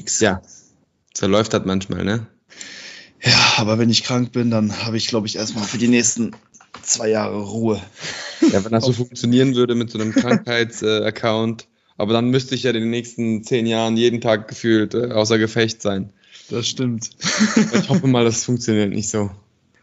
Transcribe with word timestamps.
nichts. 0.00 0.20
Ja, 0.20 0.42
so 1.14 1.26
läuft 1.26 1.52
das 1.52 1.64
manchmal, 1.64 2.04
ne? 2.04 2.26
Ja, 3.22 3.54
aber 3.58 3.78
wenn 3.78 3.90
ich 3.90 4.02
krank 4.02 4.32
bin, 4.32 4.50
dann 4.50 4.84
habe 4.84 4.96
ich, 4.96 5.08
glaube 5.08 5.26
ich, 5.26 5.36
erstmal 5.36 5.64
für 5.64 5.78
die 5.78 5.88
nächsten 5.88 6.32
zwei 6.82 7.08
Jahre 7.10 7.42
Ruhe. 7.42 7.80
Ja, 8.52 8.64
wenn 8.64 8.72
das 8.72 8.86
so 8.86 8.92
funktionieren 8.94 9.54
würde 9.54 9.74
mit 9.74 9.90
so 9.90 9.98
einem 9.98 10.12
Krankheitsaccount, 10.12 11.68
aber 11.98 12.14
dann 12.14 12.30
müsste 12.30 12.54
ich 12.54 12.62
ja 12.62 12.70
in 12.70 12.80
den 12.80 12.90
nächsten 12.90 13.44
zehn 13.44 13.66
Jahren 13.66 13.96
jeden 13.96 14.20
Tag 14.20 14.48
gefühlt 14.48 14.94
äh, 14.94 15.12
außer 15.12 15.38
Gefecht 15.38 15.82
sein. 15.82 16.12
Das 16.48 16.66
stimmt. 16.66 17.10
Ich 17.72 17.88
hoffe 17.88 18.06
mal, 18.06 18.24
das 18.24 18.44
funktioniert 18.44 18.90
nicht 18.90 19.10
so. 19.10 19.30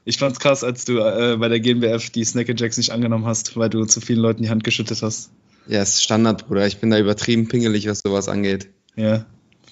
Ich 0.04 0.18
fand's 0.18 0.40
krass, 0.40 0.64
als 0.64 0.86
du 0.86 0.98
äh, 1.00 1.38
bei 1.38 1.48
der 1.48 1.60
GmbF 1.60 2.10
die 2.10 2.24
Snack 2.24 2.48
Jacks 2.60 2.78
nicht 2.78 2.92
angenommen 2.92 3.26
hast, 3.26 3.56
weil 3.56 3.70
du 3.70 3.86
zu 3.86 4.02
vielen 4.02 4.20
Leuten 4.20 4.42
die 4.42 4.50
Hand 4.50 4.64
geschüttet 4.64 5.02
hast. 5.02 5.30
Ja, 5.68 5.82
ist 5.82 6.02
Standard, 6.02 6.48
Bruder. 6.48 6.66
Ich 6.66 6.78
bin 6.78 6.90
da 6.90 6.98
übertrieben 6.98 7.48
pingelig, 7.48 7.88
was 7.88 8.00
sowas 8.00 8.30
angeht. 8.30 8.70
Ja, 8.96 9.26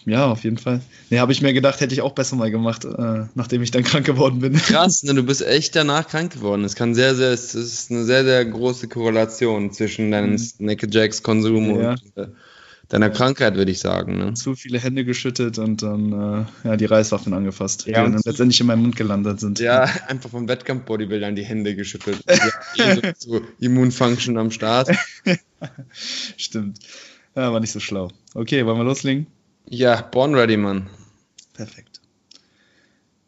ja, 0.06 0.28
auf 0.28 0.44
jeden 0.44 0.58
Fall. 0.58 0.82
Nee, 1.10 1.20
habe 1.20 1.32
ich 1.32 1.42
mir 1.42 1.54
gedacht, 1.54 1.82
hätte 1.82 1.94
ich 1.94 2.02
auch 2.02 2.14
besser 2.14 2.36
mal 2.36 2.52
gemacht, 2.52 2.86
äh, 2.86 3.26
nachdem 3.34 3.64
ich 3.64 3.72
dann 3.72 3.84
krank 3.84 4.06
geworden 4.06 4.40
bin. 4.40 4.54
Krass, 4.54 5.04
ne, 5.04 5.14
du 5.14 5.24
bist 5.24 5.46
echt 5.46 5.76
danach 5.76 6.08
krank 6.08 6.34
geworden. 6.34 6.64
Es 6.64 6.76
kann 6.76 6.94
sehr, 6.94 7.16
sehr, 7.16 7.32
es 7.32 7.56
ist 7.56 7.92
eine 7.92 8.04
sehr, 8.04 8.24
sehr 8.24 8.46
große 8.46 8.88
Korrelation 8.88 9.72
zwischen 9.72 10.12
deinem 10.12 10.32
mhm. 10.32 10.38
Snack 10.38 10.94
Jacks 10.94 11.24
Konsum 11.24 11.80
ja. 11.80 11.92
und 11.92 12.18
äh, 12.18 12.28
deiner 12.90 13.10
Krankheit, 13.10 13.56
würde 13.56 13.72
ich 13.72 13.80
sagen. 13.80 14.18
Ne? 14.18 14.34
Zu 14.36 14.56
viele 14.56 14.80
Hände 14.80 15.06
geschüttet 15.06 15.58
und 15.58 15.82
dann 15.82 16.12
äh, 16.64 16.68
ja, 16.68 16.78
die 16.78 16.86
Reißwaffen 16.86 17.34
angefasst, 17.34 17.88
ja, 17.88 18.06
die 18.06 18.12
dann 18.12 18.22
letztendlich 18.24 18.60
in 18.62 18.68
meinem 18.68 18.84
Mund 18.84 18.96
gelandet 18.96 19.40
sind. 19.40 19.60
Ja, 19.60 19.90
einfach 20.08 20.30
vom 20.30 20.48
Wettkampf-Bodybuildern 20.48 21.36
die 21.36 21.46
Hände 21.46 21.76
geschüttelt. 21.76 22.20
so, 22.76 23.02
so 23.18 23.42
Immunfunction 23.60 24.38
am 24.38 24.52
Start. 24.52 24.92
Stimmt. 26.38 26.80
Ja, 27.36 27.52
war 27.52 27.60
nicht 27.60 27.72
so 27.72 27.80
schlau. 27.80 28.10
Okay, 28.34 28.66
wollen 28.66 28.78
wir 28.78 28.84
loslegen? 28.84 29.28
Ja, 29.68 30.00
born 30.00 30.36
ready, 30.36 30.58
Mann. 30.58 30.92
Perfekt. 31.54 32.00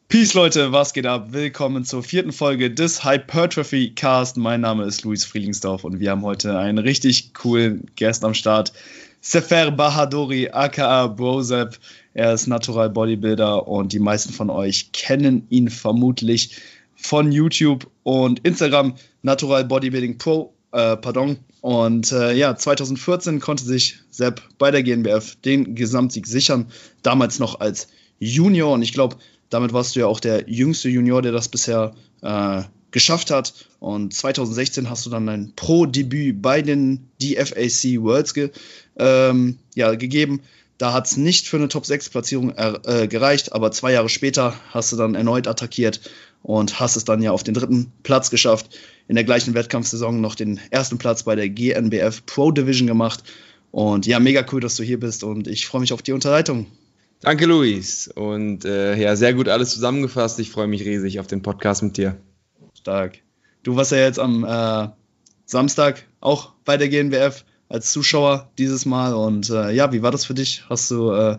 Peace, 0.07 0.35
Leute, 0.35 0.71
was 0.71 0.93
geht 0.93 1.07
ab? 1.07 1.33
Willkommen 1.33 1.83
zur 1.83 2.03
vierten 2.03 2.31
Folge 2.31 2.71
des 2.71 3.03
Hypertrophy 3.03 3.95
Cast. 3.95 4.37
Mein 4.37 4.61
Name 4.61 4.85
ist 4.85 5.03
Luis 5.03 5.25
Frielingsdorf 5.25 5.83
und 5.83 5.99
wir 5.99 6.11
haben 6.11 6.21
heute 6.21 6.55
einen 6.59 6.77
richtig 6.77 7.33
coolen 7.33 7.89
Gast 7.95 8.23
am 8.23 8.35
Start. 8.35 8.71
Sefer 9.19 9.71
Bahadori, 9.71 10.49
aka 10.51 11.07
Brozep. 11.07 11.79
Er 12.13 12.33
ist 12.33 12.45
Natural 12.45 12.91
Bodybuilder 12.91 13.67
und 13.67 13.91
die 13.91 13.99
meisten 13.99 14.31
von 14.31 14.51
euch 14.51 14.91
kennen 14.91 15.47
ihn 15.49 15.69
vermutlich 15.69 16.55
von 16.95 17.31
YouTube 17.31 17.89
und 18.03 18.45
Instagram. 18.45 18.93
Natural 19.23 19.65
Bodybuilding 19.65 20.19
Pro, 20.19 20.53
äh, 20.71 20.97
pardon. 20.97 21.37
Und 21.61 22.11
äh, 22.11 22.33
ja, 22.33 22.55
2014 22.55 23.39
konnte 23.39 23.63
sich 23.63 23.99
Sepp 24.09 24.41
bei 24.57 24.71
der 24.71 24.83
GNBF 24.83 25.35
den 25.43 25.75
Gesamtsieg 25.75 26.27
sichern. 26.27 26.67
Damals 27.01 27.39
noch 27.39 27.59
als 27.59 27.87
Junior. 28.19 28.73
Und 28.73 28.81
ich 28.81 28.93
glaube, 28.93 29.17
damit 29.49 29.73
warst 29.73 29.95
du 29.95 30.01
ja 30.01 30.07
auch 30.07 30.19
der 30.19 30.49
jüngste 30.49 30.89
Junior, 30.89 31.21
der 31.21 31.31
das 31.31 31.49
bisher 31.49 31.93
äh, 32.21 32.63
geschafft 32.91 33.31
hat. 33.31 33.53
Und 33.79 34.13
2016 34.13 34.89
hast 34.89 35.05
du 35.05 35.09
dann 35.09 35.27
dein 35.27 35.53
Pro-Debüt 35.55 36.41
bei 36.41 36.61
den 36.61 37.09
DFAC 37.21 38.01
Worlds 38.01 38.33
ge 38.33 38.51
ähm, 38.97 39.57
ja, 39.75 39.93
gegeben. 39.95 40.41
Da 40.77 40.93
hat 40.93 41.07
es 41.07 41.17
nicht 41.17 41.47
für 41.47 41.57
eine 41.57 41.69
Top-6-Platzierung 41.69 42.53
äh, 42.55 43.07
gereicht, 43.07 43.53
aber 43.53 43.71
zwei 43.71 43.93
Jahre 43.93 44.09
später 44.09 44.53
hast 44.69 44.91
du 44.91 44.95
dann 44.95 45.15
erneut 45.15 45.47
attackiert 45.47 46.01
und 46.43 46.79
hast 46.79 46.95
es 46.95 47.03
dann 47.03 47.21
ja 47.21 47.31
auf 47.31 47.43
den 47.43 47.55
dritten 47.55 47.91
Platz 48.03 48.29
geschafft. 48.29 48.77
In 49.07 49.15
der 49.15 49.23
gleichen 49.23 49.53
Wettkampfsaison 49.53 50.19
noch 50.19 50.35
den 50.35 50.59
ersten 50.69 50.97
Platz 50.97 51.23
bei 51.23 51.35
der 51.35 51.49
GNBF 51.49 52.25
Pro 52.25 52.51
Division 52.51 52.87
gemacht. 52.87 53.23
Und 53.71 54.05
ja, 54.05 54.19
mega 54.19 54.45
cool, 54.51 54.59
dass 54.59 54.75
du 54.75 54.83
hier 54.83 54.99
bist 54.99 55.23
und 55.23 55.47
ich 55.47 55.67
freue 55.67 55.81
mich 55.81 55.93
auf 55.93 56.01
die 56.01 56.11
Unterhaltung. 56.11 56.67
Danke, 57.21 57.45
Luis. 57.45 58.07
Und 58.07 58.65
äh, 58.65 58.95
ja, 58.95 59.15
sehr 59.15 59.33
gut 59.33 59.47
alles 59.49 59.71
zusammengefasst. 59.71 60.39
Ich 60.39 60.51
freue 60.51 60.67
mich 60.67 60.85
riesig 60.85 61.19
auf 61.19 61.27
den 61.27 61.41
Podcast 61.41 61.83
mit 61.83 61.97
dir. 61.97 62.17
Stark. 62.73 63.19
Du 63.63 63.75
warst 63.75 63.91
ja 63.91 63.97
jetzt 63.97 64.19
am 64.19 64.43
äh, 64.43 64.89
Samstag 65.45 66.05
auch 66.19 66.53
bei 66.63 66.77
der 66.77 66.89
GNBF 66.89 67.43
als 67.69 67.91
Zuschauer 67.91 68.51
dieses 68.57 68.85
Mal. 68.85 69.13
Und 69.13 69.49
äh, 69.49 69.71
ja, 69.71 69.91
wie 69.91 70.01
war 70.03 70.11
das 70.11 70.25
für 70.25 70.33
dich? 70.33 70.63
Hast 70.69 70.91
du, 70.91 71.11
äh, 71.11 71.33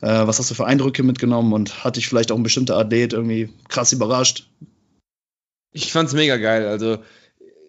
äh, 0.00 0.26
was 0.26 0.38
hast 0.38 0.50
du 0.50 0.54
für 0.54 0.66
Eindrücke 0.66 1.02
mitgenommen 1.02 1.52
und 1.52 1.84
hat 1.84 1.96
dich 1.96 2.08
vielleicht 2.08 2.30
auch 2.30 2.36
ein 2.36 2.42
bestimmter 2.42 2.76
Athlet 2.76 3.12
irgendwie 3.14 3.48
krass 3.68 3.92
überrascht? 3.92 4.48
Ich 5.76 5.92
fand's 5.92 6.14
mega 6.14 6.38
geil. 6.38 6.66
Also 6.66 6.98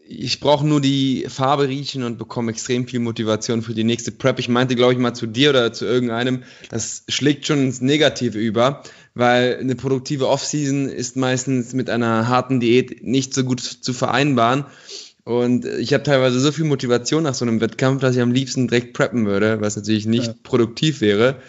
ich 0.08 0.40
brauche 0.40 0.66
nur 0.66 0.80
die 0.80 1.26
Farbe 1.28 1.68
riechen 1.68 2.04
und 2.04 2.18
bekomme 2.18 2.52
extrem 2.52 2.88
viel 2.88 3.02
Motivation 3.02 3.62
für 3.62 3.74
die 3.74 3.84
nächste 3.84 4.14
Prep. 4.14 4.40
Ich 4.40 4.48
meinte, 4.48 4.78
glaube 4.78 4.94
ich, 4.94 5.00
mal 5.00 5.14
zu 5.14 5.28
dir 5.28 5.50
oder 5.50 5.74
zu 5.74 5.84
irgendeinem, 5.84 6.44
das 6.70 7.04
schlägt 7.10 7.46
schon 7.46 7.60
ins 7.60 7.82
Negative 7.82 8.40
über, 8.40 8.84
weil 9.14 9.58
eine 9.60 9.76
produktive 9.76 10.30
Offseason 10.30 10.88
ist 10.88 11.18
meistens 11.18 11.74
mit 11.74 11.90
einer 11.90 12.30
harten 12.30 12.62
Diät 12.62 13.04
nicht 13.04 13.34
so 13.34 13.44
gut 13.44 13.60
zu 13.60 13.92
vereinbaren. 13.92 14.64
Und 15.26 15.66
ich 15.66 15.94
habe 15.94 16.04
teilweise 16.04 16.40
so 16.40 16.54
viel 16.54 16.64
Motivation 16.64 17.24
nach 17.24 17.34
so 17.34 17.44
einem 17.44 17.60
Wettkampf, 17.60 18.00
dass 18.00 18.16
ich 18.16 18.22
am 18.22 18.32
liebsten 18.32 18.70
direkt 18.70 18.94
preppen 18.94 19.26
würde, 19.26 19.60
was 19.60 19.76
natürlich 19.76 20.06
nicht 20.06 20.28
ja. 20.28 20.36
produktiv 20.44 21.02
wäre. 21.02 21.42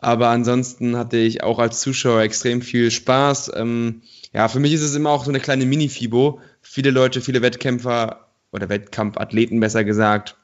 Aber 0.00 0.28
ansonsten 0.28 0.96
hatte 0.96 1.18
ich 1.18 1.42
auch 1.42 1.58
als 1.58 1.80
Zuschauer 1.80 2.22
extrem 2.22 2.62
viel 2.62 2.90
Spaß. 2.90 3.52
Ähm, 3.54 4.00
ja, 4.36 4.48
für 4.48 4.60
mich 4.60 4.74
ist 4.74 4.82
es 4.82 4.94
immer 4.94 5.08
auch 5.08 5.24
so 5.24 5.30
eine 5.30 5.40
kleine 5.40 5.64
Mini-Fibo. 5.64 6.40
Viele 6.60 6.90
Leute, 6.90 7.22
viele 7.22 7.40
Wettkämpfer 7.40 8.28
oder 8.52 8.68
Wettkampfathleten 8.68 9.60
besser 9.60 9.82
gesagt, 9.82 10.36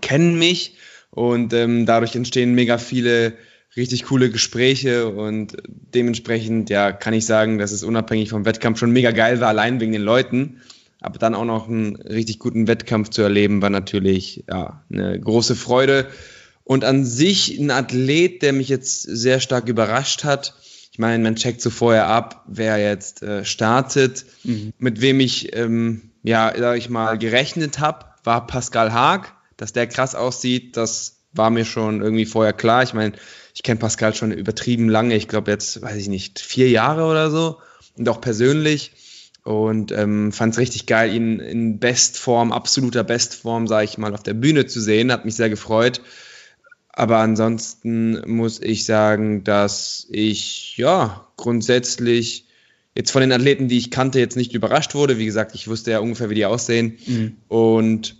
kennen 0.00 0.38
mich 0.38 0.78
und 1.10 1.52
ähm, 1.52 1.84
dadurch 1.84 2.16
entstehen 2.16 2.54
mega 2.54 2.78
viele 2.78 3.34
richtig 3.76 4.04
coole 4.04 4.30
Gespräche 4.30 5.08
und 5.08 5.58
dementsprechend, 5.66 6.70
ja, 6.70 6.90
kann 6.90 7.12
ich 7.12 7.26
sagen, 7.26 7.58
dass 7.58 7.72
es 7.72 7.84
unabhängig 7.84 8.30
vom 8.30 8.46
Wettkampf 8.46 8.78
schon 8.78 8.92
mega 8.92 9.10
geil 9.10 9.42
war, 9.42 9.48
allein 9.48 9.78
wegen 9.78 9.92
den 9.92 10.00
Leuten. 10.00 10.62
Aber 11.02 11.18
dann 11.18 11.34
auch 11.34 11.44
noch 11.44 11.68
einen 11.68 11.96
richtig 11.96 12.38
guten 12.38 12.66
Wettkampf 12.66 13.10
zu 13.10 13.20
erleben, 13.20 13.60
war 13.60 13.68
natürlich 13.68 14.44
ja, 14.48 14.82
eine 14.90 15.20
große 15.20 15.54
Freude. 15.54 16.06
Und 16.64 16.82
an 16.82 17.04
sich 17.04 17.58
ein 17.58 17.70
Athlet, 17.70 18.40
der 18.40 18.54
mich 18.54 18.70
jetzt 18.70 19.02
sehr 19.02 19.40
stark 19.40 19.68
überrascht 19.68 20.24
hat. 20.24 20.54
Ich 20.98 21.00
meine, 21.00 21.22
man 21.22 21.36
checkt 21.36 21.60
so 21.60 21.70
vorher 21.70 22.08
ab, 22.08 22.42
wer 22.48 22.76
jetzt 22.78 23.22
äh, 23.22 23.44
startet. 23.44 24.24
Mhm. 24.42 24.72
Mit 24.78 25.00
wem 25.00 25.20
ich, 25.20 25.54
ähm, 25.54 26.10
ja, 26.24 26.52
sag 26.58 26.76
ich 26.76 26.90
mal, 26.90 27.16
gerechnet 27.18 27.78
habe, 27.78 28.06
war 28.24 28.48
Pascal 28.48 28.92
Haag. 28.92 29.32
Dass 29.56 29.72
der 29.72 29.86
krass 29.86 30.16
aussieht, 30.16 30.76
das 30.76 31.20
war 31.32 31.50
mir 31.50 31.64
schon 31.64 32.02
irgendwie 32.02 32.26
vorher 32.26 32.52
klar. 32.52 32.82
Ich 32.82 32.94
meine, 32.94 33.12
ich 33.54 33.62
kenne 33.62 33.78
Pascal 33.78 34.12
schon 34.12 34.32
übertrieben 34.32 34.88
lange. 34.88 35.14
Ich 35.14 35.28
glaube 35.28 35.52
jetzt, 35.52 35.80
weiß 35.80 35.94
ich 35.94 36.08
nicht, 36.08 36.40
vier 36.40 36.68
Jahre 36.68 37.04
oder 37.04 37.30
so. 37.30 37.58
Und 37.96 38.08
auch 38.08 38.20
persönlich 38.20 38.90
und 39.44 39.92
ähm, 39.92 40.32
fand 40.32 40.54
es 40.54 40.58
richtig 40.58 40.86
geil, 40.86 41.14
ihn 41.14 41.38
in 41.38 41.78
Bestform, 41.78 42.50
absoluter 42.50 43.04
Bestform, 43.04 43.68
sage 43.68 43.84
ich 43.84 43.98
mal, 43.98 44.14
auf 44.14 44.24
der 44.24 44.34
Bühne 44.34 44.66
zu 44.66 44.80
sehen. 44.80 45.12
Hat 45.12 45.24
mich 45.24 45.36
sehr 45.36 45.48
gefreut. 45.48 46.00
Aber 46.98 47.18
ansonsten 47.18 48.20
muss 48.26 48.60
ich 48.60 48.84
sagen, 48.84 49.44
dass 49.44 50.06
ich 50.10 50.76
ja 50.76 51.26
grundsätzlich 51.36 52.46
jetzt 52.94 53.12
von 53.12 53.20
den 53.20 53.32
Athleten, 53.32 53.68
die 53.68 53.78
ich 53.78 53.90
kannte, 53.90 54.18
jetzt 54.18 54.36
nicht 54.36 54.52
überrascht 54.52 54.94
wurde. 54.94 55.18
Wie 55.18 55.26
gesagt, 55.26 55.54
ich 55.54 55.68
wusste 55.68 55.92
ja 55.92 56.00
ungefähr, 56.00 56.30
wie 56.30 56.34
die 56.34 56.46
aussehen. 56.46 56.98
Mhm. 57.06 57.36
Und 57.48 58.16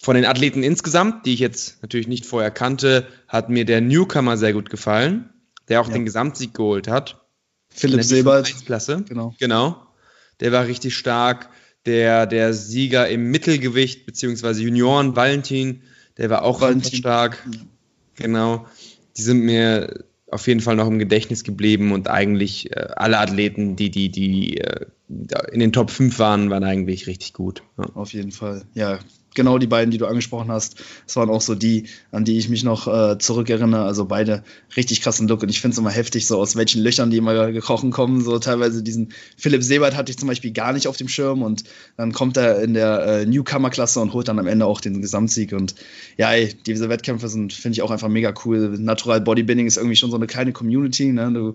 von 0.00 0.14
den 0.14 0.26
Athleten 0.26 0.62
insgesamt, 0.62 1.26
die 1.26 1.34
ich 1.34 1.40
jetzt 1.40 1.82
natürlich 1.82 2.08
nicht 2.08 2.26
vorher 2.26 2.50
kannte, 2.50 3.06
hat 3.26 3.48
mir 3.48 3.64
der 3.64 3.80
Newcomer 3.80 4.36
sehr 4.36 4.52
gut 4.52 4.70
gefallen, 4.70 5.30
der 5.68 5.80
auch 5.80 5.88
ja. 5.88 5.94
den 5.94 6.04
Gesamtsieg 6.04 6.54
geholt 6.54 6.88
hat. 6.88 7.24
Philipp 7.70 8.04
Sebald. 8.04 8.54
Genau. 9.06 9.34
Genau 9.38 9.88
der 10.40 10.52
war 10.52 10.66
richtig 10.66 10.96
stark. 10.96 11.48
Der, 11.86 12.26
der 12.26 12.52
Sieger 12.52 13.08
im 13.08 13.30
Mittelgewicht, 13.30 14.04
beziehungsweise 14.04 14.62
Junioren, 14.62 15.16
Valentin, 15.16 15.82
der 16.18 16.28
war 16.28 16.42
auch 16.42 16.60
Valentin. 16.60 16.98
stark. 16.98 17.46
Genau. 18.18 18.66
Die 19.16 19.22
sind 19.22 19.40
mir 19.40 20.04
auf 20.30 20.46
jeden 20.46 20.60
Fall 20.60 20.76
noch 20.76 20.86
im 20.86 20.98
Gedächtnis 20.98 21.42
geblieben 21.44 21.92
und 21.92 22.08
eigentlich 22.08 22.70
äh, 22.76 22.88
alle 22.96 23.18
Athleten, 23.18 23.76
die, 23.76 23.90
die, 23.90 24.10
die 24.10 24.58
äh, 24.58 24.86
in 25.52 25.60
den 25.60 25.72
Top 25.72 25.90
5 25.90 26.18
waren, 26.18 26.50
waren 26.50 26.64
eigentlich 26.64 27.06
richtig 27.06 27.32
gut. 27.32 27.62
Ja. 27.78 27.84
Auf 27.94 28.12
jeden 28.12 28.32
Fall. 28.32 28.64
Ja, 28.74 28.98
genau 29.38 29.56
die 29.56 29.68
beiden, 29.68 29.90
die 29.90 29.98
du 29.98 30.06
angesprochen 30.06 30.50
hast, 30.50 30.82
das 31.06 31.16
waren 31.16 31.30
auch 31.30 31.40
so 31.40 31.54
die, 31.54 31.84
an 32.10 32.24
die 32.24 32.36
ich 32.36 32.48
mich 32.48 32.64
noch 32.64 32.88
äh, 32.88 33.18
zurückerinnere. 33.18 33.84
Also 33.84 34.04
beide 34.04 34.42
richtig 34.76 35.00
krassen 35.00 35.28
Look. 35.28 35.42
Und 35.42 35.48
ich 35.48 35.60
finde 35.60 35.72
es 35.72 35.78
immer 35.78 35.90
heftig, 35.90 36.26
so 36.26 36.38
aus 36.38 36.56
welchen 36.56 36.82
Löchern 36.82 37.10
die 37.10 37.18
immer 37.18 37.52
gekrochen 37.52 37.92
kommen. 37.92 38.20
So 38.20 38.38
teilweise 38.40 38.82
diesen 38.82 39.12
Philipp 39.36 39.62
Sebert 39.62 39.96
hatte 39.96 40.10
ich 40.10 40.18
zum 40.18 40.28
Beispiel 40.28 40.50
gar 40.52 40.72
nicht 40.72 40.88
auf 40.88 40.96
dem 40.96 41.08
Schirm 41.08 41.42
und 41.42 41.64
dann 41.96 42.12
kommt 42.12 42.36
er 42.36 42.60
in 42.60 42.74
der 42.74 43.06
äh, 43.06 43.26
Newcomer-Klasse 43.26 44.00
und 44.00 44.12
holt 44.12 44.26
dann 44.26 44.40
am 44.40 44.48
Ende 44.48 44.66
auch 44.66 44.80
den 44.80 45.00
Gesamtsieg. 45.00 45.52
Und 45.52 45.76
ja, 46.16 46.32
ey, 46.32 46.52
diese 46.66 46.88
Wettkämpfe 46.88 47.28
sind, 47.28 47.52
finde 47.52 47.74
ich 47.74 47.82
auch 47.82 47.92
einfach 47.92 48.08
mega 48.08 48.34
cool. 48.44 48.76
Natural 48.76 49.20
Bodybuilding 49.20 49.68
ist 49.68 49.76
irgendwie 49.76 49.96
schon 49.96 50.10
so 50.10 50.16
eine 50.16 50.26
kleine 50.26 50.52
Community. 50.52 51.12
Ne? 51.12 51.32
Du, 51.32 51.54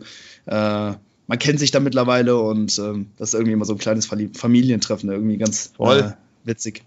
äh, 0.49 0.93
man 1.27 1.39
kennt 1.39 1.59
sich 1.59 1.71
da 1.71 1.81
mittlerweile 1.81 2.37
und 2.37 2.79
ähm, 2.79 3.07
das 3.17 3.29
ist 3.29 3.33
irgendwie 3.33 3.53
immer 3.53 3.65
so 3.65 3.73
ein 3.73 3.79
kleines 3.79 4.05
Familientreffen, 4.05 5.09
irgendwie 5.09 5.37
ganz 5.37 5.73
äh, 5.79 6.11
witzig. 6.43 6.83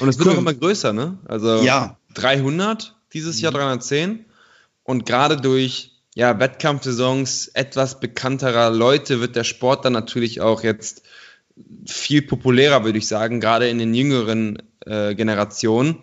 Und 0.00 0.08
es 0.08 0.18
wird 0.18 0.28
cool. 0.28 0.34
auch 0.34 0.38
immer 0.38 0.54
größer, 0.54 0.92
ne? 0.92 1.18
Also 1.26 1.62
ja. 1.62 1.98
300 2.14 2.94
dieses 3.12 3.40
Jahr 3.40 3.52
310 3.52 4.24
und 4.82 5.06
gerade 5.06 5.36
durch 5.36 5.92
ja, 6.14 6.38
Wettkampfsaisons 6.40 7.48
etwas 7.48 8.00
bekannterer 8.00 8.70
Leute 8.70 9.20
wird 9.20 9.36
der 9.36 9.44
Sport 9.44 9.84
dann 9.84 9.92
natürlich 9.92 10.40
auch 10.40 10.62
jetzt 10.62 11.02
viel 11.86 12.22
populärer, 12.22 12.84
würde 12.84 12.98
ich 12.98 13.06
sagen, 13.06 13.40
gerade 13.40 13.68
in 13.68 13.78
den 13.78 13.94
jüngeren 13.94 14.62
äh, 14.86 15.14
Generationen. 15.14 15.98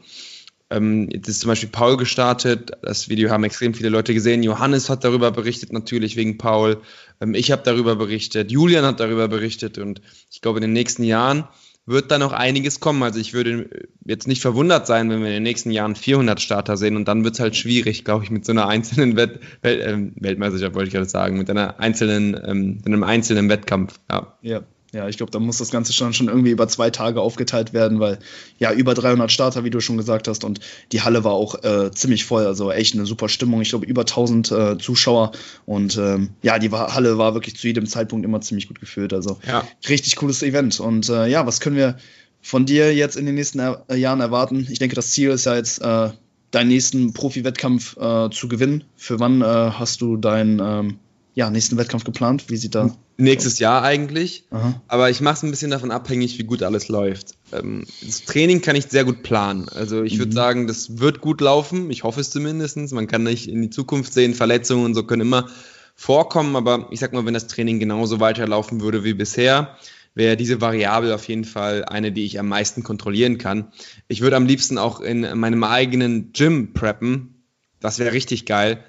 Ähm, 0.70 1.10
jetzt 1.12 1.28
ist 1.28 1.42
zum 1.42 1.50
Beispiel 1.50 1.70
Paul 1.70 1.98
gestartet. 1.98 2.72
Das 2.82 3.10
Video 3.10 3.30
haben 3.30 3.44
extrem 3.44 3.74
viele 3.74 3.90
Leute 3.90 4.14
gesehen. 4.14 4.44
Johannes 4.44 4.90
hat 4.90 5.04
darüber 5.04 5.32
berichtet, 5.32 5.72
natürlich 5.74 6.16
wegen 6.16 6.38
Paul. 6.38 6.82
Ähm, 7.22 7.36
ich 7.36 7.52
habe 7.52 7.62
darüber 7.64 7.96
berichtet. 7.96 8.52
Julian 8.52 8.86
hat 8.86 9.00
darüber 9.00 9.28
berichtet. 9.28 9.78
Und 9.78 10.02
ich 10.32 10.42
glaube, 10.42 10.60
in 10.60 10.64
den 10.64 10.74
nächsten 10.74 11.04
Jahren 11.04 11.48
wird 11.86 12.12
da 12.12 12.18
noch 12.18 12.32
einiges 12.32 12.80
kommen. 12.80 13.04
Also 13.04 13.20
ich 13.20 13.34
würde 13.34 13.70
jetzt 14.06 14.28
nicht 14.28 14.42
verwundert 14.42 14.88
sein, 14.88 15.10
wenn 15.10 15.20
wir 15.20 15.28
in 15.28 15.34
den 15.34 15.44
nächsten 15.44 15.72
Jahren 15.72 15.96
400 15.96 16.42
Starter 16.42 16.78
sehen 16.78 16.96
und 16.96 17.08
dann 17.08 17.24
wird 17.24 17.36
es 17.36 17.40
halt 17.40 17.56
schwierig, 17.56 18.06
glaube 18.06 18.24
ich, 18.24 18.32
mit 18.32 18.46
so 18.46 18.52
einer 18.52 18.68
einzelnen 18.68 19.16
Welt, 19.16 19.40
Welt 19.62 19.82
äh, 19.82 20.12
Weltmeisterschaft, 20.16 20.76
wollte 20.76 20.88
ich 20.88 20.94
gerade 20.94 21.10
sagen, 21.10 21.38
mit 21.38 21.50
einer 21.50 21.80
einzelnen, 21.80 22.40
ähm, 22.46 22.82
einem 22.86 23.04
einzelnen 23.04 23.50
Wettkampf. 23.50 24.00
Ja. 24.10 24.38
ja. 24.42 24.62
Ja, 24.94 25.10
ich 25.10 25.18
glaube, 25.18 25.32
da 25.32 25.40
muss 25.40 25.58
das 25.58 25.72
Ganze 25.72 25.92
schon, 25.92 26.14
schon 26.14 26.28
irgendwie 26.28 26.52
über 26.52 26.68
zwei 26.68 26.92
Tage 26.92 27.20
aufgeteilt 27.20 27.74
werden, 27.74 28.00
weil 28.00 28.20
ja, 28.60 28.72
über 28.72 28.94
300 28.94 29.32
Starter, 29.32 29.64
wie 29.64 29.72
du 29.72 29.80
schon 29.80 29.98
gesagt 29.98 30.28
hast, 30.28 30.44
und 30.44 30.60
die 30.92 31.02
Halle 31.02 31.24
war 31.24 31.32
auch 31.32 31.64
äh, 31.64 31.90
ziemlich 31.92 32.26
voll, 32.26 32.46
also 32.46 32.72
echt 32.72 32.94
eine 32.94 33.08
super 33.08 33.28
Stimmung. 33.28 33.62
Ich 33.62 33.70
glaube, 33.70 33.88
über 33.88 34.02
1000 34.02 34.52
äh, 34.52 34.78
Zuschauer 34.78 35.32
und 35.66 35.98
ähm, 35.98 36.30
ja, 36.44 36.60
die 36.60 36.70
Halle 36.70 37.18
war 37.18 37.34
wirklich 37.34 37.58
zu 37.58 37.66
jedem 37.66 37.88
Zeitpunkt 37.88 38.24
immer 38.24 38.40
ziemlich 38.42 38.68
gut 38.68 38.80
gefüllt. 38.80 39.14
Also 39.14 39.40
ja. 39.48 39.68
richtig 39.90 40.16
cooles 40.16 40.44
Event. 40.44 40.80
Und 40.80 41.10
äh, 41.10 41.26
ja, 41.26 41.48
was 41.48 41.60
können 41.60 41.76
wir 41.76 41.98
von 42.44 42.68
dir 42.68 42.94
jetzt 42.94 43.18
in 43.18 43.26
den 43.26 43.34
nächsten 43.34 43.58
er 43.58 43.86
äh, 43.90 43.96
Jahren 43.96 44.22
erwarten? 44.22 44.68
Ich 44.70 44.78
denke, 44.78 44.96
das 44.96 45.10
Ziel 45.10 45.32
ist 45.32 45.48
ja 45.48 45.56
jetzt, 45.56 45.82
äh, 45.82 46.12
deinen 46.52 46.68
nächsten 46.68 47.14
Profi-Wettkampf 47.14 47.98
äh, 47.98 48.30
zu 48.30 48.48
gewinnen. 48.48 48.84
Für 48.96 49.20
wann 49.20 49.44
hast 49.44 50.02
du 50.02 50.18
deinen 50.18 50.60
ähm, 50.60 51.00
ja, 51.36 51.50
nächsten 51.50 51.78
Wettkampf 51.78 52.04
geplant? 52.04 52.50
Wie 52.50 52.58
sieht 52.58 52.76
da? 52.76 52.96
Nächstes 53.18 53.58
Jahr 53.60 53.82
eigentlich. 53.84 54.46
Aha. 54.52 54.82
Aber 54.88 55.10
ich 55.10 55.20
mache 55.20 55.36
es 55.36 55.44
ein 55.44 55.50
bisschen 55.50 55.72
davon 55.72 55.92
abhängig, 55.92 56.38
wie 56.38 56.44
gut 56.44 56.62
alles 56.62 56.90
läuft. 56.90 57.34
Ähm, 57.52 57.86
das 58.02 58.24
Training 58.24 58.62
kann 58.62 58.76
ich 58.76 58.86
sehr 58.86 59.04
gut 59.04 59.24
planen. 59.24 59.68
Also 59.70 60.04
ich 60.04 60.20
würde 60.20 60.32
mhm. 60.32 60.36
sagen, 60.36 60.68
das 60.68 61.00
wird 61.00 61.22
gut 61.22 61.42
laufen. 61.42 61.90
Ich 61.90 62.04
hoffe 62.04 62.22
es 62.22 62.30
zumindest. 62.30 62.78
Man 62.92 63.08
kann 63.08 63.24
nicht 63.24 63.50
in 63.50 63.62
die 63.62 63.70
Zukunft 63.72 64.14
sehen. 64.14 64.36
Verletzungen 64.36 64.86
und 64.86 64.94
so 64.94 65.04
können 65.04 65.24
immer 65.24 65.50
vorkommen. 65.96 66.56
Aber 66.56 66.88
ich 66.92 67.00
sag 67.00 67.14
mal, 67.14 67.26
wenn 67.26 67.34
das 67.34 67.48
Training 67.48 67.80
genauso 67.80 68.20
weiterlaufen 68.20 68.82
würde 68.82 69.04
wie 69.04 69.16
bisher, 69.16 69.78
wäre 70.14 70.38
diese 70.38 70.62
Variable 70.62 71.16
auf 71.16 71.28
jeden 71.28 71.46
Fall 71.46 71.84
eine, 71.86 72.12
die 72.12 72.26
ich 72.26 72.40
am 72.40 72.48
meisten 72.48 72.84
kontrollieren 72.84 73.40
kann. 73.40 73.72
Ich 74.08 74.22
würde 74.22 74.36
am 74.36 74.46
liebsten 74.46 74.78
auch 74.78 75.02
in 75.02 75.22
meinem 75.40 75.64
eigenen 75.64 76.32
Gym 76.32 76.74
preppen. 76.74 77.44
Das 77.80 77.98
wäre 77.98 78.14
richtig 78.14 78.46
geil 78.46 78.84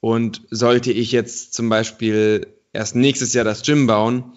und 0.00 0.42
sollte 0.50 0.92
ich 0.92 1.12
jetzt 1.12 1.54
zum 1.54 1.68
Beispiel 1.68 2.46
erst 2.72 2.96
nächstes 2.96 3.34
Jahr 3.34 3.44
das 3.44 3.62
Gym 3.62 3.86
bauen, 3.86 4.32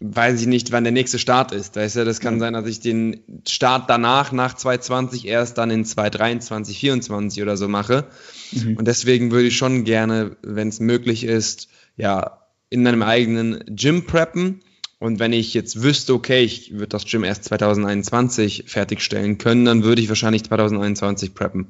weiß 0.00 0.40
ich 0.40 0.46
nicht, 0.46 0.72
wann 0.72 0.84
der 0.84 0.92
nächste 0.92 1.18
Start 1.18 1.52
ist. 1.52 1.76
Weißt 1.76 1.96
du, 1.96 2.04
das 2.04 2.20
kann 2.20 2.40
sein, 2.40 2.54
dass 2.54 2.66
ich 2.66 2.80
den 2.80 3.20
Start 3.46 3.90
danach, 3.90 4.32
nach 4.32 4.54
2020, 4.54 5.26
erst 5.26 5.58
dann 5.58 5.70
in 5.70 5.84
2023, 5.84 6.74
2024 6.78 7.42
oder 7.42 7.56
so 7.58 7.68
mache. 7.68 8.06
Mhm. 8.52 8.78
Und 8.78 8.88
deswegen 8.88 9.30
würde 9.30 9.48
ich 9.48 9.56
schon 9.56 9.84
gerne, 9.84 10.36
wenn 10.42 10.68
es 10.68 10.80
möglich 10.80 11.24
ist, 11.24 11.68
ja, 11.96 12.38
in 12.70 12.86
einem 12.86 13.02
eigenen 13.02 13.62
Gym 13.66 14.06
preppen. 14.06 14.60
Und 15.00 15.18
wenn 15.18 15.32
ich 15.32 15.54
jetzt 15.54 15.82
wüsste, 15.82 16.12
okay, 16.12 16.42
ich 16.42 16.72
würde 16.72 16.88
das 16.88 17.06
Gym 17.06 17.24
erst 17.24 17.44
2021 17.44 18.64
fertigstellen 18.66 19.38
können, 19.38 19.64
dann 19.64 19.82
würde 19.82 20.02
ich 20.02 20.10
wahrscheinlich 20.10 20.44
2021 20.44 21.34
preppen. 21.34 21.68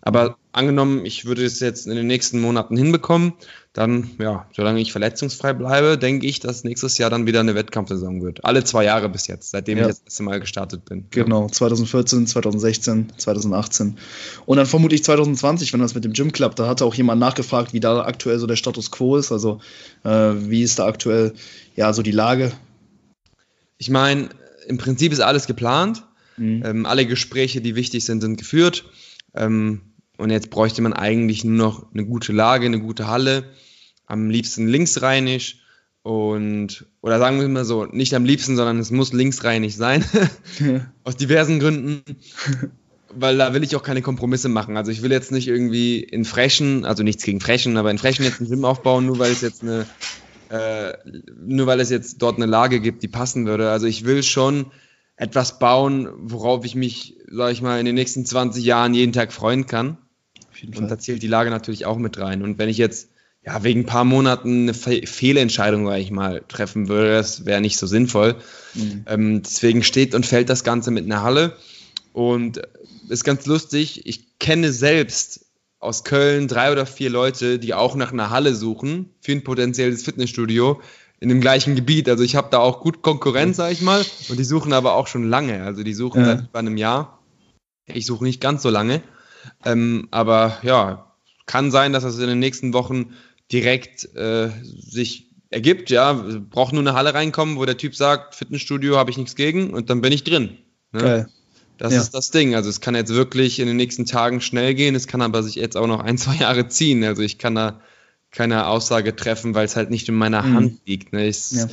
Aber 0.00 0.38
angenommen, 0.52 1.04
ich 1.04 1.26
würde 1.26 1.44
es 1.44 1.60
jetzt 1.60 1.86
in 1.86 1.94
den 1.94 2.06
nächsten 2.06 2.40
Monaten 2.40 2.78
hinbekommen, 2.78 3.34
dann, 3.74 4.10
ja, 4.18 4.46
solange 4.56 4.80
ich 4.80 4.92
verletzungsfrei 4.92 5.52
bleibe, 5.52 5.98
denke 5.98 6.26
ich, 6.26 6.40
dass 6.40 6.64
nächstes 6.64 6.96
Jahr 6.96 7.10
dann 7.10 7.26
wieder 7.26 7.40
eine 7.40 7.54
Wettkampfsaison 7.54 8.22
wird. 8.22 8.46
Alle 8.46 8.64
zwei 8.64 8.84
Jahre 8.84 9.10
bis 9.10 9.26
jetzt, 9.26 9.50
seitdem 9.50 9.76
ja. 9.76 9.84
ich 9.84 9.88
das 9.88 10.00
erste 10.00 10.22
Mal 10.22 10.40
gestartet 10.40 10.86
bin. 10.86 11.04
Genau, 11.10 11.48
2014, 11.48 12.26
2016, 12.26 13.12
2018. 13.18 13.98
Und 14.46 14.56
dann 14.56 14.66
vermutlich 14.66 15.04
2020, 15.04 15.74
wenn 15.74 15.80
das 15.80 15.94
mit 15.94 16.04
dem 16.04 16.14
Gym 16.14 16.32
klappt. 16.32 16.58
Da 16.58 16.66
hatte 16.66 16.86
auch 16.86 16.94
jemand 16.94 17.20
nachgefragt, 17.20 17.74
wie 17.74 17.80
da 17.80 18.00
aktuell 18.00 18.38
so 18.38 18.46
der 18.46 18.56
Status 18.56 18.90
quo 18.90 19.18
ist. 19.18 19.30
Also, 19.32 19.60
äh, 20.02 20.08
wie 20.08 20.62
ist 20.62 20.78
da 20.78 20.86
aktuell, 20.86 21.34
ja, 21.76 21.92
so 21.92 22.00
die 22.00 22.10
Lage? 22.10 22.52
Ich 23.80 23.88
meine, 23.88 24.28
im 24.66 24.76
Prinzip 24.76 25.10
ist 25.10 25.20
alles 25.20 25.46
geplant. 25.46 26.04
Mhm. 26.36 26.62
Ähm, 26.64 26.86
alle 26.86 27.06
Gespräche, 27.06 27.62
die 27.62 27.74
wichtig 27.74 28.04
sind, 28.04 28.20
sind 28.20 28.36
geführt. 28.36 28.84
Ähm, 29.34 29.80
und 30.18 30.28
jetzt 30.28 30.50
bräuchte 30.50 30.82
man 30.82 30.92
eigentlich 30.92 31.44
nur 31.44 31.56
noch 31.56 31.92
eine 31.92 32.04
gute 32.04 32.32
Lage, 32.32 32.66
eine 32.66 32.78
gute 32.78 33.08
Halle, 33.08 33.44
am 34.04 34.28
liebsten 34.28 34.68
linksrheinisch 34.68 35.60
und, 36.02 36.84
oder 37.00 37.18
sagen 37.18 37.40
wir 37.40 37.48
mal 37.48 37.64
so, 37.64 37.86
nicht 37.86 38.14
am 38.14 38.26
liebsten, 38.26 38.54
sondern 38.54 38.78
es 38.78 38.90
muss 38.90 39.14
linksrheinig 39.14 39.76
sein, 39.76 40.04
aus 41.04 41.16
diversen 41.16 41.58
Gründen, 41.58 42.02
weil 43.14 43.38
da 43.38 43.54
will 43.54 43.64
ich 43.64 43.76
auch 43.76 43.82
keine 43.82 44.02
Kompromisse 44.02 44.50
machen. 44.50 44.76
Also 44.76 44.90
ich 44.90 45.00
will 45.00 45.10
jetzt 45.10 45.32
nicht 45.32 45.48
irgendwie 45.48 46.00
in 46.00 46.26
Frechen, 46.26 46.84
also 46.84 47.02
nichts 47.02 47.24
gegen 47.24 47.40
Frechen, 47.40 47.78
aber 47.78 47.90
in 47.90 47.98
Frechen 47.98 48.24
jetzt 48.24 48.42
ein 48.42 48.48
Gym 48.48 48.66
aufbauen, 48.66 49.06
nur 49.06 49.18
weil 49.18 49.32
es 49.32 49.40
jetzt 49.40 49.62
eine, 49.62 49.86
äh, 50.50 50.92
nur 51.40 51.66
weil 51.66 51.80
es 51.80 51.90
jetzt 51.90 52.20
dort 52.20 52.36
eine 52.36 52.46
Lage 52.46 52.80
gibt, 52.80 53.02
die 53.02 53.08
passen 53.08 53.46
würde. 53.46 53.70
Also 53.70 53.86
ich 53.86 54.04
will 54.04 54.22
schon 54.22 54.66
etwas 55.16 55.58
bauen, 55.58 56.08
worauf 56.16 56.64
ich 56.64 56.74
mich, 56.74 57.16
sag 57.30 57.52
ich 57.52 57.62
mal, 57.62 57.78
in 57.78 57.86
den 57.86 57.94
nächsten 57.94 58.24
20 58.26 58.64
Jahren 58.64 58.94
jeden 58.94 59.12
Tag 59.12 59.32
freuen 59.32 59.66
kann 59.66 59.98
und 60.66 60.90
da 60.90 60.98
zählt 60.98 61.22
die 61.22 61.28
Lage 61.28 61.50
natürlich 61.50 61.86
auch 61.86 61.98
mit 61.98 62.18
rein. 62.18 62.42
Und 62.42 62.58
wenn 62.58 62.68
ich 62.68 62.78
jetzt 62.78 63.10
ja 63.44 63.62
wegen 63.62 63.80
ein 63.80 63.86
paar 63.86 64.04
Monaten 64.04 64.62
eine 64.62 64.74
Fe 64.74 65.06
Fehlentscheidung, 65.06 65.86
sage 65.86 66.00
ich 66.00 66.10
mal, 66.10 66.42
treffen 66.48 66.88
würde, 66.88 67.12
das 67.12 67.46
wäre 67.46 67.60
nicht 67.60 67.78
so 67.78 67.86
sinnvoll. 67.86 68.36
Mhm. 68.74 69.04
Ähm, 69.06 69.42
deswegen 69.42 69.82
steht 69.82 70.14
und 70.14 70.26
fällt 70.26 70.48
das 70.48 70.64
Ganze 70.64 70.90
mit 70.90 71.04
einer 71.04 71.22
Halle. 71.22 71.56
Und 72.12 72.60
ist 73.08 73.24
ganz 73.24 73.46
lustig, 73.46 74.06
ich 74.06 74.38
kenne 74.38 74.72
selbst 74.72 75.46
aus 75.80 76.04
Köln 76.04 76.46
drei 76.46 76.70
oder 76.70 76.86
vier 76.86 77.10
Leute, 77.10 77.58
die 77.58 77.74
auch 77.74 77.96
nach 77.96 78.12
einer 78.12 78.30
Halle 78.30 78.54
suchen 78.54 79.10
für 79.20 79.32
ein 79.32 79.42
potenzielles 79.42 80.04
Fitnessstudio 80.04 80.80
in 81.20 81.28
dem 81.28 81.40
gleichen 81.40 81.74
Gebiet. 81.74 82.08
Also 82.08 82.22
ich 82.22 82.36
habe 82.36 82.48
da 82.50 82.58
auch 82.58 82.80
gut 82.80 83.02
Konkurrenz, 83.02 83.56
sage 83.56 83.72
ich 83.72 83.80
mal, 83.80 84.04
und 84.28 84.38
die 84.38 84.44
suchen 84.44 84.72
aber 84.72 84.94
auch 84.94 85.06
schon 85.06 85.28
lange. 85.28 85.64
Also 85.64 85.82
die 85.82 85.94
suchen 85.94 86.20
ja. 86.20 86.26
seit 86.26 86.40
über 86.48 86.58
einem 86.58 86.76
Jahr. 86.76 87.18
Ich 87.86 88.06
suche 88.06 88.24
nicht 88.24 88.40
ganz 88.40 88.62
so 88.62 88.70
lange. 88.70 89.02
Ähm, 89.64 90.08
aber 90.10 90.58
ja, 90.62 91.12
kann 91.46 91.70
sein, 91.70 91.92
dass 91.92 92.04
das 92.04 92.18
in 92.18 92.28
den 92.28 92.38
nächsten 92.38 92.72
Wochen 92.74 93.14
direkt 93.50 94.14
äh, 94.14 94.50
sich 94.62 95.30
ergibt. 95.48 95.90
Ja, 95.90 96.12
braucht 96.12 96.72
nur 96.72 96.82
eine 96.82 96.94
Halle 96.94 97.14
reinkommen, 97.14 97.56
wo 97.56 97.64
der 97.64 97.76
Typ 97.76 97.96
sagt, 97.96 98.34
Fitnessstudio 98.34 98.96
habe 98.96 99.10
ich 99.10 99.16
nichts 99.16 99.34
gegen 99.34 99.72
und 99.72 99.90
dann 99.90 100.02
bin 100.02 100.12
ich 100.12 100.24
drin. 100.24 100.58
Ne? 100.92 101.00
Geil. 101.00 101.28
Das 101.80 101.94
ja. 101.94 102.00
ist 102.00 102.10
das 102.10 102.30
Ding. 102.30 102.54
Also 102.54 102.68
es 102.68 102.82
kann 102.82 102.94
jetzt 102.94 103.12
wirklich 103.12 103.58
in 103.58 103.66
den 103.66 103.76
nächsten 103.76 104.04
Tagen 104.04 104.42
schnell 104.42 104.74
gehen, 104.74 104.94
es 104.94 105.06
kann 105.06 105.22
aber 105.22 105.42
sich 105.42 105.54
jetzt 105.54 105.78
auch 105.78 105.86
noch 105.86 106.00
ein, 106.00 106.18
zwei 106.18 106.34
Jahre 106.34 106.68
ziehen. 106.68 107.02
Also 107.02 107.22
ich 107.22 107.38
kann 107.38 107.54
da 107.54 107.80
keine 108.30 108.66
Aussage 108.66 109.16
treffen, 109.16 109.54
weil 109.54 109.64
es 109.64 109.76
halt 109.76 109.88
nicht 109.88 110.08
in 110.08 110.14
meiner 110.14 110.42
mhm. 110.42 110.54
Hand 110.54 110.80
liegt. 110.84 111.14
Ne? 111.14 111.26
Ich, 111.26 111.52
ja. 111.52 111.66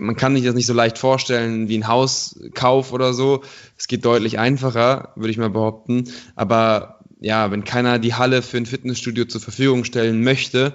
Man 0.00 0.16
kann 0.16 0.34
sich 0.34 0.44
das 0.44 0.54
nicht 0.54 0.66
so 0.66 0.72
leicht 0.72 0.96
vorstellen 0.96 1.68
wie 1.68 1.76
ein 1.76 1.86
Hauskauf 1.86 2.92
oder 2.92 3.12
so. 3.12 3.42
Es 3.76 3.86
geht 3.86 4.04
deutlich 4.06 4.38
einfacher, 4.38 5.12
würde 5.14 5.30
ich 5.30 5.36
mal 5.36 5.50
behaupten. 5.50 6.10
Aber 6.36 7.00
ja, 7.20 7.50
wenn 7.50 7.64
keiner 7.64 7.98
die 7.98 8.14
Halle 8.14 8.40
für 8.40 8.56
ein 8.56 8.66
Fitnessstudio 8.66 9.26
zur 9.26 9.42
Verfügung 9.42 9.84
stellen 9.84 10.24
möchte, 10.24 10.72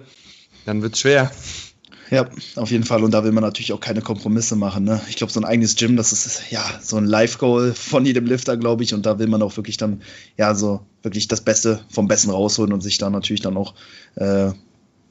dann 0.66 0.84
wird 0.84 0.94
es 0.94 1.00
schwer. 1.00 1.32
Ja, 2.12 2.28
auf 2.56 2.72
jeden 2.72 2.84
Fall. 2.84 3.04
Und 3.04 3.12
da 3.12 3.24
will 3.24 3.32
man 3.32 3.44
natürlich 3.44 3.72
auch 3.72 3.80
keine 3.80 4.01
Kompromisse 4.01 4.56
machen. 4.56 4.84
Ne? 4.84 5.00
Ich 5.10 5.16
glaube, 5.16 5.32
so 5.32 5.39
ein 5.39 5.46
eigenes 5.46 5.75
Gym, 5.75 5.96
das 5.96 6.12
ist 6.12 6.50
ja 6.50 6.63
so 6.82 6.98
ein 6.98 7.06
Live-Goal 7.06 7.74
von 7.74 8.06
jedem 8.06 8.25
Lifter, 8.25 8.58
glaube 8.58 8.84
ich. 8.84 8.94
Und 8.94 9.06
da 9.06 9.20
will 9.20 9.28
man 9.28 9.42
auch 9.44 9.56
wirklich 9.58 9.78
dann, 9.78 10.01
ja, 10.38 10.56
so 10.56 10.82
wirklich 11.04 11.28
das 11.28 11.42
Beste 11.42 11.82
vom 11.89 12.08
Besten 12.08 12.32
rausholen 12.32 12.74
und 12.74 12.82
sich 12.82 12.98
da 12.98 13.10
natürlich 13.10 13.42
dann 13.42 13.58
auch 13.58 13.75
äh, 14.16 14.51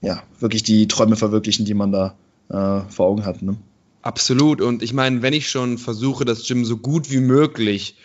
ja, 0.01 0.23
wirklich 0.41 0.63
die 0.65 0.89
Träume 0.89 1.17
verwirklichen, 1.17 1.65
die 1.65 1.75
man 1.75 1.93
da 1.93 2.17
äh, 2.49 2.91
vor 2.91 3.07
Augen 3.07 3.25
hat. 3.25 3.43
Ne? 3.43 3.57
Absolut. 4.03 4.61
Und 4.61 4.83
ich 4.83 4.93
meine, 4.93 5.23
wenn 5.23 5.33
ich 5.33 5.49
schon 5.49 5.79
versuche, 5.79 6.25
das 6.25 6.47
Gym 6.47 6.65
so 6.65 6.79
gut 6.79 7.11
wie 7.11 7.21
möglich 7.21 7.97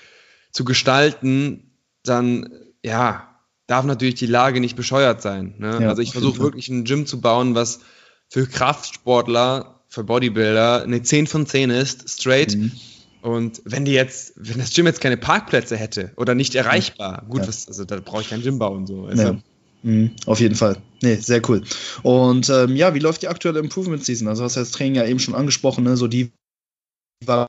zu 0.51 0.65
gestalten, 0.65 1.71
dann 2.03 2.49
ja, 2.83 3.27
darf 3.67 3.85
natürlich 3.85 4.15
die 4.15 4.27
Lage 4.27 4.59
nicht 4.59 4.75
bescheuert 4.75 5.21
sein. 5.21 5.55
Ne? 5.57 5.79
Ja, 5.81 5.89
also 5.89 6.01
ich 6.01 6.11
versuche 6.11 6.39
wirklich 6.39 6.69
ein 6.69 6.83
Gym 6.83 7.05
zu 7.05 7.21
bauen, 7.21 7.55
was 7.55 7.79
für 8.33 8.47
Kraftsportler, 8.47 9.79
für 9.89 10.03
Bodybuilder 10.03 10.81
eine 10.81 11.03
10 11.03 11.27
von 11.27 11.45
10 11.45 11.69
ist, 11.69 12.09
straight. 12.09 12.57
Mhm. 12.57 12.71
Und 13.21 13.61
wenn 13.63 13.85
die 13.85 13.91
jetzt, 13.91 14.33
wenn 14.37 14.57
das 14.57 14.73
Gym 14.73 14.87
jetzt 14.87 15.01
keine 15.01 15.17
Parkplätze 15.17 15.77
hätte 15.77 16.11
oder 16.17 16.33
nicht 16.33 16.55
erreichbar, 16.55 17.25
gut, 17.29 17.41
ja. 17.41 17.47
was, 17.47 17.67
also 17.67 17.85
da 17.85 17.99
brauche 17.99 18.21
ich 18.23 18.31
kein 18.31 18.41
Gym 18.41 18.57
bauen. 18.57 18.87
So. 18.87 19.05
Also, 19.05 19.37
Mhm, 19.83 20.11
auf 20.27 20.39
jeden 20.39 20.55
Fall. 20.55 20.77
Nee, 21.01 21.15
sehr 21.15 21.41
cool. 21.49 21.61
Und 22.03 22.49
ähm, 22.49 22.77
ja, 22.77 22.95
wie 22.95 22.99
läuft 22.99 23.21
die 23.21 23.27
aktuelle 23.27 23.59
Improvement 23.59 24.03
Season? 24.03 24.29
Also 24.29 24.45
hast 24.45 24.55
du 24.55 24.61
das 24.61 24.71
Training 24.71 24.95
ja 24.95 25.05
eben 25.05 25.19
schon 25.19 25.35
angesprochen, 25.35 25.83
ne? 25.83 25.97
So 25.97 26.07
die 26.07 26.31
war 27.25 27.47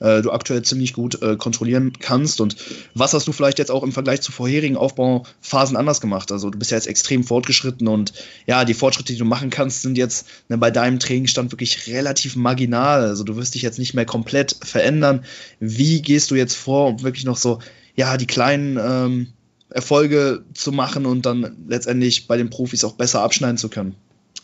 äh, 0.00 0.22
du 0.22 0.30
aktuell 0.30 0.62
ziemlich 0.62 0.92
gut 0.92 1.22
äh, 1.22 1.36
kontrollieren 1.36 1.92
kannst. 1.98 2.40
Und 2.40 2.56
was 2.94 3.14
hast 3.14 3.26
du 3.26 3.32
vielleicht 3.32 3.58
jetzt 3.58 3.70
auch 3.70 3.82
im 3.82 3.92
Vergleich 3.92 4.20
zu 4.20 4.32
vorherigen 4.32 4.76
Aufbauphasen 4.76 5.76
anders 5.76 6.00
gemacht? 6.00 6.32
Also 6.32 6.50
du 6.50 6.58
bist 6.58 6.70
ja 6.70 6.76
jetzt 6.76 6.86
extrem 6.86 7.24
fortgeschritten 7.24 7.88
und 7.88 8.12
ja, 8.46 8.64
die 8.64 8.74
Fortschritte, 8.74 9.12
die 9.12 9.18
du 9.18 9.24
machen 9.24 9.50
kannst, 9.50 9.82
sind 9.82 9.96
jetzt 9.96 10.26
ne, 10.48 10.58
bei 10.58 10.70
deinem 10.70 10.98
Trainingsstand 10.98 11.52
wirklich 11.52 11.86
relativ 11.86 12.36
marginal. 12.36 13.02
Also 13.02 13.24
du 13.24 13.36
wirst 13.36 13.54
dich 13.54 13.62
jetzt 13.62 13.78
nicht 13.78 13.94
mehr 13.94 14.06
komplett 14.06 14.56
verändern. 14.62 15.24
Wie 15.60 16.02
gehst 16.02 16.30
du 16.30 16.34
jetzt 16.34 16.54
vor, 16.54 16.88
um 16.88 17.02
wirklich 17.02 17.24
noch 17.24 17.36
so, 17.36 17.60
ja, 17.94 18.16
die 18.16 18.26
kleinen 18.26 18.78
ähm, 18.80 19.28
Erfolge 19.68 20.44
zu 20.54 20.72
machen 20.72 21.06
und 21.06 21.26
dann 21.26 21.56
letztendlich 21.68 22.26
bei 22.26 22.36
den 22.36 22.50
Profis 22.50 22.84
auch 22.84 22.94
besser 22.94 23.22
abschneiden 23.22 23.58
zu 23.58 23.68
können? 23.68 23.94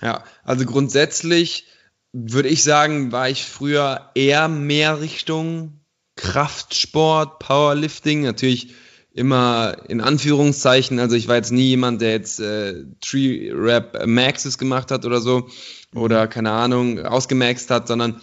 Ja, 0.03 0.25
also 0.45 0.65
grundsätzlich 0.67 1.65
würde 2.13 2.49
ich 2.49 2.63
sagen, 2.63 3.13
war 3.13 3.29
ich 3.29 3.45
früher 3.45 4.11
eher 4.15 4.49
mehr 4.49 5.01
Richtung 5.01 5.81
Kraftsport, 6.17 7.39
Powerlifting, 7.39 8.23
natürlich 8.23 8.75
immer 9.13 9.77
in 9.89 10.01
Anführungszeichen. 10.01 10.99
Also 10.99 11.17
ich 11.17 11.29
war 11.29 11.37
jetzt 11.37 11.53
nie 11.53 11.69
jemand, 11.69 12.01
der 12.01 12.11
jetzt 12.11 12.41
äh, 12.41 12.85
Tree 13.01 13.51
Rap 13.53 14.07
Maxes 14.07 14.59
gemacht 14.59 14.91
hat 14.91 15.07
oder 15.07 15.21
so 15.21 15.49
oder 15.95 16.27
keine 16.27 16.51
Ahnung 16.51 17.01
ausgemaxt 17.01 17.71
hat, 17.71 17.89
sondern 17.89 18.21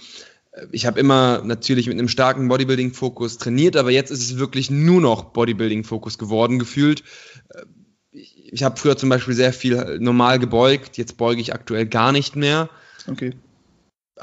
äh, 0.51 0.65
ich 0.71 0.85
habe 0.85 0.99
immer 0.99 1.41
natürlich 1.43 1.87
mit 1.87 1.97
einem 1.97 2.09
starken 2.09 2.47
Bodybuilding-Fokus 2.47 3.37
trainiert, 3.37 3.75
aber 3.75 3.91
jetzt 3.91 4.11
ist 4.11 4.21
es 4.21 4.37
wirklich 4.37 4.69
nur 4.69 5.01
noch 5.01 5.33
Bodybuilding-Fokus 5.33 6.17
geworden 6.17 6.59
gefühlt. 6.59 7.03
Äh, 7.49 7.63
ich 8.11 8.61
habe 8.63 8.79
früher 8.79 8.95
zum 8.95 9.09
Beispiel 9.09 9.33
sehr 9.33 9.51
viel 9.51 9.97
normal 9.99 10.37
gebeugt, 10.37 10.99
jetzt 10.99 11.17
beuge 11.17 11.41
ich 11.41 11.55
aktuell 11.55 11.87
gar 11.87 12.11
nicht 12.11 12.35
mehr. 12.35 12.69
Okay 13.07 13.33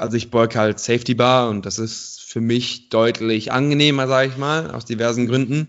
also 0.01 0.17
ich 0.17 0.31
beuge 0.31 0.59
halt 0.59 0.79
Safety 0.79 1.13
Bar 1.13 1.49
und 1.49 1.65
das 1.65 1.77
ist 1.77 2.21
für 2.25 2.41
mich 2.41 2.89
deutlich 2.89 3.51
angenehmer, 3.51 4.07
sage 4.07 4.29
ich 4.29 4.37
mal, 4.37 4.71
aus 4.71 4.85
diversen 4.85 5.27
Gründen. 5.27 5.67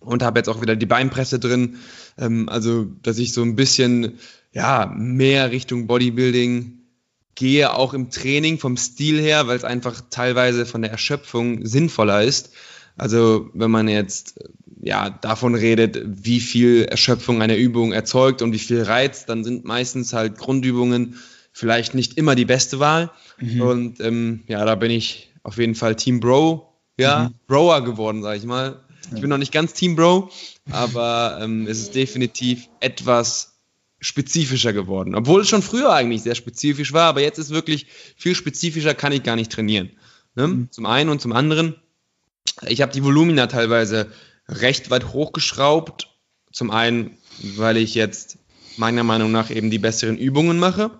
Und 0.00 0.22
habe 0.22 0.38
jetzt 0.38 0.48
auch 0.48 0.60
wieder 0.60 0.76
die 0.76 0.84
Beinpresse 0.84 1.38
drin. 1.38 1.76
Ähm, 2.18 2.50
also, 2.50 2.84
dass 3.02 3.16
ich 3.16 3.32
so 3.32 3.40
ein 3.40 3.56
bisschen 3.56 4.18
ja, 4.52 4.92
mehr 4.94 5.50
Richtung 5.50 5.86
Bodybuilding 5.86 6.80
gehe, 7.34 7.72
auch 7.72 7.94
im 7.94 8.10
Training 8.10 8.58
vom 8.58 8.76
Stil 8.76 9.18
her, 9.18 9.46
weil 9.46 9.56
es 9.56 9.64
einfach 9.64 10.02
teilweise 10.10 10.66
von 10.66 10.82
der 10.82 10.90
Erschöpfung 10.90 11.64
sinnvoller 11.64 12.22
ist. 12.22 12.50
Also, 12.98 13.48
wenn 13.54 13.70
man 13.70 13.88
jetzt 13.88 14.38
ja, 14.82 15.08
davon 15.08 15.54
redet, 15.54 16.02
wie 16.04 16.40
viel 16.40 16.84
Erschöpfung 16.84 17.40
eine 17.40 17.56
Übung 17.56 17.92
erzeugt 17.92 18.42
und 18.42 18.52
wie 18.52 18.58
viel 18.58 18.82
Reiz, 18.82 19.24
dann 19.24 19.42
sind 19.42 19.64
meistens 19.64 20.12
halt 20.12 20.36
Grundübungen 20.36 21.16
vielleicht 21.54 21.94
nicht 21.94 22.18
immer 22.18 22.34
die 22.34 22.44
beste 22.44 22.80
Wahl. 22.80 23.10
Mhm. 23.38 23.60
Und 23.62 24.00
ähm, 24.00 24.44
ja, 24.48 24.62
da 24.66 24.74
bin 24.74 24.90
ich 24.90 25.32
auf 25.42 25.56
jeden 25.56 25.74
Fall 25.74 25.96
Team 25.96 26.20
Bro, 26.20 26.68
ja, 26.98 27.30
mhm. 27.30 27.34
Broer 27.46 27.82
geworden, 27.82 28.22
sag 28.22 28.36
ich 28.36 28.44
mal. 28.44 28.80
Ich 29.14 29.20
bin 29.20 29.30
noch 29.30 29.38
nicht 29.38 29.52
ganz 29.52 29.74
Team 29.74 29.96
Bro, 29.96 30.30
aber 30.70 31.38
ähm, 31.40 31.66
es 31.66 31.78
ist 31.78 31.94
definitiv 31.94 32.68
etwas 32.80 33.60
spezifischer 34.00 34.72
geworden. 34.72 35.14
Obwohl 35.14 35.42
es 35.42 35.48
schon 35.48 35.62
früher 35.62 35.92
eigentlich 35.92 36.22
sehr 36.22 36.34
spezifisch 36.34 36.92
war, 36.92 37.08
aber 37.08 37.20
jetzt 37.20 37.38
ist 37.38 37.50
wirklich 37.50 37.86
viel 38.16 38.34
spezifischer, 38.34 38.94
kann 38.94 39.12
ich 39.12 39.22
gar 39.22 39.36
nicht 39.36 39.52
trainieren. 39.52 39.90
Ne? 40.34 40.48
Mhm. 40.48 40.68
Zum 40.70 40.86
einen 40.86 41.10
und 41.10 41.20
zum 41.20 41.32
anderen, 41.32 41.76
ich 42.66 42.82
habe 42.82 42.92
die 42.92 43.04
Volumina 43.04 43.46
teilweise 43.46 44.10
recht 44.48 44.90
weit 44.90 45.12
hochgeschraubt. 45.12 46.08
Zum 46.50 46.70
einen, 46.70 47.18
weil 47.56 47.76
ich 47.76 47.94
jetzt 47.94 48.38
meiner 48.76 49.04
Meinung 49.04 49.30
nach 49.30 49.50
eben 49.50 49.70
die 49.70 49.78
besseren 49.78 50.18
Übungen 50.18 50.58
mache. 50.58 50.90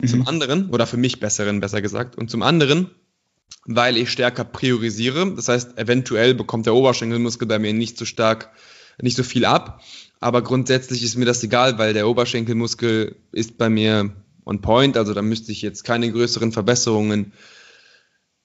Mhm. 0.00 0.06
Zum 0.06 0.28
anderen, 0.28 0.70
oder 0.70 0.86
für 0.86 0.96
mich 0.96 1.20
besseren, 1.20 1.60
besser 1.60 1.82
gesagt, 1.82 2.16
und 2.16 2.30
zum 2.30 2.42
anderen, 2.42 2.90
weil 3.66 3.96
ich 3.96 4.10
stärker 4.10 4.44
priorisiere. 4.44 5.34
Das 5.34 5.48
heißt, 5.48 5.78
eventuell 5.78 6.34
bekommt 6.34 6.66
der 6.66 6.74
Oberschenkelmuskel 6.74 7.46
bei 7.46 7.58
mir 7.58 7.72
nicht 7.72 7.98
so 7.98 8.04
stark, 8.04 8.50
nicht 9.00 9.16
so 9.16 9.22
viel 9.22 9.44
ab. 9.44 9.82
Aber 10.20 10.42
grundsätzlich 10.42 11.02
ist 11.02 11.16
mir 11.16 11.24
das 11.24 11.42
egal, 11.42 11.78
weil 11.78 11.94
der 11.94 12.08
Oberschenkelmuskel 12.08 13.16
ist 13.32 13.58
bei 13.58 13.70
mir 13.70 14.12
on 14.44 14.60
point. 14.60 14.96
Also 14.96 15.14
da 15.14 15.22
müsste 15.22 15.52
ich 15.52 15.62
jetzt 15.62 15.84
keine 15.84 16.10
größeren 16.10 16.52
Verbesserungen 16.52 17.32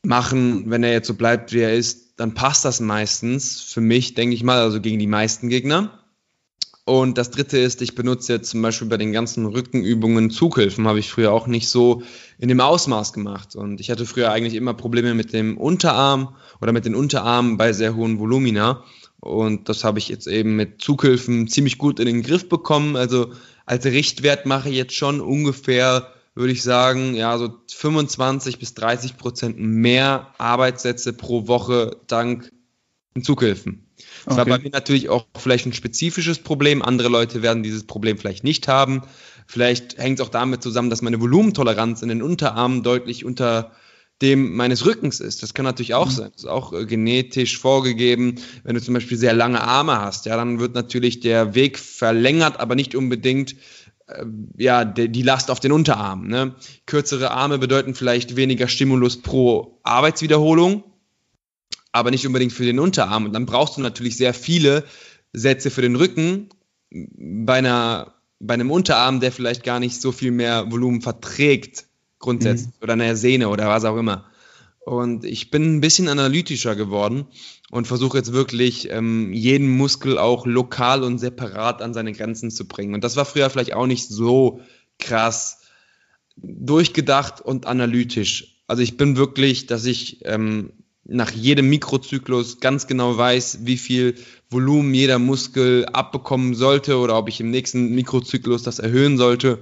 machen. 0.04 0.70
Wenn 0.70 0.84
er 0.84 0.92
jetzt 0.92 1.08
so 1.08 1.16
bleibt, 1.16 1.52
wie 1.52 1.60
er 1.60 1.74
ist, 1.74 2.14
dann 2.18 2.34
passt 2.34 2.64
das 2.64 2.80
meistens 2.80 3.62
für 3.62 3.82
mich, 3.82 4.14
denke 4.14 4.36
ich 4.36 4.44
mal, 4.44 4.62
also 4.62 4.80
gegen 4.80 5.00
die 5.00 5.08
meisten 5.08 5.50
Gegner. 5.50 6.05
Und 6.88 7.18
das 7.18 7.32
dritte 7.32 7.58
ist, 7.58 7.82
ich 7.82 7.96
benutze 7.96 8.34
jetzt 8.34 8.51
zum 8.51 8.62
Beispiel 8.62 8.88
bei 8.88 8.98
den 8.98 9.12
ganzen 9.12 9.48
Rückenübungen 9.48 10.30
Zughilfen, 10.30 10.88
habe 10.88 11.00
ich 11.00 11.10
früher 11.10 11.34
auch 11.34 11.48
nicht 11.48 11.68
so 11.68 12.04
in 12.38 12.48
dem 12.48 12.62
Ausmaß 12.62 13.12
gemacht. 13.12 13.56
Und 13.56 13.82
ich 13.82 13.89
hatte 13.89 14.06
früher 14.06 14.32
eigentlich 14.32 14.54
immer 14.54 14.75
Probleme 14.75 15.15
mit 15.15 15.34
dem 15.34 15.58
Unterarm 15.58 16.36
oder 16.62 16.74
mit 16.74 16.86
den 16.86 16.94
Unterarmen 16.94 17.58
bei 17.58 17.74
sehr 17.74 17.96
hohen 17.96 18.20
Volumina. 18.20 18.84
Und 19.20 19.68
das 19.68 19.84
habe 19.84 19.98
ich 19.98 20.10
jetzt 20.10 20.27
eben 20.27 20.56
mit 20.56 20.80
Zughilfen 20.80 21.48
ziemlich 21.48 21.80
gut 21.80 22.00
in 22.00 22.06
den 22.06 22.22
Griff 22.22 22.48
bekommen. 22.48 22.96
Also 22.96 23.32
als 23.65 23.86
Richtwert 23.86 24.46
mache 24.46 24.70
ich 24.70 24.75
jetzt 24.75 24.94
schon 24.94 25.22
ungefähr, 25.22 26.13
würde 26.36 26.54
ich 26.54 26.62
sagen, 26.62 27.15
ja, 27.15 27.36
so 27.39 27.51
25 27.68 28.60
bis 28.60 28.75
30 28.75 29.18
Prozent 29.18 29.58
mehr 29.58 30.36
Arbeitssätze 30.38 31.13
pro 31.13 31.48
Woche 31.48 31.98
dank 32.06 32.51
Zughilfen. 33.24 33.85
Das 34.25 34.38
okay. 34.38 34.50
war 34.50 34.58
bei 34.58 34.63
mir 34.63 34.72
natürlich 34.72 35.10
auch 35.10 35.27
vielleicht 35.38 35.65
ein 35.67 35.74
spezifisches 35.74 36.39
Problem. 36.39 36.82
Andere 36.82 37.10
Leute 37.10 37.41
werden 37.41 37.63
dieses 37.63 37.86
Problem 37.86 38.17
vielleicht 38.17 38.44
nicht 38.44 38.67
haben. 38.67 39.03
Vielleicht 39.46 39.98
hängt 39.98 40.20
es 40.20 40.25
auch 40.25 40.32
damit 40.32 40.63
zusammen, 40.63 40.89
dass 40.89 41.01
meine 41.01 41.22
Volumentoleranz 41.22 42.01
in 42.01 42.10
den 42.10 42.24
Unterarmen 42.24 42.82
deutlich 42.82 43.24
unter 43.24 43.72
dem 44.22 44.55
meines 44.55 44.86
Rückens 44.86 45.20
ist. 45.20 45.44
Das 45.44 45.53
kann 45.53 45.65
natürlich 45.65 45.94
auch 45.94 46.08
mhm. 46.08 46.12
sein. 46.12 46.32
Das 46.34 46.44
ist 46.44 46.50
auch 46.50 46.74
äh, 46.74 46.86
genetisch 46.86 47.60
vorgegeben. 47.60 48.36
Wenn 48.63 48.75
du 48.75 48.82
zum 48.82 48.94
Beispiel 48.94 49.17
sehr 49.17 49.34
lange 49.34 49.62
Arme 49.62 50.00
hast, 50.00 50.25
ja, 50.25 50.36
dann 50.38 50.60
wird 50.60 50.74
natürlich 50.74 51.20
der 51.20 51.53
Weg 51.53 51.77
verlängert, 51.77 52.60
aber 52.60 52.75
nicht 52.75 52.96
unbedingt 52.96 53.55
äh, 54.08 54.25
ja, 54.58 54.86
die, 54.86 55.10
die 55.10 55.22
Last 55.22 55.51
auf 55.51 55.60
den 55.60 55.74
Unterarm. 55.74 56.27
Ne? 56.27 56.55
Kürzere 56.86 57.32
Arme 57.32 57.60
bedeuten 57.60 57.94
vielleicht 57.94 58.36
weniger 58.36 58.67
Stimulus 58.67 59.22
pro 59.22 59.79
Arbeitswiederholung 59.84 60.84
aber 61.91 62.12
nicht 62.12 62.27
unbedingt 62.27 62.53
für 62.53 62.65
den 62.65 62.79
Unterarm. 62.79 63.25
Und 63.25 63.34
dann 63.34 63.45
brauchst 63.45 63.77
du 63.77 63.81
natürlich 63.81 64.17
sehr 64.17 64.34
viele 64.34 64.84
Sätze 65.34 65.69
für 65.72 65.81
den 65.81 65.95
Rücken 65.95 66.50
bei, 66.91 67.55
einer, 67.55 68.15
bei 68.39 68.53
einem 68.53 68.72
Unterarm, 68.72 69.19
der 69.19 69.31
vielleicht 69.31 69.63
gar 69.63 69.79
nicht 69.79 70.01
so 70.01 70.12
viel 70.12 70.31
mehr 70.31 70.72
Volumen 70.72 71.01
verträgt, 71.01 71.86
grundsätzlich, 72.19 72.74
mhm. 72.75 72.84
oder 72.84 72.93
einer 72.93 73.15
Sehne 73.15 73.50
oder 73.50 73.67
was 73.67 73.86
auch 73.86 73.98
immer. 73.98 74.25
Und 74.86 75.25
ich 75.25 75.50
bin 75.50 75.77
ein 75.77 75.81
bisschen 75.81 76.07
analytischer 76.07 76.75
geworden 76.75 77.25
und 77.72 77.88
versuche 77.88 78.17
jetzt 78.17 78.34
wirklich 78.34 78.89
ähm, 78.91 79.34
jeden 79.34 79.67
Muskel 79.67 80.19
auch 80.19 80.45
lokal 80.45 81.03
und 81.03 81.17
separat 81.17 81.81
an 81.81 81.93
seine 81.93 82.13
Grenzen 82.13 82.51
zu 82.51 82.67
bringen. 82.67 82.93
Und 82.93 83.03
das 83.03 83.15
war 83.15 83.25
früher 83.25 83.50
vielleicht 83.50 83.74
auch 83.74 83.88
nicht 83.88 84.07
so 84.07 84.62
krass 85.00 85.62
durchgedacht 86.38 87.41
und 87.41 87.65
analytisch. 87.65 88.62
Also 88.67 88.84
ich 88.84 88.98
bin 88.98 89.17
wirklich, 89.17 89.65
dass 89.65 89.86
ich 89.86 90.24
ähm, 90.25 90.72
nach 91.08 91.32
jedem 91.32 91.70
Mikrozyklus 91.70 92.60
ganz 92.60 92.88
genau 92.88 93.18
weiß, 93.18 93.60
wie 93.62 93.78
viel 93.78 94.16
Volumen 94.50 94.94
jeder 94.94 95.20
Muskel 95.20 95.86
abbekommen 95.86 96.56
sollte 96.56 96.98
oder 96.98 97.18
ob 97.18 97.30
ich 97.30 97.40
im 97.40 97.52
nächsten 97.52 97.94
Mikrozyklus 97.94 98.64
das 98.64 98.80
erhöhen 98.80 99.18
sollte. 99.18 99.60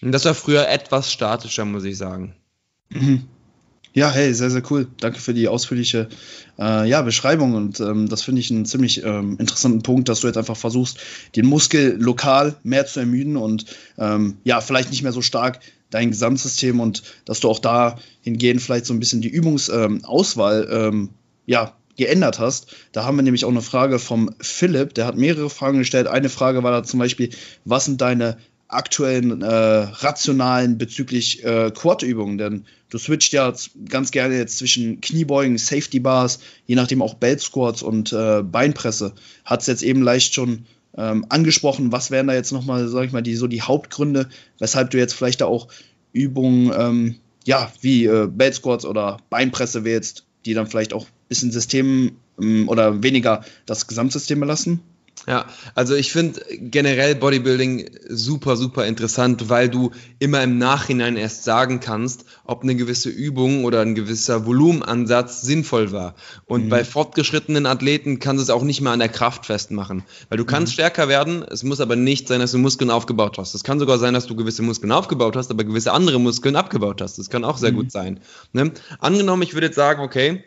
Das 0.00 0.24
war 0.24 0.34
früher 0.34 0.68
etwas 0.68 1.12
statischer, 1.12 1.64
muss 1.64 1.84
ich 1.84 1.96
sagen. 1.96 2.34
Ja, 3.96 4.10
hey, 4.10 4.34
sehr, 4.34 4.50
sehr 4.50 4.62
cool. 4.70 4.88
Danke 5.00 5.20
für 5.20 5.32
die 5.32 5.48
ausführliche 5.48 6.10
äh, 6.58 6.86
ja, 6.86 7.00
Beschreibung. 7.00 7.54
Und 7.54 7.80
ähm, 7.80 8.10
das 8.10 8.20
finde 8.20 8.42
ich 8.42 8.50
einen 8.50 8.66
ziemlich 8.66 9.02
ähm, 9.02 9.38
interessanten 9.38 9.82
Punkt, 9.82 10.10
dass 10.10 10.20
du 10.20 10.26
jetzt 10.26 10.36
einfach 10.36 10.56
versuchst, 10.56 10.98
den 11.34 11.46
Muskel 11.46 11.96
lokal 11.98 12.56
mehr 12.62 12.84
zu 12.84 13.00
ermüden 13.00 13.38
und 13.38 13.64
ähm, 13.96 14.36
ja, 14.44 14.60
vielleicht 14.60 14.90
nicht 14.90 15.02
mehr 15.02 15.12
so 15.12 15.22
stark 15.22 15.60
dein 15.90 16.10
Gesamtsystem 16.10 16.80
und 16.80 17.02
dass 17.24 17.40
du 17.40 17.48
auch 17.48 17.58
da 17.58 17.98
hingehend 18.20 18.62
vielleicht 18.62 18.86
so 18.86 18.94
ein 18.94 19.00
bisschen 19.00 19.20
die 19.20 19.28
Übungsauswahl 19.28 20.68
ähm, 20.70 21.10
ja, 21.46 21.74
geändert 21.96 22.38
hast. 22.38 22.74
Da 22.92 23.04
haben 23.04 23.16
wir 23.16 23.22
nämlich 23.22 23.44
auch 23.44 23.50
eine 23.50 23.62
Frage 23.62 23.98
vom 23.98 24.34
Philipp, 24.40 24.94
der 24.94 25.06
hat 25.06 25.16
mehrere 25.16 25.50
Fragen 25.50 25.78
gestellt. 25.78 26.06
Eine 26.06 26.28
Frage 26.28 26.62
war 26.62 26.70
da 26.70 26.82
zum 26.82 27.00
Beispiel, 27.00 27.30
was 27.64 27.86
sind 27.86 28.00
deine 28.00 28.38
aktuellen 28.68 29.42
äh, 29.42 29.46
rationalen 29.46 30.76
bezüglich 30.76 31.44
äh, 31.44 31.70
Quad-Übungen? 31.70 32.36
Denn 32.36 32.64
du 32.90 32.98
switcht 32.98 33.32
ja 33.32 33.52
ganz 33.88 34.10
gerne 34.10 34.36
jetzt 34.36 34.58
zwischen 34.58 35.00
Kniebeugen, 35.00 35.56
Safety 35.56 36.00
Bars, 36.00 36.40
je 36.66 36.74
nachdem 36.74 37.00
auch 37.00 37.14
Belt 37.14 37.40
Squats 37.40 37.82
und 37.82 38.12
äh, 38.12 38.42
Beinpresse. 38.42 39.14
Hat 39.44 39.60
es 39.60 39.66
jetzt 39.66 39.82
eben 39.82 40.02
leicht 40.02 40.34
schon 40.34 40.66
ähm, 40.96 41.26
angesprochen. 41.28 41.92
Was 41.92 42.10
wären 42.10 42.26
da 42.26 42.34
jetzt 42.34 42.52
nochmal, 42.52 42.88
sag 42.88 43.04
ich 43.04 43.12
mal, 43.12 43.22
die, 43.22 43.36
so 43.36 43.46
die 43.46 43.62
Hauptgründe, 43.62 44.28
weshalb 44.58 44.90
du 44.90 44.98
jetzt 44.98 45.14
vielleicht 45.14 45.40
da 45.40 45.46
auch 45.46 45.68
Übungen, 46.12 46.72
ähm, 46.76 47.16
ja, 47.44 47.70
wie 47.80 48.06
äh, 48.06 48.26
Belt 48.26 48.54
Squats 48.54 48.84
oder 48.84 49.18
Beinpresse 49.30 49.84
wählst, 49.84 50.26
die 50.44 50.54
dann 50.54 50.66
vielleicht 50.66 50.92
auch 50.92 51.04
ein 51.04 51.28
bisschen 51.28 51.52
System 51.52 52.16
ähm, 52.40 52.68
oder 52.68 53.02
weniger 53.02 53.44
das 53.66 53.86
Gesamtsystem 53.86 54.40
belassen? 54.40 54.80
Ja, 55.26 55.46
also 55.74 55.96
ich 55.96 56.12
finde 56.12 56.40
generell 56.60 57.16
Bodybuilding 57.16 57.90
super, 58.08 58.56
super 58.56 58.86
interessant, 58.86 59.48
weil 59.48 59.68
du 59.68 59.90
immer 60.20 60.40
im 60.42 60.58
Nachhinein 60.58 61.16
erst 61.16 61.42
sagen 61.42 61.80
kannst, 61.80 62.26
ob 62.44 62.62
eine 62.62 62.76
gewisse 62.76 63.08
Übung 63.08 63.64
oder 63.64 63.80
ein 63.80 63.96
gewisser 63.96 64.46
Volumenansatz 64.46 65.42
sinnvoll 65.42 65.90
war. 65.90 66.14
Und 66.44 66.66
mhm. 66.66 66.68
bei 66.68 66.84
fortgeschrittenen 66.84 67.66
Athleten 67.66 68.20
kannst 68.20 68.38
du 68.40 68.42
es 68.44 68.50
auch 68.50 68.62
nicht 68.62 68.82
mehr 68.82 68.92
an 68.92 69.00
der 69.00 69.08
Kraft 69.08 69.46
festmachen, 69.46 70.04
weil 70.28 70.38
du 70.38 70.44
kannst 70.44 70.72
mhm. 70.72 70.74
stärker 70.74 71.08
werden, 71.08 71.42
es 71.42 71.64
muss 71.64 71.80
aber 71.80 71.96
nicht 71.96 72.28
sein, 72.28 72.38
dass 72.38 72.52
du 72.52 72.58
Muskeln 72.58 72.90
aufgebaut 72.90 73.36
hast. 73.38 73.54
Es 73.54 73.64
kann 73.64 73.80
sogar 73.80 73.98
sein, 73.98 74.14
dass 74.14 74.26
du 74.26 74.36
gewisse 74.36 74.62
Muskeln 74.62 74.92
aufgebaut 74.92 75.34
hast, 75.34 75.50
aber 75.50 75.64
gewisse 75.64 75.92
andere 75.92 76.20
Muskeln 76.20 76.54
abgebaut 76.54 77.00
hast. 77.00 77.18
Das 77.18 77.30
kann 77.30 77.42
auch 77.42 77.58
sehr 77.58 77.72
mhm. 77.72 77.76
gut 77.76 77.90
sein. 77.90 78.20
Ne? 78.52 78.70
Angenommen, 79.00 79.42
ich 79.42 79.54
würde 79.54 79.66
jetzt 79.66 79.76
sagen, 79.76 80.02
okay, 80.02 80.44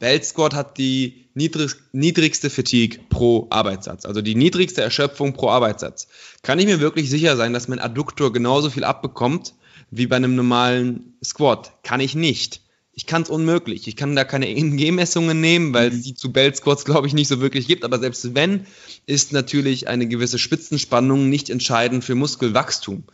Belt 0.00 0.24
Squad 0.24 0.54
hat 0.54 0.78
die 0.78 1.26
niedrig, 1.34 1.76
niedrigste 1.92 2.50
Fatigue 2.50 2.98
pro 3.10 3.46
Arbeitssatz, 3.50 4.04
also 4.04 4.22
die 4.22 4.34
niedrigste 4.34 4.82
Erschöpfung 4.82 5.34
pro 5.34 5.50
Arbeitssatz. 5.50 6.08
Kann 6.42 6.58
ich 6.58 6.66
mir 6.66 6.80
wirklich 6.80 7.08
sicher 7.08 7.36
sein, 7.36 7.52
dass 7.52 7.68
mein 7.68 7.78
Adduktor 7.78 8.32
genauso 8.32 8.70
viel 8.70 8.84
abbekommt 8.84 9.54
wie 9.90 10.06
bei 10.06 10.16
einem 10.16 10.34
normalen 10.34 11.14
Squat? 11.22 11.72
Kann 11.84 12.00
ich 12.00 12.14
nicht. 12.14 12.62
Ich 12.92 13.06
kann 13.06 13.22
es 13.22 13.30
unmöglich. 13.30 13.86
Ich 13.88 13.96
kann 13.96 14.16
da 14.16 14.24
keine 14.24 14.48
EMG-Messungen 14.56 15.40
nehmen, 15.40 15.74
weil 15.74 15.88
es 15.88 15.96
mhm. 15.96 16.02
die 16.02 16.14
zu 16.14 16.32
Belt 16.32 16.56
Squats, 16.56 16.84
glaube 16.84 17.06
ich, 17.06 17.14
nicht 17.14 17.28
so 17.28 17.40
wirklich 17.40 17.66
gibt. 17.66 17.84
Aber 17.84 17.98
selbst 17.98 18.34
wenn, 18.34 18.66
ist 19.06 19.32
natürlich 19.32 19.86
eine 19.86 20.08
gewisse 20.08 20.38
Spitzenspannung 20.38 21.28
nicht 21.28 21.50
entscheidend 21.50 22.04
für 22.04 22.14
Muskelwachstum. 22.14 23.04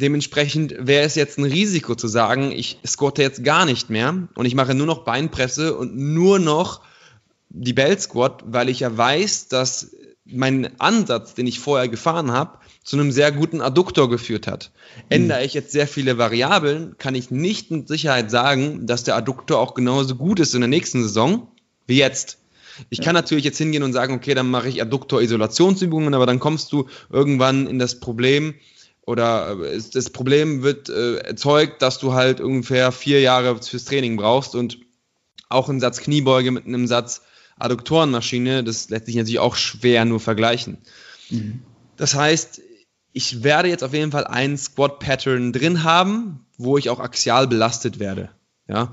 Dementsprechend 0.00 0.76
wäre 0.78 1.04
es 1.04 1.16
jetzt 1.16 1.38
ein 1.38 1.44
Risiko 1.44 1.96
zu 1.96 2.06
sagen, 2.06 2.52
ich 2.52 2.78
squatte 2.86 3.20
jetzt 3.20 3.42
gar 3.42 3.64
nicht 3.64 3.90
mehr 3.90 4.28
und 4.36 4.46
ich 4.46 4.54
mache 4.54 4.74
nur 4.74 4.86
noch 4.86 5.04
Beinpresse 5.04 5.76
und 5.76 5.96
nur 5.96 6.38
noch 6.38 6.82
die 7.48 7.72
Bell 7.72 7.98
Squat, 7.98 8.44
weil 8.46 8.68
ich 8.68 8.80
ja 8.80 8.96
weiß, 8.96 9.48
dass 9.48 9.90
mein 10.24 10.78
Ansatz, 10.78 11.34
den 11.34 11.48
ich 11.48 11.58
vorher 11.58 11.88
gefahren 11.88 12.30
habe, 12.30 12.58
zu 12.84 12.96
einem 12.96 13.10
sehr 13.10 13.32
guten 13.32 13.60
Adduktor 13.60 14.08
geführt 14.08 14.46
hat. 14.46 14.70
Ändere 15.08 15.44
ich 15.44 15.54
jetzt 15.54 15.72
sehr 15.72 15.88
viele 15.88 16.16
Variablen, 16.16 16.94
kann 16.98 17.16
ich 17.16 17.32
nicht 17.32 17.72
mit 17.72 17.88
Sicherheit 17.88 18.30
sagen, 18.30 18.86
dass 18.86 19.02
der 19.02 19.16
Adduktor 19.16 19.58
auch 19.58 19.74
genauso 19.74 20.14
gut 20.14 20.38
ist 20.38 20.54
in 20.54 20.60
der 20.60 20.68
nächsten 20.68 21.02
Saison 21.02 21.50
wie 21.88 21.98
jetzt. 21.98 22.38
Ich 22.88 23.00
kann 23.00 23.14
natürlich 23.14 23.44
jetzt 23.44 23.58
hingehen 23.58 23.82
und 23.82 23.92
sagen, 23.92 24.14
okay, 24.14 24.34
dann 24.34 24.48
mache 24.48 24.68
ich 24.68 24.80
Adduktor-Isolationsübungen, 24.80 26.14
aber 26.14 26.26
dann 26.26 26.38
kommst 26.38 26.70
du 26.72 26.86
irgendwann 27.10 27.66
in 27.66 27.80
das 27.80 27.98
Problem, 27.98 28.54
oder 29.08 29.58
äh, 29.62 29.80
das 29.94 30.10
Problem 30.10 30.62
wird 30.62 30.90
äh, 30.90 31.16
erzeugt, 31.16 31.80
dass 31.80 31.98
du 31.98 32.12
halt 32.12 32.42
ungefähr 32.42 32.92
vier 32.92 33.22
Jahre 33.22 33.60
fürs 33.62 33.86
Training 33.86 34.18
brauchst 34.18 34.54
und 34.54 34.78
auch 35.48 35.70
einen 35.70 35.80
Satz 35.80 36.00
Kniebeuge 36.00 36.50
mit 36.50 36.66
einem 36.66 36.86
Satz 36.86 37.22
Adduktorenmaschine, 37.58 38.62
das 38.62 38.90
lässt 38.90 39.06
sich 39.06 39.16
natürlich 39.16 39.38
auch 39.38 39.56
schwer 39.56 40.04
nur 40.04 40.20
vergleichen. 40.20 40.76
Mhm. 41.30 41.62
Das 41.96 42.14
heißt, 42.14 42.60
ich 43.14 43.42
werde 43.42 43.70
jetzt 43.70 43.82
auf 43.82 43.94
jeden 43.94 44.12
Fall 44.12 44.26
einen 44.26 44.58
Squat-Pattern 44.58 45.54
drin 45.54 45.84
haben, 45.84 46.44
wo 46.58 46.76
ich 46.76 46.90
auch 46.90 47.00
axial 47.00 47.48
belastet 47.48 47.98
werde. 47.98 48.28
Ja. 48.68 48.92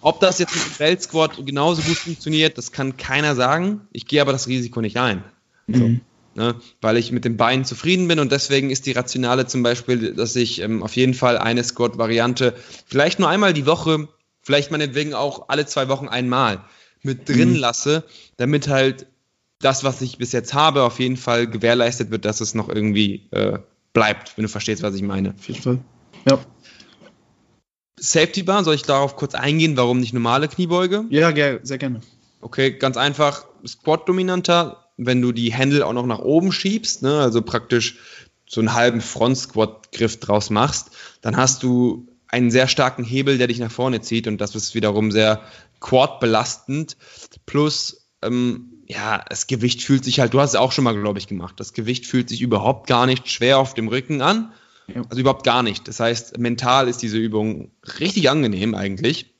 Ob 0.00 0.20
das 0.20 0.38
jetzt 0.38 0.54
mit 0.54 0.64
dem 0.64 0.78
Belt 0.78 1.02
Squat 1.02 1.32
genauso 1.44 1.82
gut 1.82 1.98
funktioniert, 1.98 2.56
das 2.56 2.72
kann 2.72 2.96
keiner 2.96 3.36
sagen. 3.36 3.82
Ich 3.92 4.06
gehe 4.06 4.22
aber 4.22 4.32
das 4.32 4.48
Risiko 4.48 4.80
nicht 4.80 4.96
ein. 4.96 5.22
Mhm. 5.66 5.74
So 5.74 6.00
ne, 6.34 6.56
weil 6.80 6.96
ich 6.96 7.12
mit 7.12 7.24
den 7.24 7.36
Beinen 7.36 7.64
zufrieden 7.64 8.08
bin 8.08 8.18
und 8.18 8.32
deswegen 8.32 8.70
ist 8.70 8.86
die 8.86 8.92
Rationale 8.92 9.46
zum 9.46 9.62
Beispiel, 9.62 10.14
dass 10.14 10.36
ich 10.36 10.60
ähm, 10.60 10.82
auf 10.82 10.96
jeden 10.96 11.14
Fall 11.14 11.38
eine 11.38 11.64
Squat-Variante 11.64 12.54
vielleicht 12.86 13.18
nur 13.18 13.28
einmal 13.28 13.52
die 13.52 13.66
Woche, 13.66 14.08
vielleicht 14.42 14.70
meinetwegen 14.70 15.14
auch 15.14 15.48
alle 15.48 15.66
zwei 15.66 15.88
Wochen 15.88 16.08
einmal 16.08 16.64
mit 17.02 17.28
drin 17.28 17.50
mhm. 17.50 17.56
lasse, 17.56 18.04
damit 18.36 18.68
halt 18.68 19.06
das, 19.60 19.84
was 19.84 20.00
ich 20.00 20.18
bis 20.18 20.32
jetzt 20.32 20.54
habe, 20.54 20.82
auf 20.82 21.00
jeden 21.00 21.16
Fall 21.16 21.46
gewährleistet 21.46 22.10
wird, 22.10 22.24
dass 22.24 22.40
es 22.40 22.54
noch 22.54 22.68
irgendwie 22.68 23.28
äh, 23.32 23.58
bleibt, 23.92 24.36
wenn 24.36 24.44
du 24.44 24.48
verstehst, 24.48 24.82
was 24.82 24.94
ich 24.94 25.02
meine. 25.02 25.30
Auf 25.30 25.48
jeden 25.48 25.62
Fall. 25.62 25.78
Ja. 26.28 26.38
Safety 27.98 28.44
Bar, 28.44 28.62
soll 28.62 28.76
ich 28.76 28.82
darauf 28.82 29.16
kurz 29.16 29.34
eingehen, 29.34 29.76
warum 29.76 29.98
nicht 29.98 30.14
normale 30.14 30.46
Kniebeuge? 30.46 31.04
Ja, 31.10 31.32
sehr 31.62 31.78
gerne. 31.78 32.00
Okay, 32.40 32.72
ganz 32.72 32.96
einfach, 32.96 33.46
Squat 33.66 34.08
dominanter, 34.08 34.87
wenn 34.98 35.22
du 35.22 35.32
die 35.32 35.52
Händel 35.52 35.82
auch 35.82 35.92
noch 35.92 36.06
nach 36.06 36.18
oben 36.18 36.52
schiebst, 36.52 37.02
ne, 37.02 37.20
also 37.20 37.40
praktisch 37.40 37.96
so 38.46 38.60
einen 38.60 38.74
halben 38.74 39.00
Front-Squat-Griff 39.00 40.20
draus 40.20 40.50
machst, 40.50 40.90
dann 41.22 41.36
hast 41.36 41.62
du 41.62 42.08
einen 42.28 42.50
sehr 42.50 42.68
starken 42.68 43.04
Hebel, 43.04 43.38
der 43.38 43.46
dich 43.46 43.58
nach 43.58 43.70
vorne 43.70 44.00
zieht 44.00 44.26
und 44.26 44.40
das 44.40 44.54
ist 44.54 44.74
wiederum 44.74 45.10
sehr 45.10 45.42
quad-belastend. 45.80 46.96
Plus, 47.46 48.08
ähm, 48.22 48.82
ja, 48.86 49.24
das 49.28 49.46
Gewicht 49.46 49.82
fühlt 49.82 50.04
sich 50.04 50.20
halt, 50.20 50.34
du 50.34 50.40
hast 50.40 50.50
es 50.50 50.56
auch 50.56 50.72
schon 50.72 50.84
mal, 50.84 50.98
glaube 50.98 51.18
ich, 51.18 51.26
gemacht, 51.26 51.54
das 51.58 51.72
Gewicht 51.72 52.06
fühlt 52.06 52.28
sich 52.28 52.42
überhaupt 52.42 52.86
gar 52.86 53.06
nicht 53.06 53.30
schwer 53.30 53.58
auf 53.58 53.74
dem 53.74 53.88
Rücken 53.88 54.20
an. 54.20 54.52
Also 55.10 55.20
überhaupt 55.20 55.44
gar 55.44 55.62
nicht. 55.62 55.86
Das 55.86 56.00
heißt, 56.00 56.38
mental 56.38 56.88
ist 56.88 57.02
diese 57.02 57.18
Übung 57.18 57.70
richtig 58.00 58.30
angenehm 58.30 58.74
eigentlich. 58.74 59.34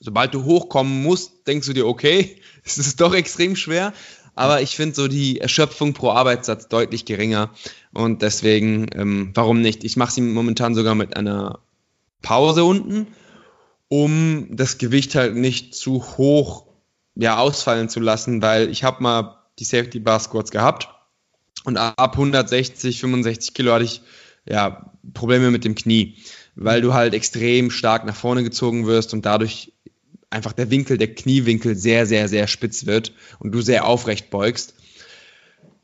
Sobald 0.00 0.34
du 0.34 0.44
hochkommen 0.44 1.02
musst, 1.02 1.46
denkst 1.46 1.66
du 1.66 1.72
dir, 1.72 1.86
okay, 1.86 2.40
es 2.64 2.78
ist 2.78 3.00
doch 3.00 3.14
extrem 3.14 3.56
schwer. 3.56 3.92
Aber 4.34 4.62
ich 4.62 4.76
finde 4.76 4.94
so 4.94 5.08
die 5.08 5.40
Erschöpfung 5.40 5.92
pro 5.92 6.10
Arbeitssatz 6.10 6.68
deutlich 6.68 7.04
geringer. 7.04 7.50
Und 7.92 8.22
deswegen, 8.22 8.86
ähm, 8.94 9.30
warum 9.34 9.60
nicht? 9.60 9.84
Ich 9.84 9.96
mache 9.96 10.12
sie 10.12 10.20
momentan 10.20 10.74
sogar 10.74 10.94
mit 10.94 11.16
einer 11.16 11.60
Pause 12.22 12.64
unten, 12.64 13.06
um 13.88 14.48
das 14.50 14.78
Gewicht 14.78 15.14
halt 15.14 15.36
nicht 15.36 15.74
zu 15.74 16.02
hoch 16.16 16.66
ja, 17.14 17.38
ausfallen 17.38 17.88
zu 17.88 18.00
lassen, 18.00 18.42
weil 18.42 18.70
ich 18.70 18.82
habe 18.82 19.02
mal 19.02 19.38
die 19.58 19.64
Safety 19.64 20.00
Bar 20.00 20.18
Squats 20.18 20.50
gehabt 20.50 20.88
und 21.64 21.76
ab 21.76 22.12
160, 22.12 23.00
65 23.00 23.54
Kilo 23.54 23.72
hatte 23.72 23.84
ich 23.84 24.02
ja 24.46 24.90
Probleme 25.12 25.50
mit 25.50 25.64
dem 25.64 25.74
Knie, 25.74 26.16
weil 26.56 26.80
du 26.80 26.92
halt 26.92 27.14
extrem 27.14 27.70
stark 27.70 28.04
nach 28.04 28.16
vorne 28.16 28.42
gezogen 28.42 28.86
wirst 28.86 29.14
und 29.14 29.24
dadurch 29.24 29.72
einfach 30.34 30.52
der 30.52 30.70
Winkel, 30.70 30.98
der 30.98 31.14
Kniewinkel 31.14 31.76
sehr, 31.76 32.06
sehr, 32.06 32.28
sehr 32.28 32.46
spitz 32.46 32.86
wird 32.86 33.12
und 33.38 33.52
du 33.52 33.60
sehr 33.60 33.86
aufrecht 33.86 34.30
beugst. 34.30 34.74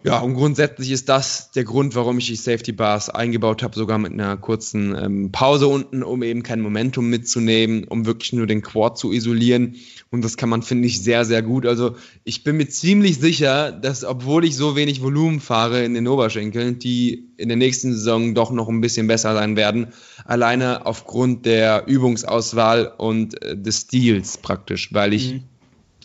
Ja, 0.03 0.21
und 0.21 0.35
grundsätzlich 0.35 0.91
ist 0.93 1.11
das 1.11 1.51
der 1.51 1.65
Grund, 1.65 1.95
warum 1.95 2.17
ich 2.17 2.27
die 2.27 2.37
Safety 2.37 2.73
Bars 2.73 3.11
eingebaut 3.11 3.63
habe, 3.63 3.77
sogar 3.77 3.99
mit 3.99 4.13
einer 4.13 4.39
kurzen 4.39 4.97
ähm, 4.97 5.31
Pause 5.31 5.69
unten, 5.69 6.03
um 6.03 6.23
eben 6.23 6.43
kein 6.43 6.63
Momentum 6.63 7.11
mitzunehmen, 7.11 7.85
um 7.85 8.07
wirklich 8.07 8.33
nur 8.33 8.47
den 8.47 8.63
Quad 8.63 8.97
zu 8.97 9.13
isolieren. 9.13 9.77
Und 10.11 10.25
das 10.25 10.39
kann 10.39 10.49
man, 10.49 10.63
finde 10.63 10.89
ich, 10.89 11.03
sehr, 11.03 11.27
sehr 11.27 11.43
gut. 11.43 11.67
Also 11.67 11.97
ich 12.25 12.45
bin 12.45 12.57
mir 12.57 12.67
ziemlich 12.69 13.19
sicher, 13.19 13.73
dass 13.73 14.03
obwohl 14.03 14.47
ich 14.47 14.57
so 14.57 14.75
wenig 14.75 15.03
Volumen 15.03 15.39
fahre 15.39 15.85
in 15.85 15.93
den 15.93 16.09
Oberschenkeln, 16.09 16.79
die 16.79 17.29
in 17.37 17.49
der 17.49 17.59
nächsten 17.59 17.93
Saison 17.93 18.35
doch 18.35 18.53
noch 18.53 18.69
ein 18.71 18.81
bisschen 18.81 19.07
besser 19.07 19.35
sein 19.35 19.55
werden, 19.55 19.89
alleine 20.25 20.87
aufgrund 20.87 21.45
der 21.45 21.87
Übungsauswahl 21.87 22.91
und 22.97 23.43
äh, 23.43 23.55
des 23.55 23.83
Stils 23.83 24.39
praktisch, 24.39 24.95
weil 24.95 25.13
ich 25.13 25.35
mhm. 25.35 25.43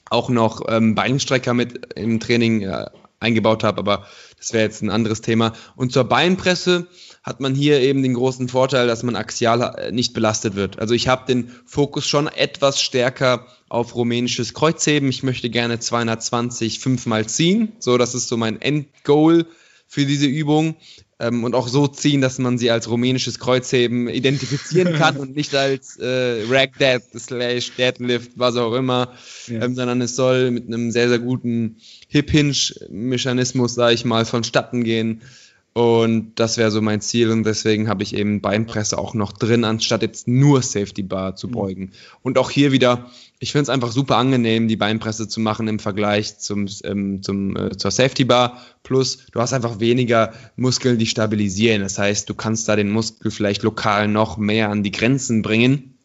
auch 0.10 0.28
noch 0.28 0.64
ähm, 0.68 0.96
Beinstrecker 0.96 1.54
mit 1.54 1.94
im 1.96 2.20
Training 2.20 2.62
äh, 2.64 2.88
eingebaut 3.26 3.64
habe, 3.64 3.80
aber 3.80 4.06
das 4.38 4.54
wäre 4.54 4.64
jetzt 4.64 4.82
ein 4.82 4.90
anderes 4.90 5.22
Thema. 5.22 5.54
Und 5.76 5.92
zur 5.92 6.04
Beinpresse 6.06 6.88
hat 7.24 7.40
man 7.40 7.56
hier 7.56 7.82
eben 7.82 8.04
den 8.04 8.14
großen 8.14 8.48
Vorteil, 8.48 8.88
dass 8.88 9.02
man 9.02 9.16
axial 9.16 9.76
äh, 9.78 9.92
nicht 9.92 10.14
belastet 10.14 10.56
wird. 10.56 10.80
Also 10.80 10.94
ich 10.94 11.08
habe 11.08 11.26
den 11.26 11.52
Fokus 11.66 12.08
schon 12.08 12.28
etwas 12.28 12.82
stärker 12.82 13.48
auf 13.68 13.96
rumänisches 13.96 14.54
Kreuzheben. 14.54 15.10
Ich 15.10 15.24
möchte 15.24 15.50
gerne 15.50 15.80
220 15.80 16.80
fünfmal 16.80 17.26
ziehen. 17.26 17.74
So, 17.80 17.98
das 17.98 18.14
ist 18.14 18.28
so 18.28 18.38
mein 18.38 18.62
Endgoal 18.62 19.48
für 19.88 20.06
diese 20.06 20.28
Übung. 20.28 20.76
Ähm, 21.18 21.46
und 21.46 21.56
auch 21.56 21.70
so 21.70 21.88
ziehen, 21.88 22.20
dass 22.20 22.40
man 22.40 22.58
sie 22.58 22.70
als 22.72 22.90
rumänisches 22.90 23.40
Kreuzheben 23.40 24.10
identifizieren 24.10 24.94
kann 24.98 25.16
und 25.16 25.34
nicht 25.34 25.56
als 25.56 25.96
äh, 25.98 26.44
Rack 26.50 26.78
Dead 26.78 27.02
slash 27.18 27.72
Deadlift, 27.78 28.34
was 28.36 28.58
auch 28.58 28.74
immer, 28.74 29.14
ja. 29.48 29.64
ähm, 29.64 29.76
sondern 29.76 30.02
es 30.02 30.18
soll 30.18 30.52
mit 30.52 30.68
einem 30.68 30.92
sehr, 30.92 31.08
sehr 31.08 31.20
guten 31.20 31.78
Hip-Hinge-Mechanismus, 32.16 33.76
sage 33.76 33.94
ich 33.94 34.06
mal, 34.06 34.24
vonstatten 34.26 34.84
gehen. 34.86 35.22
Und 35.74 36.36
das 36.36 36.58
wäre 36.58 36.72
so 36.72 36.82
mein 36.82 37.02
Ziel 37.02 37.30
und 37.32 37.44
deswegen 37.44 37.90
habe 37.90 38.02
ich 38.02 38.16
eben 38.16 38.40
Beinpresse 38.40 38.98
auch 38.98 39.14
noch 39.14 39.34
drin, 39.34 39.66
anstatt 39.66 40.04
jetzt 40.04 40.26
nur 40.26 40.62
Safety 40.62 41.04
Bar 41.04 41.36
zu 41.36 41.50
mhm. 41.50 41.52
beugen. 41.52 41.92
Und 42.22 42.38
auch 42.38 42.50
hier 42.50 42.72
wieder, 42.72 43.12
ich 43.40 43.52
finde 43.52 43.64
es 43.64 43.70
einfach 43.70 43.92
super 43.92 44.16
angenehm, 44.16 44.70
die 44.70 44.78
Beinpresse 44.78 45.28
zu 45.28 45.42
machen 45.42 45.68
im 45.68 45.80
Vergleich 45.80 46.40
zum, 46.40 46.70
ähm, 46.86 47.22
zum, 47.22 47.58
äh, 47.58 47.76
zur 47.76 47.92
Safety 47.92 48.24
Bar. 48.24 48.62
Plus, 48.84 49.26
du 49.34 49.42
hast 49.42 49.52
einfach 49.52 49.82
weniger 49.82 50.32
Muskeln, 50.56 50.98
die 50.98 51.08
stabilisieren. 51.08 51.82
Das 51.82 52.00
heißt, 52.00 52.30
du 52.30 52.36
kannst 52.36 52.70
da 52.70 52.78
den 52.78 52.90
Muskel 52.90 53.30
vielleicht 53.30 53.64
lokal 53.64 54.08
noch 54.08 54.38
mehr 54.38 54.70
an 54.70 54.82
die 54.82 54.92
Grenzen 54.92 55.42
bringen 55.42 55.98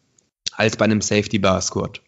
als 0.56 0.76
bei 0.76 0.86
einem 0.86 1.00
Safety 1.00 1.38
Bar 1.38 1.60
Squat. 1.60 2.00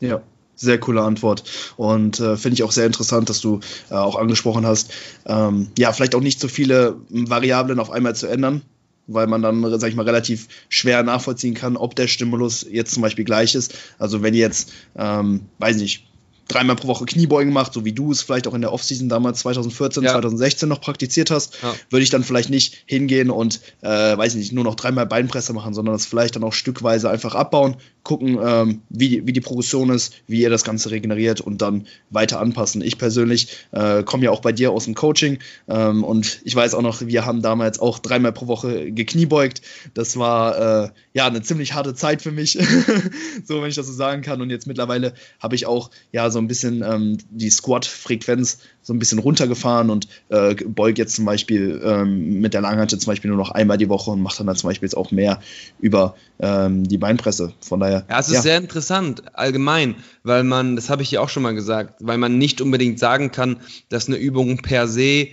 Ja, 0.00 0.22
sehr 0.56 0.78
coole 0.78 1.02
Antwort 1.02 1.44
und 1.76 2.18
äh, 2.18 2.36
finde 2.36 2.54
ich 2.54 2.62
auch 2.62 2.72
sehr 2.72 2.86
interessant, 2.86 3.28
dass 3.28 3.40
du 3.40 3.60
äh, 3.90 3.94
auch 3.94 4.16
angesprochen 4.16 4.66
hast, 4.66 4.90
ähm, 5.26 5.68
ja, 5.78 5.92
vielleicht 5.92 6.14
auch 6.14 6.20
nicht 6.20 6.40
so 6.40 6.48
viele 6.48 6.96
Variablen 7.10 7.78
auf 7.78 7.90
einmal 7.90 8.16
zu 8.16 8.26
ändern, 8.26 8.62
weil 9.06 9.26
man 9.26 9.42
dann, 9.42 9.78
sag 9.78 9.88
ich 9.88 9.96
mal, 9.96 10.06
relativ 10.06 10.48
schwer 10.68 11.02
nachvollziehen 11.02 11.54
kann, 11.54 11.76
ob 11.76 11.94
der 11.94 12.08
Stimulus 12.08 12.66
jetzt 12.68 12.92
zum 12.92 13.02
Beispiel 13.02 13.24
gleich 13.24 13.54
ist. 13.54 13.74
Also 13.98 14.22
wenn 14.22 14.34
jetzt, 14.34 14.72
ähm, 14.96 15.42
weiß 15.58 15.76
nicht, 15.76 16.06
dreimal 16.48 16.76
pro 16.76 16.88
Woche 16.88 17.06
Kniebeugen 17.06 17.52
macht, 17.52 17.72
so 17.72 17.84
wie 17.84 17.92
du 17.92 18.12
es 18.12 18.22
vielleicht 18.22 18.46
auch 18.46 18.54
in 18.54 18.60
der 18.60 18.72
Offseason 18.72 19.08
damals 19.08 19.40
2014, 19.40 20.04
ja. 20.04 20.12
2016 20.12 20.68
noch 20.68 20.80
praktiziert 20.80 21.30
hast, 21.30 21.58
ja. 21.62 21.74
würde 21.90 22.02
ich 22.04 22.10
dann 22.10 22.24
vielleicht 22.24 22.50
nicht 22.50 22.84
hingehen 22.86 23.30
und, 23.30 23.60
äh, 23.82 23.88
weiß 24.16 24.34
ich 24.34 24.38
nicht, 24.38 24.52
nur 24.52 24.64
noch 24.64 24.76
dreimal 24.76 25.06
Beinpresse 25.06 25.52
machen, 25.52 25.74
sondern 25.74 25.94
das 25.94 26.06
vielleicht 26.06 26.36
dann 26.36 26.44
auch 26.44 26.52
stückweise 26.52 27.10
einfach 27.10 27.34
abbauen, 27.34 27.76
gucken, 28.06 28.38
ähm, 28.40 28.82
wie, 28.88 29.26
wie 29.26 29.32
die 29.32 29.40
Progression 29.40 29.90
ist, 29.90 30.14
wie 30.28 30.40
ihr 30.40 30.48
das 30.48 30.62
Ganze 30.62 30.92
regeneriert 30.92 31.40
und 31.40 31.60
dann 31.60 31.86
weiter 32.08 32.40
anpassen. 32.40 32.80
Ich 32.80 32.98
persönlich 32.98 33.48
äh, 33.72 34.04
komme 34.04 34.24
ja 34.24 34.30
auch 34.30 34.40
bei 34.40 34.52
dir 34.52 34.70
aus 34.70 34.84
dem 34.84 34.94
Coaching 34.94 35.40
ähm, 35.68 36.04
und 36.04 36.40
ich 36.44 36.54
weiß 36.54 36.74
auch 36.74 36.82
noch, 36.82 37.00
wir 37.04 37.26
haben 37.26 37.42
damals 37.42 37.80
auch 37.80 37.98
dreimal 37.98 38.32
pro 38.32 38.46
Woche 38.46 38.92
gekniebeugt. 38.92 39.60
Das 39.94 40.16
war 40.16 40.84
äh, 40.84 40.90
ja 41.14 41.26
eine 41.26 41.42
ziemlich 41.42 41.74
harte 41.74 41.94
Zeit 41.94 42.22
für 42.22 42.30
mich, 42.30 42.52
so 43.44 43.60
wenn 43.60 43.68
ich 43.68 43.74
das 43.74 43.88
so 43.88 43.92
sagen 43.92 44.22
kann. 44.22 44.40
Und 44.40 44.50
jetzt 44.50 44.68
mittlerweile 44.68 45.12
habe 45.40 45.56
ich 45.56 45.66
auch 45.66 45.90
ja 46.12 46.30
so 46.30 46.38
ein 46.38 46.46
bisschen 46.46 46.84
ähm, 46.86 47.18
die 47.30 47.50
Squat-Frequenz 47.50 48.58
so 48.82 48.94
ein 48.94 49.00
bisschen 49.00 49.18
runtergefahren 49.18 49.90
und 49.90 50.06
äh, 50.28 50.54
beug 50.54 50.96
jetzt 50.96 51.16
zum 51.16 51.24
Beispiel 51.24 51.82
ähm, 51.84 52.40
mit 52.40 52.54
der 52.54 52.60
Langhantel 52.60 53.00
zum 53.00 53.10
Beispiel 53.10 53.30
nur 53.30 53.38
noch 53.38 53.50
einmal 53.50 53.78
die 53.78 53.88
Woche 53.88 54.12
und 54.12 54.22
mache 54.22 54.38
dann, 54.38 54.46
dann 54.46 54.54
zum 54.54 54.70
Beispiel 54.70 54.86
jetzt 54.86 54.96
auch 54.96 55.10
mehr 55.10 55.40
über 55.80 56.14
ähm, 56.38 56.84
die 56.84 56.98
Beinpresse. 56.98 57.52
Von 57.60 57.80
daher. 57.80 57.95
Ja, 58.08 58.18
es 58.18 58.28
ist 58.28 58.34
ja. 58.34 58.42
sehr 58.42 58.58
interessant, 58.58 59.36
allgemein, 59.36 59.96
weil 60.22 60.44
man, 60.44 60.76
das 60.76 60.90
habe 60.90 61.02
ich 61.02 61.10
ja 61.10 61.20
auch 61.20 61.28
schon 61.28 61.42
mal 61.42 61.54
gesagt, 61.54 61.96
weil 62.00 62.18
man 62.18 62.38
nicht 62.38 62.60
unbedingt 62.60 62.98
sagen 62.98 63.30
kann, 63.30 63.60
dass 63.88 64.08
eine 64.08 64.16
Übung 64.16 64.58
per 64.58 64.88
se 64.88 65.28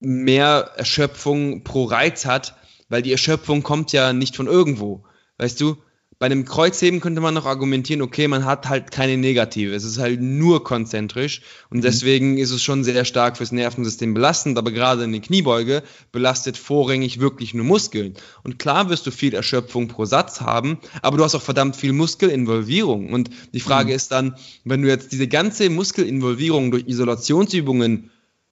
mehr 0.00 0.72
Erschöpfung 0.76 1.62
pro 1.62 1.84
Reiz 1.84 2.24
hat, 2.24 2.56
weil 2.88 3.02
die 3.02 3.12
Erschöpfung 3.12 3.62
kommt 3.62 3.92
ja 3.92 4.12
nicht 4.12 4.36
von 4.36 4.46
irgendwo. 4.46 5.04
Weißt 5.38 5.60
du, 5.60 5.76
bei 6.20 6.26
einem 6.26 6.44
Kreuzheben 6.44 7.00
könnte 7.00 7.22
man 7.22 7.32
noch 7.32 7.46
argumentieren, 7.46 8.02
okay, 8.02 8.28
man 8.28 8.44
hat 8.44 8.68
halt 8.68 8.90
keine 8.90 9.16
Negative. 9.16 9.74
Es 9.74 9.84
ist 9.84 9.96
halt 9.98 10.20
nur 10.20 10.62
konzentrisch 10.62 11.40
und 11.70 11.78
mhm. 11.78 11.82
deswegen 11.82 12.36
ist 12.36 12.50
es 12.50 12.62
schon 12.62 12.84
sehr 12.84 13.06
stark 13.06 13.38
fürs 13.38 13.52
Nervensystem 13.52 14.12
belastend, 14.12 14.58
aber 14.58 14.70
gerade 14.70 15.04
in 15.04 15.12
der 15.12 15.22
Kniebeuge 15.22 15.82
belastet 16.12 16.58
vorrangig 16.58 17.20
wirklich 17.20 17.54
nur 17.54 17.64
Muskeln. 17.64 18.16
Und 18.42 18.58
klar 18.58 18.90
wirst 18.90 19.06
du 19.06 19.10
viel 19.10 19.32
Erschöpfung 19.32 19.88
pro 19.88 20.04
Satz 20.04 20.42
haben, 20.42 20.78
aber 21.00 21.16
du 21.16 21.24
hast 21.24 21.34
auch 21.34 21.40
verdammt 21.40 21.74
viel 21.74 21.94
Muskelinvolvierung. 21.94 23.14
Und 23.14 23.30
die 23.54 23.60
Frage 23.60 23.88
mhm. 23.88 23.96
ist 23.96 24.12
dann, 24.12 24.36
wenn 24.64 24.82
du 24.82 24.88
jetzt 24.88 25.12
diese 25.12 25.26
ganze 25.26 25.70
Muskelinvolvierung 25.70 26.70
durch 26.70 26.86
Isolationsübungen 26.86 28.10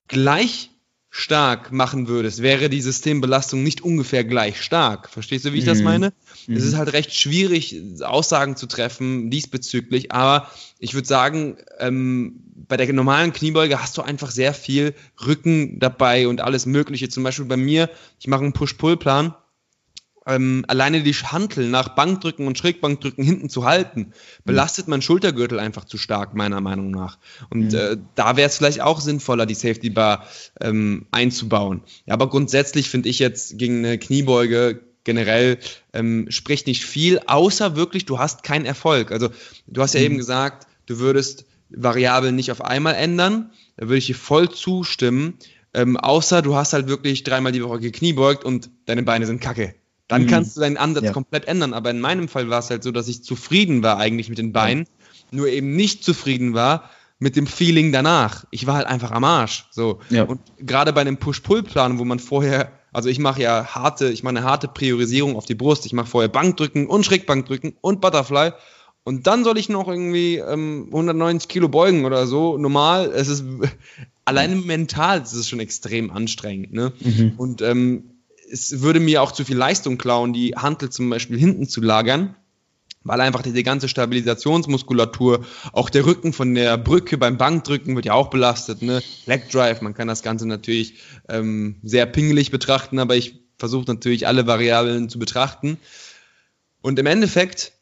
gleich 0.08 0.70
stark 1.10 1.72
machen 1.72 2.08
würdest, 2.08 2.42
wäre 2.42 2.70
die 2.70 2.80
Systembelastung 2.80 3.62
nicht 3.62 3.82
ungefähr 3.82 4.24
gleich 4.24 4.62
stark. 4.62 5.10
Verstehst 5.10 5.44
du, 5.44 5.52
wie 5.52 5.58
ich 5.58 5.64
mhm. 5.64 5.68
das 5.68 5.82
meine? 5.82 6.12
Mhm. 6.48 6.56
Es 6.56 6.64
ist 6.64 6.76
halt 6.76 6.92
recht 6.92 7.14
schwierig, 7.14 7.80
Aussagen 8.02 8.56
zu 8.56 8.66
treffen 8.66 9.30
diesbezüglich, 9.30 10.10
aber 10.12 10.50
ich 10.78 10.94
würde 10.94 11.06
sagen, 11.06 11.58
ähm, 11.78 12.42
bei 12.66 12.76
der 12.76 12.92
normalen 12.92 13.32
Kniebeuge 13.32 13.80
hast 13.80 13.96
du 13.96 14.02
einfach 14.02 14.30
sehr 14.30 14.52
viel 14.52 14.94
Rücken 15.24 15.78
dabei 15.78 16.26
und 16.26 16.40
alles 16.40 16.66
Mögliche. 16.66 17.08
Zum 17.08 17.22
Beispiel 17.22 17.44
bei 17.44 17.56
mir, 17.56 17.88
ich 18.18 18.26
mache 18.26 18.42
einen 18.42 18.52
Push-Pull-Plan 18.52 19.34
ähm, 20.28 20.64
alleine 20.68 21.02
die 21.02 21.14
Hantel 21.14 21.68
nach 21.68 21.90
Bankdrücken 21.90 22.46
und 22.46 22.58
Schrägbankdrücken 22.58 23.24
hinten 23.24 23.48
zu 23.48 23.64
halten, 23.64 24.12
belastet 24.44 24.86
mein 24.86 25.00
Schultergürtel 25.00 25.58
einfach 25.58 25.84
zu 25.84 25.96
stark, 25.96 26.34
meiner 26.34 26.60
Meinung 26.60 26.90
nach. 26.90 27.18
Und 27.48 27.72
mhm. 27.72 27.78
äh, 27.78 27.96
da 28.14 28.36
wäre 28.36 28.48
es 28.48 28.58
vielleicht 28.58 28.82
auch 28.82 29.00
sinnvoller, 29.00 29.46
die 29.46 29.54
Safety 29.54 29.88
Bar 29.90 30.26
ähm, 30.60 31.06
einzubauen. 31.10 31.82
Ja, 32.04 32.14
aber 32.14 32.28
grundsätzlich 32.28 32.90
finde 32.90 33.08
ich 33.08 33.18
jetzt 33.18 33.56
gegen 33.56 33.78
eine 33.78 33.98
Kniebeuge 33.98 34.82
generell 35.08 35.58
ähm, 35.94 36.26
spricht 36.28 36.66
nicht 36.66 36.84
viel, 36.84 37.18
außer 37.26 37.76
wirklich, 37.76 38.04
du 38.04 38.18
hast 38.18 38.42
keinen 38.42 38.66
Erfolg. 38.66 39.10
Also 39.10 39.30
du 39.66 39.80
hast 39.80 39.94
ja 39.94 40.00
mhm. 40.00 40.06
eben 40.06 40.16
gesagt, 40.18 40.66
du 40.84 40.98
würdest 40.98 41.46
Variablen 41.70 42.36
nicht 42.36 42.52
auf 42.52 42.62
einmal 42.62 42.94
ändern. 42.94 43.50
Da 43.78 43.86
würde 43.86 43.96
ich 43.96 44.06
dir 44.06 44.14
voll 44.14 44.50
zustimmen. 44.50 45.38
Ähm, 45.72 45.96
außer 45.96 46.42
du 46.42 46.56
hast 46.56 46.74
halt 46.74 46.88
wirklich 46.88 47.24
dreimal 47.24 47.52
die 47.52 47.64
Woche 47.64 47.80
gekniebeugt 47.80 48.44
und 48.44 48.68
deine 48.84 49.02
Beine 49.02 49.24
sind 49.24 49.40
kacke. 49.40 49.74
Dann 50.08 50.24
mhm. 50.24 50.26
kannst 50.26 50.56
du 50.56 50.60
deinen 50.60 50.76
Ansatz 50.76 51.04
ja. 51.04 51.12
komplett 51.12 51.48
ändern. 51.48 51.72
Aber 51.72 51.88
in 51.88 52.00
meinem 52.00 52.28
Fall 52.28 52.50
war 52.50 52.58
es 52.58 52.68
halt 52.68 52.82
so, 52.82 52.90
dass 52.90 53.08
ich 53.08 53.24
zufrieden 53.24 53.82
war 53.82 53.96
eigentlich 53.96 54.28
mit 54.28 54.36
den 54.36 54.52
Beinen, 54.52 54.84
ja. 54.84 55.38
nur 55.38 55.48
eben 55.48 55.74
nicht 55.74 56.04
zufrieden 56.04 56.52
war 56.52 56.90
mit 57.18 57.34
dem 57.34 57.46
Feeling 57.46 57.92
danach. 57.92 58.44
Ich 58.50 58.66
war 58.66 58.76
halt 58.76 58.86
einfach 58.86 59.12
am 59.12 59.24
Arsch. 59.24 59.68
So. 59.70 60.00
Ja. 60.10 60.24
Und 60.24 60.40
gerade 60.58 60.92
bei 60.92 61.00
einem 61.00 61.16
Push-Pull-Plan, 61.16 61.98
wo 61.98 62.04
man 62.04 62.18
vorher, 62.18 62.77
also 62.92 63.08
ich 63.08 63.18
mache 63.18 63.42
ja 63.42 63.74
harte, 63.74 64.10
ich 64.10 64.22
mache 64.22 64.36
eine 64.36 64.44
harte 64.44 64.68
Priorisierung 64.68 65.36
auf 65.36 65.44
die 65.44 65.54
Brust. 65.54 65.86
Ich 65.86 65.92
mache 65.92 66.06
vorher 66.06 66.28
Bankdrücken 66.28 66.86
und 66.86 67.04
Schrägbankdrücken 67.04 67.74
und 67.80 68.00
Butterfly. 68.00 68.52
Und 69.04 69.26
dann 69.26 69.44
soll 69.44 69.58
ich 69.58 69.68
noch 69.68 69.88
irgendwie 69.88 70.36
ähm, 70.36 70.86
190 70.88 71.48
Kilo 71.48 71.68
beugen 71.68 72.04
oder 72.04 72.26
so. 72.26 72.58
Normal, 72.58 73.10
es 73.14 73.28
ist 73.28 73.44
alleine 74.24 74.56
mental 74.56 75.22
ist 75.22 75.32
es 75.32 75.48
schon 75.48 75.60
extrem 75.60 76.10
anstrengend. 76.10 76.72
Ne? 76.72 76.92
Mhm. 77.00 77.32
Und 77.36 77.62
ähm, 77.62 78.10
es 78.50 78.80
würde 78.80 79.00
mir 79.00 79.22
auch 79.22 79.32
zu 79.32 79.44
viel 79.44 79.56
Leistung 79.56 79.98
klauen, 79.98 80.32
die 80.32 80.54
Hantel 80.56 80.90
zum 80.90 81.08
Beispiel 81.10 81.38
hinten 81.38 81.68
zu 81.68 81.80
lagern, 81.80 82.36
weil 83.08 83.20
einfach 83.20 83.42
diese 83.42 83.62
ganze 83.62 83.88
Stabilisationsmuskulatur, 83.88 85.44
auch 85.72 85.90
der 85.90 86.06
Rücken 86.06 86.32
von 86.32 86.54
der 86.54 86.76
Brücke 86.78 87.18
beim 87.18 87.38
Bankdrücken 87.38 87.96
wird 87.96 88.04
ja 88.04 88.12
auch 88.12 88.30
belastet, 88.30 88.82
ne? 88.82 89.02
Leg 89.26 89.50
Drive, 89.50 89.80
man 89.80 89.94
kann 89.94 90.08
das 90.08 90.22
Ganze 90.22 90.46
natürlich 90.46 90.94
ähm, 91.28 91.76
sehr 91.82 92.06
pingelig 92.06 92.50
betrachten, 92.50 92.98
aber 92.98 93.16
ich 93.16 93.40
versuche 93.56 93.86
natürlich 93.86 94.26
alle 94.26 94.46
Variablen 94.46 95.08
zu 95.08 95.18
betrachten. 95.18 95.78
Und 96.80 96.98
im 96.98 97.06
Endeffekt 97.06 97.72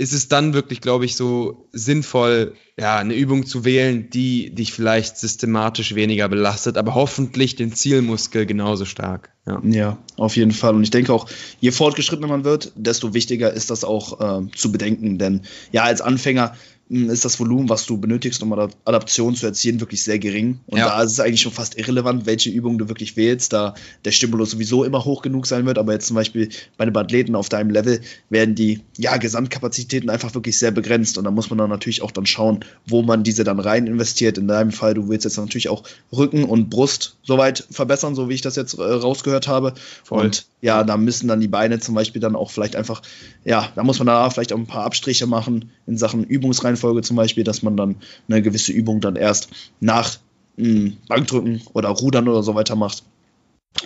ist 0.00 0.14
es 0.14 0.28
dann 0.28 0.54
wirklich, 0.54 0.80
glaube 0.80 1.04
ich, 1.04 1.14
so 1.14 1.68
sinnvoll, 1.72 2.54
ja, 2.78 2.96
eine 2.96 3.12
Übung 3.12 3.44
zu 3.44 3.66
wählen, 3.66 4.08
die 4.08 4.48
dich 4.54 4.72
vielleicht 4.72 5.18
systematisch 5.18 5.94
weniger 5.94 6.26
belastet, 6.30 6.78
aber 6.78 6.94
hoffentlich 6.94 7.54
den 7.54 7.74
Zielmuskel 7.74 8.46
genauso 8.46 8.86
stark. 8.86 9.34
Ja, 9.46 9.60
ja 9.62 9.98
auf 10.16 10.36
jeden 10.36 10.52
Fall. 10.52 10.74
Und 10.74 10.84
ich 10.84 10.90
denke 10.90 11.12
auch, 11.12 11.28
je 11.60 11.70
fortgeschrittener 11.70 12.28
man 12.28 12.44
wird, 12.44 12.72
desto 12.76 13.12
wichtiger 13.12 13.52
ist 13.52 13.68
das 13.68 13.84
auch 13.84 14.40
äh, 14.40 14.50
zu 14.56 14.72
bedenken. 14.72 15.18
Denn 15.18 15.42
ja, 15.70 15.82
als 15.82 16.00
Anfänger 16.00 16.54
ist 16.90 17.24
das 17.24 17.38
Volumen, 17.38 17.68
was 17.68 17.86
du 17.86 17.98
benötigst, 17.98 18.42
um 18.42 18.52
Adaption 18.52 19.36
zu 19.36 19.46
erzielen, 19.46 19.78
wirklich 19.78 20.02
sehr 20.02 20.18
gering. 20.18 20.58
Und 20.66 20.78
ja. 20.78 20.88
da 20.88 21.02
ist 21.02 21.12
es 21.12 21.20
eigentlich 21.20 21.40
schon 21.40 21.52
fast 21.52 21.78
irrelevant, 21.78 22.26
welche 22.26 22.50
Übung 22.50 22.78
du 22.78 22.88
wirklich 22.88 23.16
wählst, 23.16 23.52
da 23.52 23.74
der 24.04 24.10
Stimulus 24.10 24.50
sowieso 24.50 24.82
immer 24.82 25.04
hoch 25.04 25.22
genug 25.22 25.46
sein 25.46 25.66
wird. 25.66 25.78
Aber 25.78 25.92
jetzt 25.92 26.08
zum 26.08 26.16
Beispiel 26.16 26.48
bei 26.76 26.84
den 26.84 26.96
Athleten 26.96 27.36
auf 27.36 27.48
deinem 27.48 27.70
Level 27.70 28.00
werden 28.28 28.56
die 28.56 28.80
ja, 28.98 29.16
Gesamtkapazitäten 29.18 30.10
einfach 30.10 30.34
wirklich 30.34 30.58
sehr 30.58 30.72
begrenzt. 30.72 31.16
Und 31.16 31.24
da 31.24 31.30
muss 31.30 31.48
man 31.48 31.58
dann 31.58 31.70
natürlich 31.70 32.02
auch 32.02 32.10
dann 32.10 32.26
schauen, 32.26 32.64
wo 32.86 33.02
man 33.02 33.22
diese 33.22 33.44
dann 33.44 33.60
rein 33.60 33.86
investiert. 33.86 34.36
In 34.36 34.48
deinem 34.48 34.72
Fall, 34.72 34.94
du 34.94 35.08
willst 35.08 35.24
jetzt 35.24 35.38
natürlich 35.38 35.68
auch 35.68 35.84
Rücken 36.12 36.42
und 36.42 36.70
Brust 36.70 37.18
soweit 37.22 37.68
verbessern, 37.70 38.16
so 38.16 38.28
wie 38.28 38.34
ich 38.34 38.42
das 38.42 38.56
jetzt 38.56 38.74
äh, 38.74 38.82
rausgehört 38.82 39.46
habe. 39.46 39.74
Voll. 40.02 40.24
Und 40.24 40.46
ja, 40.60 40.82
da 40.82 40.96
müssen 40.96 41.28
dann 41.28 41.40
die 41.40 41.48
Beine 41.48 41.78
zum 41.78 41.94
Beispiel 41.94 42.20
dann 42.20 42.34
auch 42.34 42.50
vielleicht 42.50 42.74
einfach, 42.74 43.00
ja, 43.44 43.68
da 43.76 43.84
muss 43.84 43.98
man 43.98 44.08
da 44.08 44.28
vielleicht 44.28 44.52
auch 44.52 44.58
ein 44.58 44.66
paar 44.66 44.84
Abstriche 44.84 45.28
machen 45.28 45.70
in 45.86 45.96
Sachen 45.96 46.24
Übungsreihenfolge 46.24 46.79
zum 47.02 47.16
Beispiel, 47.16 47.44
dass 47.44 47.62
man 47.62 47.76
dann 47.76 47.96
eine 48.28 48.42
gewisse 48.42 48.72
Übung 48.72 49.00
dann 49.00 49.16
erst 49.16 49.48
nach 49.80 50.18
mh, 50.56 50.66
hm, 50.66 50.96
Bankdrücken 51.08 51.62
oder 51.72 51.88
Rudern 51.90 52.28
oder 52.28 52.42
so 52.42 52.54
weiter 52.54 52.76
macht. 52.76 53.04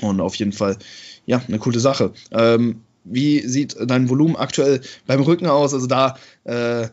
Und 0.01 0.21
auf 0.21 0.35
jeden 0.37 0.53
Fall, 0.53 0.79
ja, 1.27 1.43
eine 1.47 1.59
coole 1.59 1.81
Sache. 1.81 2.13
Ähm, 2.31 2.81
wie 3.05 3.47
sieht 3.47 3.77
dein 3.79 4.09
Volumen 4.09 4.37
aktuell 4.37 4.81
beim 5.07 5.21
Rücken 5.21 5.47
aus? 5.47 5.75
Also 5.75 5.87
da 5.87 6.17
äh, 6.45 6.89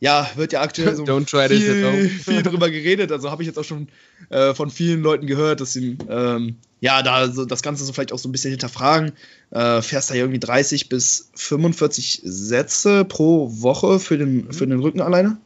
ja, 0.00 0.30
wird 0.36 0.52
ja 0.52 0.60
aktuell 0.60 0.94
so 0.94 1.04
viel, 1.26 2.08
viel 2.08 2.42
drüber 2.42 2.70
geredet. 2.70 3.10
Also 3.10 3.30
habe 3.30 3.42
ich 3.42 3.48
jetzt 3.48 3.58
auch 3.58 3.64
schon 3.64 3.88
äh, 4.30 4.54
von 4.54 4.70
vielen 4.70 5.02
Leuten 5.02 5.26
gehört, 5.26 5.60
dass 5.60 5.72
sie 5.72 5.98
ähm, 6.08 6.56
ja 6.80 7.02
da 7.02 7.30
so 7.30 7.44
das 7.44 7.62
Ganze 7.62 7.84
so 7.84 7.92
vielleicht 7.92 8.12
auch 8.12 8.18
so 8.18 8.28
ein 8.28 8.32
bisschen 8.32 8.50
hinterfragen. 8.50 9.12
Äh, 9.50 9.82
fährst 9.82 10.10
da 10.10 10.14
irgendwie 10.14 10.38
30 10.38 10.88
bis 10.88 11.30
45 11.34 12.22
Sätze 12.24 13.04
pro 13.04 13.50
Woche 13.60 13.98
für 13.98 14.18
den, 14.18 14.46
mhm. 14.46 14.52
für 14.52 14.66
den 14.66 14.80
Rücken 14.80 15.00
alleine? 15.00 15.38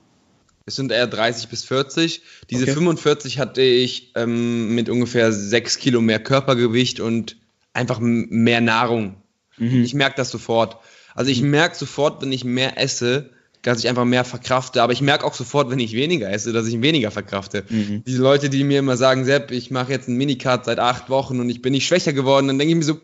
Es 0.66 0.76
sind 0.76 0.92
eher 0.92 1.06
30 1.06 1.48
bis 1.48 1.64
40. 1.64 2.22
Diese 2.50 2.64
okay. 2.64 2.72
45 2.72 3.38
hatte 3.38 3.62
ich 3.62 4.12
ähm, 4.14 4.74
mit 4.74 4.88
ungefähr 4.88 5.32
6 5.32 5.78
Kilo 5.78 6.00
mehr 6.00 6.20
Körpergewicht 6.20 7.00
und 7.00 7.36
einfach 7.72 7.98
mehr 8.00 8.60
Nahrung. 8.60 9.16
Mhm. 9.58 9.82
Ich 9.82 9.94
merke 9.94 10.16
das 10.16 10.30
sofort. 10.30 10.76
Also 11.14 11.30
ich 11.30 11.42
mhm. 11.42 11.50
merke 11.50 11.76
sofort, 11.76 12.22
wenn 12.22 12.32
ich 12.32 12.44
mehr 12.44 12.80
esse, 12.80 13.30
dass 13.62 13.78
ich 13.78 13.88
einfach 13.88 14.04
mehr 14.04 14.24
verkrafte. 14.24 14.82
Aber 14.82 14.92
ich 14.92 15.00
merke 15.00 15.24
auch 15.24 15.34
sofort, 15.34 15.70
wenn 15.70 15.78
ich 15.78 15.94
weniger 15.94 16.30
esse, 16.30 16.52
dass 16.52 16.66
ich 16.66 16.80
weniger 16.82 17.10
verkrafte. 17.10 17.64
Mhm. 17.68 18.02
Diese 18.04 18.22
Leute, 18.22 18.50
die 18.50 18.64
mir 18.64 18.80
immer 18.80 18.96
sagen, 18.96 19.24
Sepp, 19.24 19.50
ich 19.50 19.70
mache 19.70 19.92
jetzt 19.92 20.08
einen 20.08 20.18
Minicard 20.18 20.64
seit 20.64 20.78
acht 20.78 21.08
Wochen 21.08 21.40
und 21.40 21.48
ich 21.48 21.62
bin 21.62 21.72
nicht 21.72 21.86
schwächer 21.86 22.12
geworden, 22.12 22.48
dann 22.48 22.58
denke 22.58 22.72
ich 22.72 22.78
mir 22.78 22.84
so, 22.84 23.00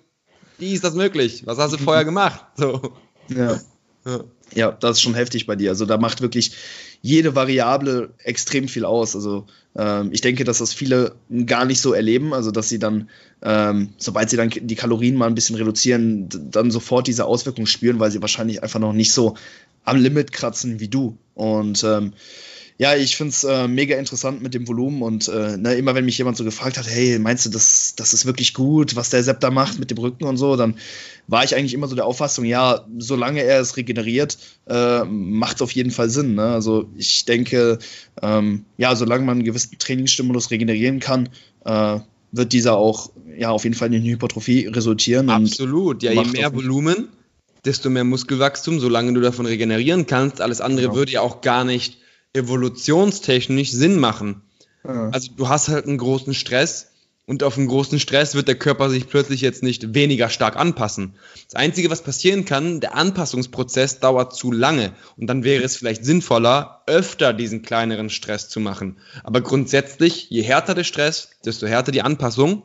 wie 0.59 0.73
ist 0.75 0.85
das 0.85 0.95
möglich? 0.95 1.47
Was 1.47 1.59
hast 1.59 1.73
du 1.73 1.79
vorher 1.79 2.05
gemacht? 2.05 2.45
So. 2.57 2.93
Ja. 3.29 3.61
ja. 4.05 4.25
Ja, 4.55 4.73
das 4.73 4.93
ist 4.93 5.03
schon 5.03 5.15
heftig 5.15 5.47
bei 5.47 5.57
dir. 5.57 5.71
Also 5.71 5.85
da 5.85 5.99
macht 5.99 6.23
wirklich 6.23 6.53
jede 7.03 7.35
Variable 7.35 8.15
extrem 8.25 8.67
viel 8.69 8.85
aus. 8.85 9.15
Also 9.15 9.47
ähm, 9.77 10.11
ich 10.13 10.21
denke, 10.21 10.45
dass 10.45 10.59
das 10.59 10.73
viele 10.73 11.17
gar 11.47 11.65
nicht 11.65 11.81
so 11.81 11.93
erleben. 11.93 12.33
Also 12.33 12.51
dass 12.51 12.69
sie 12.69 12.79
dann, 12.79 13.11
ähm, 13.43 13.91
sobald 13.99 14.31
sie 14.31 14.37
dann 14.37 14.49
die 14.51 14.75
Kalorien 14.75 15.17
mal 15.17 15.27
ein 15.27 15.35
bisschen 15.35 15.57
reduzieren, 15.57 16.29
dann 16.51 16.71
sofort 16.71 17.07
diese 17.07 17.27
Auswirkungen 17.27 17.67
spüren, 17.67 18.01
weil 18.01 18.11
sie 18.11 18.23
wahrscheinlich 18.23 18.63
einfach 18.63 18.81
noch 18.81 18.95
nicht 18.95 19.13
so 19.13 19.37
am 19.89 19.97
Limit 19.97 20.33
kratzen 20.33 20.81
wie 20.81 20.89
du. 20.89 21.19
Und 21.35 21.85
ähm, 21.85 22.13
Ja, 22.81 22.95
ich 22.95 23.17
finde 23.17 23.31
es 23.33 23.43
äh, 23.43 23.67
mega 23.67 23.97
interessant 23.97 24.41
mit 24.41 24.55
dem 24.55 24.69
Volumen 24.69 25.03
und 25.03 25.27
äh, 25.27 25.57
ne, 25.57 25.75
immer 25.75 25.97
wenn 25.97 26.05
mich 26.05 26.17
jemand 26.17 26.37
so 26.37 26.45
gefragt 26.45 26.79
hat, 26.79 26.89
hey, 26.89 27.19
meinst 27.19 27.45
du, 27.45 27.51
das, 27.51 27.95
das 27.97 28.13
ist 28.13 28.25
wirklich 28.25 28.55
gut, 28.55 28.95
was 28.95 29.11
der 29.11 29.25
Sepp 29.25 29.41
da 29.41 29.51
macht 29.51 29.81
mit 29.81 29.91
dem 29.91 29.99
Rücken 29.99 30.23
und 30.23 30.37
so, 30.37 30.55
dann 30.55 30.77
war 31.27 31.43
ich 31.43 31.57
eigentlich 31.57 31.75
immer 31.75 31.89
so 31.89 31.97
der 31.97 32.07
Auffassung, 32.07 32.45
ja, 32.45 32.87
solange 32.99 33.43
er 33.43 33.61
es 33.61 33.77
regeneriert, 33.77 34.39
äh, 34.69 35.03
macht 35.05 35.57
es 35.57 35.63
auf 35.63 35.73
jeden 35.73 35.91
Fall 35.91 36.09
Sinn. 36.09 36.37
Ne? 36.37 36.45
Also 36.45 36.89
ich 36.97 37.25
denke, 37.25 37.81
ähm, 38.23 38.65
ja, 38.77 38.95
solange 38.95 39.25
man 39.25 39.39
einen 39.39 39.45
gewissen 39.45 39.77
Trainingsstimulus 39.77 40.53
regenerieren 40.53 41.01
kann, 41.01 41.31
äh, 41.65 41.99
wird 42.31 42.53
dieser 42.53 42.77
auch 42.77 43.11
ja 43.37 43.51
auf 43.51 43.65
jeden 43.65 43.75
Fall 43.75 43.93
in 43.93 44.01
eine 44.01 44.09
Hypertrophie 44.09 44.67
resultieren. 44.67 45.31
Absolut, 45.31 46.05
ja, 46.05 46.13
je 46.13 46.25
mehr 46.31 46.55
Volumen, 46.55 47.09
desto 47.65 47.91
mehr 47.91 48.05
Muskelwachstum, 48.05 48.81
solange 48.81 49.13
du 49.13 49.21
davon 49.21 49.47
regenerieren 49.47 50.07
kannst. 50.07 50.41
Alles 50.41 50.61
andere 50.61 50.87
genau. 50.87 50.97
würde 50.97 51.13
ja 51.13 51.21
auch 51.21 51.41
gar 51.41 51.65
nicht 51.65 51.99
evolutionstechnisch 52.33 53.73
Sinn 53.73 53.99
machen. 53.99 54.43
Ja. 54.85 55.11
Also 55.11 55.31
du 55.37 55.49
hast 55.49 55.69
halt 55.69 55.87
einen 55.87 55.99
großen 55.99 56.35
Stress 56.35 56.93
und 57.29 57.43
auf 57.43 57.59
einen 57.59 57.69
großen 57.69 58.01
Stress 58.01 58.35
wird 58.35 58.49
der 58.49 58.55
Körper 58.55 58.89
sich 58.89 59.07
plötzlich 59.07 59.43
jetzt 59.43 59.63
nicht 59.63 59.95
weniger 59.95 60.31
stark 60.31 60.57
anpassen. 60.57 61.15
Das 61.45 61.57
Einzige, 61.57 61.91
was 61.91 62.03
passieren 62.03 62.47
kann, 62.47 62.81
der 62.81 62.95
Anpassungsprozess 62.95 64.01
dauert 64.01 64.35
zu 64.35 64.51
lange 64.51 64.95
und 65.19 65.27
dann 65.27 65.45
wäre 65.45 65.63
es 65.63 65.77
vielleicht 65.77 66.07
sinnvoller, 66.07 66.83
öfter 66.87 67.35
diesen 67.35 67.61
kleineren 67.61 68.09
Stress 68.09 68.49
zu 68.49 68.61
machen. 68.61 68.97
Aber 69.25 69.43
grundsätzlich, 69.43 70.31
je 70.31 70.41
härter 70.43 70.75
der 70.75 70.85
Stress, 70.85 71.29
desto 71.45 71.67
härter 71.67 71.93
die 71.93 72.01
Anpassung. 72.01 72.63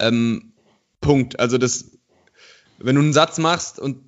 Ähm, 0.00 0.54
Punkt. 1.00 1.38
Also 1.38 1.56
das, 1.56 1.92
wenn 2.82 2.96
du 2.96 3.02
einen 3.02 3.12
Satz 3.12 3.38
machst 3.38 3.78
und 3.78 3.98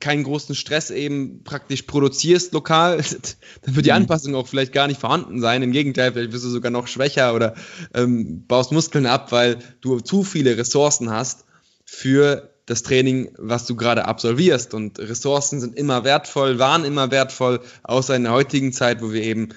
keinen 0.00 0.22
großen 0.24 0.54
Stress 0.54 0.90
eben 0.90 1.42
praktisch 1.44 1.82
produzierst 1.82 2.52
lokal, 2.52 2.98
dann 3.62 3.76
wird 3.76 3.86
die 3.86 3.90
mhm. 3.90 3.96
Anpassung 3.96 4.34
auch 4.34 4.46
vielleicht 4.46 4.72
gar 4.72 4.86
nicht 4.86 5.00
vorhanden 5.00 5.40
sein. 5.40 5.62
Im 5.62 5.72
Gegenteil, 5.72 6.12
vielleicht 6.12 6.32
wirst 6.32 6.44
du 6.44 6.50
sogar 6.50 6.70
noch 6.70 6.86
schwächer 6.86 7.34
oder 7.34 7.54
ähm, 7.94 8.46
baust 8.46 8.72
Muskeln 8.72 9.06
ab, 9.06 9.32
weil 9.32 9.58
du 9.80 10.00
zu 10.00 10.22
viele 10.22 10.56
Ressourcen 10.56 11.10
hast 11.10 11.44
für 11.84 12.50
das 12.66 12.82
Training, 12.82 13.34
was 13.38 13.66
du 13.66 13.74
gerade 13.74 14.06
absolvierst. 14.06 14.72
Und 14.72 14.98
Ressourcen 14.98 15.60
sind 15.60 15.76
immer 15.76 16.04
wertvoll, 16.04 16.58
waren 16.58 16.84
immer 16.84 17.10
wertvoll, 17.10 17.60
außer 17.82 18.14
in 18.14 18.22
der 18.22 18.32
heutigen 18.32 18.72
Zeit, 18.72 19.02
wo 19.02 19.12
wir 19.12 19.22
eben 19.22 19.50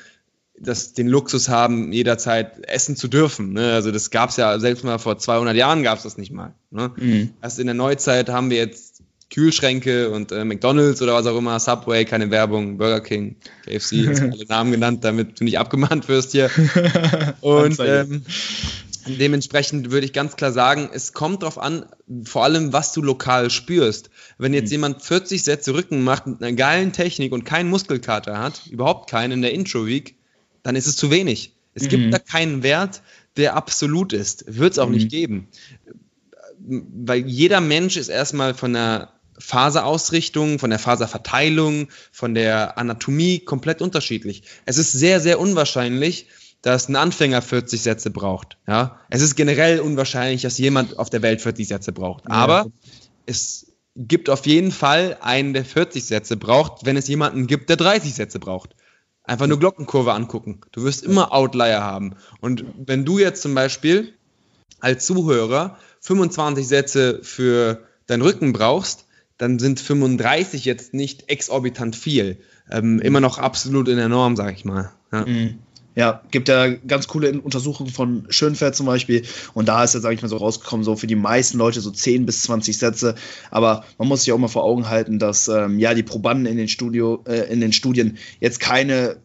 das, 0.60 0.94
den 0.94 1.08
Luxus 1.08 1.50
haben, 1.50 1.92
jederzeit 1.92 2.68
essen 2.68 2.96
zu 2.96 3.08
dürfen. 3.08 3.54
Ne? 3.54 3.74
Also 3.74 3.92
das 3.92 4.10
gab 4.10 4.30
es 4.30 4.38
ja 4.38 4.58
selbst 4.60 4.84
mal 4.84 4.98
vor 5.00 5.18
200 5.18 5.56
Jahren 5.56 5.84
gab 5.84 5.98
es 5.98 6.04
das 6.04 6.18
nicht 6.18 6.32
mal. 6.32 6.54
Ne? 6.72 6.92
Mhm. 6.96 7.34
Erst 7.42 7.60
in 7.60 7.68
der 7.68 7.74
Neuzeit 7.74 8.30
haben 8.30 8.50
wir 8.50 8.58
jetzt 8.58 9.04
Kühlschränke 9.30 10.12
und 10.12 10.32
äh, 10.32 10.46
McDonalds 10.46 11.02
oder 11.02 11.14
was 11.14 11.26
auch 11.26 11.38
immer, 11.38 11.60
Subway, 11.60 12.06
keine 12.06 12.32
Werbung, 12.32 12.78
Burger 12.78 13.02
King, 13.02 13.36
KFC, 13.66 13.92
jetzt 13.94 14.22
alle 14.22 14.46
Namen 14.46 14.72
genannt, 14.72 15.04
damit 15.04 15.40
du 15.40 15.44
nicht 15.44 15.60
abgemahnt 15.60 16.08
wirst 16.08 16.32
hier. 16.32 16.50
Und 17.42 17.80
ähm, 17.80 18.24
dementsprechend 19.08 19.92
würde 19.92 20.06
ich 20.06 20.14
ganz 20.14 20.36
klar 20.36 20.52
sagen, 20.52 20.90
es 20.94 21.14
kommt 21.14 21.42
darauf 21.42 21.58
an, 21.58 21.86
vor 22.24 22.44
allem, 22.44 22.72
was 22.72 22.94
du 22.94 23.02
lokal 23.02 23.50
spürst. 23.50 24.10
Wenn 24.38 24.54
jetzt 24.54 24.68
mhm. 24.68 24.74
jemand 24.74 25.02
40 25.02 25.44
Sätze 25.44 25.74
Rücken 25.74 26.04
macht 26.04 26.28
mit 26.28 26.42
einer 26.42 26.56
geilen 26.56 26.94
Technik 26.94 27.34
und 27.34 27.44
keinen 27.44 27.70
Muskelkater 27.70 28.38
hat, 28.38 28.68
überhaupt 28.68 29.10
keinen 29.10 29.34
in 29.34 29.42
der 29.42 29.54
Intro-Week, 29.54 30.16
dann 30.66 30.76
ist 30.76 30.88
es 30.88 30.98
zu 30.98 31.12
wenig. 31.12 31.54
Es 31.74 31.84
mhm. 31.84 31.90
gibt 31.90 32.14
da 32.14 32.20
keinen 32.20 32.64
Wert, 32.64 33.02
der 33.38 33.56
absolut 33.56 34.12
ist. 34.12 34.44
Wird 34.48 34.74
es 34.74 34.80
auch 34.80 34.88
mhm. 34.88 34.96
nicht 34.96 35.10
geben 35.10 35.48
weil 36.68 37.26
jeder 37.28 37.62
Mensch 37.62 37.98
ist 37.98 38.10
erstmal 38.10 38.54
von 38.54 38.74
der 38.74 39.10
Faserausrichtung, 39.38 40.60
von 40.60 40.70
der 40.70 40.80
Faserverteilung, 40.80 41.90
von 42.12 42.34
der 42.34 42.78
Anatomie 42.78 43.40
komplett 43.40 43.82
unterschiedlich. 43.82 44.44
Es 44.66 44.78
ist 44.78 44.94
sehr, 44.94 45.20
sehr 45.20 45.40
unwahrscheinlich, 45.40 46.28
dass 46.62 46.90
ein 46.90 46.96
Anfänger 46.96 47.42
40 47.42 47.82
Sätze 47.82 48.10
braucht. 48.10 48.58
Ja? 48.68 49.00
Es 49.10 49.22
ist 49.22 49.36
generell 49.36 49.80
unwahrscheinlich, 49.80 50.44
dass 50.44 50.58
jemand 50.58 50.98
auf 50.98 51.10
der 51.10 51.22
Welt 51.22 51.42
40 51.42 51.68
Sätze 51.68 51.92
braucht. 51.92 52.24
Aber 52.28 52.66
ja. 52.66 52.72
es 53.26 53.74
gibt 53.96 54.30
auf 54.30 54.46
jeden 54.46 54.72
Fall 54.72 55.18
einen, 55.22 55.54
der 55.54 55.66
40 55.66 56.06
Sätze 56.06 56.38
braucht, 56.38 56.86
wenn 56.86 56.98
es 56.98 57.08
jemanden 57.08 57.48
gibt, 57.48 57.70
der 57.70 57.78
30 57.78 58.16
Sätze 58.16 58.40
braucht. 58.40 58.76
Einfach 59.28 59.48
nur 59.48 59.60
Glockenkurve 59.60 60.14
angucken. 60.14 60.62
Du 60.72 60.84
wirst 60.84 61.04
immer 61.04 61.34
Outlier 61.34 61.82
haben. 61.82 62.16
Und 62.42 62.66
wenn 62.78 63.06
du 63.06 63.20
jetzt 63.20 63.42
zum 63.42 63.56
Beispiel 63.56 64.14
als 64.80 65.06
Zuhörer 65.06 65.78
25 66.02 66.68
Sätze 66.68 67.20
für 67.24 67.88
deinen 68.08 68.22
Rücken 68.22 68.54
brauchst, 68.54 69.06
dann 69.38 69.60
sind 69.60 69.80
35 69.80 70.66
jetzt 70.66 70.94
nicht 70.94 71.30
exorbitant 71.30 71.96
viel. 71.96 72.38
Ähm, 72.70 73.00
immer 73.00 73.20
noch 73.20 73.38
absolut 73.38 73.88
in 73.88 73.98
der 73.98 74.10
Norm, 74.10 74.36
sag 74.36 74.54
ich 74.54 74.66
mal. 74.66 74.92
Ja. 75.12 75.26
Mhm. 75.26 75.60
Ja, 75.96 76.22
gibt 76.32 76.50
ja 76.50 76.68
ganz 76.68 77.08
coole 77.08 77.40
Untersuchungen 77.42 77.90
von 77.90 78.26
Schönfeld 78.30 78.76
zum 78.76 78.86
Beispiel. 78.86 79.24
Und 79.54 79.68
da 79.68 79.84
ist 79.84 79.94
ja, 79.94 80.02
sag 80.02 80.14
ich 80.14 80.22
mal, 80.22 80.28
so 80.28 80.38
rausgekommen, 80.38 80.84
so 80.84 80.96
für 80.96 81.08
die 81.08 81.16
meisten 81.16 81.58
Leute 81.58 81.80
so 81.80 81.90
10 81.90 82.26
bis 82.26 82.44
20 82.44 82.78
Sätze. 82.78 83.16
Aber 83.50 83.86
man 83.98 84.08
muss 84.08 84.24
sich 84.24 84.34
auch 84.34 84.38
mal 84.38 84.50
vor 84.50 84.64
Augen 84.64 84.90
halten, 84.90 85.20
dass 85.20 85.48
ähm, 85.48 85.80
ja 85.80 85.94
die 85.94 86.04
Probanden 86.04 86.46
in 86.46 86.58
den, 86.58 86.68
Studio, 86.68 87.24
äh, 87.28 87.52
in 87.52 87.62
den 87.62 87.72
Studien 87.72 88.18
jetzt 88.40 88.60
keine 88.60 89.18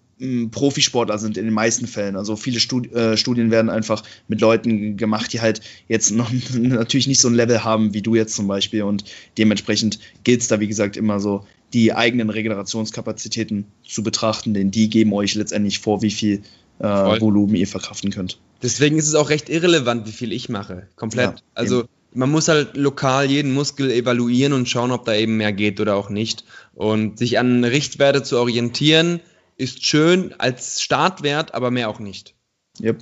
Profisportler 0.50 1.18
sind 1.18 1.38
in 1.38 1.46
den 1.46 1.54
meisten 1.54 1.86
Fällen. 1.86 2.14
Also 2.14 2.36
viele 2.36 2.60
Studi 2.60 2.90
äh, 2.90 3.16
Studien 3.16 3.50
werden 3.50 3.70
einfach 3.70 4.02
mit 4.28 4.42
Leuten 4.42 4.98
gemacht, 4.98 5.32
die 5.32 5.40
halt 5.40 5.62
jetzt 5.88 6.10
noch 6.10 6.30
natürlich 6.52 7.06
nicht 7.06 7.20
so 7.20 7.28
ein 7.28 7.34
Level 7.34 7.64
haben 7.64 7.94
wie 7.94 8.02
du 8.02 8.14
jetzt 8.14 8.34
zum 8.34 8.46
Beispiel. 8.46 8.82
Und 8.82 9.04
dementsprechend 9.38 9.98
gilt 10.24 10.42
es 10.42 10.48
da, 10.48 10.60
wie 10.60 10.68
gesagt, 10.68 10.96
immer 10.96 11.20
so, 11.20 11.46
die 11.72 11.94
eigenen 11.94 12.30
Regenerationskapazitäten 12.30 13.64
zu 13.86 14.02
betrachten, 14.02 14.54
denn 14.54 14.70
die 14.70 14.90
geben 14.90 15.12
euch 15.12 15.34
letztendlich 15.36 15.78
vor, 15.78 16.02
wie 16.02 16.10
viel 16.10 16.42
äh, 16.80 17.20
Volumen 17.20 17.54
ihr 17.54 17.66
verkraften 17.68 18.10
könnt. 18.10 18.38
Deswegen 18.62 18.98
ist 18.98 19.06
es 19.06 19.14
auch 19.14 19.30
recht 19.30 19.48
irrelevant, 19.48 20.06
wie 20.06 20.12
viel 20.12 20.32
ich 20.32 20.48
mache. 20.48 20.88
Komplett. 20.96 21.30
Ja, 21.30 21.44
also 21.54 21.84
man 22.12 22.30
muss 22.30 22.48
halt 22.48 22.76
lokal 22.76 23.30
jeden 23.30 23.52
Muskel 23.54 23.90
evaluieren 23.90 24.52
und 24.52 24.68
schauen, 24.68 24.90
ob 24.90 25.04
da 25.04 25.14
eben 25.14 25.36
mehr 25.36 25.52
geht 25.52 25.80
oder 25.80 25.96
auch 25.96 26.10
nicht. 26.10 26.44
Und 26.74 27.18
sich 27.18 27.38
an 27.38 27.64
Richtwerte 27.64 28.22
zu 28.22 28.38
orientieren, 28.38 29.20
ist 29.56 29.84
schön 29.84 30.34
als 30.38 30.80
Startwert, 30.82 31.54
aber 31.54 31.70
mehr 31.70 31.88
auch 31.88 32.00
nicht. 32.00 32.34
Yep. 32.82 32.98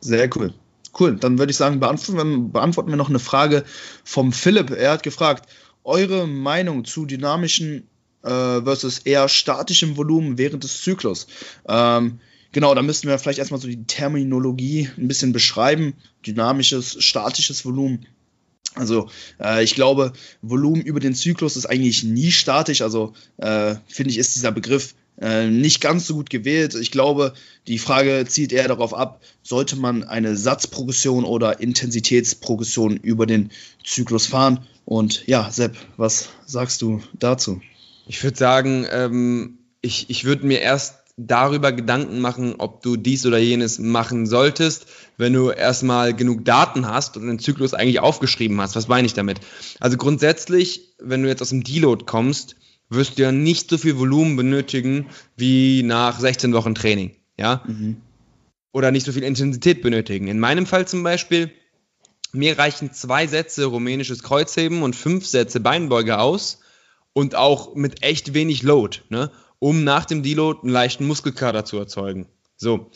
Sehr 0.00 0.28
cool. 0.36 0.52
Cool, 0.98 1.16
dann 1.16 1.38
würde 1.38 1.50
ich 1.50 1.56
sagen, 1.56 1.78
beantworten 1.78 2.16
wir, 2.16 2.52
beantworten 2.52 2.90
wir 2.90 2.96
noch 2.96 3.08
eine 3.08 3.18
Frage 3.18 3.64
vom 4.02 4.32
Philipp. 4.32 4.70
Er 4.70 4.92
hat 4.92 5.02
gefragt, 5.02 5.48
eure 5.84 6.26
Meinung 6.26 6.84
zu 6.84 7.06
dynamischen 7.06 7.86
äh, 8.22 8.28
versus 8.62 8.98
eher 9.00 9.28
statischem 9.28 9.96
Volumen 9.96 10.38
während 10.38 10.64
des 10.64 10.82
Zyklus. 10.82 11.26
Ähm, 11.68 12.20
genau, 12.56 12.74
da 12.74 12.80
müssten 12.80 13.06
wir 13.06 13.18
vielleicht 13.18 13.38
erstmal 13.38 13.60
so 13.60 13.68
die 13.68 13.84
Terminologie 13.84 14.88
ein 14.96 15.08
bisschen 15.08 15.34
beschreiben. 15.34 15.92
Dynamisches, 16.26 16.96
statisches 17.04 17.66
Volumen. 17.66 18.06
Also 18.74 19.10
äh, 19.38 19.62
ich 19.62 19.74
glaube, 19.74 20.14
Volumen 20.40 20.80
über 20.80 20.98
den 20.98 21.14
Zyklus 21.14 21.56
ist 21.56 21.66
eigentlich 21.66 22.02
nie 22.02 22.32
statisch. 22.32 22.80
Also 22.80 23.12
äh, 23.36 23.74
finde 23.88 24.10
ich, 24.10 24.16
ist 24.16 24.36
dieser 24.36 24.52
Begriff 24.52 24.94
äh, 25.20 25.48
nicht 25.48 25.82
ganz 25.82 26.06
so 26.06 26.14
gut 26.14 26.30
gewählt. 26.30 26.74
Ich 26.74 26.90
glaube, 26.90 27.34
die 27.66 27.78
Frage 27.78 28.24
zielt 28.26 28.54
eher 28.54 28.68
darauf 28.68 28.94
ab, 28.94 29.20
sollte 29.42 29.76
man 29.76 30.02
eine 30.04 30.34
Satzprogression 30.34 31.26
oder 31.26 31.60
Intensitätsprogression 31.60 32.96
über 32.96 33.26
den 33.26 33.50
Zyklus 33.84 34.24
fahren? 34.24 34.60
Und 34.86 35.26
ja, 35.26 35.50
Sepp, 35.52 35.76
was 35.98 36.30
sagst 36.46 36.80
du 36.80 37.02
dazu? 37.18 37.60
Ich 38.06 38.24
würde 38.24 38.38
sagen, 38.38 38.86
ähm, 38.90 39.58
ich, 39.82 40.08
ich 40.08 40.24
würde 40.24 40.46
mir 40.46 40.62
erst 40.62 40.94
darüber 41.16 41.72
Gedanken 41.72 42.20
machen, 42.20 42.56
ob 42.58 42.82
du 42.82 42.96
dies 42.96 43.24
oder 43.24 43.38
jenes 43.38 43.78
machen 43.78 44.26
solltest, 44.26 44.86
wenn 45.16 45.32
du 45.32 45.50
erstmal 45.50 46.14
genug 46.14 46.44
Daten 46.44 46.86
hast 46.86 47.16
und 47.16 47.26
den 47.26 47.38
Zyklus 47.38 47.72
eigentlich 47.72 48.00
aufgeschrieben 48.00 48.60
hast. 48.60 48.76
Was 48.76 48.88
meine 48.88 49.06
ich 49.06 49.14
damit? 49.14 49.40
Also 49.80 49.96
grundsätzlich, 49.96 50.94
wenn 50.98 51.22
du 51.22 51.28
jetzt 51.28 51.40
aus 51.40 51.48
dem 51.48 51.64
Deload 51.64 52.04
kommst, 52.04 52.56
wirst 52.90 53.18
du 53.18 53.22
ja 53.22 53.32
nicht 53.32 53.70
so 53.70 53.78
viel 53.78 53.98
Volumen 53.98 54.36
benötigen 54.36 55.06
wie 55.36 55.82
nach 55.82 56.20
16 56.20 56.52
Wochen 56.52 56.74
Training, 56.74 57.16
ja? 57.38 57.62
Mhm. 57.66 57.96
Oder 58.72 58.90
nicht 58.90 59.06
so 59.06 59.12
viel 59.12 59.24
Intensität 59.24 59.80
benötigen. 59.80 60.28
In 60.28 60.38
meinem 60.38 60.66
Fall 60.66 60.86
zum 60.86 61.02
Beispiel, 61.02 61.50
mir 62.32 62.58
reichen 62.58 62.92
zwei 62.92 63.26
Sätze 63.26 63.64
rumänisches 63.64 64.22
Kreuzheben 64.22 64.82
und 64.82 64.94
fünf 64.94 65.26
Sätze 65.26 65.60
Beinbeuge 65.60 66.18
aus 66.18 66.60
und 67.14 67.34
auch 67.34 67.74
mit 67.74 68.02
echt 68.02 68.34
wenig 68.34 68.62
Load, 68.62 68.98
ne? 69.08 69.30
Um 69.58 69.84
nach 69.84 70.04
dem 70.04 70.22
Deload 70.22 70.60
einen 70.62 70.72
leichten 70.72 71.06
Muskelkater 71.06 71.64
zu 71.64 71.78
erzeugen. 71.78 72.26
So. 72.56 72.90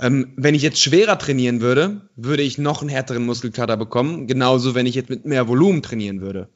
Ähm, 0.00 0.32
wenn 0.36 0.56
ich 0.56 0.62
jetzt 0.62 0.80
schwerer 0.80 1.18
trainieren 1.18 1.60
würde, 1.60 2.00
würde 2.16 2.42
ich 2.42 2.58
noch 2.58 2.80
einen 2.80 2.90
härteren 2.90 3.24
Muskelkater 3.24 3.76
bekommen. 3.76 4.26
Genauso, 4.26 4.74
wenn 4.74 4.86
ich 4.86 4.96
jetzt 4.96 5.08
mit 5.10 5.24
mehr 5.24 5.46
Volumen 5.46 5.82
trainieren 5.82 6.20
würde. 6.20 6.48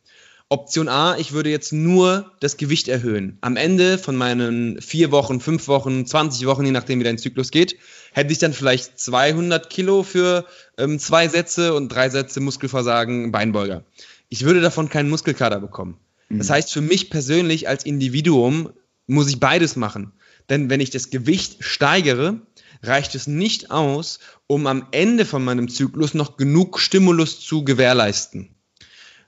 Option 0.51 0.89
A, 0.89 1.17
ich 1.19 1.33
würde 1.33 1.51
jetzt 1.51 1.73
nur 1.73 2.33
das 2.41 2.57
Gewicht 2.57 2.89
erhöhen. 2.89 3.37
Am 3.43 3.57
Ende 3.57 3.99
von 3.99 4.17
meinen 4.17 4.81
vier 4.81 5.11
Wochen, 5.11 5.41
fünf 5.41 5.69
Wochen, 5.69 6.07
20 6.07 6.47
Wochen, 6.47 6.65
je 6.65 6.71
nachdem 6.71 7.01
wie 7.01 7.05
dein 7.05 7.19
Zyklus 7.19 7.51
geht, 7.51 7.77
hätte 8.13 8.33
ich 8.33 8.39
dann 8.39 8.55
vielleicht 8.55 8.99
200 8.99 9.69
Kilo 9.69 10.03
für 10.03 10.47
ähm, 10.79 10.99
zwei 10.99 11.29
Sätze 11.29 11.75
und 11.75 11.91
drei 11.91 12.09
Sätze 12.09 12.41
Muskelversagen, 12.41 13.31
Beinbeuger. 13.31 13.85
Ich 14.31 14.45
würde 14.45 14.63
davon 14.63 14.89
keinen 14.89 15.11
Muskelkater 15.11 15.61
bekommen. 15.61 15.99
Mhm. 16.31 16.39
Das 16.39 16.49
heißt, 16.49 16.73
für 16.73 16.81
mich 16.81 17.11
persönlich 17.11 17.69
als 17.69 17.85
Individuum 17.85 18.71
muss 19.09 19.29
ich 19.29 19.41
beides 19.41 19.75
machen. 19.75 20.13
Denn 20.49 20.71
wenn 20.71 20.81
ich 20.81 20.91
das 20.91 21.11
Gewicht 21.11 21.65
steigere, 21.65 22.41
reicht 22.83 23.15
es 23.17 23.27
nicht 23.27 23.73
aus, 23.73 24.21
um 24.47 24.67
am 24.67 24.87
Ende 24.93 25.25
von 25.25 25.45
meinem 25.45 25.69
Zyklus 25.69 26.15
noch 26.15 26.37
genug 26.37 26.79
Stimulus 26.79 27.41
zu 27.41 27.65
gewährleisten. 27.65 28.55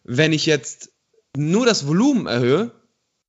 Wenn 0.05 0.33
ich 0.33 0.47
jetzt 0.47 0.93
nur 1.37 1.67
das 1.67 1.87
Volumen 1.87 2.27
erhöhe, 2.27 2.73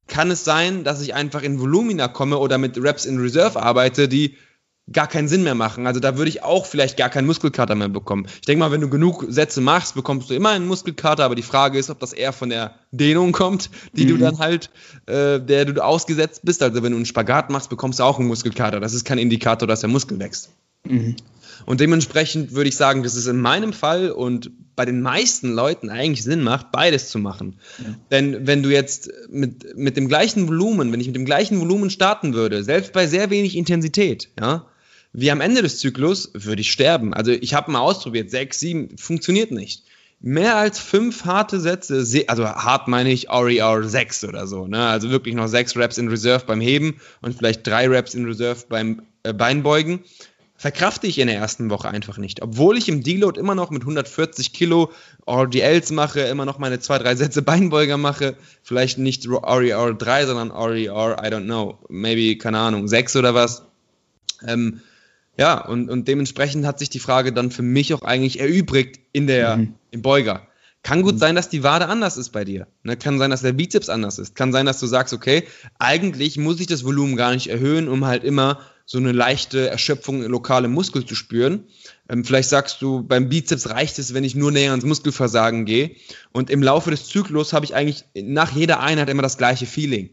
kann 0.07 0.29
es 0.29 0.43
sein, 0.43 0.83
dass 0.83 1.01
ich 1.01 1.13
einfach 1.13 1.41
in 1.41 1.59
Volumina 1.59 2.07
komme 2.07 2.37
oder 2.37 2.57
mit 2.57 2.77
Reps 2.77 3.05
in 3.05 3.17
Reserve 3.19 3.61
arbeite, 3.61 4.07
die 4.07 4.37
gar 4.91 5.07
keinen 5.07 5.27
Sinn 5.27 5.43
mehr 5.43 5.55
machen. 5.55 5.87
Also 5.87 5.99
da 5.99 6.17
würde 6.17 6.29
ich 6.29 6.43
auch 6.43 6.65
vielleicht 6.65 6.97
gar 6.97 7.09
keinen 7.09 7.27
Muskelkater 7.27 7.75
mehr 7.75 7.89
bekommen. 7.89 8.25
Ich 8.35 8.41
denke 8.41 8.59
mal, 8.59 8.71
wenn 8.71 8.81
du 8.81 8.89
genug 8.89 9.25
Sätze 9.29 9.61
machst, 9.61 9.95
bekommst 9.95 10.29
du 10.29 10.33
immer 10.33 10.49
einen 10.49 10.67
Muskelkater, 10.67 11.23
aber 11.23 11.35
die 11.35 11.41
Frage 11.41 11.77
ist, 11.77 11.89
ob 11.89 11.99
das 11.99 12.13
eher 12.13 12.33
von 12.33 12.49
der 12.49 12.75
Dehnung 12.91 13.31
kommt, 13.31 13.69
die 13.93 14.05
mhm. 14.05 14.09
du 14.09 14.17
dann 14.17 14.39
halt, 14.39 14.69
äh, 15.07 15.39
der 15.39 15.65
du 15.65 15.83
ausgesetzt 15.83 16.41
bist. 16.43 16.61
Also 16.61 16.83
wenn 16.83 16.91
du 16.91 16.97
einen 16.97 17.05
Spagat 17.05 17.49
machst, 17.49 17.69
bekommst 17.69 17.99
du 17.99 18.03
auch 18.03 18.19
einen 18.19 18.27
Muskelkater. 18.27 18.79
Das 18.79 18.93
ist 18.93 19.05
kein 19.05 19.17
Indikator, 19.17 19.67
dass 19.67 19.81
der 19.81 19.89
Muskel 19.89 20.19
wächst. 20.19 20.49
Mhm. 20.83 21.15
Und 21.65 21.79
dementsprechend 21.79 22.53
würde 22.53 22.69
ich 22.69 22.75
sagen, 22.75 23.03
dass 23.03 23.15
es 23.15 23.27
in 23.27 23.39
meinem 23.39 23.73
Fall 23.73 24.11
und 24.11 24.51
bei 24.75 24.85
den 24.85 25.01
meisten 25.01 25.53
Leuten 25.53 25.89
eigentlich 25.89 26.23
Sinn 26.23 26.43
macht, 26.43 26.71
beides 26.71 27.09
zu 27.09 27.19
machen. 27.19 27.59
Ja. 27.77 27.95
Denn 28.09 28.47
wenn 28.47 28.63
du 28.63 28.69
jetzt 28.69 29.11
mit, 29.29 29.77
mit 29.77 29.97
dem 29.97 30.07
gleichen 30.07 30.47
Volumen, 30.47 30.91
wenn 30.91 30.99
ich 30.99 31.07
mit 31.07 31.15
dem 31.15 31.25
gleichen 31.25 31.59
Volumen 31.59 31.89
starten 31.89 32.33
würde, 32.33 32.63
selbst 32.63 32.93
bei 32.93 33.05
sehr 33.07 33.29
wenig 33.29 33.55
Intensität, 33.55 34.29
ja, 34.39 34.65
wie 35.13 35.31
am 35.31 35.41
Ende 35.41 35.61
des 35.61 35.79
Zyklus 35.79 36.31
würde 36.33 36.61
ich 36.61 36.71
sterben. 36.71 37.13
Also 37.13 37.31
ich 37.31 37.53
habe 37.53 37.71
mal 37.71 37.79
ausprobiert, 37.79 38.29
sechs, 38.29 38.59
sieben, 38.59 38.97
funktioniert 38.97 39.51
nicht. 39.51 39.83
Mehr 40.23 40.55
als 40.55 40.79
fünf 40.79 41.25
harte 41.25 41.59
Sätze, 41.59 42.05
also 42.27 42.45
hart 42.45 42.87
meine 42.87 43.11
ich 43.11 43.29
RER 43.29 43.83
6 43.83 44.25
oder 44.25 44.45
so, 44.45 44.67
ne? 44.67 44.85
also 44.85 45.09
wirklich 45.09 45.33
noch 45.33 45.47
sechs 45.47 45.75
Reps 45.75 45.97
in 45.97 46.09
Reserve 46.09 46.45
beim 46.45 46.61
Heben 46.61 47.01
und 47.21 47.35
vielleicht 47.35 47.65
drei 47.65 47.87
Reps 47.87 48.13
in 48.13 48.25
Reserve 48.25 48.65
beim 48.69 49.01
äh, 49.23 49.33
Beinbeugen, 49.33 50.01
verkrafte 50.57 51.07
ich 51.07 51.17
in 51.17 51.25
der 51.25 51.37
ersten 51.37 51.71
Woche 51.71 51.89
einfach 51.89 52.19
nicht. 52.19 52.43
Obwohl 52.43 52.77
ich 52.77 52.87
im 52.87 53.01
Deload 53.01 53.39
immer 53.39 53.55
noch 53.55 53.71
mit 53.71 53.81
140 53.81 54.53
Kilo 54.53 54.91
RDLs 55.27 55.91
mache, 55.91 56.19
immer 56.21 56.45
noch 56.45 56.59
meine 56.59 56.79
zwei, 56.79 56.99
drei 56.99 57.15
Sätze 57.15 57.41
Beinbeuger 57.41 57.97
mache, 57.97 58.35
vielleicht 58.61 58.99
nicht 58.99 59.27
RER 59.27 59.95
3, 59.95 60.25
sondern 60.27 60.51
RER, 60.51 61.17
I 61.19 61.33
don't 61.33 61.45
know, 61.45 61.79
maybe, 61.89 62.37
keine 62.37 62.59
Ahnung, 62.59 62.87
6 62.87 63.15
oder 63.15 63.33
was. 63.33 63.63
Ähm, 64.47 64.81
ja, 65.37 65.65
und, 65.65 65.89
und 65.89 66.07
dementsprechend 66.07 66.65
hat 66.65 66.79
sich 66.79 66.89
die 66.89 66.99
Frage 66.99 67.33
dann 67.33 67.51
für 67.51 67.61
mich 67.61 67.93
auch 67.93 68.01
eigentlich 68.01 68.39
erübrigt 68.39 68.99
in 69.13 69.27
der, 69.27 69.57
mhm. 69.57 69.75
im 69.91 70.01
Beuger. 70.01 70.47
Kann 70.83 71.03
gut 71.03 71.15
mhm. 71.15 71.19
sein, 71.19 71.35
dass 71.35 71.49
die 71.49 71.63
Wade 71.63 71.87
anders 71.87 72.17
ist 72.17 72.29
bei 72.29 72.43
dir. 72.43 72.67
Ne? 72.83 72.97
Kann 72.97 73.19
sein, 73.19 73.29
dass 73.29 73.41
der 73.41 73.53
Bizeps 73.53 73.89
anders 73.89 74.17
ist. 74.17 74.35
Kann 74.35 74.51
sein, 74.51 74.65
dass 74.65 74.79
du 74.79 74.87
sagst, 74.87 75.13
okay, 75.13 75.43
eigentlich 75.79 76.37
muss 76.37 76.59
ich 76.59 76.67
das 76.67 76.83
Volumen 76.83 77.15
gar 77.15 77.33
nicht 77.33 77.47
erhöhen, 77.47 77.87
um 77.87 78.05
halt 78.05 78.23
immer 78.23 78.59
so 78.85 78.97
eine 78.97 79.11
leichte 79.11 79.69
Erschöpfung 79.69 80.23
in 80.23 80.31
lokale 80.31 80.67
Muskel 80.67 81.05
zu 81.05 81.15
spüren. 81.15 81.65
Ähm, 82.09 82.25
vielleicht 82.25 82.49
sagst 82.49 82.81
du, 82.81 83.03
beim 83.03 83.29
Bizeps 83.29 83.69
reicht 83.69 83.99
es, 83.99 84.13
wenn 84.13 84.23
ich 84.23 84.35
nur 84.35 84.51
näher 84.51 84.71
ans 84.71 84.83
Muskelversagen 84.83 85.65
gehe. 85.65 85.91
Und 86.31 86.49
im 86.49 86.63
Laufe 86.63 86.91
des 86.91 87.07
Zyklus 87.07 87.53
habe 87.53 87.65
ich 87.65 87.75
eigentlich 87.75 88.03
nach 88.15 88.51
jeder 88.51 88.79
Einheit 88.81 89.09
immer 89.09 89.21
das 89.21 89.37
gleiche 89.37 89.67
Feeling. 89.67 90.09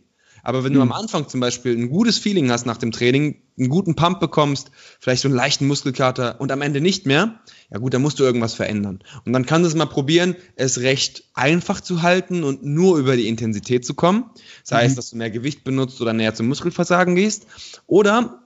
Aber 0.49 0.65
wenn 0.65 0.73
du 0.73 0.81
am 0.81 0.89
hm. 0.89 0.97
Anfang 0.97 1.29
zum 1.29 1.41
Beispiel 1.41 1.77
ein 1.77 1.91
gutes 1.91 2.17
Feeling 2.17 2.51
hast 2.51 2.65
nach 2.65 2.79
dem 2.79 2.91
Training, 2.91 3.43
einen 3.59 3.69
guten 3.69 3.97
Pump 3.97 4.19
bekommst, 4.19 4.71
vielleicht 4.99 5.21
so 5.21 5.29
einen 5.29 5.37
leichten 5.37 5.67
Muskelkater 5.67 6.41
und 6.41 6.51
am 6.51 6.63
Ende 6.63 6.81
nicht 6.81 7.05
mehr, 7.05 7.39
ja 7.71 7.77
gut, 7.77 7.93
dann 7.93 8.01
musst 8.01 8.19
du 8.19 8.25
irgendwas 8.25 8.55
verändern. 8.55 9.01
Und 9.27 9.35
dann 9.35 9.45
kannst 9.45 9.67
du 9.67 9.69
es 9.69 9.75
mal 9.75 9.85
probieren, 9.85 10.37
es 10.57 10.81
recht 10.81 11.25
einfach 11.35 11.83
zu 11.83 12.01
halten 12.01 12.45
und 12.45 12.65
nur 12.65 12.97
über 12.97 13.15
die 13.15 13.29
Intensität 13.29 13.85
zu 13.85 13.93
kommen. 13.93 14.31
Sei 14.65 14.85
mhm. 14.85 14.87
es, 14.87 14.95
dass 14.95 15.11
du 15.11 15.19
mehr 15.19 15.29
Gewicht 15.29 15.65
benutzt 15.65 16.01
oder 16.01 16.15
näher 16.15 16.35
zum 16.35 16.49
Muskelversagen 16.49 17.15
gehst. 17.15 17.47
Oder 17.87 18.43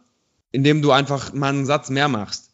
indem 0.50 0.82
du 0.82 0.90
einfach 0.90 1.32
mal 1.32 1.50
einen 1.50 1.66
Satz 1.66 1.88
mehr 1.88 2.08
machst. 2.08 2.50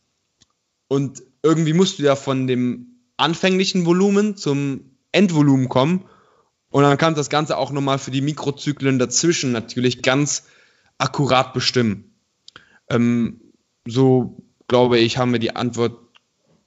Und 0.89 1.23
irgendwie 1.43 1.73
musst 1.73 1.99
du 1.99 2.03
ja 2.03 2.17
von 2.17 2.49
dem 2.49 2.99
anfänglichen 3.17 3.87
Volumen 3.87 4.37
zum 4.37 4.91
Endvolumen 5.11 5.71
kommen 5.71 6.05
und 6.71 6.83
dann 6.83 6.99
kannst 6.99 7.17
du 7.17 7.21
das 7.21 7.31
Ganze 7.31 7.57
auch 7.57 7.71
nochmal 7.71 7.99
für 7.99 8.11
die 8.11 8.21
Mikrozyklen 8.21 8.99
dazwischen 8.99 9.53
natürlich 9.53 10.03
ganz 10.03 10.45
akkurat 10.99 11.53
bestimmen. 11.53 12.13
Ähm, 12.91 13.41
so 13.87 14.43
glaube 14.69 14.99
ich, 14.99 15.19
haben 15.19 15.33
wir 15.33 15.41
die 15.41 15.57
Antwort 15.57 15.97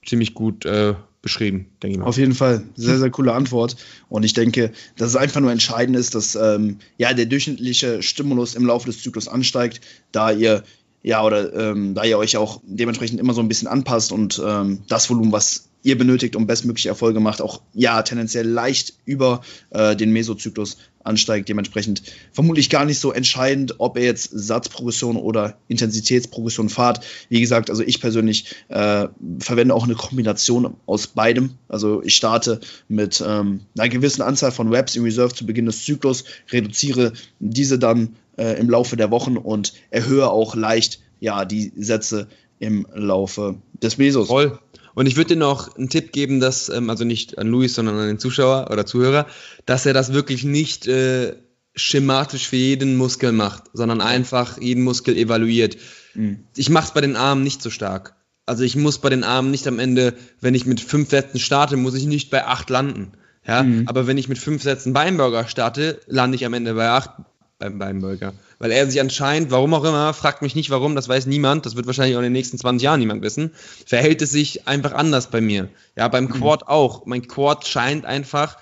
ziemlich 0.06 0.34
gut 0.34 0.66
äh, 0.66 0.96
beschrieben, 1.22 1.68
denke 1.84 1.94
ich 1.94 2.00
mal. 2.00 2.06
Auf 2.06 2.18
jeden 2.18 2.34
Fall, 2.34 2.64
sehr, 2.76 2.98
sehr 2.98 3.12
coole 3.12 3.34
Antwort. 3.34 3.76
Und 4.10 4.24
ich 4.24 4.34
denke, 4.34 4.72
dass 4.98 5.10
es 5.10 5.16
einfach 5.16 5.40
nur 5.40 5.52
entscheidend 5.52 5.96
ist, 5.96 6.16
dass 6.16 6.36
ähm, 6.36 6.80
ja, 6.98 7.14
der 7.14 7.28
durchschnittliche 7.28 8.02
Stimulus 8.02 8.56
im 8.56 8.66
Laufe 8.66 8.88
des 8.88 9.04
Zyklus 9.04 9.28
ansteigt, 9.28 9.82
da 10.12 10.32
ihr 10.32 10.64
ja, 11.04 11.24
oder 11.24 11.54
ähm, 11.54 11.96
da 11.96 12.04
ihr 12.04 12.18
euch 12.18 12.38
auch 12.38 12.62
dementsprechend 12.64 13.20
immer 13.20 13.34
so 13.34 13.42
ein 13.42 13.48
bisschen 13.48 13.68
anpasst 13.68 14.12
und 14.12 14.42
ähm, 14.46 14.84
das 14.88 15.10
Volumen, 15.10 15.32
was 15.32 15.71
ihr 15.84 15.98
benötigt, 15.98 16.36
um 16.36 16.48
bestmögliche 16.48 16.90
Erfolge 16.90 17.20
macht, 17.20 17.42
auch 17.42 17.62
ja 17.74 18.02
tendenziell 18.04 18.48
leicht 18.48 18.94
über 19.06 19.42
äh, 19.72 19.96
den 19.96 20.12
Mesozyklus 20.12 20.78
ansteigt. 21.04 21.50
Dementsprechend 21.50 22.04
vermutlich 22.32 22.70
gar 22.70 22.86
nicht 22.86 23.00
so 23.00 23.12
entscheidend, 23.12 23.76
ob 23.80 23.98
ihr 23.98 24.04
jetzt 24.04 24.30
Satzprogression 24.32 25.18
oder 25.18 25.58
Intensitätsprogression 25.68 26.70
fahrt. 26.70 27.04
Wie 27.30 27.42
gesagt, 27.42 27.70
also 27.70 27.84
ich 27.84 28.00
persönlich 28.00 28.56
äh, 28.70 29.08
verwende 29.40 29.74
auch 29.74 29.86
eine 29.86 29.96
Kombination 29.96 30.76
aus 30.86 31.08
beidem. 31.08 31.52
Also 31.68 32.04
ich 32.04 32.16
starte 32.16 32.60
mit 32.88 33.24
ähm, 33.26 33.62
einer 33.78 33.90
gewissen 33.90 34.22
Anzahl 34.22 34.52
von 34.52 34.74
Reps 34.74 34.96
in 34.96 35.04
Reserve 35.04 35.34
zu 35.34 35.46
Beginn 35.46 35.66
des 35.66 35.84
Zyklus, 35.84 36.26
reduziere 36.52 37.14
diese 37.40 37.80
dann 37.80 38.16
äh, 38.38 38.60
im 38.60 38.70
Laufe 38.70 38.98
der 38.98 39.12
Wochen 39.12 39.38
und 39.38 39.74
erhöhe 39.90 40.30
auch 40.30 40.56
leicht 40.56 41.02
ja 41.20 41.46
die 41.46 41.72
Sätze 41.76 42.28
im 42.60 42.86
Laufe 42.94 43.56
des 43.82 43.98
Mesos. 43.98 44.28
Voll. 44.28 44.60
Und 44.94 45.06
ich 45.06 45.16
würde 45.16 45.36
dir 45.36 45.40
noch 45.40 45.76
einen 45.76 45.90
Tipp 45.90 46.12
geben, 46.12 46.40
dass, 46.40 46.70
ähm, 46.70 46.90
also 46.90 47.04
nicht 47.04 47.38
an 47.38 47.48
Luis, 47.48 47.76
sondern 47.76 47.98
an 47.98 48.08
den 48.08 48.20
Zuschauer 48.20 48.70
oder 48.72 48.86
Zuhörer, 48.86 49.28
dass 49.66 49.86
er 49.86 49.94
das 49.94 50.14
wirklich 50.14 50.44
nicht 50.44 50.88
äh, 50.88 51.36
schematisch 51.76 52.48
für 52.48 52.58
jeden 52.58 52.98
Muskel 52.98 53.32
macht, 53.32 53.64
sondern 53.74 54.02
einfach 54.02 54.60
jeden 54.60 54.84
Muskel 54.84 55.18
evaluiert. 55.18 55.78
Mhm. 56.14 56.46
Ich 56.56 56.70
mache 56.70 56.88
es 56.88 56.94
bei 56.94 57.02
den 57.02 57.16
Armen 57.16 57.44
nicht 57.44 57.62
so 57.62 57.70
stark. 57.70 58.16
Also 58.46 58.64
ich 58.64 58.76
muss 58.76 59.00
bei 59.00 59.10
den 59.10 59.24
Armen 59.24 59.52
nicht 59.52 59.68
am 59.68 59.80
Ende, 59.80 60.14
wenn 60.42 60.56
ich 60.56 60.66
mit 60.66 60.82
fünf 60.82 61.10
Sätzen 61.10 61.40
starte, 61.40 61.78
muss 61.78 61.96
ich 61.96 62.06
nicht 62.06 62.30
bei 62.30 62.46
acht 62.46 62.70
landen. 62.70 63.14
Ja, 63.48 63.64
mhm. 63.64 63.88
aber 63.88 64.08
wenn 64.08 64.18
ich 64.18 64.28
mit 64.28 64.38
fünf 64.38 64.62
Sätzen 64.62 64.94
Beinburger 64.94 65.48
starte, 65.48 66.00
lande 66.08 66.36
ich 66.36 66.46
am 66.46 66.54
Ende 66.54 66.74
bei 66.74 66.90
acht 66.90 67.12
beim 67.58 67.80
Beinburger 67.80 68.34
weil 68.62 68.72
er 68.72 68.86
sich 68.86 69.02
anscheinend, 69.02 69.50
warum 69.50 69.74
auch 69.74 69.84
immer, 69.84 70.14
fragt 70.14 70.44
mich 70.44 70.54
nicht 70.54 70.70
warum, 70.70 70.96
das 70.96 71.10
weiß 71.10 71.26
niemand, 71.26 71.66
das 71.66 71.76
wird 71.76 71.88
wahrscheinlich 71.88 72.16
auch 72.16 72.20
in 72.20 72.26
den 72.26 72.32
nächsten 72.32 72.60
20 72.60 72.84
Jahren 72.84 73.00
niemand 73.00 73.24
wissen, 73.24 73.54
verhält 73.88 74.22
es 74.22 74.30
sich 74.30 74.68
einfach 74.68 74.94
anders 74.94 75.32
bei 75.32 75.42
mir. 75.42 75.70
Ja, 75.98 76.08
beim 76.10 76.26
mhm. 76.26 76.34
Quad 76.34 76.68
auch. 76.68 77.08
Mein 77.08 77.28
Quad 77.28 77.66
scheint 77.66 78.06
einfach 78.06 78.58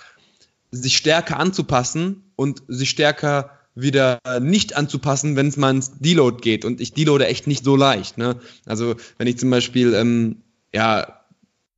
sich 0.71 0.95
stärker 0.95 1.37
anzupassen 1.37 2.23
und 2.37 2.63
sich 2.69 2.89
stärker 2.89 3.51
wieder 3.75 4.19
nicht 4.39 4.77
anzupassen, 4.77 5.35
wenn 5.35 5.47
es 5.47 5.57
mal 5.57 5.71
ins 5.71 5.99
Deload 5.99 6.37
geht. 6.41 6.63
Und 6.63 6.79
ich 6.79 6.93
deloade 6.93 7.27
echt 7.27 7.45
nicht 7.47 7.65
so 7.65 7.75
leicht. 7.75 8.17
Ne? 8.17 8.37
Also 8.65 8.95
wenn 9.17 9.27
ich 9.27 9.37
zum 9.37 9.49
Beispiel 9.49 9.93
ähm, 9.95 10.43
ja 10.73 11.19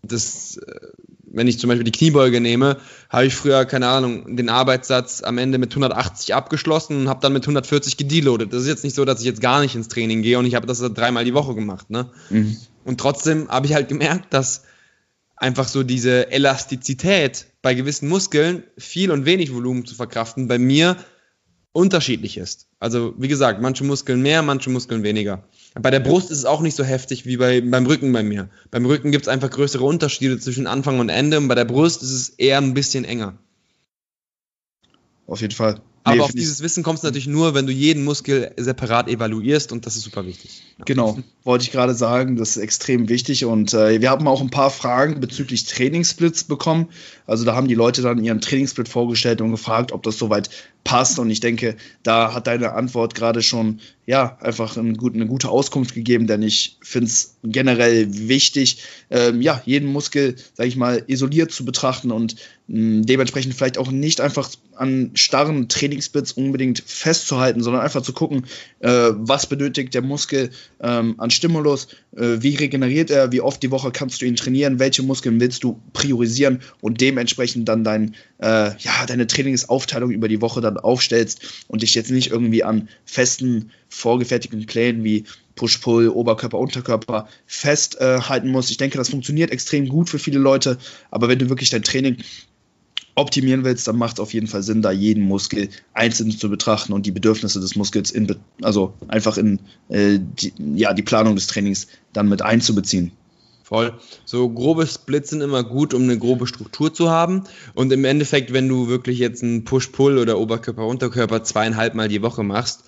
das 0.03 0.57
äh, 0.57 0.88
wenn 1.34 1.48
ich 1.48 1.60
zum 1.60 1.70
Beispiel 1.70 1.84
die 1.84 1.91
Kniebeuge 1.91 2.41
nehme, 2.41 2.78
habe 3.10 3.26
ich 3.26 3.36
früher, 3.36 3.65
keine 3.65 3.88
Ahnung, 3.88 4.36
den 4.36 4.50
Arbeitssatz 4.50 5.24
am 5.24 5.38
Ende 5.38 5.58
mit 5.58 5.72
180 5.72 6.34
abgeschlossen 6.34 7.02
und 7.02 7.10
habe 7.10 7.22
dann 7.22 7.34
mit 7.34 7.44
140 7.44 7.98
gedeloadet. 7.98 8.54
Das 8.54 8.63
ist 8.63 8.67
jetzt 8.67 8.84
nicht 8.84 8.96
so, 8.96 9.06
dass 9.06 9.20
ich 9.20 9.26
jetzt 9.26 9.41
gar 9.41 9.62
nicht 9.62 9.76
ins 9.76 9.88
Training 9.88 10.22
gehe 10.22 10.38
und 10.38 10.46
ich 10.46 10.56
habe 10.56 10.67
das 10.67 10.80
dreimal 10.80 11.26
die 11.26 11.34
Woche 11.34 11.56
gemacht. 11.56 11.89
Ne? 11.89 12.10
Mhm. 12.30 12.58
Und 12.84 13.00
trotzdem 13.00 13.48
habe 13.50 13.65
ich 13.65 13.74
halt 13.74 13.88
gemerkt, 13.88 14.34
dass 14.34 14.63
einfach 15.36 15.67
so 15.67 15.84
diese 15.84 16.32
Elastizität 16.32 17.48
bei 17.62 17.74
gewissen 17.74 18.10
Muskeln, 18.10 18.64
viel 18.78 19.12
und 19.12 19.26
wenig 19.26 19.53
Volumen 19.53 19.86
zu 19.86 19.95
verkraften, 19.95 20.47
bei 20.47 20.60
mir 20.60 20.97
unterschiedlich 21.72 22.38
ist. 22.38 22.68
Also 22.80 23.14
wie 23.18 23.28
gesagt, 23.28 23.62
manche 23.62 23.84
Muskeln 23.84 24.22
mehr, 24.22 24.41
manche 24.41 24.70
Muskeln 24.70 25.03
weniger. 25.03 25.47
Bei 25.74 25.89
der 25.89 26.01
Brust 26.01 26.32
ist 26.32 26.39
es 26.39 26.45
auch 26.45 26.59
nicht 26.61 26.76
so 26.76 26.84
heftig 26.84 27.26
wie 27.26 27.38
bei, 27.38 27.61
beim 27.61 27.86
Rücken 27.86 28.11
bei 28.11 28.24
mir. 28.24 28.49
Beim 28.72 28.86
Rücken 28.86 29.11
gibt 29.11 29.26
es 29.26 29.30
einfach 29.30 29.49
größere 29.49 29.84
Unterschiede 29.84 30.38
zwischen 30.38 30.67
Anfang 30.67 30.99
und 30.99 31.09
Ende 31.09 31.38
und 31.38 31.47
bei 31.47 31.55
der 31.55 31.65
Brust 31.65 32.03
ist 32.03 32.11
es 32.11 32.30
eher 32.30 32.57
ein 32.57 32.74
bisschen 32.74 33.05
enger. 33.05 33.38
Auf 35.28 35.39
jeden 35.39 35.53
Fall. 35.53 35.76
Nee, 36.05 36.13
Aber 36.13 36.24
auf 36.24 36.32
dieses 36.32 36.63
Wissen 36.63 36.84
kommst 36.84 37.03
du 37.03 37.07
natürlich 37.07 37.28
nur, 37.28 37.53
wenn 37.53 37.67
du 37.67 37.72
jeden 37.72 38.03
Muskel 38.03 38.51
separat 38.57 39.07
evaluierst 39.07 39.72
und 39.72 39.86
das 39.86 39.95
ist 39.95 40.01
super 40.01 40.26
wichtig. 40.26 40.63
Ja. 40.80 40.86
Genau, 40.86 41.19
wollte 41.43 41.63
ich 41.63 41.72
gerade 41.72 41.93
sagen, 41.93 42.38
das 42.38 42.57
ist 42.57 42.57
extrem 42.57 43.07
wichtig 43.07 43.45
und 43.45 43.74
äh, 43.76 44.01
wir 44.01 44.09
haben 44.09 44.28
auch 44.28 44.41
ein 44.41 44.49
paar 44.49 44.72
Fragen 44.72 45.19
bezüglich 45.19 45.65
Trainingssplits 45.65 46.45
bekommen. 46.45 46.89
Also 47.28 47.45
da 47.45 47.55
haben 47.55 47.67
die 47.67 47.76
Leute 47.76 48.01
dann 48.01 48.24
ihren 48.24 48.41
Trainingssplit 48.41 48.89
vorgestellt 48.89 49.41
und 49.41 49.51
gefragt, 49.51 49.91
ob 49.91 50.01
das 50.01 50.17
soweit 50.17 50.49
passt. 50.84 51.19
Und 51.19 51.29
ich 51.29 51.39
denke, 51.39 51.75
da 52.03 52.34
hat 52.34 52.47
deine 52.47 52.73
Antwort 52.73 53.15
gerade 53.15 53.41
schon 53.41 53.79
ja 54.05 54.38
einfach 54.41 54.77
ein 54.77 54.97
gut, 54.97 55.13
eine 55.13 55.27
gute 55.27 55.49
Auskunft 55.49 55.93
gegeben, 55.93 56.27
denn 56.27 56.41
ich 56.41 56.77
finde 56.82 57.07
es 57.07 57.38
generell 57.43 58.07
wichtig, 58.27 58.84
ähm, 59.09 59.41
ja, 59.41 59.61
jeden 59.65 59.91
Muskel, 59.91 60.36
sage 60.53 60.67
ich 60.67 60.75
mal, 60.75 61.03
isoliert 61.07 61.51
zu 61.51 61.63
betrachten 61.63 62.11
und 62.11 62.36
mh, 62.67 63.05
dementsprechend 63.05 63.53
vielleicht 63.53 63.77
auch 63.77 63.91
nicht 63.91 64.19
einfach 64.19 64.49
an 64.75 65.11
starren 65.13 65.69
Trainingsbits 65.69 66.34
unbedingt 66.34 66.84
festzuhalten, 66.86 67.61
sondern 67.61 67.84
einfach 67.84 68.01
zu 68.01 68.13
gucken, 68.13 68.47
äh, 68.79 69.11
was 69.13 69.47
benötigt 69.47 69.93
der 69.93 70.01
Muskel 70.01 70.49
ähm, 70.82 71.15
an 71.19 71.29
Stimulus, 71.29 71.88
wie 72.14 72.55
regeneriert 72.55 73.09
er, 73.09 73.32
wie 73.32 73.41
oft 73.41 73.64
die 73.64 73.72
Woche 73.72 73.91
kannst 73.91 74.22
du 74.22 74.26
ihn 74.26 74.36
trainieren, 74.36 74.80
welche 74.80 75.01
Muskeln 75.01 75.39
willst 75.39 75.64
du 75.64 75.80
priorisieren 75.93 76.59
und 76.82 76.99
dementsprechend 76.99 77.70
dann 77.70 77.84
dein, 77.84 78.16
äh, 78.39 78.72
ja, 78.78 79.05
deine 79.07 79.28
Trainingsaufteilung 79.28 80.12
über 80.12 80.28
die 80.28 80.41
Woche 80.41 80.59
dann 80.59 80.78
aufstellst 80.78 81.66
und 81.68 81.82
dich 81.84 81.95
jetzt 81.95 82.12
nicht 82.12 82.32
irgendwie 82.32 82.64
an 82.64 82.89
festen, 83.05 83.72
vorgefertigten 83.88 84.66
Plänen 84.66 85.03
wie 85.03 85.26
Push-Pull, 85.55 86.09
Oberkörper, 86.09 86.57
Unterkörper 86.57 87.28
festhalten 87.45 88.49
musst. 88.49 88.72
Ich 88.72 88.78
denke, 88.78 88.97
das 88.97 89.09
funktioniert 89.09 89.51
extrem 89.51 89.88
gut 89.88 90.09
für 90.09 90.20
viele 90.20 90.39
Leute, 90.39 90.78
aber 91.12 91.28
wenn 91.28 91.39
du 91.39 91.49
wirklich 91.49 91.70
dein 91.70 91.84
Training 91.84 92.18
optimieren 93.16 93.64
willst, 93.64 93.88
dann 93.88 93.97
macht 93.97 94.16
es 94.16 94.20
auf 94.20 94.34
jeden 94.34 94.47
Fall 94.47 94.64
Sinn, 94.64 94.82
da 94.82 94.91
jeden 94.91 95.24
Muskel 95.24 95.70
einzeln 95.93 96.32
zu 96.32 96.49
betrachten 96.49 96.93
und 96.93 97.05
die 97.05 97.12
Bedürfnisse 97.12 97.59
des 97.59 97.76
Muskels 97.76 98.12
in, 98.12 98.36
also 98.62 98.93
einfach 99.07 99.38
in 99.38 99.59
äh, 99.89 100.20
die, 100.20 100.53
ja, 100.76 100.93
die 100.93 101.03
Planung 101.03 101.36
des 101.36 101.47
Trainings 101.47 101.88
dann 102.14 102.30
mit 102.30 102.41
einzubeziehen. 102.41 103.12
Voll. 103.64 103.93
So 104.26 104.49
grobe 104.49 104.86
Splits 104.86 105.30
sind 105.30 105.39
immer 105.39 105.64
gut, 105.64 105.93
um 105.93 106.03
eine 106.03 106.20
grobe 106.20 106.45
Struktur 106.45 106.93
zu 106.93 107.09
haben. 107.09 107.45
Und 107.74 107.93
im 107.93 108.03
Endeffekt, 108.03 108.51
wenn 108.51 108.68
du 108.68 108.89
wirklich 108.89 109.18
jetzt 109.18 109.43
einen 109.43 109.64
Push-Pull 109.64 110.18
oder 110.18 110.38
Oberkörper-Unterkörper 110.39 111.43
zweieinhalb 111.43 111.95
Mal 111.95 112.09
die 112.09 112.22
Woche 112.22 112.43
machst, 112.43 112.84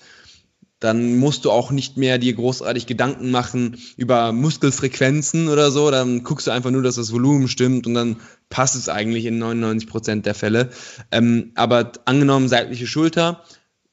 dann 0.80 1.16
musst 1.16 1.46
du 1.46 1.50
auch 1.50 1.70
nicht 1.70 1.96
mehr 1.96 2.18
dir 2.18 2.34
großartig 2.34 2.86
Gedanken 2.86 3.30
machen 3.30 3.78
über 3.96 4.32
Muskelfrequenzen 4.32 5.48
oder 5.48 5.70
so. 5.70 5.90
Dann 5.90 6.22
guckst 6.22 6.46
du 6.46 6.50
einfach 6.50 6.70
nur, 6.70 6.82
dass 6.82 6.96
das 6.96 7.10
Volumen 7.10 7.48
stimmt 7.48 7.86
und 7.86 7.94
dann 7.94 8.16
passt 8.54 8.76
es 8.76 8.88
eigentlich 8.88 9.24
in 9.26 9.38
99 9.38 9.88
Prozent 9.88 10.26
der 10.26 10.34
Fälle. 10.36 10.70
Ähm, 11.10 11.50
aber 11.56 11.90
angenommen 12.04 12.48
seitliche 12.48 12.86
Schulter, 12.86 13.42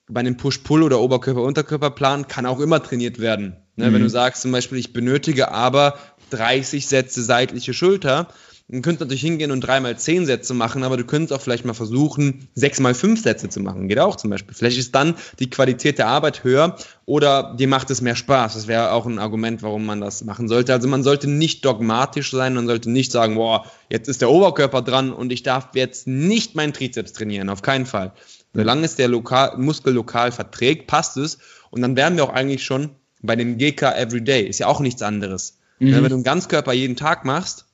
bei 0.08 0.20
einem 0.20 0.38
Push-Pull 0.38 0.84
oder 0.84 1.00
Oberkörper-Unterkörperplan 1.00 2.28
kann 2.28 2.46
auch 2.46 2.60
immer 2.60 2.84
trainiert 2.84 3.18
werden. 3.18 3.56
Ne? 3.76 3.90
Mhm. 3.90 3.94
Wenn 3.96 4.02
du 4.04 4.10
sagst 4.10 4.44
zum 4.44 4.52
Beispiel, 4.52 4.78
ich 4.78 4.94
benötige 4.94 5.50
aber 5.52 5.98
30 6.30 6.86
Sätze 6.86 7.24
seitliche 7.24 7.74
Schulter, 7.74 8.28
Du 8.72 8.80
könntest 8.80 9.02
natürlich 9.02 9.22
hingehen 9.22 9.52
und 9.52 9.60
dreimal 9.60 9.98
zehn 10.00 10.26
Sätze 10.26 10.54
machen, 10.54 10.84
aber 10.84 10.96
du 10.96 11.04
könntest 11.04 11.34
auch 11.34 11.42
vielleicht 11.42 11.66
mal 11.66 11.74
versuchen, 11.74 12.48
sechs 12.56 12.80
mal 12.80 12.94
fünf 12.94 13.22
Sätze 13.22 13.50
zu 13.50 13.60
machen. 13.60 13.90
Geht 13.90 14.00
auch 14.00 14.16
zum 14.16 14.30
Beispiel. 14.30 14.56
Vielleicht 14.56 14.78
ist 14.78 14.96
dann 14.96 15.16
die 15.40 15.50
Qualität 15.50 15.98
der 15.98 16.08
Arbeit 16.08 16.46
höher 16.46 16.78
oder 17.06 17.54
dir 17.60 17.68
macht 17.68 17.92
es 17.92 18.00
mehr 18.00 18.16
Spaß. 18.16 18.54
Das 18.54 18.68
wäre 18.68 18.94
auch 18.94 19.06
ein 19.06 19.20
Argument, 19.20 19.62
warum 19.62 19.86
man 19.86 20.00
das 20.00 20.24
machen 20.24 20.48
sollte. 20.48 20.72
Also 20.72 20.88
man 20.88 21.04
sollte 21.04 21.30
nicht 21.30 21.66
dogmatisch 21.66 22.32
sein, 22.32 22.54
man 22.54 22.66
sollte 22.66 22.90
nicht 22.90 23.12
sagen, 23.12 23.36
boah, 23.36 23.66
jetzt 23.90 24.08
ist 24.08 24.22
der 24.22 24.30
Oberkörper 24.30 24.82
dran 24.82 25.12
und 25.12 25.34
ich 25.34 25.44
darf 25.44 25.72
jetzt 25.74 26.08
nicht 26.08 26.56
meinen 26.56 26.72
Trizeps 26.72 27.12
trainieren. 27.12 27.50
Auf 27.50 27.64
keinen 27.64 27.86
Fall. 27.86 28.14
Solange 28.54 28.86
es 28.86 28.96
der 28.96 29.10
lokal, 29.10 29.58
Muskel 29.58 29.94
lokal 29.94 30.32
verträgt, 30.32 30.88
passt 30.88 31.18
es. 31.18 31.40
Und 31.72 31.82
dann 31.82 31.98
wären 31.98 32.16
wir 32.16 32.24
auch 32.24 32.34
eigentlich 32.34 32.64
schon 32.64 32.92
bei 33.22 33.36
dem 33.36 33.58
GK 33.58 33.92
Everyday. 33.98 34.44
Ist 34.44 34.60
ja 34.60 34.68
auch 34.68 34.80
nichts 34.80 35.02
anderes. 35.02 35.58
Mhm. 35.80 35.94
Wenn 35.94 36.04
du 36.06 36.16
einen 36.16 36.24
Ganzkörper 36.24 36.72
jeden 36.72 36.96
Tag 36.96 37.26
machst, 37.26 37.66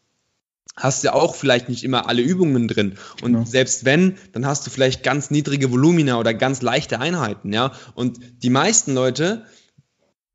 hast 0.77 1.03
du 1.03 1.07
ja 1.07 1.13
auch 1.13 1.35
vielleicht 1.35 1.67
nicht 1.67 1.83
immer 1.83 2.07
alle 2.07 2.21
Übungen 2.21 2.67
drin. 2.67 2.97
Und 3.21 3.33
ja. 3.33 3.45
selbst 3.45 3.83
wenn, 3.83 4.17
dann 4.31 4.45
hast 4.45 4.65
du 4.65 4.69
vielleicht 4.69 5.03
ganz 5.03 5.31
niedrige 5.31 5.71
Volumina 5.71 6.19
oder 6.19 6.33
ganz 6.33 6.61
leichte 6.61 6.99
Einheiten, 6.99 7.51
ja. 7.51 7.73
Und 7.95 8.19
die 8.43 8.51
meisten 8.51 8.93
Leute, 8.93 9.43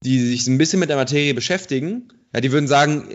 die 0.04 0.18
sich 0.18 0.46
ein 0.48 0.58
bisschen 0.58 0.80
mit 0.80 0.90
der 0.90 0.96
Materie 0.96 1.32
beschäftigen, 1.32 2.08
ja, 2.32 2.40
die 2.40 2.50
würden 2.50 2.66
sagen, 2.66 3.08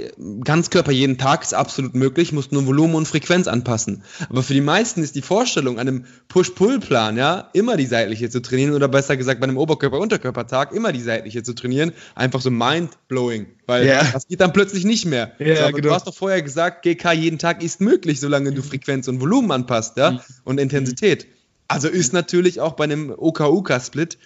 Ganzkörper 0.43 0.91
jeden 0.91 1.17
Tag 1.17 1.41
ist 1.41 1.53
absolut 1.53 1.95
möglich, 1.95 2.33
muss 2.33 2.51
nur 2.51 2.67
Volumen 2.67 2.93
und 2.95 3.07
Frequenz 3.07 3.47
anpassen. 3.47 4.03
Aber 4.29 4.43
für 4.43 4.53
die 4.53 4.61
meisten 4.61 5.01
ist 5.01 5.15
die 5.15 5.23
Vorstellung, 5.23 5.79
an 5.79 5.87
einem 5.87 6.05
Push-Pull-Plan, 6.27 7.17
ja, 7.17 7.49
immer 7.53 7.77
die 7.77 7.87
seitliche 7.87 8.29
zu 8.29 8.41
trainieren 8.41 8.73
oder 8.73 8.87
besser 8.87 9.17
gesagt 9.17 9.39
bei 9.39 9.47
einem 9.47 9.57
Oberkörper-Unterkörper-Tag 9.57 10.71
immer 10.71 10.91
die 10.91 11.01
seitliche 11.01 11.41
zu 11.41 11.53
trainieren, 11.53 11.93
einfach 12.13 12.41
so 12.41 12.51
mind-blowing. 12.51 13.47
Weil 13.65 13.87
ja. 13.87 14.03
das 14.03 14.27
geht 14.27 14.39
dann 14.39 14.53
plötzlich 14.53 14.85
nicht 14.85 15.05
mehr. 15.05 15.31
Ja, 15.39 15.67
so, 15.67 15.71
genau. 15.71 15.89
Du 15.89 15.91
hast 15.95 16.05
doch 16.05 16.13
vorher 16.13 16.41
gesagt, 16.43 16.83
GK 16.83 17.13
jeden 17.13 17.39
Tag 17.39 17.63
ist 17.63 17.81
möglich, 17.81 18.19
solange 18.19 18.51
du 18.51 18.61
Frequenz 18.61 19.07
und 19.07 19.19
Volumen 19.19 19.51
anpasst, 19.51 19.97
ja, 19.97 20.11
mhm. 20.11 20.19
und 20.43 20.59
Intensität. 20.59 21.27
Also 21.67 21.89
ist 21.89 22.13
natürlich 22.13 22.61
auch 22.61 22.73
bei 22.73 22.85
einem 22.85 23.13
OK-UK-Split 23.15 24.17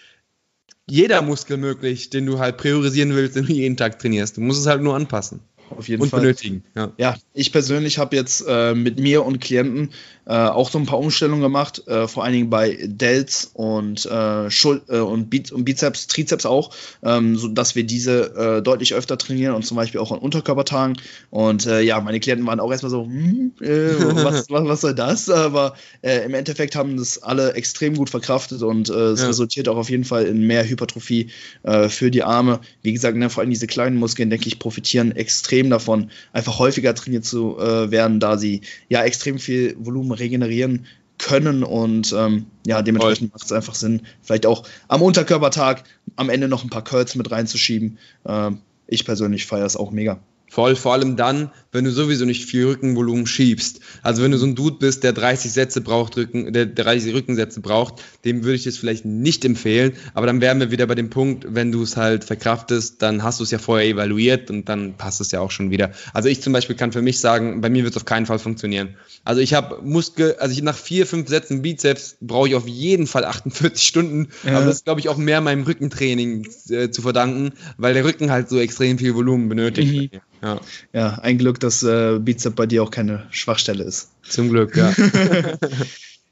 jeder 0.91 1.21
Muskel 1.21 1.55
möglich, 1.55 2.09
den 2.09 2.25
du 2.25 2.39
halt 2.39 2.57
priorisieren 2.57 3.15
willst, 3.15 3.37
den 3.37 3.45
du 3.45 3.53
jeden 3.53 3.77
Tag 3.77 3.97
trainierst. 3.97 4.35
Du 4.35 4.41
musst 4.41 4.59
es 4.59 4.67
halt 4.67 4.81
nur 4.81 4.93
anpassen. 4.93 5.39
Auf 5.77 5.87
jeden 5.87 6.01
und 6.01 6.09
Fall. 6.09 6.21
benötigen. 6.21 6.63
Ja. 6.75 6.91
ja, 6.97 7.15
ich 7.33 7.51
persönlich 7.51 7.97
habe 7.97 8.15
jetzt 8.15 8.43
äh, 8.47 8.73
mit 8.73 8.99
mir 8.99 9.25
und 9.25 9.39
Klienten 9.39 9.91
äh, 10.25 10.33
auch 10.33 10.69
so 10.69 10.77
ein 10.77 10.85
paar 10.85 10.99
Umstellungen 10.99 11.41
gemacht, 11.41 11.87
äh, 11.87 12.07
vor 12.07 12.23
allen 12.23 12.33
Dingen 12.33 12.49
bei 12.49 12.77
Delts 12.83 13.49
und, 13.53 14.05
äh, 14.05 14.51
Schul 14.51 14.81
äh, 14.87 14.99
und, 14.99 15.29
Biz 15.29 15.51
und 15.51 15.65
Bizeps, 15.65 16.07
Trizeps 16.07 16.45
auch, 16.45 16.71
ähm, 17.03 17.35
so 17.35 17.47
dass 17.47 17.75
wir 17.75 17.83
diese 17.83 18.35
äh, 18.35 18.61
deutlich 18.61 18.93
öfter 18.93 19.17
trainieren 19.17 19.55
und 19.55 19.65
zum 19.65 19.77
Beispiel 19.77 19.99
auch 19.99 20.11
an 20.11 20.19
Unterkörpertagen. 20.19 20.97
Und 21.29 21.65
ja, 21.65 21.99
meine 22.01 22.19
Klienten 22.19 22.45
waren 22.47 22.59
auch 22.59 22.71
erstmal 22.71 22.89
so, 22.89 23.05
hm, 23.05 23.53
was, 23.59 24.49
was, 24.49 24.65
was, 24.65 24.81
soll 24.81 24.93
das? 24.95 25.29
Aber 25.29 25.75
im 26.01 26.33
Endeffekt 26.33 26.75
haben 26.75 26.97
das 26.97 27.21
alle 27.21 27.53
extrem 27.53 27.95
gut 27.95 28.09
verkraftet 28.09 28.61
und 28.61 28.89
es 28.89 29.21
ja. 29.21 29.27
resultiert 29.27 29.67
auch 29.69 29.77
auf 29.77 29.89
jeden 29.89 30.03
Fall 30.03 30.25
in 30.25 30.45
mehr 30.45 30.67
Hypertrophie 30.67 31.29
für 31.87 32.11
die 32.11 32.23
Arme. 32.23 32.59
Wie 32.81 32.93
gesagt, 32.93 33.17
ne, 33.17 33.29
vor 33.29 33.41
allem 33.41 33.49
diese 33.49 33.67
kleinen 33.67 33.97
Muskeln, 33.97 34.29
denke 34.29 34.47
ich, 34.47 34.59
profitieren 34.59 35.11
extrem 35.11 35.60
davon, 35.69 36.09
einfach 36.33 36.59
häufiger 36.59 36.95
trainiert 36.95 37.25
zu 37.25 37.57
werden, 37.57 38.19
da 38.19 38.37
sie 38.37 38.61
ja 38.89 39.03
extrem 39.03 39.39
viel 39.39 39.75
Volumen 39.79 40.11
regenerieren 40.11 40.85
können 41.21 41.63
und 41.63 42.13
ähm, 42.17 42.47
ja, 42.65 42.81
dementsprechend 42.81 43.31
macht 43.31 43.45
es 43.45 43.51
einfach 43.51 43.75
Sinn, 43.75 44.01
vielleicht 44.21 44.45
auch 44.45 44.63
am 44.87 45.01
Unterkörpertag 45.01 45.83
am 46.15 46.29
Ende 46.29 46.47
noch 46.47 46.63
ein 46.63 46.69
paar 46.69 46.83
Curls 46.83 47.15
mit 47.15 47.31
reinzuschieben. 47.31 47.99
Ähm, 48.25 48.59
ich 48.87 49.05
persönlich 49.05 49.45
feiere 49.45 49.65
es 49.65 49.77
auch 49.77 49.91
mega. 49.91 50.19
Voll, 50.51 50.75
vor 50.75 50.91
allem 50.91 51.15
dann, 51.15 51.49
wenn 51.71 51.85
du 51.85 51.91
sowieso 51.91 52.25
nicht 52.25 52.43
viel 52.43 52.67
Rückenvolumen 52.67 53.25
schiebst. 53.25 53.79
Also 54.01 54.21
wenn 54.21 54.31
du 54.31 54.37
so 54.37 54.45
ein 54.45 54.53
Dude 54.53 54.75
bist, 54.79 55.01
der 55.01 55.13
30 55.13 55.49
Sätze 55.49 55.79
braucht, 55.79 56.17
Rücken, 56.17 56.51
der 56.51 56.65
30 56.65 57.13
Rückensätze 57.13 57.61
braucht, 57.61 58.01
dem 58.25 58.43
würde 58.43 58.55
ich 58.55 58.65
das 58.65 58.75
vielleicht 58.75 59.05
nicht 59.05 59.45
empfehlen. 59.45 59.93
Aber 60.13 60.25
dann 60.25 60.41
wären 60.41 60.59
wir 60.59 60.69
wieder 60.69 60.87
bei 60.87 60.95
dem 60.95 61.09
Punkt, 61.09 61.45
wenn 61.47 61.71
du 61.71 61.81
es 61.83 61.95
halt 61.95 62.25
verkraftest, 62.25 63.01
dann 63.01 63.23
hast 63.23 63.39
du 63.39 63.45
es 63.45 63.51
ja 63.51 63.59
vorher 63.59 63.87
evaluiert 63.87 64.49
und 64.49 64.67
dann 64.67 64.97
passt 64.97 65.21
es 65.21 65.31
ja 65.31 65.39
auch 65.39 65.51
schon 65.51 65.71
wieder. 65.71 65.91
Also 66.13 66.27
ich 66.27 66.41
zum 66.41 66.51
Beispiel 66.51 66.75
kann 66.75 66.91
für 66.91 67.01
mich 67.01 67.21
sagen, 67.21 67.61
bei 67.61 67.69
mir 67.69 67.85
wird 67.85 67.95
es 67.95 67.97
auf 67.97 68.05
keinen 68.05 68.25
Fall 68.25 68.39
funktionieren. 68.39 68.97
Also 69.23 69.39
ich 69.39 69.53
habe 69.53 69.79
Muskel, 69.81 70.35
also 70.37 70.51
ich 70.51 70.61
nach 70.63 70.75
vier, 70.75 71.07
fünf 71.07 71.29
Sätzen 71.29 71.61
Bizeps 71.61 72.17
brauche 72.19 72.49
ich 72.49 72.55
auf 72.55 72.67
jeden 72.67 73.07
Fall 73.07 73.23
48 73.23 73.87
Stunden. 73.87 74.27
Ja. 74.43 74.57
Aber 74.57 74.65
das 74.65 74.75
ist, 74.75 74.83
glaube 74.83 74.99
ich, 74.99 75.07
auch 75.07 75.15
mehr 75.15 75.39
meinem 75.39 75.63
Rückentraining 75.63 76.45
äh, 76.71 76.89
zu 76.89 77.01
verdanken, 77.03 77.53
weil 77.77 77.93
der 77.93 78.03
Rücken 78.03 78.31
halt 78.31 78.49
so 78.49 78.59
extrem 78.59 78.97
viel 78.97 79.15
Volumen 79.15 79.47
benötigt. 79.47 80.13
Mhm. 80.13 80.19
Ja. 80.41 80.59
ja, 80.93 81.19
ein 81.21 81.37
Glück, 81.37 81.59
dass 81.59 81.83
äh, 81.83 82.17
Bizep 82.19 82.55
bei 82.55 82.65
dir 82.65 82.83
auch 82.83 82.91
keine 82.91 83.27
Schwachstelle 83.29 83.83
ist. 83.83 84.09
Zum 84.27 84.49
Glück, 84.49 84.75
ja. 84.75 84.93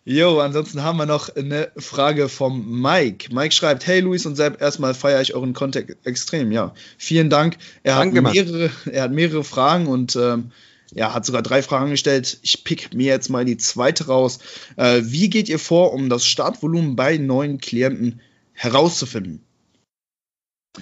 Jo, 0.05 0.39
ansonsten 0.39 0.81
haben 0.81 0.97
wir 0.97 1.05
noch 1.05 1.35
eine 1.35 1.71
Frage 1.77 2.29
vom 2.29 2.81
Mike. 2.81 3.31
Mike 3.31 3.53
schreibt: 3.53 3.85
Hey 3.85 3.99
Luis 3.99 4.25
und 4.25 4.35
Sepp, 4.35 4.59
erstmal 4.59 4.95
feiere 4.95 5.21
ich 5.21 5.35
euren 5.35 5.53
Content 5.53 5.97
extrem. 6.03 6.51
Ja, 6.51 6.73
vielen 6.97 7.29
Dank. 7.29 7.57
Er, 7.83 7.97
hat, 7.97 8.11
mehrere, 8.11 8.71
er 8.91 9.03
hat 9.03 9.11
mehrere 9.11 9.43
Fragen 9.43 9.85
und 9.85 10.15
ähm, 10.15 10.51
ja, 10.95 11.13
hat 11.13 11.25
sogar 11.25 11.43
drei 11.43 11.61
Fragen 11.61 11.91
gestellt. 11.91 12.39
Ich 12.41 12.63
pick 12.63 12.93
mir 12.95 13.05
jetzt 13.05 13.29
mal 13.29 13.45
die 13.45 13.57
zweite 13.57 14.07
raus. 14.07 14.39
Äh, 14.77 15.01
wie 15.03 15.29
geht 15.29 15.47
ihr 15.47 15.59
vor, 15.59 15.93
um 15.93 16.09
das 16.09 16.25
Startvolumen 16.25 16.95
bei 16.95 17.17
neuen 17.17 17.59
Klienten 17.59 18.21
herauszufinden? 18.53 19.43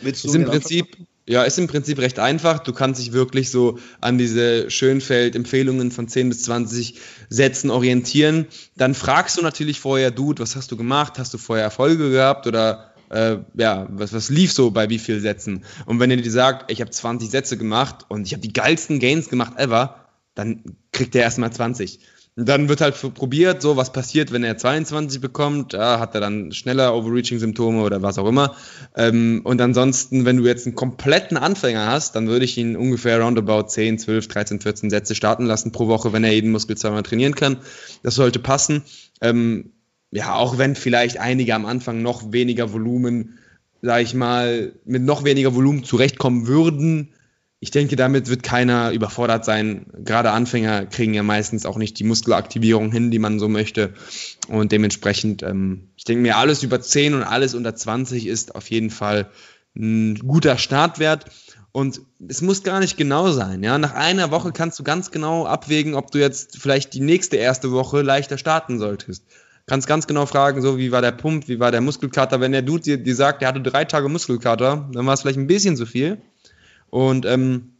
Willst 0.02 0.24
du 0.24 0.30
ist 0.30 0.36
im 0.36 0.46
Prinzip 0.46 0.96
ja, 1.28 1.44
ist 1.44 1.60
im 1.60 1.68
Prinzip 1.68 2.00
recht 2.00 2.20
einfach. 2.20 2.60
Du 2.60 2.72
kannst 2.72 3.02
dich 3.02 3.12
wirklich 3.12 3.52
so 3.52 3.80
an 4.00 4.18
diese 4.18 4.72
Schönfeld-Empfehlungen 4.72 5.92
von 5.92 6.08
10 6.08 6.30
bis 6.30 6.44
20 6.44 6.96
Sätzen 7.30 7.70
orientieren. 7.70 8.48
Dann 8.78 8.96
fragst 8.96 9.38
du 9.38 9.42
natürlich 9.42 9.82
vorher, 9.82 10.10
Dude, 10.10 10.42
was 10.42 10.56
hast 10.56 10.72
du 10.72 10.78
gemacht? 10.78 11.20
Hast 11.20 11.34
du 11.34 11.38
vorher 11.38 11.66
Erfolge 11.66 12.12
gehabt 12.12 12.48
oder 12.48 12.94
äh, 13.10 13.38
ja, 13.56 13.88
was, 13.90 14.14
was 14.14 14.30
lief 14.30 14.54
so 14.54 14.72
bei 14.72 14.90
wie 14.90 15.00
vielen 15.00 15.22
Sätzen? 15.22 15.66
Und 15.86 16.00
wenn 16.00 16.12
er 16.12 16.18
dir 16.18 16.32
sagt, 16.32 16.72
ich 16.72 16.80
habe 16.80 16.92
20 16.92 17.30
Sätze 17.30 17.58
gemacht 17.58 18.06
und 18.08 18.26
ich 18.26 18.32
habe 18.32 18.42
die 18.42 18.54
geilsten 18.54 19.00
Gains 19.00 19.28
gemacht 19.28 19.58
ever, 19.58 20.08
dann 20.34 20.64
kriegt 20.94 21.14
er 21.14 21.24
erstmal 21.24 21.52
20. 21.52 22.00
Dann 22.40 22.70
wird 22.70 22.82
halt 22.82 22.96
probiert, 23.16 23.64
so 23.64 23.78
was 23.78 23.92
passiert, 23.92 24.32
wenn 24.32 24.44
er 24.44 24.58
22 24.58 25.20
bekommt, 25.20 25.74
ja, 25.74 26.00
hat 26.00 26.14
er 26.14 26.22
dann 26.22 26.52
schneller 26.52 26.94
Overreaching-Symptome 26.94 27.82
oder 27.82 28.04
was 28.04 28.20
auch 28.20 28.28
immer. 28.28 28.56
Ähm, 28.96 29.42
und 29.44 29.60
ansonsten, 29.60 30.24
wenn 30.24 30.38
du 30.38 30.46
jetzt 30.46 30.68
einen 30.68 30.76
kompletten 30.76 31.36
Anfänger 31.36 31.88
hast, 31.88 32.16
dann 32.16 32.28
würde 32.28 32.46
ich 32.46 32.56
ihn 32.56 32.76
ungefähr 32.76 33.20
roundabout 33.20 33.70
10, 33.70 33.98
12, 33.98 34.28
13, 34.28 34.60
14 34.62 34.90
Sätze 34.92 35.16
starten 35.16 35.48
lassen 35.48 35.72
pro 35.72 35.88
Woche, 35.88 36.14
wenn 36.14 36.24
er 36.24 36.32
jeden 36.32 36.52
Muskel 36.52 36.78
zweimal 36.78 37.02
trainieren 37.02 37.34
kann. 37.34 37.58
Das 38.04 38.14
sollte 38.14 38.38
passen. 38.38 38.84
Ähm, 39.20 39.72
ja, 40.12 40.36
auch 40.36 40.60
wenn 40.60 40.76
vielleicht 40.76 41.20
einige 41.20 41.56
am 41.56 41.66
Anfang 41.66 42.04
noch 42.04 42.32
weniger 42.32 42.72
Volumen, 42.72 43.40
sag 43.82 44.04
ich 44.04 44.14
mal, 44.14 44.74
mit 44.86 45.02
noch 45.02 45.24
weniger 45.24 45.56
Volumen 45.56 45.84
zurechtkommen 45.84 46.46
würden, 46.46 47.14
ich 47.60 47.72
denke, 47.72 47.96
damit 47.96 48.30
wird 48.30 48.44
keiner 48.44 48.92
überfordert 48.92 49.44
sein. 49.44 49.88
Gerade 50.04 50.32
Anfänger 50.32 50.86
kriegen 50.86 51.14
ja 51.16 51.24
meistens 51.24 51.66
auch 51.66 51.78
nicht 51.78 51.98
die 51.98 52.04
Muskelaktivierung 52.04 52.92
hin, 52.92 53.10
die 53.10 53.18
man 53.20 53.40
so 53.40 53.50
möchte. 53.50 53.94
Und 54.48 54.72
dementsprechend, 54.72 55.42
ähm, 55.42 55.90
ich 55.96 56.04
denke 56.04 56.22
mir, 56.22 56.38
alles 56.38 56.62
über 56.62 56.80
10 56.80 57.16
und 57.16 57.24
alles 57.24 57.56
unter 57.56 57.76
20 57.76 58.28
ist 58.28 58.54
auf 58.54 58.70
jeden 58.70 58.92
Fall 58.92 59.32
ein 59.76 60.20
guter 60.20 60.58
Startwert. 60.60 61.26
Und 61.72 62.02
es 62.28 62.42
muss 62.42 62.64
gar 62.64 62.80
nicht 62.80 62.96
genau 62.96 63.32
sein. 63.32 63.64
Ja? 63.64 63.80
Nach 63.80 63.94
einer 63.94 64.30
Woche 64.30 64.52
kannst 64.52 64.78
du 64.78 64.84
ganz 64.84 65.10
genau 65.10 65.48
abwägen, 65.48 65.96
ob 65.96 66.12
du 66.12 66.20
jetzt 66.20 66.60
vielleicht 66.60 66.94
die 66.94 67.02
nächste 67.02 67.38
erste 67.38 67.72
Woche 67.72 68.04
leichter 68.04 68.38
starten 68.38 68.78
solltest. 68.78 69.24
Kannst 69.66 69.88
ganz 69.88 70.08
genau 70.08 70.26
fragen, 70.28 70.62
so 70.62 70.78
wie 70.78 70.92
war 70.92 71.02
der 71.02 71.12
Pump, 71.12 71.48
wie 71.48 71.60
war 71.60 71.72
der 71.72 71.82
Muskelkater. 71.82 72.40
Wenn 72.40 72.52
der 72.52 72.62
Dude 72.62 72.84
dir, 72.84 72.98
dir 72.98 73.16
sagt, 73.16 73.42
er 73.42 73.50
hatte 73.50 73.62
drei 73.62 73.84
Tage 73.84 74.10
Muskelkater, 74.10 74.90
dann 74.94 75.06
war 75.06 75.14
es 75.14 75.22
vielleicht 75.22 75.40
ein 75.40 75.48
bisschen 75.48 75.76
zu 75.76 75.86
viel. 75.86 76.22
Und 76.90 77.26
ähm, 77.26 77.74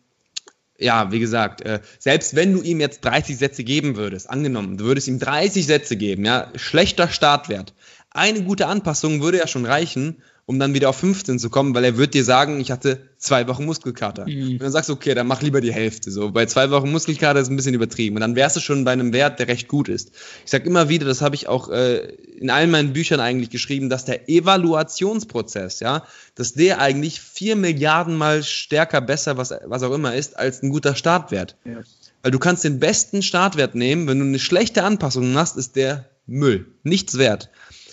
ja, 0.78 1.12
wie 1.12 1.20
gesagt, 1.20 1.62
äh, 1.62 1.80
selbst 2.00 2.36
wenn 2.36 2.54
du 2.54 2.62
ihm 2.62 2.80
jetzt 2.80 3.04
30 3.04 3.38
Sätze 3.38 3.64
geben 3.64 3.96
würdest, 3.96 4.30
angenommen, 4.30 4.78
du 4.78 4.86
würdest 4.86 5.08
ihm 5.08 5.20
30 5.20 5.66
Sätze 5.66 5.98
geben, 5.98 6.26
ja, 6.26 6.52
schlechter 6.56 7.08
Startwert. 7.10 7.74
Eine 8.12 8.44
gute 8.44 8.68
Anpassung 8.68 9.22
würde 9.22 9.40
ja 9.40 9.48
schon 9.48 9.66
reichen, 9.66 10.22
um 10.48 10.60
dann 10.60 10.74
wieder 10.74 10.88
auf 10.88 10.96
15 10.96 11.40
zu 11.40 11.50
kommen, 11.50 11.76
weil 11.76 11.84
er 11.84 11.98
wird 11.98 12.14
dir 12.14 12.24
sagen, 12.24 12.62
ich 12.62 12.72
hatte 12.72 13.02
zwei 13.18 13.50
Wochen 13.50 13.66
Muskelkater. 13.66 14.26
Mhm. 14.26 14.54
Und 14.54 14.62
dann 14.62 14.72
sagst 14.72 14.90
du, 14.90 14.94
okay, 14.94 15.14
dann 15.14 15.28
mach 15.28 15.42
lieber 15.42 15.60
die 15.60 15.74
Hälfte. 15.74 16.10
So, 16.10 16.32
bei 16.32 16.46
zwei 16.46 16.72
Wochen 16.72 16.90
Muskelkater 16.90 17.42
ist 17.42 17.50
ein 17.50 17.58
bisschen 17.58 17.74
übertrieben. 17.74 18.16
Und 18.16 18.22
dann 18.22 18.38
wärst 18.38 18.56
du 18.56 18.62
schon 18.62 18.86
bei 18.86 18.94
einem 18.94 19.12
Wert, 19.12 19.40
der 19.40 19.50
recht 19.50 19.68
gut 19.68 19.90
ist. 19.90 20.12
Ich 20.46 20.52
sag 20.52 20.66
immer 20.66 20.88
wieder, 20.88 21.06
das 21.06 21.22
habe 21.22 21.36
ich 21.36 21.50
auch 21.50 21.70
äh, 21.70 21.98
in 22.38 22.50
allen 22.50 22.72
meinen 22.72 22.94
Büchern 22.94 23.20
eigentlich 23.20 23.50
geschrieben, 23.50 23.90
dass 23.90 24.06
der 24.06 24.30
Evaluationsprozess, 24.30 25.82
ja, 25.82 26.06
dass 26.36 26.54
der 26.54 26.80
eigentlich 26.80 27.20
vier 27.20 27.58
Milliarden 27.58 28.16
mal 28.16 28.42
stärker, 28.42 29.02
besser, 29.02 29.36
was, 29.36 29.54
was 29.66 29.84
auch 29.84 29.94
immer 29.94 30.16
ist, 30.16 30.38
als 30.38 30.64
ein 30.64 30.70
guter 30.70 30.96
Startwert. 30.96 31.58
Ja. 31.66 31.82
Weil 32.24 32.32
du 32.32 32.40
kannst 32.40 32.64
den 32.64 32.80
besten 32.80 33.22
Startwert 33.22 33.76
nehmen, 33.76 34.08
wenn 34.08 34.20
du 34.20 34.26
eine 34.26 34.40
schlechte 34.40 34.86
Anpassung 34.86 35.34
machst, 35.34 35.58
ist 35.58 35.76
der 35.76 36.06
Müll. 36.26 36.68
Nichts 36.84 37.18
wert 37.18 37.50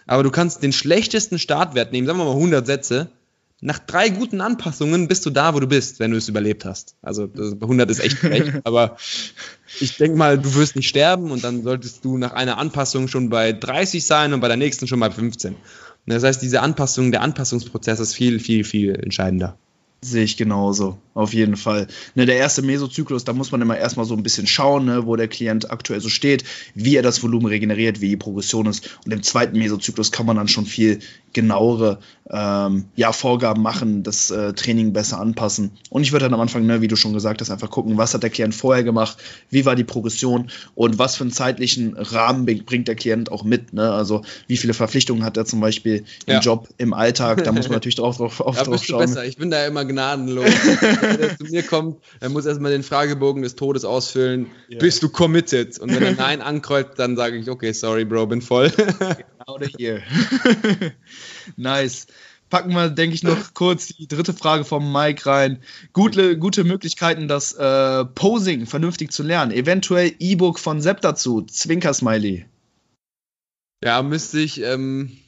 aber 0.07 0.22
du 0.22 0.30
kannst 0.30 0.62
den 0.62 0.72
schlechtesten 0.72 1.38
Startwert 1.38 1.92
nehmen, 1.92 2.07
sagen 2.07 2.18
wir 2.18 2.24
mal 2.24 2.32
100 2.32 2.66
Sätze. 2.66 3.11
Nach 3.61 3.78
drei 3.78 4.11
guten 4.11 4.40
Anpassungen 4.40 5.09
bist 5.09 5.24
du 5.24 5.30
da, 5.30 5.55
wo 5.55 5.61
du 5.61 5.66
bist, 5.66 5.98
wenn 5.98 6.11
du 6.11 6.18
es 6.18 6.28
überlebt 6.28 6.64
hast. 6.64 6.96
Also 7.00 7.30
100 7.34 7.90
ist 7.90 8.00
echt 8.00 8.18
schlecht, 8.18 8.52
aber 8.64 8.96
ich 9.80 9.96
denke 9.96 10.18
mal, 10.18 10.38
du 10.38 10.55
wirst 10.55 10.76
nicht 10.76 10.88
sterben 10.88 11.30
und 11.30 11.44
dann 11.44 11.62
solltest 11.62 12.05
du 12.05 12.18
nach 12.18 12.32
einer 12.32 12.59
Anpassung 12.59 13.09
schon 13.09 13.30
bei 13.30 13.52
30 13.52 14.05
sein 14.05 14.34
und 14.34 14.40
bei 14.40 14.48
der 14.48 14.59
nächsten 14.59 14.86
schon 14.86 15.00
bei 15.00 15.11
15. 15.11 15.57
Das 16.07 16.22
heißt, 16.22 16.42
diese 16.42 16.61
Anpassung, 16.61 17.11
der 17.11 17.22
Anpassungsprozess 17.22 18.00
ist 18.00 18.14
viel, 18.14 18.38
viel, 18.38 18.64
viel 18.64 18.94
entscheidender. 18.94 19.57
Sehe 20.02 20.24
ich 20.24 20.36
genauso, 20.36 20.98
auf 21.14 21.32
jeden 21.32 21.56
Fall. 21.56 21.86
Ne, 22.14 22.26
der 22.26 22.36
erste 22.36 22.62
Mesozyklus, 22.62 23.24
da 23.24 23.32
muss 23.32 23.52
man 23.52 23.62
immer 23.62 23.78
erstmal 23.78 24.04
so 24.04 24.14
ein 24.14 24.22
bisschen 24.22 24.46
schauen, 24.46 24.84
ne, 24.84 25.06
wo 25.06 25.16
der 25.16 25.28
Klient 25.28 25.70
aktuell 25.70 26.00
so 26.00 26.08
steht, 26.08 26.44
wie 26.74 26.96
er 26.96 27.02
das 27.02 27.22
Volumen 27.22 27.46
regeneriert, 27.46 28.00
wie 28.00 28.08
die 28.08 28.16
Progression 28.16 28.66
ist. 28.66 28.98
Und 29.04 29.12
im 29.12 29.22
zweiten 29.22 29.56
Mesozyklus 29.56 30.12
kann 30.12 30.26
man 30.26 30.36
dann 30.36 30.48
schon 30.48 30.66
viel 30.66 30.98
genauere 31.32 31.98
ähm, 32.30 32.86
ja, 32.96 33.12
Vorgaben 33.12 33.62
machen, 33.62 34.02
das 34.02 34.30
äh, 34.30 34.54
Training 34.54 34.92
besser 34.92 35.20
anpassen. 35.20 35.72
Und 35.90 36.02
ich 36.02 36.12
würde 36.12 36.24
dann 36.24 36.34
am 36.34 36.40
Anfang, 36.40 36.64
ne, 36.64 36.80
wie 36.80 36.88
du 36.88 36.96
schon 36.96 37.12
gesagt 37.12 37.40
hast, 37.40 37.50
einfach 37.50 37.70
gucken, 37.70 37.98
was 37.98 38.14
hat 38.14 38.22
der 38.22 38.30
Klient 38.30 38.54
vorher 38.54 38.82
gemacht, 38.82 39.18
wie 39.50 39.66
war 39.66 39.76
die 39.76 39.84
Progression 39.84 40.50
und 40.74 40.98
was 40.98 41.16
für 41.16 41.24
einen 41.24 41.32
zeitlichen 41.32 41.96
Rahmen 41.96 42.46
bringt 42.64 42.88
der 42.88 42.94
Klient 42.94 43.30
auch 43.30 43.44
mit. 43.44 43.74
Ne? 43.74 43.92
Also 43.92 44.22
wie 44.46 44.56
viele 44.56 44.74
Verpflichtungen 44.74 45.24
hat 45.24 45.36
er 45.36 45.44
zum 45.44 45.60
Beispiel 45.60 46.04
im 46.26 46.34
ja. 46.34 46.40
Job, 46.40 46.68
im 46.78 46.94
Alltag, 46.94 47.44
da 47.44 47.52
muss 47.52 47.66
man 47.66 47.74
natürlich 47.74 47.96
drauf, 47.96 48.16
drauf, 48.16 48.40
auf, 48.40 48.56
ja, 48.56 48.64
drauf 48.64 48.82
schauen. 48.82 49.00
Besser. 49.00 49.24
Ich 49.26 49.36
bin 49.36 49.50
da 49.50 49.66
immer 49.66 49.84
gnadenlos. 49.84 50.46
wenn 51.05 51.20
er 51.20 51.36
zu 51.36 51.44
mir 51.44 51.62
kommt, 51.62 52.02
er 52.20 52.28
muss 52.28 52.46
erstmal 52.46 52.72
den 52.72 52.82
Fragebogen 52.82 53.42
des 53.42 53.57
Todes 53.57 53.84
ausfüllen. 53.84 54.46
Ja. 54.68 54.78
Bist 54.78 55.02
du 55.02 55.09
committed? 55.09 55.78
Und 55.78 55.94
wenn 55.94 56.02
er 56.02 56.12
Nein 56.12 56.42
ankreuzt, 56.42 56.98
dann 56.98 57.16
sage 57.16 57.36
ich, 57.36 57.48
okay, 57.50 57.72
sorry, 57.72 58.05
Bro, 58.05 58.26
bin 58.26 58.42
voll. 58.42 58.72
Out 59.46 59.62
of 59.62 59.70
here. 59.78 60.02
nice. 61.57 62.07
Packen 62.50 62.72
wir, 62.72 62.90
denke 62.90 63.14
ich, 63.14 63.22
noch 63.22 63.55
kurz 63.55 63.88
die 63.88 64.07
dritte 64.07 64.32
Frage 64.32 64.64
vom 64.64 64.92
Mike 64.92 65.26
rein. 65.26 65.59
Gute, 65.92 66.38
gute 66.38 66.62
Möglichkeiten, 66.62 67.26
das 67.26 67.52
äh, 67.55 68.05
Posing 68.05 68.66
vernünftig 68.66 69.11
zu 69.12 69.22
lernen. 69.22 69.50
Eventuell 69.50 70.14
E-Book 70.18 70.59
von 70.59 70.80
Sepp 70.80 71.00
dazu. 71.00 71.42
Zwinker-Smiley. 71.42 72.46
Ja, 73.82 74.02
müsste 74.02 74.38
ich, 74.40 74.62
ähm, 74.62 75.18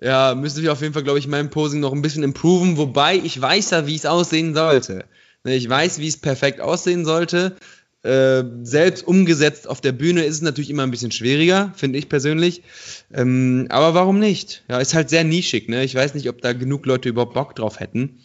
ja, 0.00 0.34
müsste 0.34 0.60
ich 0.60 0.68
auf 0.68 0.80
jeden 0.80 0.94
Fall, 0.94 1.04
glaube 1.04 1.18
ich, 1.18 1.28
mein 1.28 1.50
Posing 1.50 1.80
noch 1.80 1.92
ein 1.92 2.02
bisschen 2.02 2.22
improven, 2.22 2.76
wobei 2.76 3.16
ich 3.16 3.40
weiß 3.40 3.70
ja, 3.70 3.86
wie 3.86 3.94
es 3.94 4.06
aussehen 4.06 4.54
sollte. 4.54 5.04
Ne, 5.44 5.54
ich 5.54 5.68
weiß, 5.68 5.98
wie 5.98 6.08
es 6.08 6.16
perfekt 6.16 6.60
aussehen 6.60 7.04
sollte. 7.04 7.56
Äh, 8.02 8.44
selbst 8.64 9.06
umgesetzt 9.06 9.66
auf 9.66 9.80
der 9.80 9.92
Bühne 9.92 10.24
ist 10.24 10.34
es 10.34 10.42
natürlich 10.42 10.68
immer 10.68 10.82
ein 10.82 10.90
bisschen 10.90 11.10
schwieriger, 11.10 11.72
finde 11.74 11.98
ich 11.98 12.08
persönlich. 12.08 12.62
Ähm, 13.12 13.66
aber 13.70 13.94
warum 13.94 14.18
nicht? 14.18 14.62
Ja, 14.68 14.78
ist 14.78 14.94
halt 14.94 15.08
sehr 15.08 15.24
nischig. 15.24 15.68
Ne? 15.68 15.84
Ich 15.84 15.94
weiß 15.94 16.14
nicht, 16.14 16.28
ob 16.28 16.42
da 16.42 16.52
genug 16.52 16.84
Leute 16.84 17.08
überhaupt 17.08 17.32
Bock 17.32 17.54
drauf 17.54 17.80
hätten. 17.80 18.18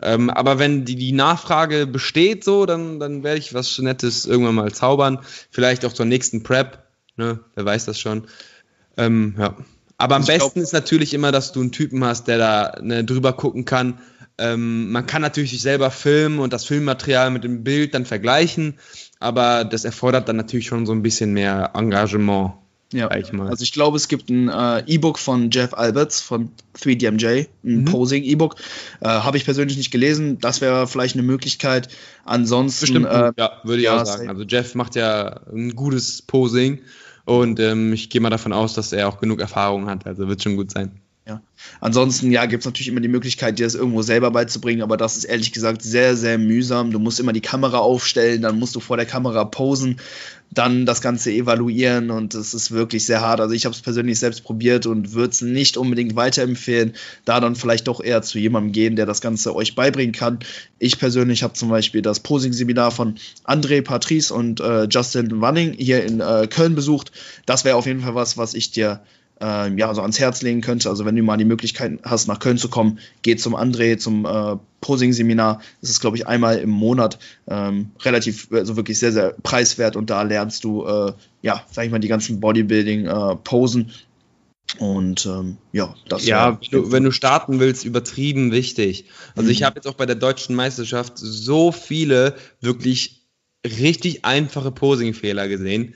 Ähm, 0.00 0.30
aber 0.30 0.58
wenn 0.58 0.84
die, 0.84 0.94
die 0.94 1.12
Nachfrage 1.12 1.86
besteht, 1.86 2.44
so, 2.44 2.66
dann, 2.66 3.00
dann 3.00 3.24
werde 3.24 3.38
ich 3.38 3.54
was 3.54 3.78
Nettes 3.78 4.26
irgendwann 4.26 4.54
mal 4.54 4.72
zaubern. 4.72 5.20
Vielleicht 5.50 5.84
auch 5.84 5.92
zur 5.92 6.06
nächsten 6.06 6.42
Prep. 6.42 6.84
Ne? 7.16 7.40
Wer 7.54 7.64
weiß 7.64 7.86
das 7.86 7.98
schon. 7.98 8.28
Ähm, 8.96 9.34
ja. 9.38 9.56
Aber 9.98 10.16
am 10.16 10.22
ich 10.22 10.28
besten 10.28 10.54
glaub, 10.54 10.62
ist 10.62 10.72
natürlich 10.72 11.14
immer, 11.14 11.32
dass 11.32 11.52
du 11.52 11.60
einen 11.60 11.72
Typen 11.72 12.04
hast, 12.04 12.28
der 12.28 12.38
da 12.38 12.78
ne, 12.82 13.04
drüber 13.04 13.32
gucken 13.32 13.64
kann. 13.64 13.98
Ähm, 14.38 14.90
man 14.92 15.06
kann 15.06 15.22
natürlich 15.22 15.50
sich 15.50 15.62
selber 15.62 15.90
filmen 15.90 16.38
und 16.40 16.52
das 16.52 16.66
Filmmaterial 16.66 17.30
mit 17.30 17.44
dem 17.44 17.64
Bild 17.64 17.94
dann 17.94 18.04
vergleichen, 18.04 18.74
aber 19.18 19.64
das 19.64 19.86
erfordert 19.86 20.28
dann 20.28 20.36
natürlich 20.36 20.66
schon 20.66 20.84
so 20.84 20.92
ein 20.92 21.02
bisschen 21.02 21.32
mehr 21.32 21.70
Engagement. 21.74 22.52
Ja, 22.92 23.12
ich 23.16 23.32
also 23.32 23.62
ich 23.64 23.72
glaube, 23.72 23.96
es 23.96 24.06
gibt 24.06 24.30
ein 24.30 24.48
äh, 24.48 24.84
E-Book 24.86 25.18
von 25.18 25.50
Jeff 25.50 25.74
Alberts 25.74 26.20
von 26.20 26.50
3DMJ, 26.78 27.48
ein 27.64 27.80
mhm. 27.80 27.84
Posing-E-Book. 27.86 28.54
Äh, 29.00 29.08
Habe 29.08 29.38
ich 29.38 29.44
persönlich 29.44 29.76
nicht 29.76 29.90
gelesen. 29.90 30.38
Das 30.38 30.60
wäre 30.60 30.86
vielleicht 30.86 31.16
eine 31.16 31.24
Möglichkeit. 31.24 31.88
Ansonsten. 32.24 32.82
Bestimmt, 32.82 33.06
äh, 33.06 33.32
ja, 33.36 33.60
würde 33.64 33.78
ich 33.78 33.86
ja, 33.86 34.00
auch 34.00 34.06
sagen. 34.06 34.28
Also 34.28 34.44
Jeff 34.44 34.76
macht 34.76 34.94
ja 34.94 35.40
ein 35.52 35.74
gutes 35.74 36.22
Posing. 36.22 36.80
Und 37.26 37.58
ähm, 37.60 37.92
ich 37.92 38.08
gehe 38.08 38.20
mal 38.20 38.30
davon 38.30 38.52
aus, 38.52 38.72
dass 38.72 38.92
er 38.92 39.08
auch 39.08 39.20
genug 39.20 39.40
Erfahrung 39.40 39.90
hat. 39.90 40.06
Also 40.06 40.28
wird 40.28 40.42
schon 40.42 40.56
gut 40.56 40.70
sein. 40.70 40.92
Ja. 41.26 41.42
Ansonsten, 41.80 42.30
ja, 42.30 42.46
gibt 42.46 42.60
es 42.60 42.66
natürlich 42.66 42.86
immer 42.86 43.00
die 43.00 43.08
Möglichkeit, 43.08 43.58
dir 43.58 43.66
das 43.66 43.74
irgendwo 43.74 44.02
selber 44.02 44.30
beizubringen, 44.30 44.82
aber 44.82 44.96
das 44.96 45.16
ist 45.16 45.24
ehrlich 45.24 45.50
gesagt 45.50 45.82
sehr, 45.82 46.16
sehr 46.16 46.38
mühsam. 46.38 46.92
Du 46.92 47.00
musst 47.00 47.18
immer 47.18 47.32
die 47.32 47.40
Kamera 47.40 47.78
aufstellen, 47.78 48.42
dann 48.42 48.60
musst 48.60 48.76
du 48.76 48.80
vor 48.80 48.96
der 48.96 49.06
Kamera 49.06 49.44
posen, 49.44 49.98
dann 50.50 50.86
das 50.86 51.02
Ganze 51.02 51.30
evaluieren 51.32 52.10
und 52.10 52.34
es 52.34 52.54
ist 52.54 52.70
wirklich 52.70 53.04
sehr 53.04 53.20
hart. 53.20 53.40
Also 53.40 53.54
ich 53.54 53.64
habe 53.64 53.74
es 53.74 53.82
persönlich 53.82 54.18
selbst 54.18 54.42
probiert 54.44 54.86
und 54.86 55.12
würde 55.12 55.30
es 55.30 55.42
nicht 55.42 55.76
unbedingt 55.76 56.16
weiterempfehlen, 56.16 56.94
da 57.24 57.40
dann 57.40 57.56
vielleicht 57.56 57.88
doch 57.88 58.02
eher 58.02 58.22
zu 58.22 58.38
jemandem 58.38 58.72
gehen, 58.72 58.96
der 58.96 59.06
das 59.06 59.20
Ganze 59.20 59.54
euch 59.54 59.74
beibringen 59.74 60.12
kann. 60.12 60.38
Ich 60.78 60.98
persönlich 60.98 61.42
habe 61.42 61.54
zum 61.54 61.68
Beispiel 61.68 62.02
das 62.02 62.20
Posing-Seminar 62.20 62.90
von 62.90 63.16
André 63.44 63.82
Patrice 63.82 64.32
und 64.32 64.60
äh, 64.60 64.84
Justin 64.84 65.40
Wanning 65.40 65.74
hier 65.74 66.04
in 66.04 66.20
äh, 66.20 66.46
Köln 66.48 66.74
besucht. 66.74 67.12
Das 67.44 67.64
wäre 67.64 67.76
auf 67.76 67.86
jeden 67.86 68.00
Fall 68.00 68.14
was, 68.14 68.38
was 68.38 68.54
ich 68.54 68.70
dir 68.70 69.02
äh, 69.40 69.74
ja, 69.74 69.92
so 69.94 70.02
ans 70.02 70.18
Herz 70.18 70.42
legen 70.42 70.60
könnte. 70.60 70.88
Also 70.88 71.04
wenn 71.04 71.16
du 71.16 71.22
mal 71.22 71.36
die 71.36 71.44
Möglichkeit 71.44 71.98
hast, 72.02 72.28
nach 72.28 72.38
Köln 72.38 72.58
zu 72.58 72.68
kommen, 72.68 72.98
geh 73.22 73.36
zum 73.36 73.54
André, 73.54 73.98
zum 73.98 74.24
äh, 74.24 74.56
Posing-Seminar. 74.80 75.60
Das 75.80 75.90
ist, 75.90 76.00
glaube 76.00 76.16
ich, 76.16 76.26
einmal 76.26 76.58
im 76.58 76.70
Monat 76.70 77.18
ähm, 77.48 77.90
relativ, 78.00 78.48
also 78.52 78.76
wirklich 78.76 78.98
sehr, 78.98 79.12
sehr 79.12 79.34
preiswert 79.42 79.96
und 79.96 80.10
da 80.10 80.22
lernst 80.22 80.64
du, 80.64 80.84
äh, 80.86 81.12
ja, 81.42 81.64
sag 81.70 81.84
ich 81.84 81.90
mal, 81.90 81.98
die 81.98 82.08
ganzen 82.08 82.40
Bodybuilding-Posen. 82.40 83.90
Äh, 83.90 83.92
und 84.78 85.26
ähm, 85.26 85.58
ja, 85.72 85.94
das 86.08 86.26
Ja, 86.26 86.58
wenn 86.60 86.70
du, 86.70 86.92
wenn 86.92 87.04
du 87.04 87.12
starten 87.12 87.60
willst, 87.60 87.84
übertrieben 87.84 88.50
wichtig. 88.50 89.06
Also 89.36 89.46
mhm. 89.46 89.52
ich 89.52 89.62
habe 89.62 89.76
jetzt 89.76 89.86
auch 89.86 89.94
bei 89.94 90.06
der 90.06 90.16
deutschen 90.16 90.56
Meisterschaft 90.56 91.14
so 91.16 91.70
viele 91.70 92.34
wirklich 92.60 93.22
richtig 93.64 94.24
einfache 94.24 94.72
Posing-Fehler 94.72 95.48
gesehen 95.48 95.94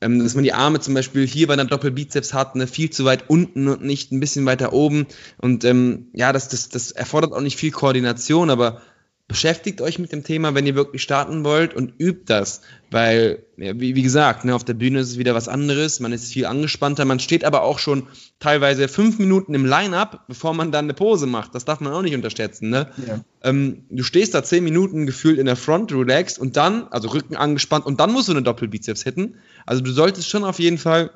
ähm, 0.00 0.22
dass 0.22 0.34
man 0.34 0.44
die 0.44 0.52
Arme 0.52 0.80
zum 0.80 0.94
Beispiel 0.94 1.26
hier 1.26 1.46
bei 1.46 1.54
einer 1.54 1.64
Doppelbizeps 1.64 2.34
hat, 2.34 2.54
ne, 2.56 2.66
viel 2.66 2.90
zu 2.90 3.04
weit 3.04 3.28
unten 3.28 3.68
und 3.68 3.82
nicht 3.82 4.12
ein 4.12 4.20
bisschen 4.20 4.46
weiter 4.46 4.72
oben. 4.72 5.06
Und 5.38 5.64
ähm, 5.64 6.08
ja, 6.12 6.32
das, 6.32 6.48
das, 6.48 6.68
das 6.68 6.90
erfordert 6.92 7.32
auch 7.32 7.40
nicht 7.40 7.56
viel 7.56 7.70
Koordination, 7.70 8.50
aber 8.50 8.82
beschäftigt 9.28 9.80
euch 9.80 9.98
mit 9.98 10.12
dem 10.12 10.22
Thema, 10.22 10.54
wenn 10.54 10.66
ihr 10.66 10.76
wirklich 10.76 11.02
starten 11.02 11.42
wollt 11.42 11.74
und 11.74 11.94
übt 11.98 12.24
das, 12.26 12.60
weil, 12.92 13.44
wie, 13.56 13.96
wie, 13.96 14.02
gesagt, 14.02 14.44
ne, 14.44 14.54
auf 14.54 14.62
der 14.62 14.74
Bühne 14.74 15.00
ist 15.00 15.10
es 15.10 15.18
wieder 15.18 15.34
was 15.34 15.48
anderes, 15.48 15.98
man 15.98 16.12
ist 16.12 16.32
viel 16.32 16.46
angespannter, 16.46 17.04
man 17.04 17.18
steht 17.18 17.44
aber 17.44 17.62
auch 17.62 17.80
schon 17.80 18.06
teilweise 18.38 18.86
fünf 18.86 19.18
Minuten 19.18 19.52
im 19.54 19.66
Line-Up, 19.66 20.26
bevor 20.28 20.54
man 20.54 20.70
dann 20.70 20.84
eine 20.84 20.94
Pose 20.94 21.26
macht, 21.26 21.56
das 21.56 21.64
darf 21.64 21.80
man 21.80 21.92
auch 21.92 22.02
nicht 22.02 22.14
unterschätzen, 22.14 22.70
ne? 22.70 22.88
Ja. 23.04 23.24
Ähm, 23.42 23.86
du 23.90 24.04
stehst 24.04 24.32
da 24.32 24.44
zehn 24.44 24.62
Minuten 24.62 25.06
gefühlt 25.06 25.38
in 25.38 25.46
der 25.46 25.56
Front, 25.56 25.92
relaxed 25.92 26.38
und 26.38 26.56
dann, 26.56 26.86
also 26.88 27.08
Rücken 27.08 27.34
angespannt 27.34 27.84
und 27.84 27.98
dann 27.98 28.12
musst 28.12 28.28
du 28.28 28.32
eine 28.32 28.42
Doppelbizeps 28.42 29.02
hitten, 29.02 29.36
also 29.66 29.82
du 29.82 29.90
solltest 29.90 30.28
schon 30.28 30.44
auf 30.44 30.60
jeden 30.60 30.78
Fall 30.78 31.10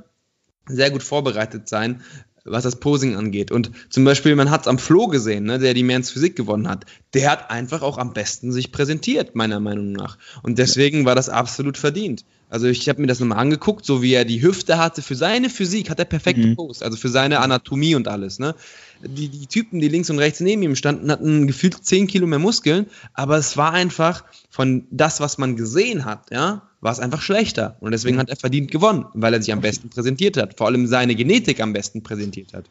sehr 0.67 0.91
gut 0.91 1.03
vorbereitet 1.03 1.69
sein, 1.69 2.03
was 2.45 2.65
das 2.65 2.77
Posing 2.77 3.17
angeht. 3.17 3.51
Und 3.51 3.71
zum 3.89 4.05
Beispiel, 4.05 4.35
man 4.37 4.51
hat 4.51 4.63
es 4.63 4.69
am 4.69 4.79
Flo 4.79 5.09
gesehen, 5.09 5.45
ne, 5.45 5.59
der 5.59 5.75
die 5.75 5.83
Mans 5.83 6.11
Physik 6.11 6.37
gewonnen 6.37 6.69
hat. 6.69 6.87
Der 7.15 7.31
hat 7.31 7.51
einfach 7.51 7.83
auch 7.83 7.99
am 7.99 8.13
besten 8.13 8.53
sich 8.53 8.73
präsentiert, 8.73 9.35
meiner 9.35 9.61
Meinung 9.61 9.93
nach. 9.93 10.19
Und 10.43 10.59
deswegen 10.59 11.05
war 11.05 11.15
das 11.15 11.29
absolut 11.29 11.77
verdient. 11.77 12.25
Also 12.51 12.67
ich 12.67 12.89
habe 12.89 13.01
mir 13.01 13.07
das 13.07 13.21
nochmal 13.21 13.39
angeguckt, 13.39 13.87
so 13.87 14.03
wie 14.03 14.13
er 14.13 14.25
die 14.25 14.43
Hüfte 14.43 14.77
hatte. 14.77 15.03
Für 15.03 15.15
seine 15.15 15.49
Physik 15.49 15.89
hat 15.89 16.01
er 16.01 16.05
perfekte 16.05 16.49
mhm. 16.49 16.57
Pose, 16.57 16.85
also 16.85 16.97
für 16.97 17.09
seine 17.09 17.39
Anatomie 17.39 17.95
und 17.95 18.09
alles. 18.09 18.41
Ne? 18.41 18.57
Die, 19.03 19.29
die 19.29 19.47
Typen, 19.47 19.79
die 19.79 19.89
links 19.89 20.11
und 20.11 20.19
rechts 20.19 20.41
neben 20.41 20.63
ihm 20.63 20.75
standen, 20.75 21.13
hatten 21.13 21.47
gefühlt 21.47 21.85
10 21.85 22.09
Kilo 22.09 22.27
mehr 22.27 22.41
Muskeln, 22.41 22.87
aber 23.15 23.39
es 23.39 23.57
war 23.57 23.73
einfach 23.73 24.25
von 24.51 24.85
das, 24.91 25.21
was 25.21 25.39
man 25.39 25.55
gesehen 25.55 26.05
hat, 26.05 26.33
ja, 26.33 26.70
war 26.81 26.93
es 26.93 27.01
einfach 27.01 27.23
schlechter. 27.23 27.77
Und 27.81 27.93
deswegen 27.93 28.19
hat 28.19 28.31
er 28.31 28.37
verdient 28.37 28.71
gewonnen, 28.71 29.07
weil 29.15 29.35
er 29.35 29.43
sich 29.43 29.53
am 29.53 29.61
besten 29.61 29.91
präsentiert 29.91 30.37
hat. 30.37 30.57
Vor 30.57 30.67
allem 30.67 30.87
seine 30.87 31.15
Genetik 31.15 31.61
am 31.61 31.73
besten 31.73 32.03
präsentiert 32.03 32.55
hat. 32.55 32.67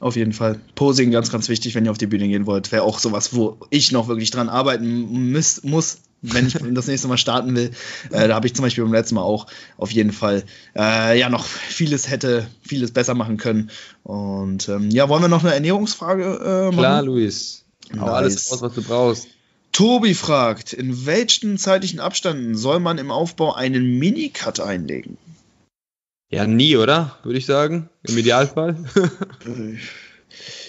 Auf 0.00 0.16
jeden 0.16 0.32
Fall. 0.32 0.60
Posing 0.74 1.10
ganz, 1.12 1.30
ganz 1.30 1.48
wichtig, 1.48 1.74
wenn 1.74 1.84
ihr 1.84 1.90
auf 1.90 1.98
die 1.98 2.06
Bühne 2.06 2.28
gehen 2.28 2.46
wollt. 2.46 2.72
Wäre 2.72 2.82
auch 2.82 2.98
sowas, 2.98 3.34
wo 3.34 3.58
ich 3.70 3.92
noch 3.92 4.08
wirklich 4.08 4.30
dran 4.30 4.48
arbeiten 4.48 5.32
muss, 5.32 5.62
muss 5.62 5.98
wenn 6.24 6.46
ich 6.46 6.54
das 6.54 6.86
nächste 6.86 7.08
Mal 7.08 7.18
starten 7.18 7.54
will. 7.54 7.70
Äh, 8.10 8.28
da 8.28 8.34
habe 8.34 8.46
ich 8.46 8.54
zum 8.54 8.64
Beispiel 8.64 8.84
beim 8.84 8.92
letzten 8.92 9.16
Mal 9.16 9.22
auch 9.22 9.46
auf 9.76 9.90
jeden 9.90 10.12
Fall 10.12 10.44
äh, 10.74 11.18
ja 11.18 11.28
noch 11.28 11.44
vieles 11.44 12.10
hätte, 12.10 12.46
vieles 12.62 12.92
besser 12.92 13.14
machen 13.14 13.36
können. 13.36 13.70
Und 14.02 14.68
ähm, 14.68 14.90
ja, 14.90 15.08
wollen 15.08 15.22
wir 15.22 15.28
noch 15.28 15.44
eine 15.44 15.54
Ernährungsfrage 15.54 16.24
äh, 16.24 16.64
machen? 16.66 16.78
Klar, 16.78 17.02
Luis. 17.02 17.64
Hau 17.92 18.06
nice. 18.06 18.14
alles 18.14 18.52
raus, 18.52 18.62
was 18.62 18.74
du 18.74 18.82
brauchst. 18.82 19.28
Tobi 19.74 20.14
fragt, 20.14 20.72
in 20.72 21.04
welchen 21.04 21.58
zeitlichen 21.58 21.98
Abständen 21.98 22.54
soll 22.54 22.78
man 22.78 22.96
im 22.96 23.10
Aufbau 23.10 23.54
einen 23.54 23.98
Minicut 23.98 24.60
einlegen? 24.60 25.18
Ja, 26.30 26.46
nie, 26.46 26.76
oder? 26.76 27.18
Würde 27.24 27.40
ich 27.40 27.46
sagen. 27.46 27.90
Im 28.04 28.16
Idealfall. 28.16 28.84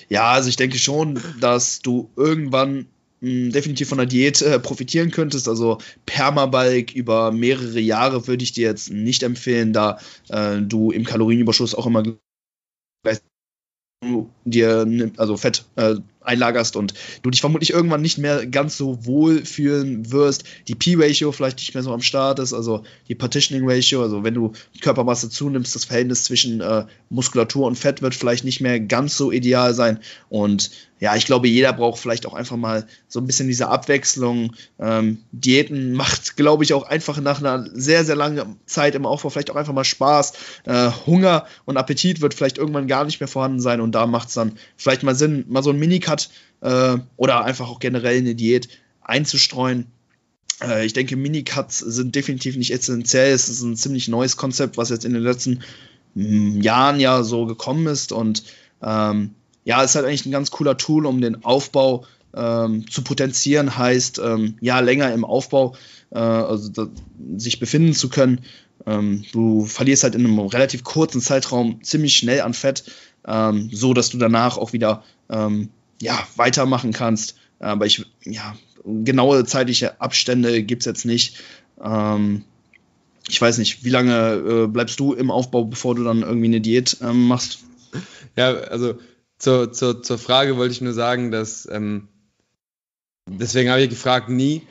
ja, 0.10 0.32
also 0.32 0.50
ich 0.50 0.56
denke 0.56 0.80
schon, 0.80 1.22
dass 1.40 1.84
du 1.84 2.10
irgendwann 2.16 2.88
mh, 3.22 3.30
hm, 3.30 3.52
definitiv 3.52 3.90
von 3.90 4.00
der 4.00 4.08
Diät 4.08 4.42
äh, 4.42 4.60
profitieren 4.60 5.12
könntest. 5.12 5.48
Also 5.48 5.78
Permabalk 6.08 6.96
über 6.96 7.32
mehrere 7.32 7.80
Jahre 7.80 8.26
würde 8.26 8.44
ich 8.44 8.54
dir 8.54 8.68
jetzt 8.68 8.90
nicht 8.90 9.22
empfehlen, 9.22 9.72
da 9.72 10.00
äh, 10.30 10.64
du 10.64 10.90
im 10.90 11.06
Kalorienüberschuss 11.06 11.76
auch 11.76 11.86
immer 11.86 12.04
dir 14.46 15.12
also 15.18 15.38
Fett 15.38 15.66
äh, 15.76 15.96
einlagerst 16.26 16.76
und 16.76 16.94
du 17.22 17.30
dich 17.30 17.42
vermutlich 17.42 17.72
irgendwann 17.72 18.02
nicht 18.02 18.18
mehr 18.18 18.46
ganz 18.46 18.78
so 18.78 19.06
wohl 19.06 19.46
fühlen 19.46 20.12
wirst. 20.12 20.44
Die 20.68 20.76
P-Ratio 20.76 21.32
vielleicht 21.32 21.58
nicht 21.58 21.74
mehr 21.74 21.84
so 21.84 21.94
am 21.94 22.02
Start 22.02 22.40
ist, 22.40 22.54
also 22.54 22.84
die 23.08 23.16
Partitioning 23.16 23.70
Ratio, 23.70 24.02
also 24.02 24.24
wenn 24.24 24.34
du 24.34 24.54
Körpermasse 24.82 25.30
zunimmst, 25.30 25.76
das 25.76 25.86
Verhältnis 25.86 26.24
zwischen 26.24 26.62
äh, 26.62 26.86
Muskulatur 27.10 27.68
und 27.68 27.78
Fett 27.78 28.02
wird 28.02 28.16
vielleicht 28.16 28.44
nicht 28.46 28.62
mehr 28.62 28.80
ganz 28.80 29.18
so 29.18 29.32
ideal 29.32 29.74
sein. 29.74 30.00
Und 30.30 30.72
ja, 31.00 31.16
ich 31.16 31.26
glaube, 31.26 31.48
jeder 31.50 31.74
braucht 31.74 32.00
vielleicht 32.00 32.26
auch 32.26 32.34
einfach 32.34 32.56
mal 32.56 32.88
so 33.10 33.20
ein 33.20 33.28
bisschen 33.28 33.48
diese 33.48 33.68
Abwechslung. 33.68 34.54
Ähm, 34.80 35.20
Diäten 35.32 35.94
macht, 35.94 36.38
glaube 36.38 36.64
ich, 36.64 36.74
auch 36.74 36.84
einfach 36.84 37.20
nach 37.20 37.40
einer 37.40 37.68
sehr, 37.74 38.06
sehr 38.06 38.16
langen 38.16 38.58
Zeit 38.66 38.96
im 38.96 39.06
Aufbau 39.06 39.30
vielleicht 39.30 39.52
auch 39.52 39.58
einfach 39.58 39.74
mal 39.74 39.84
Spaß. 39.84 40.34
Äh, 40.64 40.92
Hunger 41.06 41.48
und 41.66 41.76
Appetit 41.76 42.22
wird 42.22 42.34
vielleicht 42.34 42.58
irgendwann 42.58 42.88
gar 42.88 43.04
nicht 43.04 43.20
mehr 43.20 43.28
vorhanden 43.28 43.60
sein 43.60 43.82
und 43.82 43.94
da 43.94 44.08
macht 44.08 44.30
es 44.30 44.36
dann 44.36 44.54
vielleicht 44.78 45.04
mal 45.04 45.16
Sinn, 45.16 45.44
mal 45.50 45.64
so 45.64 45.72
ein 45.72 45.80
Minicut 45.80 46.30
äh, 46.62 46.98
oder 47.18 47.44
einfach 47.44 47.70
auch 47.70 47.80
generell 47.80 48.18
eine 48.18 48.36
Diät 48.36 48.70
einzustreuen. 49.02 49.88
Äh, 50.62 50.86
ich 50.86 50.94
denke, 50.94 51.18
Minicuts 51.18 51.80
sind 51.80 52.16
definitiv 52.16 52.56
nicht 52.56 52.72
essentiell. 52.72 53.34
Es 53.34 53.50
ist 53.50 53.62
ein 53.62 53.76
ziemlich 53.76 54.08
neues 54.08 54.38
Konzept, 54.38 54.78
was 54.78 54.90
jetzt 54.90 55.04
in 55.04 55.14
den 55.14 55.24
letzten 55.24 55.62
mh, 56.14 56.24
hm, 56.24 56.62
Jahren 56.62 57.00
ja 57.02 57.24
so 57.24 57.46
gekommen 57.46 57.86
ist 57.88 58.14
und 58.14 58.44
ähm, 58.82 59.32
ja, 59.66 59.84
ist 59.84 59.96
halt 59.96 60.06
eigentlich 60.06 60.26
ein 60.26 60.32
ganz 60.32 60.52
cooler 60.52 60.78
Tool, 60.78 61.06
um 61.06 61.20
den 61.20 61.44
Aufbau 61.44 62.06
ähm, 62.34 62.90
zu 62.90 63.02
potenzieren, 63.02 63.78
heißt 63.78 64.20
ähm, 64.20 64.58
ja 64.62 64.80
länger 64.80 65.12
im 65.14 65.26
Aufbau 65.26 65.76
äh, 66.12 66.20
also 66.20 66.70
da, 66.70 66.88
sich 67.36 67.60
befinden 67.60 67.94
zu 67.94 68.10
können. 68.10 68.42
Ähm, 68.86 69.26
du 69.32 69.66
verlierst 69.66 70.04
halt 70.04 70.16
in 70.16 70.26
einem 70.26 70.40
relativ 70.40 70.84
kurzen 70.84 71.20
Zeitraum 71.20 71.84
ziemlich 71.84 72.16
schnell 72.16 72.42
an 72.42 72.54
Fett, 72.54 72.84
ähm, 73.28 73.70
so 73.72 73.94
dass 73.94 74.10
du 74.10 74.18
danach 74.18 74.58
auch 74.58 74.74
wieder 74.74 75.04
ähm, 75.30 75.70
ja, 76.02 76.18
weitermachen 76.36 76.94
kannst. 76.94 77.38
Aber 77.60 77.86
ich, 77.86 78.06
ja, 78.24 78.56
genaue 78.86 79.46
zeitliche 79.46 80.00
Abstände 80.00 80.62
gibt 80.62 80.84
es 80.84 80.86
jetzt 80.86 81.06
nicht. 81.06 81.38
Ähm, 81.84 82.44
ich 83.28 83.42
weiß 83.42 83.58
nicht, 83.58 83.84
wie 83.84 83.90
lange 83.90 84.34
äh, 84.36 84.68
bleibst 84.68 85.00
du 85.00 85.14
im 85.14 85.32
Aufbau, 85.32 85.64
bevor 85.64 85.96
du 85.96 86.04
dann 86.04 86.22
irgendwie 86.22 86.46
eine 86.46 86.62
Diät 86.62 86.98
machst? 87.02 87.60
Ja, 88.36 88.54
also 88.54 88.96
zur, 89.38 89.72
zur, 89.72 90.02
zur 90.02 90.18
Frage 90.18 90.58
wollte 90.58 90.74
ich 90.74 90.82
nur 90.82 90.94
sagen, 90.94 91.32
dass 91.32 91.68
ähm, 91.72 92.08
deswegen 93.28 93.70
habe 93.70 93.82
ich 93.82 93.90
gefragt, 93.90 94.30
nie, 94.30 94.62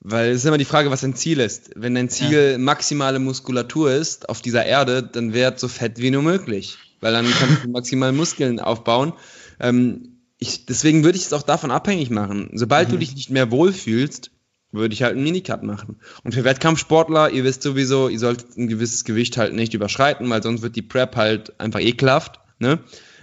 weil 0.00 0.30
es 0.30 0.38
ist 0.38 0.46
immer 0.46 0.58
die 0.58 0.64
Frage, 0.64 0.90
was 0.90 1.02
dein 1.02 1.14
Ziel 1.14 1.40
ist. 1.40 1.70
Wenn 1.76 1.94
dein 1.94 2.08
Ziel 2.08 2.52
ja. 2.52 2.58
maximale 2.58 3.18
Muskulatur 3.18 3.92
ist 3.92 4.28
auf 4.28 4.42
dieser 4.42 4.66
Erde, 4.66 5.02
dann 5.02 5.32
werd 5.32 5.60
so 5.60 5.68
fett 5.68 5.98
wie 5.98 6.10
nur 6.10 6.22
möglich, 6.22 6.78
weil 7.00 7.12
dann 7.12 7.30
kannst 7.30 7.64
du 7.64 7.68
maximal 7.70 8.12
Muskeln 8.12 8.58
aufbauen. 8.58 9.12
Ähm, 9.60 10.20
ich, 10.38 10.66
deswegen 10.66 11.04
würde 11.04 11.16
ich 11.16 11.26
es 11.26 11.32
auch 11.32 11.42
davon 11.42 11.70
abhängig 11.70 12.10
machen. 12.10 12.50
Sobald 12.54 12.88
mhm. 12.88 12.92
du 12.92 12.98
dich 12.98 13.14
nicht 13.14 13.30
mehr 13.30 13.52
wohlfühlst, 13.52 14.32
würde 14.72 14.94
ich 14.94 15.02
halt 15.02 15.14
einen 15.14 15.22
Minicut 15.22 15.62
machen. 15.62 16.00
Und 16.24 16.34
für 16.34 16.44
Wettkampfsportler, 16.44 17.30
ihr 17.30 17.44
wisst 17.44 17.62
sowieso, 17.62 18.08
ihr 18.08 18.18
solltet 18.18 18.56
ein 18.56 18.66
gewisses 18.66 19.04
Gewicht 19.04 19.36
halt 19.36 19.54
nicht 19.54 19.74
überschreiten, 19.74 20.28
weil 20.30 20.42
sonst 20.42 20.62
wird 20.62 20.74
die 20.74 20.82
Prep 20.82 21.14
halt 21.14 21.60
einfach 21.60 21.80
ekelhaft. 21.80 22.40
Ne? 22.58 22.80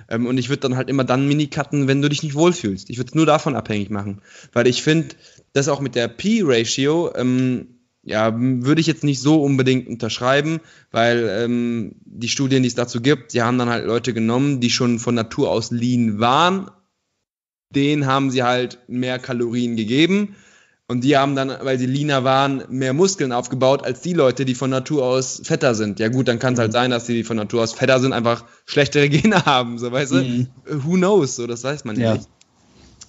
Ähm, 0.10 0.26
und 0.26 0.38
ich 0.38 0.50
würde 0.50 0.62
dann 0.62 0.76
halt 0.76 0.90
immer 0.90 1.04
dann 1.04 1.28
Minicutten, 1.28 1.88
wenn 1.88 2.02
du 2.02 2.10
dich 2.10 2.24
nicht 2.24 2.36
wohlfühlst. 2.36 2.90
Ich 2.90 2.98
würde 2.98 3.10
es 3.10 3.16
nur 3.16 3.26
davon 3.26 3.56
abhängig 3.56 3.90
machen. 3.90 4.22
Weil 4.52 4.68
ich 4.68 4.84
finde, 4.84 5.16
dass 5.54 5.70
auch 5.70 5.80
mit 5.80 5.96
der 5.96 6.08
P-Ratio, 6.08 7.14
ähm, 7.16 7.68
ja, 8.04 8.34
würde 8.36 8.82
ich 8.82 8.88
jetzt 8.88 9.04
nicht 9.04 9.20
so 9.20 9.44
unbedingt 9.44 9.88
unterschreiben, 9.88 10.62
weil 10.92 11.28
ähm, 11.30 11.96
die 12.06 12.30
Studien, 12.30 12.64
die 12.64 12.68
es 12.68 12.76
dazu 12.76 13.02
gibt, 13.02 13.34
die 13.34 13.42
haben 13.42 13.58
dann 13.58 13.70
halt 13.70 13.86
Leute 13.86 14.14
genommen, 14.14 14.62
die 14.62 14.70
schon 14.70 15.00
von 15.00 15.16
Natur 15.16 15.52
aus 15.52 15.70
lean 15.72 16.20
waren, 16.20 16.72
denen 17.76 18.08
haben 18.08 18.32
sie 18.32 18.42
halt 18.42 18.80
mehr 18.88 19.20
Kalorien 19.20 19.76
gegeben. 19.76 20.36
Und 20.90 21.04
die 21.04 21.16
haben 21.16 21.36
dann, 21.36 21.54
weil 21.62 21.78
sie 21.78 21.86
leaner 21.86 22.24
waren, 22.24 22.64
mehr 22.68 22.94
Muskeln 22.94 23.32
aufgebaut 23.32 23.84
als 23.84 24.02
die 24.02 24.14
Leute, 24.14 24.44
die 24.44 24.56
von 24.56 24.72
Natur 24.72 25.06
aus 25.06 25.40
fetter 25.44 25.76
sind. 25.76 26.00
Ja 26.00 26.08
gut, 26.08 26.28
dann 26.28 26.40
kann 26.40 26.54
es 26.54 26.60
halt 26.60 26.70
mhm. 26.70 26.74
sein, 26.74 26.90
dass 26.90 27.06
die, 27.06 27.14
die 27.14 27.24
von 27.24 27.38
Natur 27.38 27.62
aus 27.62 27.74
fetter 27.74 28.00
sind, 28.00 28.12
einfach 28.12 28.44
schlechtere 28.66 29.08
Gene 29.10 29.46
haben, 29.46 29.78
so 29.78 29.92
weißt 29.92 30.14
mhm. 30.14 30.48
du? 30.66 30.84
Who 30.84 30.94
knows? 30.96 31.36
So, 31.36 31.46
das 31.46 31.64
weiß 31.64 31.86
man 31.86 32.00
ja 32.00 32.16
nicht. 32.16 32.28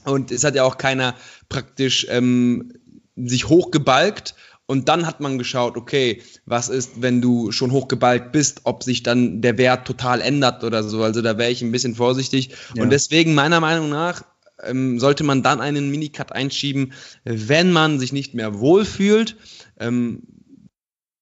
Und 0.04 0.30
es 0.30 0.44
hat 0.44 0.56
ja 0.56 0.64
auch 0.64 0.76
keiner 0.76 1.14
praktisch 1.48 2.06
ähm, 2.10 2.74
sich 3.16 3.48
hochgebalgt 3.48 4.34
und 4.66 4.90
dann 4.90 5.06
hat 5.06 5.20
man 5.20 5.38
geschaut, 5.38 5.78
okay, 5.78 6.20
was 6.44 6.68
ist, 6.68 7.00
wenn 7.00 7.22
du 7.22 7.50
schon 7.50 7.72
hochgebalgt 7.72 8.30
bist, 8.30 8.60
ob 8.64 8.82
sich 8.82 9.02
dann 9.02 9.40
der 9.40 9.56
Wert 9.56 9.86
total 9.86 10.20
ändert 10.20 10.64
oder 10.64 10.82
so. 10.82 11.02
Also 11.02 11.22
da 11.22 11.38
wäre 11.38 11.50
ich 11.50 11.62
ein 11.62 11.72
bisschen 11.72 11.94
vorsichtig. 11.94 12.50
Ja. 12.74 12.82
Und 12.82 12.90
deswegen 12.90 13.32
meiner 13.32 13.60
Meinung 13.60 13.88
nach 13.88 14.22
ähm, 14.64 14.98
sollte 14.98 15.24
man 15.24 15.42
dann 15.42 15.60
einen 15.60 15.90
Minicut 15.90 16.32
einschieben, 16.32 16.92
wenn 17.24 17.72
man 17.72 17.98
sich 17.98 18.12
nicht 18.12 18.34
mehr 18.34 18.58
wohlfühlt. 18.58 19.36
Ähm, 19.78 20.22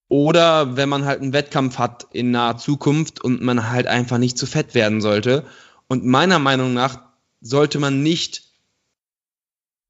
oder 0.09 0.77
wenn 0.77 0.89
man 0.89 1.05
halt 1.05 1.21
einen 1.21 1.35
Wettkampf 1.35 1.79
hat 1.79 2.07
in 2.13 2.31
naher 2.31 2.57
Zukunft 2.57 3.23
und 3.23 3.43
man 3.43 3.71
halt 3.71 3.87
einfach 3.87 4.17
nicht 4.17 4.39
zu 4.39 4.47
fett 4.47 4.75
werden 4.75 5.03
sollte. 5.03 5.45
Und 5.87 6.07
meiner 6.07 6.39
Meinung 6.39 6.73
nach 6.73 7.03
sollte 7.41 7.79
man 7.79 8.03
nicht 8.03 8.49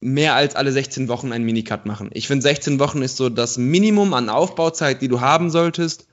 mehr 0.01 0.34
als 0.34 0.57
alle 0.57 0.72
16 0.72 1.09
Wochen 1.09 1.32
einen 1.32 1.44
Minicut 1.44 1.86
machen. 1.86 2.11
Ich 2.12 2.26
finde 2.26 2.42
16 2.42 2.78
Wochen 2.80 3.03
ist 3.03 3.16
so 3.16 3.28
das 3.28 3.59
Minimum 3.59 4.12
an 4.14 4.28
Aufbauzeit, 4.28 5.03
die 5.03 5.09
du 5.09 5.20
haben 5.20 5.51
solltest. 5.51 6.08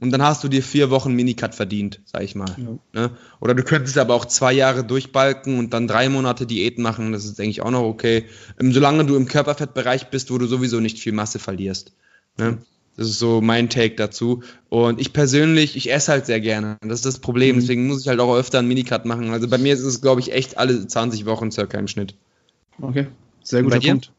Und 0.00 0.10
dann 0.10 0.22
hast 0.22 0.42
du 0.42 0.48
dir 0.48 0.62
vier 0.62 0.90
Wochen 0.90 1.12
Minicut 1.12 1.54
verdient, 1.54 2.00
sag 2.04 2.22
ich 2.22 2.34
mal. 2.34 2.54
Ja. 2.56 2.78
Ne? 3.00 3.10
Oder 3.40 3.54
du 3.54 3.62
könntest 3.62 3.98
aber 3.98 4.14
auch 4.14 4.24
zwei 4.24 4.52
Jahre 4.52 4.84
durchbalken 4.84 5.58
und 5.58 5.72
dann 5.72 5.86
drei 5.86 6.08
Monate 6.08 6.46
Diät 6.46 6.78
machen. 6.78 7.12
Das 7.12 7.24
ist, 7.24 7.38
denke 7.38 7.50
ich, 7.50 7.62
auch 7.62 7.70
noch 7.70 7.82
okay. 7.82 8.24
Ähm, 8.58 8.72
solange 8.72 9.04
du 9.04 9.16
im 9.16 9.26
Körperfettbereich 9.26 10.08
bist, 10.08 10.30
wo 10.32 10.38
du 10.38 10.46
sowieso 10.46 10.80
nicht 10.80 10.98
viel 10.98 11.12
Masse 11.12 11.38
verlierst. 11.38 11.92
Ne? 12.36 12.58
Das 12.96 13.06
ist 13.08 13.18
so 13.18 13.40
mein 13.40 13.70
Take 13.70 13.94
dazu. 13.94 14.42
Und 14.68 15.00
ich 15.00 15.12
persönlich, 15.12 15.76
ich 15.76 15.90
esse 15.90 16.12
halt 16.12 16.26
sehr 16.26 16.40
gerne. 16.40 16.78
Das 16.82 17.00
ist 17.00 17.06
das 17.06 17.18
Problem. 17.20 17.56
Mhm. 17.56 17.60
Deswegen 17.60 17.86
muss 17.86 18.00
ich 18.00 18.08
halt 18.08 18.20
auch 18.20 18.34
öfter 18.34 18.58
einen 18.58 18.68
Minicut 18.68 19.04
machen. 19.04 19.30
Also 19.30 19.48
bei 19.48 19.58
mir 19.58 19.72
ist 19.72 19.82
es, 19.82 20.00
glaube 20.00 20.20
ich, 20.20 20.32
echt 20.32 20.58
alle 20.58 20.86
20 20.86 21.26
Wochen 21.26 21.50
circa 21.50 21.78
im 21.78 21.88
Schnitt. 21.88 22.14
Okay, 22.80 23.06
sehr 23.42 23.62
guter 23.62 23.80
Punkt. 23.80 24.12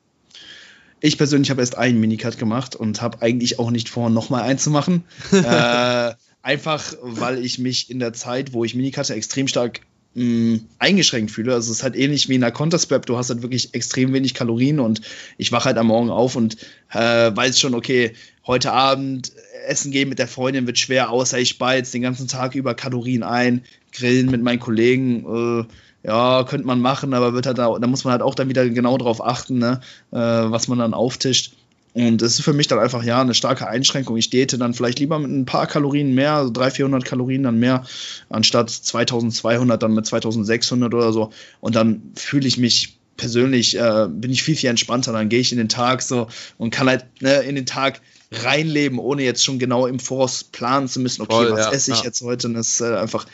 Ich 1.06 1.18
persönlich 1.18 1.50
habe 1.50 1.60
erst 1.60 1.78
einen 1.78 2.00
Minicut 2.00 2.38
gemacht 2.38 2.78
und 2.78 3.02
habe 3.02 3.22
eigentlich 3.22 3.60
auch 3.60 3.72
nicht 3.72 3.90
vor, 3.90 4.10
nochmal 4.10 4.44
einen 4.44 4.58
zu 4.58 4.70
machen. 4.70 5.04
äh, 5.34 6.14
einfach, 6.42 6.94
weil 7.02 7.44
ich 7.44 7.60
mich 7.60 7.90
in 7.90 8.00
der 8.00 8.14
Zeit, 8.14 8.54
wo 8.54 8.64
ich 8.64 8.74
Minicutte 8.74 9.14
extrem 9.14 9.50
stark 9.50 9.82
mh, 10.14 10.62
eingeschränkt 10.80 11.32
fühle. 11.32 11.54
Also 11.54 11.72
es 11.72 11.80
ist 11.80 11.84
halt 11.84 11.98
ähnlich 11.98 12.30
wie 12.30 12.36
in 12.36 12.42
der 12.42 12.54
Counter-Prep. 12.54 13.06
Du 13.06 13.18
hast 13.18 13.30
halt 13.30 13.42
wirklich 13.42 13.74
extrem 13.74 14.14
wenig 14.14 14.34
Kalorien 14.34 14.80
und 14.80 15.02
ich 15.38 15.52
wache 15.52 15.66
halt 15.66 15.78
am 15.78 15.88
Morgen 15.88 16.10
auf 16.10 16.38
und 16.38 16.56
äh, 16.94 17.36
weiß 17.36 17.60
schon, 17.60 17.76
okay, 17.76 18.14
heute 18.48 18.72
Abend 18.72 19.34
essen 19.68 19.92
gehen 19.92 20.08
mit 20.08 20.20
der 20.20 20.30
Freundin 20.30 20.68
wird 20.68 20.80
schwer, 20.80 21.10
außer 21.10 21.38
ich 21.38 21.50
spare 21.50 21.76
jetzt 21.76 21.94
den 21.94 22.02
ganzen 22.02 22.30
Tag 22.30 22.56
über 22.56 22.76
Kalorien 22.76 23.24
ein, 23.24 23.66
grillen 23.92 24.32
mit 24.32 24.42
meinen 24.42 24.62
Kollegen. 24.62 25.26
Äh, 25.26 25.66
ja, 26.04 26.44
könnte 26.44 26.68
man 26.68 26.80
machen, 26.80 27.14
aber 27.14 27.34
wird 27.34 27.46
halt 27.46 27.58
da, 27.58 27.78
da 27.80 27.88
muss 27.88 28.04
man 28.04 28.12
halt 28.12 28.22
auch 28.22 28.36
dann 28.36 28.50
wieder 28.50 28.68
genau 28.70 28.98
drauf 28.98 29.24
achten, 29.24 29.58
ne, 29.58 29.80
äh, 30.12 30.18
was 30.18 30.68
man 30.68 30.80
dann 30.80 30.94
auftischt. 30.94 31.54
Und 31.94 32.22
es 32.24 32.40
ist 32.40 32.42
für 32.44 32.54
mich 32.54 32.68
dann 32.68 32.80
einfach 32.80 33.04
ja 33.04 33.22
eine 33.22 33.36
starke 33.36 33.68
Einschränkung. 33.68 34.18
Ich 34.18 34.32
date 34.32 34.60
dann 34.60 34.74
vielleicht 34.74 35.00
lieber 35.00 35.20
mit 35.20 35.32
ein 35.32 35.46
paar 35.46 35.68
Kalorien 35.68 36.16
mehr, 36.16 36.34
also 36.34 36.52
300, 36.52 36.76
400 36.76 37.06
Kalorien 37.06 37.44
dann 37.44 37.60
mehr, 37.60 37.86
anstatt 38.30 38.72
2200 38.72 39.82
dann 39.82 39.94
mit 39.94 40.06
2600 40.06 40.94
oder 40.94 41.14
so. 41.14 41.32
Und 41.62 41.76
dann 41.76 42.02
fühle 42.16 42.48
ich 42.48 42.58
mich 42.58 42.98
persönlich, 43.16 43.78
äh, 43.78 44.08
bin 44.10 44.32
ich 44.32 44.42
viel, 44.42 44.56
viel 44.56 44.70
entspannter. 44.70 45.14
Dann 45.14 45.30
gehe 45.30 45.40
ich 45.40 45.52
in 45.52 45.60
den 45.60 45.70
Tag 45.70 46.02
so 46.02 46.28
und 46.58 46.72
kann 46.72 46.90
halt 46.90 47.06
ne, 47.22 47.42
in 47.42 47.56
den 47.56 47.68
Tag 47.68 48.02
reinleben, 48.32 48.98
ohne 48.98 49.24
jetzt 49.24 49.44
schon 49.44 49.60
genau 49.60 49.86
im 49.86 50.00
Voraus 50.00 50.44
planen 50.44 50.88
zu 50.88 51.00
müssen, 51.00 51.22
okay, 51.22 51.36
Voll, 51.36 51.52
was 51.52 51.66
ja, 51.68 51.72
esse 51.72 51.92
ich 51.92 52.00
ja. 52.00 52.06
jetzt 52.06 52.22
heute? 52.22 52.48
Und 52.48 52.56
das 52.56 52.72
ist 52.72 52.82
äh, 52.82 52.96
einfach 52.96 53.28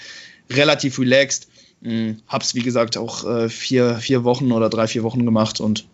relativ 0.51 0.99
relaxed. 0.99 1.47
Hm, 1.81 2.17
hab's, 2.27 2.55
wie 2.55 2.61
gesagt, 2.61 2.97
auch 2.97 3.25
äh, 3.25 3.49
vier, 3.49 3.95
vier 3.95 4.23
Wochen 4.23 4.51
oder 4.51 4.69
drei, 4.69 4.87
vier 4.87 5.03
Wochen 5.03 5.25
gemacht 5.25 5.59
und 5.61 5.85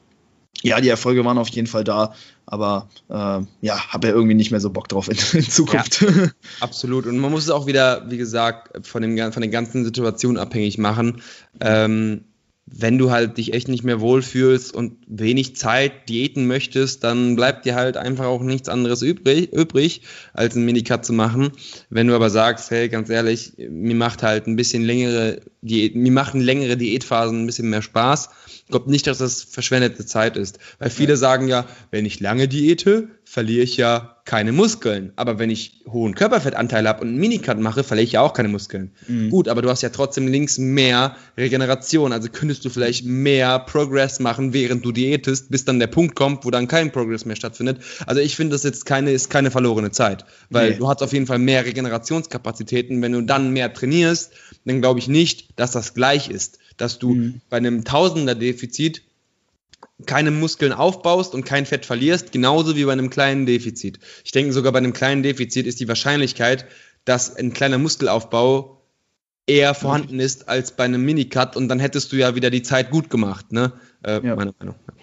ja, 0.64 0.82
die 0.82 0.90
Erfolge 0.90 1.24
waren 1.26 1.38
auf 1.38 1.50
jeden 1.50 1.68
Fall 1.68 1.84
da, 1.84 2.16
aber 2.46 2.90
äh, 3.10 3.14
ja, 3.62 3.88
habe 3.90 4.08
ja 4.08 4.14
irgendwie 4.14 4.36
nicht 4.36 4.52
mehr 4.52 4.60
so 4.60 4.70
Bock 4.70 4.88
drauf 4.88 5.10
in, 5.10 5.18
in 5.40 5.48
Zukunft. 5.48 6.02
Ja, 6.02 6.30
absolut. 6.60 7.06
Und 7.06 7.20
man 7.20 7.32
muss 7.32 7.44
es 7.44 7.50
auch 7.50 7.68
wieder, 7.68 8.10
wie 8.10 8.18
gesagt, 8.18 8.88
von, 8.88 9.02
dem, 9.02 9.32
von 9.32 9.42
den 9.42 9.52
ganzen 9.52 9.84
Situationen 9.84 10.38
abhängig 10.38 10.78
machen. 10.78 11.22
Ähm, 11.60 12.24
wenn 12.68 12.98
du 12.98 13.12
halt 13.12 13.38
dich 13.38 13.54
echt 13.54 13.68
nicht 13.68 13.84
mehr 13.84 14.02
wohlfühlst 14.02 14.74
und 14.74 14.98
wenig 15.06 15.56
Zeit 15.56 16.10
diäten 16.10 16.48
möchtest, 16.48 17.04
dann 17.04 17.36
bleibt 17.36 17.66
dir 17.66 17.76
halt 17.76 17.96
einfach 17.96 18.26
auch 18.26 18.42
nichts 18.42 18.70
anderes 18.70 19.04
übrig, 19.04 19.54
übrig 19.54 20.02
als 20.34 20.56
einen 20.56 20.66
Minicut 20.66 21.06
zu 21.06 21.14
machen. 21.14 21.52
Wenn 21.92 22.08
du 22.08 22.16
aber 22.16 22.32
sagst, 22.32 22.72
hey, 22.72 22.90
ganz 22.90 23.10
ehrlich, 23.10 23.54
mir 23.58 23.96
macht 23.96 24.24
halt 24.24 24.48
ein 24.48 24.56
bisschen 24.56 24.84
längere 24.84 25.42
Diät, 25.62 25.96
mir 25.96 26.12
machen 26.12 26.42
längere 26.42 26.76
Diätphasen 26.76 27.44
ein 27.44 27.46
bisschen 27.46 27.70
mehr 27.70 27.84
Spaß, 27.84 28.30
ich 28.66 28.72
glaube 28.72 28.90
nicht, 28.90 29.06
dass 29.06 29.20
das 29.20 29.44
verschwendete 29.44 30.06
Zeit 30.08 30.36
ist. 30.36 30.58
Weil 30.80 30.90
viele 30.90 31.18
sagen 31.18 31.48
ja, 31.48 31.68
wenn 31.92 32.06
ich 32.06 32.20
lange 32.20 32.48
diete, 32.48 33.10
verliere 33.24 33.64
ich 33.64 33.78
ja 33.78 34.15
keine 34.26 34.52
Muskeln. 34.52 35.14
Aber 35.16 35.40
wenn 35.40 35.50
ich 35.50 35.84
hohen 35.88 36.16
Körperfettanteil 36.16 36.88
habe 36.88 37.02
und 37.02 37.10
einen 37.10 37.18
Minicut 37.18 37.60
mache, 37.60 37.84
verliere 37.84 38.06
ich 38.06 38.12
ja 38.14 38.22
auch 38.22 38.34
keine 38.34 38.50
Muskeln. 38.50 38.92
Mhm. 39.08 39.30
Gut, 39.30 39.48
aber 39.48 39.62
du 39.62 39.70
hast 39.70 39.84
ja 39.84 39.90
trotzdem 39.90 40.28
links 40.28 40.58
mehr 40.58 41.16
Regeneration. 41.38 42.12
Also 42.12 42.30
könntest 42.30 42.66
du 42.66 42.70
vielleicht 42.70 43.06
mehr 43.06 43.60
Progress 43.60 44.20
machen, 44.20 44.52
während 44.52 44.84
du 44.84 44.92
diätest, 44.92 45.52
bis 45.52 45.64
dann 45.64 45.80
der 45.80 45.88
Punkt 45.88 46.16
kommt, 46.16 46.44
wo 46.44 46.52
dann 46.52 46.68
kein 46.68 46.92
Progress 46.92 47.26
mehr 47.26 47.36
stattfindet. 47.36 47.80
Also 48.08 48.20
ich 48.20 48.36
finde, 48.36 48.56
das 48.56 48.64
jetzt 48.64 48.86
keine, 48.86 49.12
ist 49.12 49.30
keine 49.30 49.52
verlorene 49.52 49.92
Zeit. 49.92 50.26
Weil 50.50 50.72
nee. 50.72 50.78
du 50.78 50.88
hast 50.88 51.04
auf 51.04 51.14
jeden 51.14 51.28
Fall 51.28 51.40
mehr 51.40 51.66
Regenerationskapazitäten. 51.66 53.02
Wenn 53.02 53.12
du 53.12 53.22
dann 53.22 53.52
mehr 53.52 53.74
trainierst, 53.74 54.34
dann 54.66 54.82
glaube 54.82 55.00
ich 55.00 55.08
nicht, 55.08 55.60
dass 55.60 55.72
das 55.72 55.94
gleich 55.94 56.30
ist 56.30 56.60
dass 56.78 57.00
du 57.00 57.16
mhm. 57.16 57.42
bei 57.50 57.58
einem 57.58 57.84
Tausender-Defizit 57.84 59.02
keine 60.06 60.32
Muskeln 60.32 60.74
aufbaust 60.74 61.34
und 61.34 61.46
kein 61.46 61.66
Fett 61.66 61.86
verlierst, 61.86 62.32
genauso 62.32 62.76
wie 62.76 62.86
bei 62.86 62.92
einem 62.92 63.10
kleinen 63.10 63.46
Defizit. 63.46 64.00
Ich 64.24 64.32
denke 64.32 64.54
sogar 64.54 64.72
bei 64.72 64.80
einem 64.80 64.94
kleinen 64.94 65.24
Defizit 65.24 65.66
ist 65.68 65.80
die 65.80 65.88
Wahrscheinlichkeit, 65.88 66.66
dass 67.06 67.36
ein 67.36 67.54
kleiner 67.54 67.78
Muskelaufbau 67.78 68.82
eher 69.48 69.74
vorhanden 69.74 70.20
ist 70.20 70.50
als 70.50 70.76
bei 70.76 70.86
einem 70.86 71.04
Minicut 71.04 71.56
und 71.56 71.68
dann 71.68 71.80
hättest 71.80 72.12
du 72.12 72.16
ja 72.18 72.36
wieder 72.36 72.50
die 72.50 72.64
Zeit 72.64 72.90
gut 72.90 73.10
gemacht, 73.10 73.52
ne? 73.52 73.74
Äh, 74.04 74.26
ja. 74.26 74.36
Meine 74.36 74.54
Meinung. 74.58 74.76
Ja, 74.88 74.94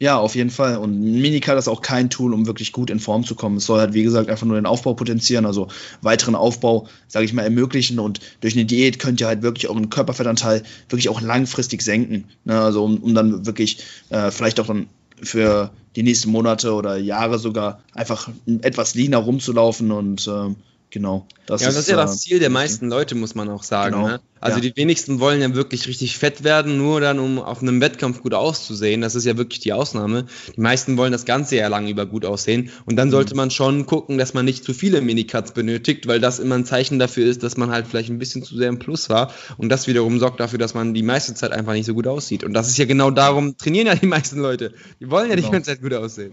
auf 0.00 0.34
jeden 0.34 0.50
Fall. 0.50 0.76
Und 0.76 1.00
Minicut 1.00 1.56
ist 1.56 1.68
auch 1.68 1.80
kein 1.80 2.10
Tool, 2.10 2.34
um 2.34 2.46
wirklich 2.46 2.72
gut 2.72 2.90
in 2.90 3.00
Form 3.00 3.24
zu 3.24 3.34
kommen. 3.34 3.56
Es 3.56 3.66
soll 3.66 3.80
halt, 3.80 3.94
wie 3.94 4.02
gesagt, 4.02 4.28
einfach 4.28 4.46
nur 4.46 4.56
den 4.56 4.66
Aufbau 4.66 4.94
potenzieren, 4.94 5.46
also 5.46 5.68
weiteren 6.02 6.34
Aufbau, 6.34 6.86
sage 7.08 7.24
ich 7.24 7.32
mal, 7.32 7.42
ermöglichen. 7.42 7.98
Und 7.98 8.20
durch 8.40 8.54
eine 8.54 8.66
Diät 8.66 8.98
könnt 8.98 9.20
ihr 9.20 9.26
halt 9.26 9.42
wirklich 9.42 9.68
euren 9.68 9.88
Körperfettanteil 9.88 10.62
wirklich 10.88 11.08
auch 11.08 11.20
langfristig 11.20 11.82
senken. 11.82 12.24
Ne? 12.44 12.60
Also 12.60 12.84
um, 12.84 12.98
um 12.98 13.14
dann 13.14 13.46
wirklich 13.46 13.78
äh, 14.10 14.30
vielleicht 14.30 14.60
auch 14.60 14.66
dann 14.66 14.88
für 15.22 15.70
die 15.96 16.02
nächsten 16.02 16.30
Monate 16.30 16.74
oder 16.74 16.98
Jahre 16.98 17.38
sogar 17.38 17.80
einfach 17.94 18.28
etwas 18.60 18.94
leaner 18.94 19.18
rumzulaufen 19.18 19.90
und 19.92 20.26
äh, 20.28 20.54
Genau. 20.90 21.26
Das 21.46 21.62
ja, 21.62 21.68
das 21.68 21.76
ist 21.76 21.88
ja 21.88 21.96
das 21.96 22.16
äh, 22.16 22.18
Ziel 22.18 22.38
der 22.38 22.50
meisten 22.50 22.88
Leute, 22.88 23.14
muss 23.14 23.34
man 23.34 23.48
auch 23.48 23.62
sagen. 23.62 23.96
Genau. 23.96 24.08
Ne? 24.08 24.20
Also 24.40 24.58
ja. 24.58 24.62
die 24.62 24.76
wenigsten 24.76 25.18
wollen 25.18 25.40
ja 25.40 25.54
wirklich 25.54 25.88
richtig 25.88 26.18
fett 26.18 26.44
werden, 26.44 26.76
nur 26.78 27.00
dann, 27.00 27.18
um 27.18 27.38
auf 27.38 27.62
einem 27.62 27.80
Wettkampf 27.80 28.22
gut 28.22 28.34
auszusehen. 28.34 29.00
Das 29.00 29.14
ist 29.14 29.24
ja 29.24 29.36
wirklich 29.36 29.60
die 29.60 29.72
Ausnahme. 29.72 30.26
Die 30.54 30.60
meisten 30.60 30.96
wollen 30.96 31.12
das 31.12 31.24
ganze 31.24 31.56
Jahr 31.56 31.70
lang 31.70 31.88
über 31.88 32.06
gut 32.06 32.24
aussehen. 32.24 32.70
Und 32.84 32.96
dann 32.96 33.10
sollte 33.10 33.34
mhm. 33.34 33.38
man 33.38 33.50
schon 33.50 33.86
gucken, 33.86 34.18
dass 34.18 34.34
man 34.34 34.44
nicht 34.44 34.64
zu 34.64 34.74
viele 34.74 35.00
Minicuts 35.00 35.52
benötigt, 35.52 36.06
weil 36.06 36.20
das 36.20 36.38
immer 36.38 36.54
ein 36.54 36.64
Zeichen 36.64 36.98
dafür 36.98 37.26
ist, 37.26 37.42
dass 37.42 37.56
man 37.56 37.70
halt 37.70 37.86
vielleicht 37.86 38.10
ein 38.10 38.18
bisschen 38.18 38.42
zu 38.42 38.56
sehr 38.56 38.68
im 38.68 38.78
Plus 38.78 39.08
war. 39.08 39.32
Und 39.56 39.68
das 39.70 39.86
wiederum 39.86 40.18
sorgt 40.18 40.40
dafür, 40.40 40.58
dass 40.58 40.74
man 40.74 40.94
die 40.94 41.02
meiste 41.02 41.34
Zeit 41.34 41.52
einfach 41.52 41.72
nicht 41.72 41.86
so 41.86 41.94
gut 41.94 42.06
aussieht. 42.06 42.44
Und 42.44 42.52
das 42.52 42.68
ist 42.68 42.78
ja 42.78 42.84
genau 42.84 43.10
darum, 43.10 43.56
trainieren 43.56 43.86
ja 43.86 43.94
die 43.94 44.06
meisten 44.06 44.38
Leute. 44.38 44.72
Die 45.00 45.10
wollen 45.10 45.30
ja 45.30 45.34
genau. 45.34 45.48
die 45.48 45.52
ganze 45.52 45.70
Zeit 45.70 45.82
gut 45.82 45.94
aussehen. 45.94 46.32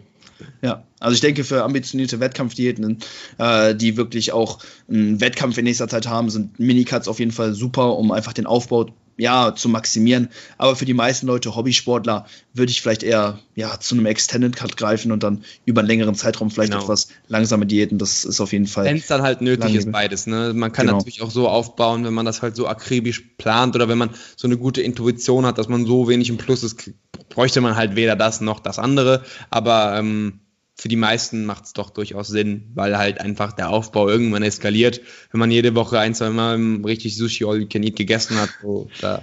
Ja, 0.62 0.84
also 1.00 1.14
ich 1.14 1.22
denke, 1.22 1.44
für 1.44 1.64
ambitionierte 1.64 2.20
Wettkampfdiäten, 2.20 3.00
äh, 3.38 3.76
die 3.76 3.98
wirklich 3.98 4.32
auch 4.32 4.60
einen 4.90 5.20
Wettkampf 5.20 5.58
in 5.58 5.66
nächster 5.66 5.88
Zeit 5.88 6.08
haben, 6.08 6.30
sind 6.30 6.60
Minicuts 6.60 7.08
auf 7.08 7.20
jeden 7.20 7.32
Fall 7.32 7.54
super, 7.54 7.98
um 7.98 8.12
einfach 8.12 8.34
den 8.34 8.46
Aufbau 8.46 8.88
ja, 9.18 9.54
zu 9.56 9.70
maximieren. 9.70 10.30
Aber 10.58 10.76
für 10.76 10.86
die 10.86 10.94
meisten 10.94 11.28
Leute, 11.28 11.56
Hobbysportler, 11.56 12.26
würde 12.54 12.72
ich 12.72 12.82
vielleicht 12.82 13.04
eher 13.04 13.40
ja, 13.56 13.80
zu 13.80 13.96
einem 13.96 14.06
Extended 14.06 14.56
Cut 14.56 14.78
greifen 14.78 15.12
und 15.12 15.24
dann 15.24 15.44
über 15.66 15.82
einen 15.82 15.88
längeren 15.88 16.16
Zeitraum 16.16 16.50
vielleicht 16.50 16.72
genau. 16.72 16.84
etwas 16.84 17.10
langsame 17.28 17.66
Diäten. 17.66 17.98
Das 17.98 18.26
ist 18.26 18.42
auf 18.42 18.52
jeden 18.54 18.68
Fall. 18.68 18.86
Wenn 18.86 18.98
es 18.98 19.08
dann 19.08 19.22
halt 19.22 19.42
nötig 19.42 19.76
ist, 19.76 19.92
beides. 19.92 20.26
Ne? 20.26 20.54
Man 20.56 20.72
kann 20.72 20.88
genau. 20.88 20.98
natürlich 20.98 21.22
auch 21.22 21.32
so 21.32 21.48
aufbauen, 21.48 22.06
wenn 22.06 22.14
man 22.14 22.26
das 22.26 22.42
halt 22.42 22.56
so 22.56 22.68
akribisch 22.68 23.22
plant 23.38 23.76
oder 23.76 23.88
wenn 23.88 23.98
man 23.98 24.10
so 24.36 24.48
eine 24.48 24.58
gute 24.58 24.82
Intuition 24.82 25.46
hat, 25.46 25.58
dass 25.58 25.70
man 25.70 25.86
so 25.86 26.08
wenig 26.08 26.30
im 26.30 26.38
Plus 26.38 26.64
ist, 26.64 26.92
bräuchte 27.34 27.62
man 27.62 27.76
halt 27.76 27.96
weder 27.96 28.16
das 28.16 28.42
noch 28.42 28.60
das 28.60 28.80
andere. 28.80 29.24
Aber 29.50 29.98
ähm, 29.98 30.40
für 30.76 30.88
die 30.88 30.96
meisten 30.96 31.46
macht 31.46 31.66
es 31.66 31.74
doch 31.74 31.90
durchaus 31.90 32.28
Sinn, 32.28 32.72
weil 32.74 32.98
halt 32.98 33.20
einfach 33.20 33.52
der 33.54 33.70
Aufbau 33.70 34.08
irgendwann 34.08 34.44
eskaliert. 34.44 35.02
Wenn 35.32 35.40
man 35.40 35.52
jede 35.52 35.76
Woche 35.76 36.00
ein, 36.00 36.16
zwei 36.16 36.30
Mal 36.30 36.60
richtig 36.86 37.18
Sushi 37.18 37.46
All 37.46 37.60
You 37.60 37.68
Can 37.68 37.84
Eat 37.84 37.96
gegessen 37.96 38.38
hat, 38.38 38.50
so, 38.62 38.90
da, 39.02 39.22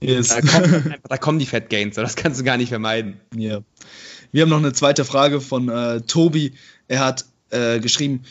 yes. 0.00 0.28
da, 0.28 0.40
kommt 0.40 0.74
einfach, 0.74 0.98
da, 1.08 1.16
kommen 1.18 1.38
die 1.38 1.46
Fat 1.46 1.70
Gains, 1.70 1.96
so, 1.96 2.02
das 2.02 2.16
kannst 2.16 2.40
du 2.40 2.44
gar 2.44 2.56
nicht 2.56 2.68
vermeiden. 2.68 3.20
Ja. 3.34 3.50
Yeah. 3.50 3.64
Wir 4.32 4.42
haben 4.42 4.50
noch 4.50 4.58
eine 4.58 4.72
zweite 4.72 5.04
Frage 5.04 5.40
von 5.40 5.68
äh, 5.68 6.00
Tobi. 6.02 6.52
Er 6.88 7.04
hat 7.04 7.24
äh, 7.50 7.80
geschrieben, 7.80 8.24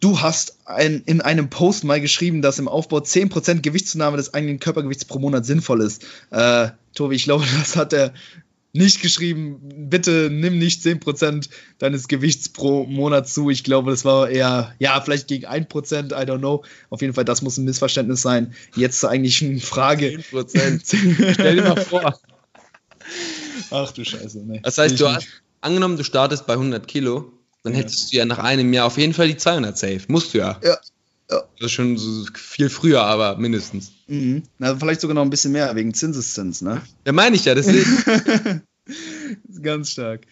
du 0.00 0.20
hast 0.20 0.56
ein, 0.64 1.02
in 1.06 1.20
einem 1.20 1.50
Post 1.50 1.84
mal 1.84 2.00
geschrieben, 2.00 2.42
dass 2.42 2.58
im 2.58 2.68
Aufbau 2.68 2.98
10% 2.98 3.60
Gewichtszunahme 3.60 4.16
des 4.16 4.34
eigenen 4.34 4.58
Körpergewichts 4.58 5.04
pro 5.04 5.18
Monat 5.18 5.46
sinnvoll 5.46 5.82
ist. 5.82 6.04
Äh, 6.30 6.70
Tobi, 6.94 7.16
ich 7.16 7.24
glaube, 7.24 7.44
das 7.58 7.76
hat 7.76 7.92
er 7.92 8.12
nicht 8.72 9.02
geschrieben, 9.02 9.58
bitte 9.90 10.28
nimm 10.30 10.58
nicht 10.58 10.82
10% 10.82 11.48
deines 11.78 12.06
Gewichts 12.06 12.48
pro 12.48 12.84
Monat 12.86 13.28
zu. 13.28 13.50
Ich 13.50 13.64
glaube, 13.64 13.90
das 13.90 14.04
war 14.04 14.30
eher, 14.30 14.74
ja, 14.78 15.00
vielleicht 15.00 15.26
gegen 15.26 15.46
1%, 15.46 16.12
I 16.12 16.26
don't 16.26 16.38
know. 16.38 16.64
Auf 16.88 17.00
jeden 17.00 17.12
Fall, 17.12 17.24
das 17.24 17.42
muss 17.42 17.58
ein 17.58 17.64
Missverständnis 17.64 18.22
sein. 18.22 18.54
Jetzt 18.76 19.04
eigentlich 19.04 19.42
eine 19.42 19.58
Frage. 19.58 20.20
10%. 20.32 21.32
Stell 21.34 21.56
dir 21.56 21.62
mal 21.62 21.80
vor. 21.80 22.20
Ach 23.72 23.90
du 23.90 24.04
Scheiße, 24.04 24.46
ne. 24.46 24.60
Das 24.62 24.78
heißt, 24.78 25.00
du 25.00 25.08
hast, 25.08 25.26
angenommen, 25.60 25.96
du 25.96 26.04
startest 26.04 26.46
bei 26.46 26.52
100 26.52 26.86
Kilo, 26.86 27.32
dann 27.62 27.72
ja. 27.72 27.80
hättest 27.80 28.12
du 28.12 28.16
ja 28.16 28.24
nach 28.24 28.38
einem 28.38 28.72
Jahr 28.72 28.86
auf 28.86 28.98
jeden 28.98 29.12
Fall 29.12 29.28
die 29.28 29.36
200 29.36 29.76
safe. 29.76 30.00
Musst 30.08 30.34
du 30.34 30.38
ja. 30.38 30.58
Ja, 30.62 30.78
ja. 31.30 31.42
Das 31.58 31.66
ist 31.66 31.72
schon 31.72 31.96
so 31.96 32.26
viel 32.34 32.70
früher, 32.70 33.02
aber 33.02 33.36
mindestens. 33.36 33.92
Mhm. 34.06 34.42
Na, 34.58 34.76
vielleicht 34.76 35.00
sogar 35.00 35.14
noch 35.14 35.22
ein 35.22 35.30
bisschen 35.30 35.52
mehr, 35.52 35.74
wegen 35.76 35.94
Zinseszins, 35.94 36.62
ne? 36.62 36.82
Ja, 37.06 37.12
meine 37.12 37.36
ich 37.36 37.44
ja, 37.44 37.54
deswegen. 37.54 38.62
ganz 39.62 39.92
stark. 39.92 40.26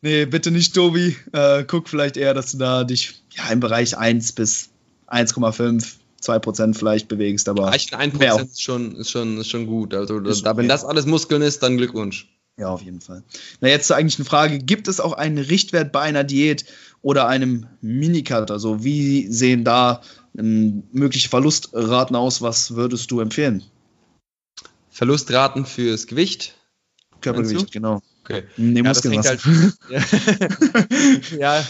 Nee, 0.00 0.24
bitte 0.26 0.50
nicht, 0.50 0.74
Tobi. 0.74 1.16
Äh, 1.32 1.64
guck 1.64 1.88
vielleicht 1.88 2.16
eher, 2.16 2.32
dass 2.32 2.52
du 2.52 2.58
da 2.58 2.84
dich 2.84 3.22
ja, 3.32 3.50
im 3.50 3.60
Bereich 3.60 3.98
1 3.98 4.32
bis 4.32 4.70
1,5, 5.08 5.96
2% 6.22 6.74
vielleicht 6.74 7.08
bewegst, 7.08 7.48
aber. 7.48 7.66
Reichen 7.66 7.94
1% 7.94 8.42
ist 8.44 8.62
schon, 8.62 8.96
ist, 8.96 9.10
schon, 9.10 9.38
ist 9.38 9.50
schon 9.50 9.66
gut. 9.66 9.92
Also, 9.92 10.20
ist 10.20 10.46
da, 10.46 10.56
wenn 10.56 10.68
das 10.68 10.84
alles 10.84 11.04
Muskeln 11.04 11.42
ist, 11.42 11.62
dann 11.62 11.76
Glückwunsch. 11.76 12.28
Ja, 12.60 12.68
auf 12.68 12.82
jeden 12.82 13.00
Fall. 13.00 13.22
Na, 13.62 13.68
jetzt 13.68 13.86
zur 13.86 13.96
eigentlichen 13.96 14.26
Frage: 14.26 14.58
Gibt 14.58 14.86
es 14.86 15.00
auch 15.00 15.14
einen 15.14 15.38
Richtwert 15.38 15.92
bei 15.92 16.00
einer 16.02 16.24
Diät 16.24 16.66
oder 17.00 17.26
einem 17.26 17.66
Minicut? 17.80 18.50
Also, 18.50 18.84
wie 18.84 19.28
sehen 19.32 19.64
da 19.64 20.02
ähm, 20.36 20.82
mögliche 20.92 21.30
Verlustraten 21.30 22.14
aus? 22.14 22.42
Was 22.42 22.76
würdest 22.76 23.10
du 23.10 23.20
empfehlen? 23.20 23.62
Verlustraten 24.90 25.64
fürs 25.64 26.06
Gewicht? 26.06 26.54
Körpergewicht, 27.22 27.72
genau. 27.72 28.02
Okay. 28.24 28.42
Nee, 28.58 28.80
ja, 28.80 28.88
Muskeln 28.88 29.18
halt, 29.22 29.40
ja. 29.88 31.38
ja. 31.38 31.64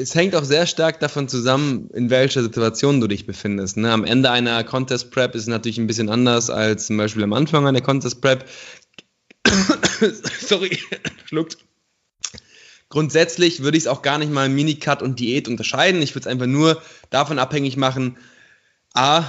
es 0.00 0.14
hängt 0.14 0.36
auch 0.36 0.44
sehr 0.44 0.66
stark 0.66 1.00
davon 1.00 1.28
zusammen, 1.28 1.90
in 1.92 2.08
welcher 2.10 2.42
Situation 2.42 3.00
du 3.00 3.08
dich 3.08 3.26
befindest. 3.26 3.76
Ne? 3.76 3.92
Am 3.92 4.04
Ende 4.04 4.30
einer 4.30 4.62
Contest 4.62 5.10
Prep 5.10 5.34
ist 5.34 5.42
es 5.42 5.48
natürlich 5.48 5.78
ein 5.78 5.88
bisschen 5.88 6.08
anders 6.08 6.50
als 6.50 6.86
zum 6.86 6.96
Beispiel 6.96 7.24
am 7.24 7.32
Anfang 7.32 7.66
einer 7.66 7.80
Contest 7.80 8.20
Prep. 8.20 8.48
Sorry, 10.40 10.78
schluckt. 11.26 11.58
Grundsätzlich 12.88 13.62
würde 13.62 13.76
ich 13.76 13.84
es 13.84 13.88
auch 13.88 14.02
gar 14.02 14.18
nicht 14.18 14.30
mal 14.30 14.48
Minicut 14.48 15.02
und 15.02 15.18
Diät 15.18 15.48
unterscheiden. 15.48 16.00
Ich 16.02 16.14
würde 16.14 16.28
es 16.28 16.32
einfach 16.32 16.46
nur 16.46 16.80
davon 17.10 17.38
abhängig 17.38 17.76
machen, 17.76 18.16
A, 18.94 19.24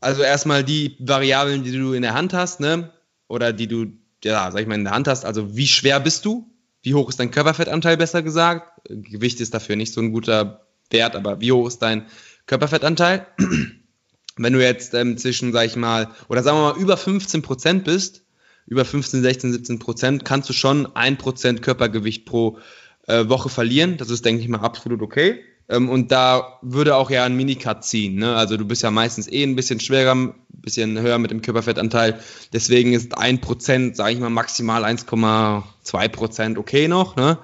also 0.00 0.22
erstmal 0.22 0.64
die 0.64 0.96
Variablen, 0.98 1.62
die 1.62 1.72
du 1.72 1.92
in 1.92 2.02
der 2.02 2.14
Hand 2.14 2.32
hast, 2.32 2.60
ne? 2.60 2.92
Oder 3.28 3.52
die 3.52 3.66
du, 3.66 3.86
ja, 4.24 4.50
sag 4.50 4.62
ich 4.62 4.66
mal, 4.66 4.76
in 4.76 4.84
der 4.84 4.94
Hand 4.94 5.08
hast. 5.08 5.24
Also 5.24 5.56
wie 5.56 5.66
schwer 5.66 6.00
bist 6.00 6.24
du? 6.24 6.50
Wie 6.82 6.94
hoch 6.94 7.08
ist 7.08 7.20
dein 7.20 7.30
Körperfettanteil, 7.30 7.96
besser 7.96 8.22
gesagt? 8.22 8.80
Gewicht 8.88 9.40
ist 9.40 9.52
dafür 9.52 9.76
nicht 9.76 9.92
so 9.92 10.00
ein 10.00 10.12
guter 10.12 10.66
Wert, 10.90 11.16
aber 11.16 11.40
wie 11.40 11.52
hoch 11.52 11.66
ist 11.66 11.80
dein 11.80 12.06
Körperfettanteil? 12.46 13.26
Wenn 14.36 14.52
du 14.52 14.62
jetzt 14.62 14.94
ähm, 14.94 15.18
zwischen, 15.18 15.52
sag 15.52 15.66
ich 15.66 15.76
mal, 15.76 16.10
oder 16.28 16.42
sagen 16.42 16.58
wir 16.58 16.72
mal 16.72 16.80
über 16.80 16.96
15 16.96 17.42
Prozent 17.42 17.84
bist, 17.84 18.22
über 18.66 18.84
15, 18.84 19.22
16, 19.22 19.52
17 19.52 19.78
Prozent, 19.78 20.24
kannst 20.24 20.48
du 20.48 20.52
schon 20.52 20.94
ein 20.96 21.18
Prozent 21.18 21.62
Körpergewicht 21.62 22.24
pro 22.24 22.58
äh, 23.06 23.28
Woche 23.28 23.48
verlieren. 23.48 23.96
Das 23.96 24.10
ist, 24.10 24.24
denke 24.24 24.42
ich 24.42 24.48
mal, 24.48 24.60
absolut 24.60 25.02
okay. 25.02 25.40
Ähm, 25.68 25.88
und 25.88 26.12
da 26.12 26.58
würde 26.62 26.96
auch 26.96 27.10
ja 27.10 27.24
ein 27.24 27.36
Minicut 27.36 27.84
ziehen. 27.84 28.16
Ne? 28.16 28.36
Also 28.36 28.56
du 28.56 28.64
bist 28.64 28.82
ja 28.82 28.90
meistens 28.90 29.30
eh 29.30 29.42
ein 29.42 29.56
bisschen 29.56 29.80
schwerer, 29.80 30.14
ein 30.14 30.34
bisschen 30.48 31.00
höher 31.00 31.18
mit 31.18 31.30
dem 31.30 31.42
Körperfettanteil. 31.42 32.20
Deswegen 32.52 32.92
ist 32.92 33.16
ein 33.16 33.40
Prozent, 33.40 33.96
sage 33.96 34.12
ich 34.12 34.20
mal, 34.20 34.30
maximal 34.30 34.84
1,2 34.84 36.08
Prozent 36.08 36.58
okay 36.58 36.88
noch. 36.88 37.16
Ne? 37.16 37.38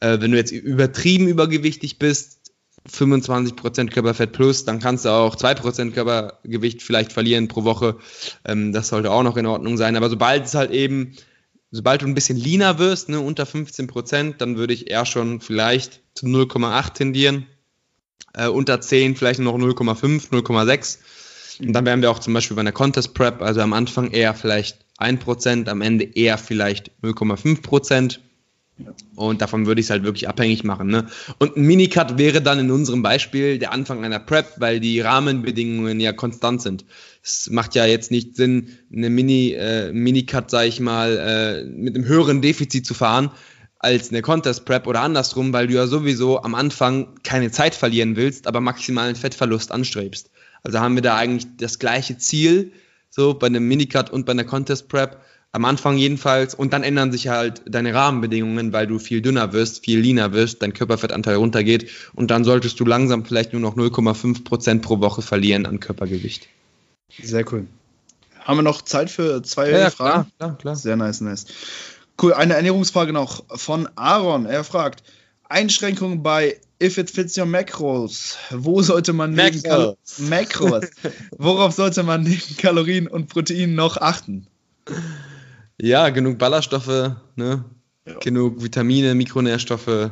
Äh, 0.00 0.20
wenn 0.20 0.32
du 0.32 0.36
jetzt 0.36 0.52
übertrieben 0.52 1.28
übergewichtig 1.28 1.98
bist, 1.98 2.41
25% 2.90 3.90
Körperfett 3.90 4.32
plus, 4.32 4.64
dann 4.64 4.80
kannst 4.80 5.04
du 5.04 5.10
auch 5.10 5.36
2% 5.36 5.92
Körpergewicht 5.92 6.82
vielleicht 6.82 7.12
verlieren 7.12 7.48
pro 7.48 7.64
Woche. 7.64 7.96
Ähm, 8.44 8.72
das 8.72 8.88
sollte 8.88 9.10
auch 9.10 9.22
noch 9.22 9.36
in 9.36 9.46
Ordnung 9.46 9.76
sein. 9.76 9.96
Aber 9.96 10.08
sobald 10.08 10.46
es 10.46 10.54
halt 10.54 10.72
eben, 10.72 11.14
sobald 11.70 12.02
du 12.02 12.06
ein 12.06 12.14
bisschen 12.14 12.36
leaner 12.36 12.78
wirst, 12.78 13.08
ne, 13.08 13.20
unter 13.20 13.44
15%, 13.44 14.36
dann 14.38 14.56
würde 14.56 14.74
ich 14.74 14.90
eher 14.90 15.06
schon 15.06 15.40
vielleicht 15.40 16.02
zu 16.14 16.26
0,8 16.26 16.94
tendieren. 16.94 17.46
Äh, 18.34 18.48
unter 18.48 18.80
10 18.80 19.16
vielleicht 19.16 19.40
noch 19.40 19.56
0,5, 19.56 20.30
0,6. 20.30 20.98
Und 21.60 21.72
dann 21.74 21.86
wären 21.86 22.02
wir 22.02 22.10
auch 22.10 22.18
zum 22.18 22.34
Beispiel 22.34 22.56
bei 22.56 22.62
einer 22.62 22.72
Contest 22.72 23.14
Prep, 23.14 23.42
also 23.42 23.60
am 23.60 23.72
Anfang 23.72 24.10
eher 24.10 24.34
vielleicht 24.34 24.78
1%, 24.98 25.68
am 25.68 25.82
Ende 25.82 26.04
eher 26.04 26.38
vielleicht 26.38 26.90
0,5%. 27.02 28.18
Und 29.14 29.42
davon 29.42 29.66
würde 29.66 29.80
ich 29.80 29.86
es 29.86 29.90
halt 29.90 30.04
wirklich 30.04 30.28
abhängig 30.28 30.64
machen. 30.64 30.88
Ne? 30.88 31.06
Und 31.38 31.56
ein 31.56 31.62
Minicut 31.62 32.18
wäre 32.18 32.40
dann 32.40 32.58
in 32.58 32.70
unserem 32.70 33.02
Beispiel 33.02 33.58
der 33.58 33.72
Anfang 33.72 34.04
einer 34.04 34.18
Prep, 34.18 34.54
weil 34.58 34.80
die 34.80 35.00
Rahmenbedingungen 35.00 36.00
ja 36.00 36.12
konstant 36.12 36.62
sind. 36.62 36.84
Es 37.22 37.48
macht 37.50 37.74
ja 37.74 37.86
jetzt 37.86 38.10
nicht 38.10 38.36
Sinn, 38.36 38.78
eine 38.92 39.10
Mini, 39.10 39.52
äh, 39.52 39.92
Minicut, 39.92 40.50
sage 40.50 40.68
ich 40.68 40.80
mal, 40.80 41.16
äh, 41.18 41.64
mit 41.64 41.94
einem 41.94 42.06
höheren 42.06 42.42
Defizit 42.42 42.86
zu 42.86 42.94
fahren, 42.94 43.30
als 43.78 44.10
eine 44.10 44.22
Contest 44.22 44.64
Prep 44.64 44.86
oder 44.86 45.00
andersrum, 45.00 45.52
weil 45.52 45.66
du 45.66 45.74
ja 45.74 45.86
sowieso 45.86 46.42
am 46.42 46.54
Anfang 46.54 47.18
keine 47.24 47.50
Zeit 47.50 47.74
verlieren 47.74 48.16
willst, 48.16 48.46
aber 48.46 48.60
maximalen 48.60 49.16
Fettverlust 49.16 49.72
anstrebst. 49.72 50.30
Also 50.62 50.78
haben 50.78 50.94
wir 50.94 51.02
da 51.02 51.16
eigentlich 51.16 51.48
das 51.56 51.78
gleiche 51.78 52.16
Ziel, 52.16 52.72
so 53.10 53.34
bei 53.34 53.48
einem 53.48 53.66
Minicut 53.66 54.10
und 54.10 54.24
bei 54.24 54.32
einer 54.32 54.44
Contest 54.44 54.88
Prep. 54.88 55.20
Am 55.52 55.66
Anfang 55.66 55.98
jedenfalls. 55.98 56.54
Und 56.54 56.72
dann 56.72 56.82
ändern 56.82 57.12
sich 57.12 57.28
halt 57.28 57.62
deine 57.66 57.94
Rahmenbedingungen, 57.94 58.72
weil 58.72 58.86
du 58.86 58.98
viel 58.98 59.20
dünner 59.20 59.52
wirst, 59.52 59.84
viel 59.84 60.00
leaner 60.00 60.32
wirst, 60.32 60.62
dein 60.62 60.72
Körperfettanteil 60.72 61.36
runtergeht. 61.36 61.90
Und 62.14 62.30
dann 62.30 62.44
solltest 62.44 62.80
du 62.80 62.84
langsam 62.84 63.24
vielleicht 63.24 63.52
nur 63.52 63.60
noch 63.60 63.76
0,5 63.76 64.44
Prozent 64.44 64.82
pro 64.82 65.00
Woche 65.00 65.20
verlieren 65.22 65.66
an 65.66 65.78
Körpergewicht. 65.78 66.48
Sehr 67.22 67.44
cool. 67.52 67.66
Haben 68.40 68.58
wir 68.58 68.62
noch 68.62 68.82
Zeit 68.82 69.10
für 69.10 69.42
zwei 69.42 69.70
ja, 69.70 69.90
Fragen? 69.90 70.30
Klar, 70.38 70.38
klar, 70.38 70.58
klar. 70.58 70.76
Sehr 70.76 70.96
nice, 70.96 71.20
nice. 71.20 71.46
Cool, 72.20 72.32
eine 72.32 72.54
Ernährungsfrage 72.54 73.12
noch 73.12 73.44
von 73.56 73.88
Aaron. 73.94 74.46
Er 74.46 74.64
fragt, 74.64 75.02
Einschränkungen 75.48 76.22
bei 76.22 76.58
If 76.82 76.98
It 76.98 77.10
Fits 77.10 77.36
Your 77.36 77.46
Macros. 77.46 78.38
Wo 78.50 78.82
sollte 78.82 79.12
man 79.12 79.34
neben 79.34 79.60
Macros. 79.60 80.18
Macros. 80.18 80.84
Worauf 81.36 81.74
sollte 81.74 82.02
man 82.02 82.22
neben 82.22 82.56
Kalorien 82.56 83.06
und 83.06 83.28
Proteinen 83.28 83.74
noch 83.74 83.98
achten? 83.98 84.46
Ja, 85.82 86.08
genug 86.10 86.38
Ballaststoffe, 86.38 87.12
ne? 87.36 87.64
Ja. 88.06 88.18
genug 88.18 88.62
Vitamine, 88.62 89.14
Mikronährstoffe. 89.14 90.10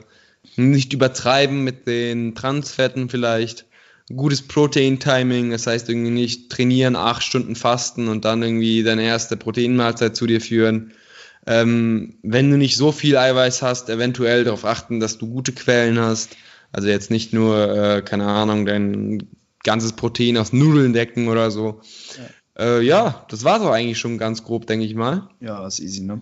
Nicht 0.56 0.92
übertreiben 0.92 1.64
mit 1.64 1.86
den 1.86 2.34
Transfetten 2.34 3.08
vielleicht. 3.08 3.66
Gutes 4.14 4.42
Protein-Timing, 4.42 5.50
das 5.50 5.66
heißt 5.66 5.88
irgendwie 5.88 6.10
nicht 6.10 6.50
trainieren, 6.50 6.96
acht 6.96 7.22
Stunden 7.22 7.56
fasten 7.56 8.08
und 8.08 8.24
dann 8.24 8.42
irgendwie 8.42 8.82
deine 8.82 9.04
erste 9.04 9.36
Proteinmahlzeit 9.36 10.16
zu 10.16 10.26
dir 10.26 10.40
führen 10.40 10.92
ähm, 11.46 12.14
wenn 12.22 12.50
du 12.50 12.56
nicht 12.56 12.76
so 12.76 12.92
viel 12.92 13.16
Eiweiß 13.16 13.62
hast, 13.62 13.88
eventuell 13.88 14.44
darauf 14.44 14.64
achten, 14.64 15.00
dass 15.00 15.18
du 15.18 15.28
gute 15.28 15.52
Quellen 15.52 15.98
hast. 15.98 16.36
Also 16.72 16.88
jetzt 16.88 17.10
nicht 17.10 17.32
nur, 17.32 17.96
äh, 17.96 18.02
keine 18.02 18.26
Ahnung, 18.26 18.66
dein 18.66 19.28
ganzes 19.64 19.92
Protein 19.92 20.36
aus 20.36 20.52
Nudeln 20.52 20.92
decken 20.92 21.28
oder 21.28 21.50
so. 21.50 21.80
Ja, 22.16 22.24
äh, 22.60 22.80
ja 22.82 23.24
das 23.28 23.44
war 23.44 23.58
so 23.60 23.70
eigentlich 23.70 23.98
schon 23.98 24.18
ganz 24.18 24.44
grob, 24.44 24.66
denke 24.66 24.84
ich 24.84 24.94
mal. 24.94 25.28
Ja, 25.40 25.66
ist 25.66 25.80
easy, 25.80 26.02
ne? 26.02 26.20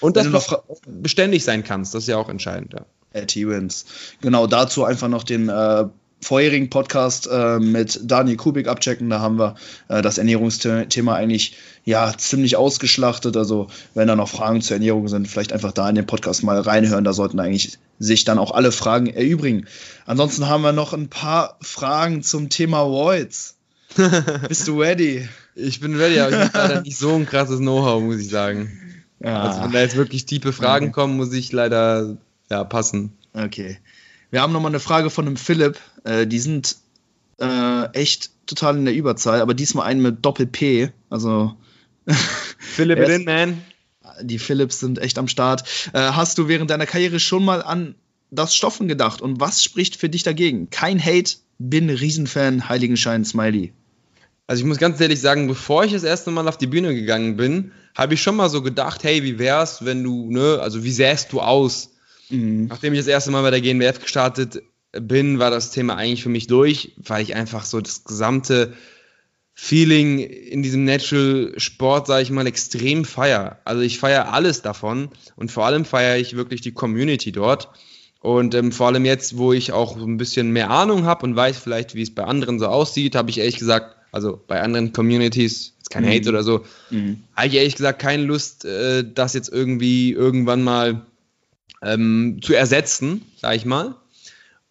Und 0.00 0.16
dass 0.16 0.24
du 0.24 0.30
noch 0.30 0.62
beständig 0.86 1.44
sein 1.44 1.64
kannst, 1.64 1.94
das 1.94 2.04
ist 2.04 2.08
ja 2.08 2.16
auch 2.16 2.28
entscheidend, 2.28 2.74
ja. 2.74 2.84
T-Wins. 3.26 3.86
Genau, 4.20 4.46
dazu 4.48 4.84
einfach 4.84 5.08
noch 5.08 5.22
den 5.22 5.48
äh, 5.48 5.84
vorherigen 6.24 6.70
Podcast 6.70 7.28
äh, 7.30 7.58
mit 7.58 8.00
Daniel 8.02 8.36
Kubik 8.36 8.66
abchecken. 8.66 9.10
Da 9.10 9.20
haben 9.20 9.38
wir 9.38 9.54
äh, 9.88 10.02
das 10.02 10.18
Ernährungsthema 10.18 11.14
eigentlich 11.14 11.56
ja 11.84 12.12
ziemlich 12.16 12.56
ausgeschlachtet. 12.56 13.36
Also 13.36 13.68
wenn 13.94 14.08
da 14.08 14.16
noch 14.16 14.28
Fragen 14.28 14.62
zur 14.62 14.76
Ernährung 14.76 15.06
sind, 15.08 15.28
vielleicht 15.28 15.52
einfach 15.52 15.72
da 15.72 15.88
in 15.88 15.94
den 15.94 16.06
Podcast 16.06 16.42
mal 16.42 16.58
reinhören. 16.58 17.04
Da 17.04 17.12
sollten 17.12 17.38
eigentlich 17.38 17.78
sich 17.98 18.24
dann 18.24 18.38
auch 18.38 18.52
alle 18.52 18.72
Fragen 18.72 19.06
erübrigen. 19.06 19.66
Ansonsten 20.06 20.48
haben 20.48 20.62
wir 20.62 20.72
noch 20.72 20.92
ein 20.92 21.08
paar 21.08 21.56
Fragen 21.60 22.22
zum 22.22 22.48
Thema 22.48 22.86
Voids. 22.86 23.56
Bist 24.48 24.68
du 24.68 24.80
ready? 24.80 25.28
Ich 25.54 25.80
bin 25.80 25.94
ready, 25.96 26.18
aber 26.20 26.30
ich 26.30 26.36
habe 26.36 26.58
leider 26.58 26.82
nicht 26.82 26.96
so 26.96 27.14
ein 27.14 27.26
krasses 27.26 27.58
Know-how, 27.58 28.02
muss 28.02 28.20
ich 28.20 28.28
sagen. 28.28 28.70
Ja. 29.22 29.42
Also 29.42 29.62
wenn 29.62 29.72
da 29.72 29.80
jetzt 29.80 29.96
wirklich 29.96 30.26
tiefe 30.26 30.52
Fragen 30.52 30.92
kommen, 30.92 31.16
muss 31.16 31.32
ich 31.32 31.52
leider 31.52 32.16
ja, 32.50 32.64
passen. 32.64 33.12
Okay. 33.32 33.78
Wir 34.30 34.42
haben 34.42 34.52
nochmal 34.52 34.70
eine 34.70 34.80
Frage 34.80 35.10
von 35.10 35.26
einem 35.26 35.36
Philipp. 35.36 35.78
Äh, 36.04 36.26
die 36.26 36.38
sind 36.38 36.76
äh, 37.40 37.84
echt 37.92 38.30
total 38.46 38.76
in 38.76 38.84
der 38.84 38.94
Überzahl, 38.94 39.40
aber 39.40 39.54
diesmal 39.54 39.86
einen 39.86 40.02
mit 40.02 40.24
Doppel-P. 40.24 40.90
Also. 41.10 41.54
Philipp 42.58 42.98
in, 42.98 43.24
man. 43.24 43.62
Die 44.22 44.38
Philips 44.38 44.80
sind 44.80 44.98
echt 44.98 45.18
am 45.18 45.28
Start. 45.28 45.64
Äh, 45.92 46.00
hast 46.00 46.38
du 46.38 46.48
während 46.48 46.70
deiner 46.70 46.86
Karriere 46.86 47.20
schon 47.20 47.44
mal 47.44 47.62
an 47.62 47.94
das 48.30 48.54
Stoffen 48.54 48.88
gedacht 48.88 49.20
und 49.20 49.40
was 49.40 49.62
spricht 49.62 49.96
für 49.96 50.08
dich 50.08 50.22
dagegen? 50.22 50.70
Kein 50.70 51.02
Hate, 51.02 51.36
bin 51.58 51.88
Riesenfan, 51.88 52.68
Heiligenschein, 52.68 53.24
Smiley. 53.24 53.72
Also 54.46 54.60
ich 54.60 54.66
muss 54.66 54.78
ganz 54.78 55.00
ehrlich 55.00 55.20
sagen, 55.20 55.46
bevor 55.46 55.84
ich 55.84 55.92
das 55.92 56.04
erste 56.04 56.30
Mal 56.30 56.46
auf 56.48 56.58
die 56.58 56.66
Bühne 56.66 56.94
gegangen 56.94 57.36
bin, 57.36 57.72
habe 57.96 58.14
ich 58.14 58.22
schon 58.22 58.36
mal 58.36 58.50
so 58.50 58.62
gedacht, 58.62 59.02
hey, 59.02 59.22
wie 59.22 59.38
wär's, 59.38 59.84
wenn 59.84 60.02
du, 60.02 60.30
ne, 60.30 60.58
also 60.60 60.84
wie 60.84 60.92
sähst 60.92 61.32
du 61.32 61.40
aus? 61.40 61.92
Mhm. 62.28 62.66
Nachdem 62.66 62.92
ich 62.92 63.00
das 63.00 63.06
erste 63.06 63.30
Mal 63.30 63.42
bei 63.42 63.50
der 63.50 63.60
GNBF 63.60 64.00
gestartet 64.00 64.62
bin, 64.92 65.38
war 65.38 65.50
das 65.50 65.70
Thema 65.70 65.96
eigentlich 65.96 66.22
für 66.22 66.28
mich 66.28 66.46
durch, 66.46 66.92
weil 66.98 67.22
ich 67.22 67.34
einfach 67.34 67.64
so 67.64 67.80
das 67.80 68.04
gesamte 68.04 68.74
Feeling 69.54 70.18
in 70.18 70.62
diesem 70.62 70.84
Natural 70.84 71.54
Sport, 71.56 72.08
sage 72.08 72.22
ich 72.24 72.30
mal, 72.30 72.46
extrem 72.46 73.04
feier. 73.04 73.60
Also 73.64 73.82
ich 73.82 73.98
feiere 73.98 74.32
alles 74.32 74.62
davon 74.62 75.10
und 75.36 75.52
vor 75.52 75.64
allem 75.64 75.84
feiere 75.84 76.18
ich 76.18 76.36
wirklich 76.36 76.60
die 76.60 76.72
Community 76.72 77.32
dort. 77.32 77.70
Und 78.20 78.54
ähm, 78.54 78.72
vor 78.72 78.88
allem 78.88 79.04
jetzt, 79.04 79.36
wo 79.36 79.52
ich 79.52 79.72
auch 79.72 79.96
ein 79.96 80.16
bisschen 80.16 80.50
mehr 80.50 80.70
Ahnung 80.70 81.04
habe 81.04 81.24
und 81.26 81.36
weiß 81.36 81.58
vielleicht, 81.58 81.94
wie 81.94 82.02
es 82.02 82.14
bei 82.14 82.24
anderen 82.24 82.58
so 82.58 82.66
aussieht, 82.66 83.14
habe 83.14 83.30
ich 83.30 83.38
ehrlich 83.38 83.58
gesagt, 83.58 83.96
also 84.14 84.40
bei 84.46 84.62
anderen 84.62 84.92
Communities, 84.92 85.74
ist 85.78 85.90
kein 85.90 86.04
mhm. 86.04 86.08
Hate 86.08 86.28
oder 86.28 86.42
so, 86.42 86.64
mhm. 86.90 87.24
habe 87.34 87.48
ich 87.48 87.54
ehrlich 87.54 87.76
gesagt 87.76 88.00
keine 88.00 88.22
Lust, 88.22 88.64
äh, 88.64 89.04
das 89.04 89.34
jetzt 89.34 89.48
irgendwie 89.48 90.12
irgendwann 90.12 90.62
mal 90.62 91.02
ähm, 91.82 92.38
zu 92.42 92.54
ersetzen, 92.54 93.22
sage 93.36 93.56
ich 93.56 93.64
mal. 93.64 93.96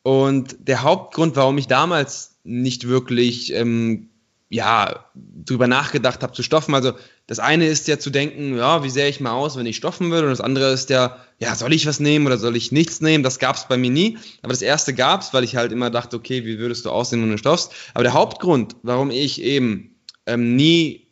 Und 0.01 0.55
der 0.59 0.83
Hauptgrund, 0.83 1.35
warum 1.35 1.57
ich 1.57 1.67
damals 1.67 2.37
nicht 2.43 2.87
wirklich 2.87 3.53
ähm, 3.53 4.09
ja, 4.49 5.05
drüber 5.15 5.67
nachgedacht 5.67 6.23
habe 6.23 6.33
zu 6.33 6.43
stoffen. 6.43 6.75
Also 6.75 6.93
das 7.27 7.39
eine 7.39 7.67
ist 7.67 7.87
ja 7.87 7.99
zu 7.99 8.09
denken, 8.09 8.57
ja, 8.57 8.83
wie 8.83 8.89
sähe 8.89 9.07
ich 9.07 9.21
mal 9.21 9.31
aus, 9.31 9.55
wenn 9.55 9.65
ich 9.65 9.77
stoffen 9.77 10.11
würde? 10.11 10.27
Und 10.27 10.31
das 10.31 10.41
andere 10.41 10.71
ist 10.73 10.89
ja, 10.89 11.17
ja, 11.39 11.55
soll 11.55 11.73
ich 11.73 11.85
was 11.85 11.99
nehmen 12.01 12.25
oder 12.25 12.37
soll 12.37 12.55
ich 12.57 12.73
nichts 12.73 12.99
nehmen? 12.99 13.23
Das 13.23 13.39
gab 13.39 13.55
es 13.55 13.67
bei 13.67 13.77
mir 13.77 13.89
nie. 13.89 14.17
Aber 14.41 14.51
das 14.51 14.61
erste 14.61 14.93
gab 14.93 15.21
es, 15.21 15.33
weil 15.33 15.45
ich 15.45 15.55
halt 15.55 15.71
immer 15.71 15.89
dachte, 15.89 16.17
okay, 16.17 16.45
wie 16.45 16.59
würdest 16.59 16.85
du 16.85 16.89
aussehen, 16.89 17.21
wenn 17.21 17.31
du 17.31 17.37
stoffst? 17.37 17.71
Aber 17.93 18.03
der 18.03 18.13
Hauptgrund, 18.13 18.75
warum 18.83 19.09
ich 19.09 19.41
eben 19.41 19.95
ähm, 20.25 20.57
nie 20.57 21.07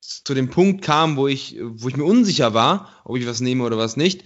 zu 0.00 0.34
dem 0.34 0.50
Punkt 0.50 0.84
kam, 0.84 1.16
wo 1.16 1.26
ich, 1.26 1.56
wo 1.60 1.88
ich 1.88 1.96
mir 1.96 2.04
unsicher 2.04 2.52
war, 2.52 2.90
ob 3.04 3.16
ich 3.16 3.26
was 3.26 3.40
nehme 3.40 3.64
oder 3.64 3.78
was 3.78 3.96
nicht, 3.96 4.22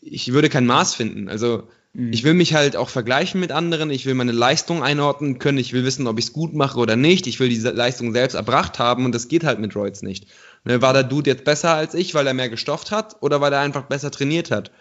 ich 0.00 0.32
würde 0.32 0.48
kein 0.48 0.66
Maß 0.66 0.94
finden. 0.94 1.28
Also 1.28 1.68
Ich 1.96 2.24
will 2.24 2.34
mich 2.34 2.54
halt 2.54 2.74
auch 2.74 2.88
vergleichen 2.88 3.38
mit 3.38 3.52
anderen, 3.52 3.88
ich 3.88 4.04
will 4.04 4.14
meine 4.14 4.32
Leistung 4.32 4.82
einordnen 4.82 5.38
können, 5.38 5.58
ich 5.58 5.72
will 5.72 5.84
wissen, 5.84 6.08
ob 6.08 6.18
ich 6.18 6.24
es 6.24 6.32
gut 6.32 6.52
mache 6.52 6.80
oder 6.80 6.96
nicht, 6.96 7.28
ich 7.28 7.38
will 7.38 7.48
diese 7.48 7.70
Leistung 7.70 8.12
selbst 8.12 8.34
erbracht 8.34 8.80
haben 8.80 9.04
und 9.04 9.14
das 9.14 9.28
geht 9.28 9.44
halt 9.44 9.60
mit 9.60 9.76
Roids 9.76 10.02
nicht. 10.02 10.26
Ne, 10.64 10.82
war 10.82 10.92
der 10.92 11.04
Dude 11.04 11.30
jetzt 11.30 11.44
besser 11.44 11.74
als 11.74 11.94
ich, 11.94 12.12
weil 12.14 12.26
er 12.26 12.34
mehr 12.34 12.48
gestofft 12.48 12.90
hat 12.90 13.16
oder 13.20 13.40
weil 13.40 13.52
er 13.52 13.60
einfach 13.60 13.84
besser 13.84 14.10
trainiert 14.10 14.50
hat? 14.50 14.72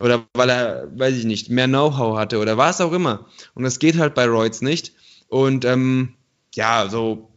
Oder 0.00 0.26
weil 0.34 0.50
er, 0.50 0.88
weiß 0.98 1.14
ich 1.14 1.24
nicht, 1.24 1.50
mehr 1.50 1.68
Know-how 1.68 2.18
hatte 2.18 2.40
oder 2.40 2.58
was 2.58 2.80
auch 2.80 2.92
immer. 2.92 3.26
Und 3.54 3.62
das 3.62 3.78
geht 3.78 3.96
halt 3.96 4.14
bei 4.14 4.26
Roids 4.26 4.60
nicht. 4.60 4.92
Und 5.28 5.64
ähm, 5.64 6.14
ja, 6.54 6.88
so, 6.88 7.30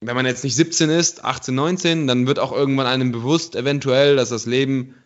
wenn 0.00 0.16
man 0.16 0.26
jetzt 0.26 0.42
nicht 0.42 0.56
17 0.56 0.90
ist, 0.90 1.24
18, 1.24 1.54
19, 1.54 2.06
dann 2.08 2.26
wird 2.26 2.40
auch 2.40 2.52
irgendwann 2.52 2.86
einem 2.86 3.12
bewusst, 3.12 3.54
eventuell, 3.54 4.16
dass 4.16 4.30
das 4.30 4.46
Leben 4.46 4.96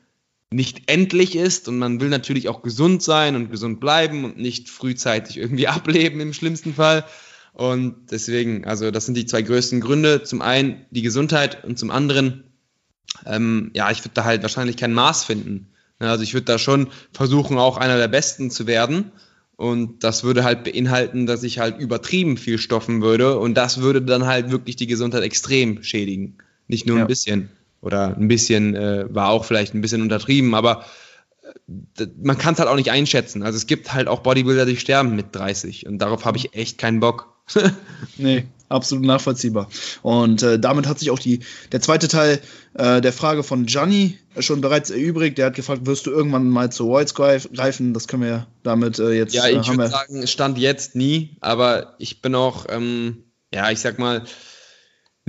nicht 0.52 0.90
endlich 0.90 1.36
ist 1.36 1.68
und 1.68 1.78
man 1.78 2.00
will 2.00 2.08
natürlich 2.08 2.48
auch 2.48 2.62
gesund 2.62 3.02
sein 3.02 3.36
und 3.36 3.50
gesund 3.50 3.78
bleiben 3.78 4.24
und 4.24 4.36
nicht 4.36 4.68
frühzeitig 4.68 5.36
irgendwie 5.36 5.68
ableben 5.68 6.20
im 6.20 6.32
schlimmsten 6.32 6.74
Fall. 6.74 7.04
Und 7.52 8.10
deswegen, 8.10 8.64
also 8.64 8.90
das 8.90 9.06
sind 9.06 9.16
die 9.16 9.26
zwei 9.26 9.42
größten 9.42 9.80
Gründe. 9.80 10.22
Zum 10.22 10.40
einen 10.40 10.86
die 10.90 11.02
Gesundheit 11.02 11.64
und 11.64 11.78
zum 11.78 11.90
anderen, 11.90 12.44
ähm, 13.26 13.70
ja, 13.74 13.90
ich 13.90 14.00
würde 14.00 14.14
da 14.14 14.24
halt 14.24 14.42
wahrscheinlich 14.42 14.76
kein 14.76 14.92
Maß 14.92 15.24
finden. 15.24 15.68
Also 15.98 16.22
ich 16.24 16.32
würde 16.32 16.46
da 16.46 16.58
schon 16.58 16.88
versuchen, 17.12 17.58
auch 17.58 17.76
einer 17.76 17.98
der 17.98 18.08
Besten 18.08 18.50
zu 18.50 18.66
werden. 18.66 19.12
Und 19.56 20.04
das 20.04 20.24
würde 20.24 20.42
halt 20.42 20.64
beinhalten, 20.64 21.26
dass 21.26 21.42
ich 21.42 21.58
halt 21.58 21.78
übertrieben 21.78 22.38
viel 22.38 22.56
stoffen 22.56 23.02
würde. 23.02 23.38
Und 23.38 23.54
das 23.54 23.82
würde 23.82 24.00
dann 24.00 24.26
halt 24.26 24.50
wirklich 24.50 24.76
die 24.76 24.86
Gesundheit 24.86 25.22
extrem 25.22 25.82
schädigen. 25.82 26.38
Nicht 26.66 26.86
nur 26.86 26.96
ja. 26.96 27.04
ein 27.04 27.08
bisschen. 27.08 27.50
Oder 27.80 28.16
ein 28.16 28.28
bisschen 28.28 28.74
äh, 28.74 29.06
war 29.08 29.30
auch 29.30 29.44
vielleicht 29.44 29.74
ein 29.74 29.80
bisschen 29.80 30.02
untertrieben, 30.02 30.54
aber 30.54 30.84
äh, 31.98 32.06
man 32.22 32.36
kann 32.36 32.54
es 32.54 32.60
halt 32.60 32.68
auch 32.68 32.76
nicht 32.76 32.90
einschätzen. 32.90 33.42
Also 33.42 33.56
es 33.56 33.66
gibt 33.66 33.92
halt 33.92 34.08
auch 34.08 34.20
Bodybuilder, 34.20 34.66
die 34.66 34.76
sterben 34.76 35.16
mit 35.16 35.34
30. 35.34 35.86
Und 35.86 35.98
darauf 35.98 36.24
habe 36.24 36.36
ich 36.36 36.54
echt 36.54 36.78
keinen 36.78 37.00
Bock. 37.00 37.30
nee, 38.16 38.44
absolut 38.68 39.04
nachvollziehbar. 39.04 39.68
Und 40.02 40.42
äh, 40.42 40.58
damit 40.58 40.86
hat 40.86 40.98
sich 40.98 41.10
auch 41.10 41.18
die, 41.18 41.40
der 41.72 41.80
zweite 41.80 42.08
Teil 42.08 42.40
äh, 42.74 43.00
der 43.00 43.12
Frage 43.12 43.42
von 43.42 43.66
Gianni 43.66 44.18
schon 44.38 44.60
bereits 44.60 44.90
erübrigt. 44.90 45.38
Der 45.38 45.46
hat 45.46 45.54
gefragt, 45.54 45.86
wirst 45.86 46.06
du 46.06 46.10
irgendwann 46.10 46.48
mal 46.48 46.70
zu 46.70 46.86
Voids 46.86 47.14
greifen? 47.14 47.94
Das 47.94 48.08
können 48.08 48.22
wir 48.22 48.46
damit 48.62 48.98
äh, 48.98 49.10
jetzt. 49.12 49.34
Ja, 49.34 49.48
ich 49.48 49.68
äh, 49.68 49.76
würde 49.76 49.88
sagen, 49.88 50.26
stand 50.26 50.58
jetzt 50.58 50.94
nie, 50.94 51.36
aber 51.40 51.94
ich 51.98 52.22
bin 52.22 52.34
auch, 52.34 52.66
ähm, 52.68 53.24
ja, 53.52 53.70
ich 53.70 53.80
sag 53.80 53.98
mal, 53.98 54.24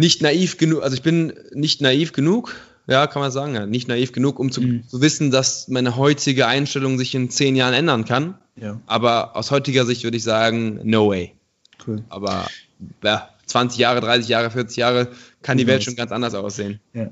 nicht 0.01 0.21
naiv 0.21 0.57
genug, 0.57 0.83
also 0.83 0.95
ich 0.95 1.03
bin 1.03 1.33
nicht 1.53 1.79
naiv 1.79 2.11
genug, 2.11 2.55
ja, 2.87 3.07
kann 3.07 3.21
man 3.21 3.31
sagen, 3.31 3.53
ja, 3.53 3.65
nicht 3.65 3.87
naiv 3.87 4.11
genug, 4.11 4.39
um 4.39 4.51
zu, 4.51 4.61
mhm. 4.61 4.87
zu, 4.87 5.01
wissen, 5.01 5.31
dass 5.31 5.67
meine 5.67 5.95
heutige 5.95 6.47
Einstellung 6.47 6.97
sich 6.97 7.13
in 7.15 7.29
zehn 7.29 7.55
Jahren 7.55 7.73
ändern 7.73 8.05
kann. 8.05 8.37
Ja. 8.55 8.81
Aber 8.87 9.35
aus 9.35 9.51
heutiger 9.51 9.85
Sicht 9.85 10.03
würde 10.03 10.17
ich 10.17 10.23
sagen, 10.23 10.79
no 10.83 11.09
way. 11.09 11.33
Cool. 11.85 12.03
Aber 12.09 12.47
ja, 13.03 13.29
20 13.45 13.79
Jahre, 13.79 14.01
30 14.01 14.27
Jahre, 14.27 14.49
40 14.49 14.77
Jahre 14.77 15.07
kann 15.41 15.57
die 15.57 15.67
Welt 15.67 15.83
schon 15.83 15.95
ganz 15.95 16.11
anders 16.11 16.33
aussehen. 16.33 16.79
Ja. 16.93 17.11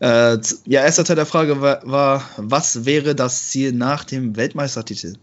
Äh, 0.00 0.40
ja, 0.66 0.82
erster 0.82 1.04
Teil 1.04 1.16
der 1.16 1.26
Frage 1.26 1.60
war, 1.60 1.80
war, 1.84 2.28
was 2.36 2.84
wäre 2.84 3.14
das 3.14 3.48
Ziel 3.48 3.72
nach 3.72 4.04
dem 4.04 4.36
Weltmeistertitel? 4.36 5.14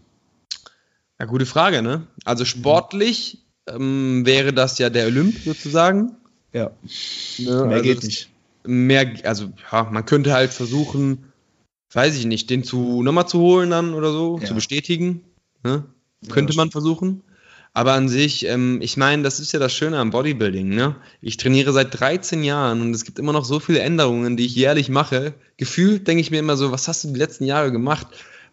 Ja, 1.18 1.26
gute 1.26 1.46
Frage, 1.46 1.82
ne? 1.82 2.06
Also 2.24 2.44
sportlich 2.44 3.44
ähm, 3.66 4.24
wäre 4.24 4.52
das 4.52 4.78
ja 4.78 4.88
der 4.90 5.06
Olymp 5.06 5.36
sozusagen. 5.44 6.16
Ja. 6.52 6.70
Ne, 7.38 7.44
mehr 7.46 7.64
also 7.64 7.82
geht 7.82 8.02
nicht. 8.02 8.30
Mehr, 8.64 9.12
also 9.24 9.52
ja, 9.72 9.84
man 9.84 10.04
könnte 10.04 10.32
halt 10.32 10.52
versuchen, 10.52 11.32
weiß 11.92 12.16
ich 12.16 12.26
nicht, 12.26 12.50
den 12.50 12.62
zu 12.62 13.02
nochmal 13.02 13.26
zu 13.26 13.38
holen 13.40 13.70
dann 13.70 13.94
oder 13.94 14.12
so, 14.12 14.38
ja. 14.38 14.46
zu 14.46 14.54
bestätigen. 14.54 15.22
Ne? 15.62 15.84
Könnte 16.28 16.52
ja, 16.52 16.56
man 16.56 16.70
versuchen. 16.70 17.22
Aber 17.72 17.92
an 17.92 18.08
sich, 18.08 18.46
ähm, 18.46 18.80
ich 18.82 18.96
meine, 18.96 19.22
das 19.22 19.38
ist 19.38 19.52
ja 19.52 19.60
das 19.60 19.72
Schöne 19.72 19.98
am 19.98 20.10
Bodybuilding. 20.10 20.68
Ne? 20.68 20.96
Ich 21.20 21.36
trainiere 21.36 21.72
seit 21.72 21.98
13 21.98 22.42
Jahren 22.42 22.80
und 22.80 22.92
es 22.94 23.04
gibt 23.04 23.18
immer 23.18 23.32
noch 23.32 23.44
so 23.44 23.60
viele 23.60 23.78
Änderungen, 23.78 24.36
die 24.36 24.44
ich 24.44 24.56
jährlich 24.56 24.88
mache. 24.88 25.34
Gefühlt 25.56 26.08
denke 26.08 26.20
ich 26.20 26.32
mir 26.32 26.40
immer 26.40 26.56
so, 26.56 26.72
was 26.72 26.88
hast 26.88 27.04
du 27.04 27.08
die 27.08 27.18
letzten 27.18 27.44
Jahre 27.44 27.70
gemacht? 27.70 28.08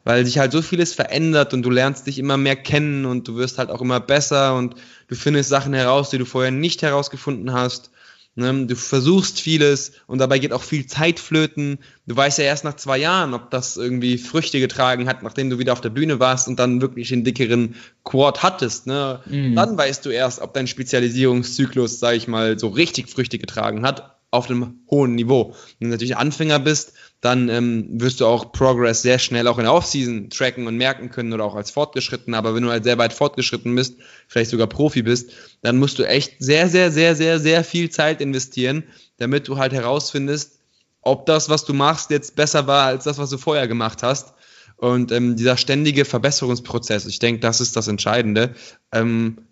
Weil 0.07 0.25
sich 0.25 0.39
halt 0.39 0.53
so 0.53 0.61
vieles 0.61 0.93
verändert 0.93 1.53
und 1.53 1.63
du 1.63 1.69
lernst 1.69 2.07
dich 2.07 2.17
immer 2.17 2.37
mehr 2.37 2.55
kennen 2.55 3.03
und 3.03 3.27
du 3.27 3.35
wirst 3.35 3.57
halt 3.57 3.69
auch 3.69 3.81
immer 3.81 3.99
besser 3.99 4.55
und 4.55 4.75
du 5.09 5.15
findest 5.15 5.49
Sachen 5.49 5.73
heraus, 5.73 6.11
die 6.11 6.17
du 6.17 6.23
vorher 6.23 6.49
nicht 6.49 6.81
herausgefunden 6.81 7.51
hast. 7.51 7.91
Ne? 8.35 8.67
Du 8.67 8.75
versuchst 8.77 9.41
vieles 9.41 9.91
und 10.05 10.19
dabei 10.19 10.39
geht 10.39 10.53
auch 10.53 10.63
viel 10.63 10.87
Zeit 10.87 11.19
flöten. 11.19 11.79
Du 12.05 12.15
weißt 12.15 12.37
ja 12.37 12.45
erst 12.45 12.63
nach 12.63 12.77
zwei 12.77 12.99
Jahren, 12.99 13.33
ob 13.33 13.51
das 13.51 13.75
irgendwie 13.75 14.17
Früchte 14.17 14.61
getragen 14.61 15.09
hat, 15.09 15.23
nachdem 15.23 15.49
du 15.49 15.59
wieder 15.59 15.73
auf 15.73 15.81
der 15.81 15.89
Bühne 15.89 16.21
warst 16.21 16.47
und 16.47 16.57
dann 16.57 16.79
wirklich 16.79 17.11
einen 17.11 17.25
dickeren 17.25 17.75
Quad 18.05 18.43
hattest. 18.43 18.87
Ne? 18.87 19.19
Mhm. 19.25 19.55
Dann 19.55 19.77
weißt 19.77 20.05
du 20.05 20.09
erst, 20.09 20.39
ob 20.39 20.53
dein 20.53 20.67
Spezialisierungszyklus, 20.67 21.99
sag 21.99 22.15
ich 22.15 22.29
mal, 22.29 22.57
so 22.57 22.69
richtig 22.69 23.09
Früchte 23.09 23.39
getragen 23.39 23.85
hat 23.85 24.16
auf 24.31 24.49
einem 24.49 24.81
hohen 24.89 25.15
Niveau. 25.15 25.55
Wenn 25.79 25.87
du 25.87 25.93
natürlich 25.93 26.17
Anfänger 26.17 26.59
bist, 26.59 26.93
dann 27.21 27.49
ähm, 27.49 28.01
wirst 28.01 28.19
du 28.19 28.25
auch 28.25 28.51
Progress 28.51 29.01
sehr 29.01 29.19
schnell 29.19 29.47
auch 29.47 29.57
in 29.57 29.63
der 29.63 29.73
Offseason 29.73 30.29
tracken 30.29 30.67
und 30.67 30.77
merken 30.77 31.09
können 31.09 31.33
oder 31.33 31.45
auch 31.45 31.55
als 31.55 31.71
fortgeschritten. 31.71 32.33
Aber 32.33 32.53
wenn 32.53 32.63
du 32.63 32.69
halt 32.69 32.83
sehr 32.83 32.97
weit 32.97 33.13
fortgeschritten 33.13 33.73
bist, 33.75 33.95
vielleicht 34.27 34.51
sogar 34.51 34.67
Profi 34.67 35.01
bist, 35.01 35.31
dann 35.61 35.77
musst 35.77 35.97
du 35.97 36.03
echt 36.03 36.35
sehr, 36.39 36.67
sehr, 36.67 36.91
sehr, 36.91 37.15
sehr, 37.15 37.39
sehr 37.39 37.63
viel 37.63 37.89
Zeit 37.89 38.21
investieren, 38.21 38.83
damit 39.17 39.47
du 39.47 39.57
halt 39.57 39.73
herausfindest, 39.73 40.59
ob 41.01 41.25
das, 41.25 41.49
was 41.49 41.63
du 41.63 41.73
machst, 41.73 42.09
jetzt 42.09 42.35
besser 42.35 42.67
war 42.67 42.85
als 42.85 43.05
das, 43.05 43.17
was 43.17 43.29
du 43.29 43.37
vorher 43.37 43.67
gemacht 43.67 44.03
hast. 44.03 44.33
Und 44.75 45.11
ähm, 45.11 45.35
dieser 45.37 45.57
ständige 45.57 46.05
Verbesserungsprozess, 46.05 47.07
ich 47.07 47.17
denke, 47.17 47.39
das 47.39 47.61
ist 47.61 47.75
das 47.75 47.87
Entscheidende. 47.87 48.53
Ähm, 48.91 49.47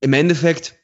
Im 0.00 0.12
Endeffekt, 0.12 0.76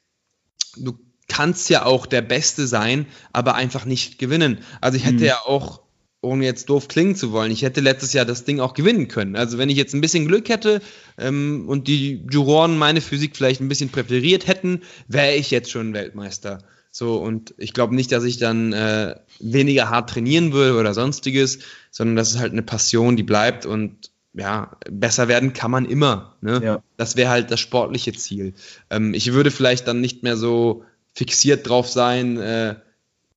du 0.77 0.99
kannst 1.33 1.71
ja 1.71 1.87
auch 1.87 2.05
der 2.05 2.21
Beste 2.21 2.67
sein, 2.67 3.07
aber 3.33 3.55
einfach 3.55 3.87
nicht 3.87 4.19
gewinnen. 4.19 4.59
Also 4.83 4.99
ich 4.99 5.07
hätte 5.07 5.21
hm. 5.21 5.25
ja 5.25 5.39
auch, 5.47 5.81
ohne 6.21 6.45
jetzt 6.45 6.69
doof 6.69 6.89
klingen 6.89 7.17
zu 7.17 7.33
wollen, 7.33 7.51
ich 7.51 7.63
hätte 7.63 7.81
letztes 7.81 8.13
Jahr 8.13 8.27
das 8.27 8.45
Ding 8.45 8.61
auch 8.61 8.75
gewinnen 8.75 9.09
können. 9.09 9.35
Also 9.35 9.57
wenn 9.57 9.71
ich 9.71 9.79
jetzt 9.79 9.95
ein 9.95 10.03
bisschen 10.03 10.29
Glück 10.29 10.51
hätte 10.51 10.83
ähm, 11.17 11.65
und 11.69 11.89
die 11.89 12.23
Juroren 12.31 12.77
meine 12.77 13.01
Physik 13.01 13.35
vielleicht 13.35 13.63
ein 13.63 13.69
bisschen 13.69 13.89
präferiert 13.89 14.47
hätten, 14.47 14.83
wäre 15.09 15.35
ich 15.35 15.51
jetzt 15.51 15.71
schon 15.71 15.95
Weltmeister. 15.95 16.59
So, 16.91 17.17
und 17.17 17.55
ich 17.57 17.73
glaube 17.73 17.95
nicht, 17.95 18.13
dass 18.13 18.25
ich 18.25 18.37
dann 18.37 18.75
äh, 18.75 19.17
weniger 19.41 19.89
hart 19.89 20.11
trainieren 20.11 20.53
würde 20.53 20.79
oder 20.79 20.93
sonstiges, 20.93 21.61
sondern 21.91 22.17
das 22.17 22.31
ist 22.31 22.41
halt 22.41 22.53
eine 22.53 22.63
Passion, 22.63 23.17
die 23.17 23.23
bleibt 23.23 23.65
und 23.65 24.11
ja, 24.35 24.77
besser 24.91 25.29
werden 25.29 25.55
kann 25.55 25.71
man 25.71 25.87
immer. 25.87 26.37
Ne? 26.43 26.61
Ja. 26.63 26.83
Das 26.99 27.17
wäre 27.17 27.31
halt 27.31 27.51
das 27.51 27.61
sportliche 27.61 28.13
Ziel. 28.13 28.55
Ähm, 28.91 29.15
ich 29.15 29.33
würde 29.33 29.51
vielleicht 29.51 29.89
dann 29.89 30.01
nicht 30.01 30.23
mehr 30.23 30.37
so 30.37 30.85
fixiert 31.15 31.69
drauf 31.69 31.89
sein, 31.89 32.39
äh, 32.39 32.77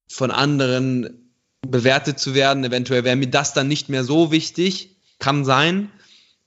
von 0.07 0.31
anderen 0.31 1.31
bewertet 1.67 2.19
zu 2.19 2.33
werden. 2.33 2.63
Eventuell 2.63 3.03
wäre 3.03 3.15
mir 3.15 3.29
das 3.29 3.53
dann 3.53 3.67
nicht 3.67 3.89
mehr 3.89 4.03
so 4.03 4.31
wichtig. 4.31 4.97
Kann 5.19 5.45
sein, 5.45 5.89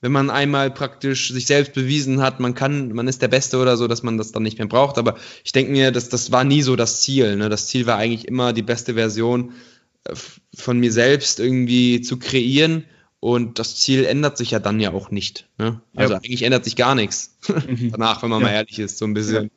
wenn 0.01 0.11
man 0.11 0.29
einmal 0.29 0.71
praktisch 0.71 1.31
sich 1.31 1.45
selbst 1.45 1.73
bewiesen 1.73 2.21
hat, 2.21 2.39
man 2.39 2.55
kann, 2.55 2.93
man 2.93 3.07
ist 3.07 3.21
der 3.21 3.27
Beste 3.27 3.57
oder 3.57 3.75
so, 3.77 3.87
dass 3.87 4.03
man 4.03 4.17
das 4.17 4.31
dann 4.31 4.43
nicht 4.43 4.57
mehr 4.57 4.67
braucht. 4.67 4.97
Aber 4.97 5.17
ich 5.43 5.51
denke 5.51 5.71
mir, 5.71 5.91
dass 5.91 6.09
das 6.09 6.31
war 6.31 6.43
nie 6.43 6.61
so 6.61 6.75
das 6.75 7.01
Ziel. 7.01 7.35
Ne? 7.35 7.49
Das 7.49 7.67
Ziel 7.67 7.85
war 7.85 7.97
eigentlich 7.97 8.27
immer 8.27 8.53
die 8.53 8.61
beste 8.61 8.93
Version 8.93 9.53
äh, 10.05 10.13
von 10.55 10.79
mir 10.79 10.91
selbst 10.91 11.39
irgendwie 11.39 12.01
zu 12.01 12.17
kreieren. 12.17 12.85
Und 13.19 13.59
das 13.59 13.75
Ziel 13.75 14.05
ändert 14.05 14.37
sich 14.37 14.51
ja 14.51 14.59
dann 14.59 14.79
ja 14.79 14.93
auch 14.93 15.11
nicht. 15.11 15.49
Ne? 15.57 15.81
Also 15.93 16.13
ja. 16.13 16.19
eigentlich 16.19 16.43
ändert 16.43 16.63
sich 16.63 16.77
gar 16.77 16.95
nichts 16.95 17.37
mhm. 17.49 17.91
danach, 17.91 18.23
wenn 18.23 18.29
man 18.29 18.39
ja. 18.39 18.47
mal 18.47 18.53
ehrlich 18.53 18.79
ist, 18.79 18.97
so 18.97 19.05
ein 19.05 19.13
bisschen. 19.13 19.51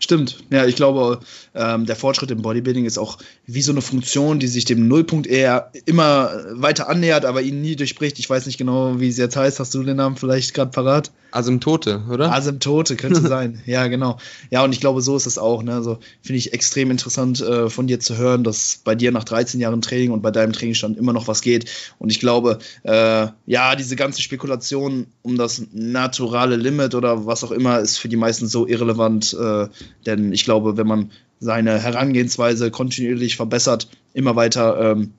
Stimmt, 0.00 0.38
ja, 0.50 0.66
ich 0.66 0.76
glaube, 0.76 1.20
ähm, 1.54 1.86
der 1.86 1.96
Fortschritt 1.96 2.30
im 2.30 2.42
Bodybuilding 2.42 2.84
ist 2.84 2.98
auch 2.98 3.18
wie 3.46 3.62
so 3.62 3.72
eine 3.72 3.80
Funktion, 3.80 4.38
die 4.38 4.48
sich 4.48 4.64
dem 4.64 4.88
Nullpunkt 4.88 5.26
eher 5.26 5.70
immer 5.84 6.30
weiter 6.50 6.88
annähert, 6.88 7.24
aber 7.24 7.42
ihn 7.42 7.60
nie 7.60 7.76
durchbricht. 7.76 8.18
Ich 8.18 8.28
weiß 8.28 8.46
nicht 8.46 8.58
genau, 8.58 9.00
wie 9.00 9.08
es 9.08 9.18
jetzt 9.18 9.36
heißt. 9.36 9.60
Hast 9.60 9.74
du 9.74 9.82
den 9.82 9.96
Namen 9.96 10.16
vielleicht 10.16 10.54
gerade 10.54 10.70
parat? 10.70 11.12
Asymptote, 11.30 12.02
oder? 12.10 12.32
Asymptote, 12.32 12.96
könnte 12.96 13.20
sein. 13.28 13.60
Ja, 13.66 13.86
genau. 13.88 14.18
Ja, 14.50 14.64
und 14.64 14.72
ich 14.72 14.80
glaube, 14.80 15.00
so 15.00 15.16
ist 15.16 15.26
es 15.26 15.38
auch. 15.38 15.62
Ne? 15.62 15.74
Also 15.74 15.98
finde 16.22 16.38
ich 16.38 16.52
extrem 16.52 16.90
interessant 16.90 17.40
äh, 17.40 17.68
von 17.68 17.86
dir 17.86 18.00
zu 18.00 18.16
hören, 18.16 18.44
dass 18.44 18.80
bei 18.84 18.94
dir 18.94 19.10
nach 19.10 19.24
13 19.24 19.60
Jahren 19.60 19.82
Training 19.82 20.12
und 20.12 20.22
bei 20.22 20.30
deinem 20.30 20.52
Trainingsstand 20.52 20.96
immer 20.96 21.12
noch 21.12 21.28
was 21.28 21.42
geht. 21.42 21.70
Und 21.98 22.10
ich 22.10 22.20
glaube, 22.20 22.58
äh, 22.84 23.28
ja, 23.46 23.76
diese 23.76 23.96
ganze 23.96 24.22
Spekulation 24.22 25.06
um 25.22 25.36
das 25.36 25.62
naturale 25.72 26.56
Limit 26.56 26.94
oder 26.94 27.26
was 27.26 27.42
auch 27.44 27.50
immer 27.50 27.80
ist 27.80 27.98
für 27.98 28.08
die 28.08 28.16
meisten 28.16 28.46
so 28.46 28.66
irrelevant. 28.66 29.36
Äh, 29.38 29.68
denn 30.06 30.32
ich 30.32 30.44
glaube, 30.44 30.76
wenn 30.76 30.86
man 30.86 31.10
seine 31.44 31.78
Herangehensweise 31.78 32.70
kontinuierlich 32.70 33.36
verbessert, 33.36 33.88
immer 34.14 34.34
weiter 34.34 34.92
ähm, 34.92 35.12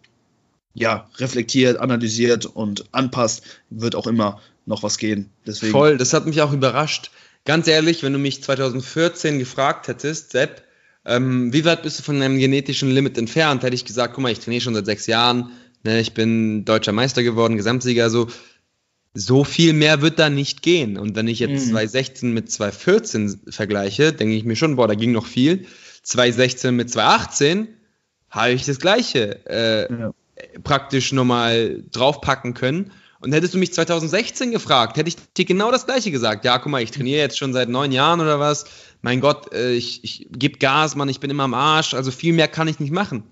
ja, 0.73 1.07
reflektiert, 1.17 1.77
analysiert 1.77 2.45
und 2.45 2.85
anpasst, 2.91 3.43
wird 3.69 3.95
auch 3.95 4.07
immer 4.07 4.41
noch 4.65 4.83
was 4.83 4.97
gehen. 4.97 5.29
Deswegen. 5.45 5.71
Voll, 5.71 5.97
das 5.97 6.13
hat 6.13 6.25
mich 6.25 6.41
auch 6.41 6.51
überrascht. 6.51 7.11
Ganz 7.45 7.67
ehrlich, 7.67 8.01
wenn 8.01 8.13
du 8.13 8.19
mich 8.19 8.41
2014 8.43 9.37
gefragt 9.39 9.87
hättest, 9.87 10.31
Sepp, 10.31 10.63
ähm, 11.05 11.53
wie 11.53 11.63
weit 11.63 11.83
bist 11.83 11.99
du 11.99 12.03
von 12.03 12.19
deinem 12.19 12.39
genetischen 12.39 12.89
Limit 12.89 13.17
entfernt, 13.19 13.61
hätte 13.61 13.75
ich 13.75 13.85
gesagt, 13.85 14.15
guck 14.15 14.23
mal, 14.23 14.31
ich 14.31 14.39
trainiere 14.39 14.61
schon 14.61 14.73
seit 14.73 14.87
sechs 14.87 15.05
Jahren, 15.05 15.51
ne, 15.83 15.99
ich 15.99 16.13
bin 16.13 16.65
deutscher 16.65 16.91
Meister 16.91 17.21
geworden, 17.21 17.55
Gesamtsieger, 17.57 18.09
so. 18.09 18.27
so 19.13 19.43
viel 19.45 19.71
mehr 19.73 20.01
wird 20.01 20.19
da 20.19 20.29
nicht 20.29 20.61
gehen. 20.61 20.97
Und 20.97 21.15
wenn 21.15 21.27
ich 21.27 21.39
jetzt 21.39 21.67
Mhm. 21.67 21.71
2016 21.71 22.33
mit 22.33 22.51
2014 22.51 23.39
vergleiche, 23.49 24.11
denke 24.11 24.35
ich 24.35 24.43
mir 24.43 24.57
schon, 24.57 24.75
boah, 24.75 24.87
da 24.89 24.95
ging 24.95 25.13
noch 25.13 25.27
viel. 25.27 25.67
2016 26.05 26.75
mit 26.75 26.89
2018 26.89 27.67
habe 28.29 28.51
ich 28.51 28.65
das 28.65 28.79
Gleiche 28.79 29.45
äh, 29.47 29.91
Ja. 29.93 30.11
praktisch 30.63 31.11
nochmal 31.11 31.83
draufpacken 31.91 32.53
können. 32.53 32.91
Und 33.21 33.31
hättest 33.33 33.53
du 33.55 33.57
mich 33.57 33.73
2016 33.73 34.51
gefragt, 34.51 34.97
hätte 34.97 35.07
ich 35.09 35.15
dir 35.33 35.45
genau 35.45 35.71
das 35.71 35.85
Gleiche 35.85 36.11
gesagt. 36.11 36.45
Ja, 36.45 36.59
guck 36.59 36.71
mal, 36.71 36.83
ich 36.83 36.91
trainiere 36.91 37.19
jetzt 37.21 37.37
schon 37.39 37.53
seit 37.53 37.69
neun 37.69 37.91
Jahren 37.91 38.19
oder 38.19 38.39
was. 38.39 38.65
Mein 39.01 39.19
Gott, 39.19 39.51
äh, 39.53 39.71
ich, 39.71 40.03
ich 40.03 40.27
gebe 40.31 40.59
Gas, 40.59 40.95
Mann, 40.95 41.09
ich 41.09 41.19
bin 41.19 41.31
immer 41.31 41.43
am 41.43 41.53
Arsch. 41.55 41.93
Also 41.95 42.11
viel 42.11 42.33
mehr 42.33 42.47
kann 42.47 42.67
ich 42.67 42.79
nicht 42.79 42.91
machen. 42.91 43.23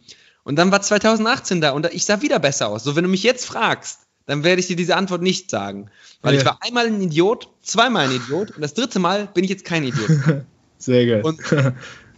Und 0.43 0.55
dann 0.57 0.71
war 0.71 0.81
2018 0.81 1.61
da 1.61 1.71
und 1.71 1.85
ich 1.93 2.05
sah 2.05 2.21
wieder 2.21 2.39
besser 2.39 2.69
aus. 2.69 2.83
So, 2.83 2.95
wenn 2.95 3.03
du 3.03 3.09
mich 3.09 3.23
jetzt 3.23 3.45
fragst, 3.45 3.99
dann 4.25 4.43
werde 4.43 4.61
ich 4.61 4.67
dir 4.67 4.75
diese 4.75 4.95
Antwort 4.95 5.21
nicht 5.21 5.51
sagen. 5.51 5.89
Weil 6.21 6.33
Ja. 6.33 6.39
ich 6.39 6.45
war 6.45 6.57
einmal 6.61 6.87
ein 6.87 7.01
Idiot, 7.01 7.49
zweimal 7.61 8.05
ein 8.07 8.15
Idiot 8.15 8.51
und 8.51 8.61
das 8.61 8.73
dritte 8.73 8.99
Mal 8.99 9.27
bin 9.33 9.43
ich 9.43 9.49
jetzt 9.49 9.65
kein 9.65 9.83
Idiot. 9.83 10.09
Sehr 10.79 11.05
geil. 11.05 11.21
Und 11.23 11.39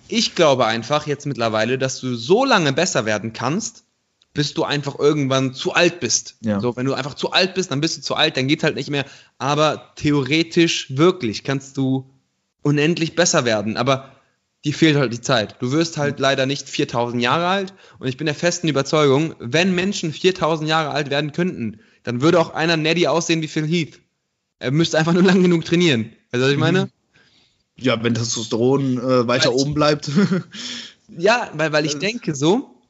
ich 0.08 0.36
glaube 0.36 0.66
einfach 0.66 1.08
jetzt 1.08 1.26
mittlerweile, 1.26 1.78
dass 1.78 2.00
du 2.00 2.16
so 2.16 2.46
lange 2.46 2.74
besser 2.74 3.06
werden 3.06 3.34
kannst, 3.34 3.86
bis 4.34 4.54
du 4.54 4.64
einfach 4.64 5.00
irgendwann 5.00 5.54
zu 5.54 5.74
alt 5.74 6.00
bist. 6.00 6.36
Ja. 6.42 6.60
So, 6.60 6.76
wenn 6.76 6.86
du 6.86 6.94
einfach 6.94 7.14
zu 7.14 7.32
alt 7.32 7.54
bist, 7.54 7.72
dann 7.72 7.82
bist 7.82 7.98
du 7.98 8.02
zu 8.02 8.16
alt, 8.16 8.38
dann 8.38 8.48
geht's 8.48 8.64
halt 8.64 8.76
nicht 8.76 8.90
mehr. 8.90 9.06
Aber 9.38 9.94
theoretisch 9.96 10.98
wirklich 10.98 11.44
kannst 11.44 11.78
du 11.78 12.12
unendlich 12.62 13.16
besser 13.16 13.46
werden. 13.46 13.78
Aber 13.78 14.12
dir 14.66 14.74
fehlt 14.74 14.98
halt 14.98 15.14
die 15.14 15.22
Zeit. 15.22 15.56
Du 15.62 15.72
wirst 15.72 15.98
halt 15.98 16.20
leider 16.20 16.46
nicht 16.46 16.68
4000 16.68 17.24
Jahre 17.24 17.48
alt. 17.48 17.74
Und 17.98 18.08
ich 18.08 18.18
bin 18.18 18.26
der 18.26 18.36
festen 18.36 18.68
Überzeugung, 18.68 19.36
wenn 19.40 19.74
Menschen 19.74 20.12
4000 20.12 20.68
Jahre 20.68 20.90
alt 20.90 21.10
werden 21.10 21.32
könnten, 21.32 21.80
dann 22.04 22.22
würde 22.22 22.40
auch 22.40 22.50
einer 22.50 22.76
Neddy 22.76 23.08
aussehen 23.08 23.42
wie 23.42 23.48
Phil 23.48 23.68
Heath. 23.68 24.02
Er 24.60 24.72
müsste 24.72 24.98
einfach 24.98 25.14
nur 25.14 25.24
lang 25.24 25.42
genug 25.42 25.64
trainieren. 25.66 26.12
Weißt 26.32 26.42
du, 26.42 26.48
was 26.48 26.52
ich 26.52 26.58
meine? 26.58 26.90
Ja, 27.78 28.02
wenn 28.04 28.14
Testosteron 28.14 28.98
äh, 28.98 29.28
weiter 29.28 29.50
Weil 29.50 29.56
oben 29.62 29.74
bleibt. 29.74 30.10
Ja, 31.08 31.52
weil, 31.54 31.72
weil 31.72 31.86
ich 31.86 31.92
Das- 31.94 32.02
denke 32.02 32.34
so, 32.34 32.82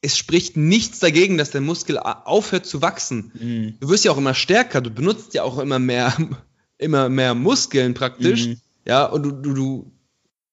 es 0.00 0.16
spricht 0.16 0.56
nichts 0.56 0.98
dagegen, 0.98 1.36
dass 1.36 1.50
der 1.50 1.60
Muskel 1.60 1.98
aufhört 1.98 2.64
zu 2.64 2.80
wachsen. 2.80 3.32
Mhm. 3.38 3.74
Du 3.80 3.88
wirst 3.90 4.04
ja 4.04 4.12
auch 4.12 4.16
immer 4.18 4.34
stärker, 4.34 4.80
du 4.80 4.90
benutzt 4.90 5.34
ja 5.34 5.42
auch 5.42 5.58
immer 5.58 5.78
mehr, 5.78 6.14
immer 6.78 7.08
mehr 7.10 7.34
Muskeln 7.34 7.92
praktisch. 7.94 8.46
Mhm. 8.46 8.60
Ja, 8.86 9.04
und 9.04 9.24
du, 9.24 9.30
du, 9.32 9.52
du, 9.54 9.92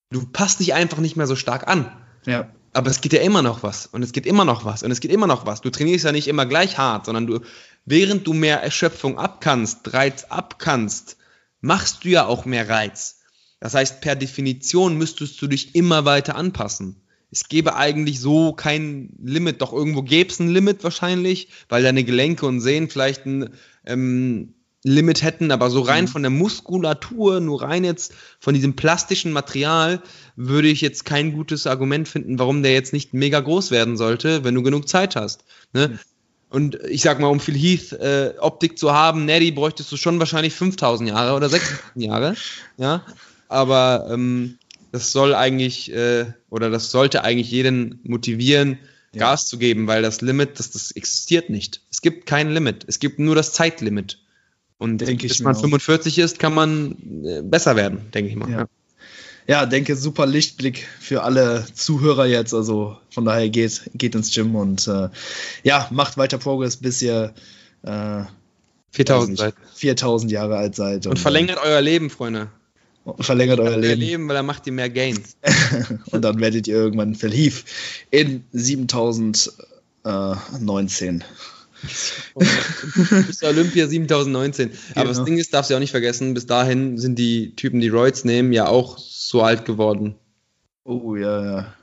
du 0.10 0.26
passt 0.34 0.60
dich 0.60 0.74
einfach 0.74 0.98
nicht 0.98 1.16
mehr 1.16 1.28
so 1.28 1.36
stark 1.36 1.68
an. 1.68 1.90
Ja. 2.26 2.50
Aber 2.74 2.90
es 2.90 3.00
geht 3.02 3.14
ja 3.14 3.22
immer 3.22 3.42
noch 3.44 3.62
was 3.64 3.86
und 3.86 4.02
es 4.02 4.12
geht 4.12 4.26
immer 4.26 4.44
noch 4.46 4.66
was 4.66 4.82
und 4.84 4.90
es 4.92 5.00
geht 5.00 5.12
immer 5.12 5.28
noch 5.28 5.46
was. 5.46 5.62
Du 5.62 5.70
trainierst 5.70 6.04
ja 6.06 6.12
nicht 6.12 6.28
immer 6.28 6.46
gleich 6.48 6.78
hart, 6.80 7.06
sondern 7.06 7.28
du, 7.28 7.40
während 7.86 8.26
du 8.26 8.34
mehr 8.34 8.62
Erschöpfung 8.64 9.20
abkannst, 9.20 9.94
Reiz 9.94 10.26
abkannst, 10.26 11.16
machst 11.64 12.04
du 12.04 12.10
ja 12.10 12.26
auch 12.28 12.46
mehr 12.46 12.68
Reiz. 12.70 13.22
Das 13.60 13.74
heißt, 13.74 14.02
per 14.02 14.16
Definition 14.16 14.98
müsstest 14.98 15.42
du 15.42 15.48
dich 15.48 15.74
immer 15.74 16.04
weiter 16.04 16.36
anpassen. 16.36 17.02
Es 17.32 17.48
gäbe 17.48 17.76
eigentlich 17.76 18.20
so 18.20 18.52
kein 18.54 19.14
Limit, 19.24 19.62
doch 19.62 19.72
irgendwo 19.74 20.04
gäbe 20.04 20.30
es 20.30 20.40
ein 20.40 20.50
Limit 20.50 20.84
wahrscheinlich, 20.84 21.48
weil 21.70 21.82
deine 21.82 22.04
Gelenke 22.04 22.46
und 22.46 22.60
Sehnen 22.60 22.90
vielleicht 22.90 23.26
ein 23.26 23.50
ähm, 23.86 24.54
Limit 24.84 25.24
hätten, 25.24 25.52
aber 25.52 25.70
so 25.70 25.80
rein 25.80 26.04
Mhm. 26.04 26.10
von 26.10 26.22
der 26.24 26.32
Muskulatur, 26.32 27.40
nur 27.40 27.62
rein 27.62 27.86
jetzt 27.86 28.14
von 28.42 28.54
diesem 28.54 28.76
plastischen 28.76 29.32
Material, 29.32 30.04
würde 30.36 30.68
ich 30.68 30.82
jetzt 30.82 31.06
kein 31.06 31.32
gutes 31.34 31.66
Argument 31.66 32.10
finden, 32.10 32.38
warum 32.40 32.62
der 32.62 32.74
jetzt 32.74 32.92
nicht 32.92 33.14
mega 33.14 33.40
groß 33.40 33.72
werden 33.72 33.96
sollte, 33.96 34.44
wenn 34.44 34.54
du 34.54 34.62
genug 34.62 34.90
Zeit 34.90 35.16
hast. 35.16 35.46
Ne? 35.72 35.98
Und 36.54 36.78
ich 36.88 37.02
sag 37.02 37.20
mal, 37.20 37.30
um 37.30 37.40
Phil 37.40 37.58
Heath 37.58 37.94
äh, 37.94 38.36
Optik 38.38 38.78
zu 38.78 38.94
haben, 38.94 39.26
Neddy 39.26 39.52
bräuchtest 39.52 39.92
du 39.92 39.98
schon 39.98 40.20
wahrscheinlich 40.20 40.54
5000 40.54 41.10
Jahre 41.10 41.36
oder 41.36 41.50
6000 41.50 41.82
Jahre. 41.96 42.36
Ja, 42.78 43.04
aber 43.50 44.08
ähm, 44.12 44.60
das 44.92 45.12
soll 45.12 45.34
eigentlich 45.34 45.92
äh, 45.92 46.28
oder 46.52 46.70
das 46.70 46.92
sollte 46.92 47.24
eigentlich 47.24 47.50
jeden 47.50 48.00
motivieren, 48.04 48.78
Ja. 49.14 49.32
Gas 49.32 49.48
zu 49.48 49.58
geben, 49.58 49.88
weil 49.88 50.04
das 50.04 50.22
Limit, 50.22 50.60
das, 50.60 50.70
das 50.70 50.92
existiert 50.92 51.50
nicht. 51.50 51.82
Es 51.90 52.02
gibt 52.02 52.28
kein 52.28 52.52
Limit. 52.52 52.86
Es 52.88 53.00
gibt 53.00 53.18
nur 53.18 53.34
das 53.34 53.54
Zeitlimit. 53.54 54.20
Und 54.78 55.00
Denke 55.00 55.26
ich 55.26 55.32
bis 55.32 55.42
man 55.42 55.56
auch. 55.56 55.60
45 55.60 56.20
ist, 56.20 56.38
kann 56.38 56.54
man 56.54 57.26
äh, 57.26 57.42
besser 57.42 57.76
werden, 57.76 58.12
denke 58.14 58.30
ich 58.30 58.36
mal. 58.36 58.50
Ja. 58.52 58.60
Ja, 58.60 58.66
denke, 59.48 59.96
super 59.96 60.26
Lichtblick 60.26 60.88
für 61.00 61.24
alle 61.24 61.66
Zuhörer 61.74 62.26
jetzt. 62.26 62.54
Also 62.54 62.98
von 63.10 63.24
daher 63.26 63.50
geht, 63.50 63.90
geht 63.94 64.16
ins 64.16 64.34
Gym 64.34 64.56
und 64.56 64.88
äh, 64.88 65.10
ja, 65.64 65.88
macht 65.92 66.18
weiter 66.18 66.38
Progress, 66.38 66.78
bis 66.78 67.02
ihr 67.02 67.34
äh, 67.84 68.22
4000 68.92 69.40
weiß 69.40 69.46
seid. 69.46 69.60
nicht, 69.60 69.74
4000 69.76 70.32
Jahre 70.32 70.56
alt 70.58 70.76
seid. 70.76 71.08
Und 71.08 71.20
verlängert 71.20 71.60
euer 71.64 71.82
Leben, 71.82 72.10
Freunde. 72.10 72.50
äh, 73.06 73.24
verlängert 73.24 73.60
euer 73.60 73.78
Leben. 73.78 74.00
Leben, 74.00 74.30
weil 74.30 74.36
dann 74.36 74.46
macht 74.46 74.66
ihr 74.68 74.74
mehr 74.74 74.90
Gains. 74.90 75.36
und 76.12 76.22
dann 76.22 76.40
werdet 76.40 76.68
ihr 76.68 76.76
irgendwann 76.76 77.16
verlief 77.16 77.66
in 78.12 78.46
7019. 78.54 81.24
bis 82.36 83.44
Olympia 83.44 83.88
7019. 83.88 84.72
Aber 84.96 85.04
Genau. 85.04 85.08
das 85.18 85.24
Ding 85.26 85.38
ist, 85.38 85.54
darfst 85.54 85.72
du 85.72 85.76
auch 85.76 85.80
nicht 85.80 85.92
vergessen, 85.92 86.34
bis 86.34 86.46
dahin 86.46 86.98
sind 86.98 87.18
die 87.20 87.56
Typen, 87.56 87.80
die 87.80 87.90
Roids 87.90 88.24
nehmen, 88.24 88.54
ja 88.54 88.68
auch 88.68 88.98
so 88.98 89.42
alt 89.42 89.66
geworden. 89.66 90.16
Oh, 90.86 91.16
ja, 91.16 91.46
ja. 91.46 91.74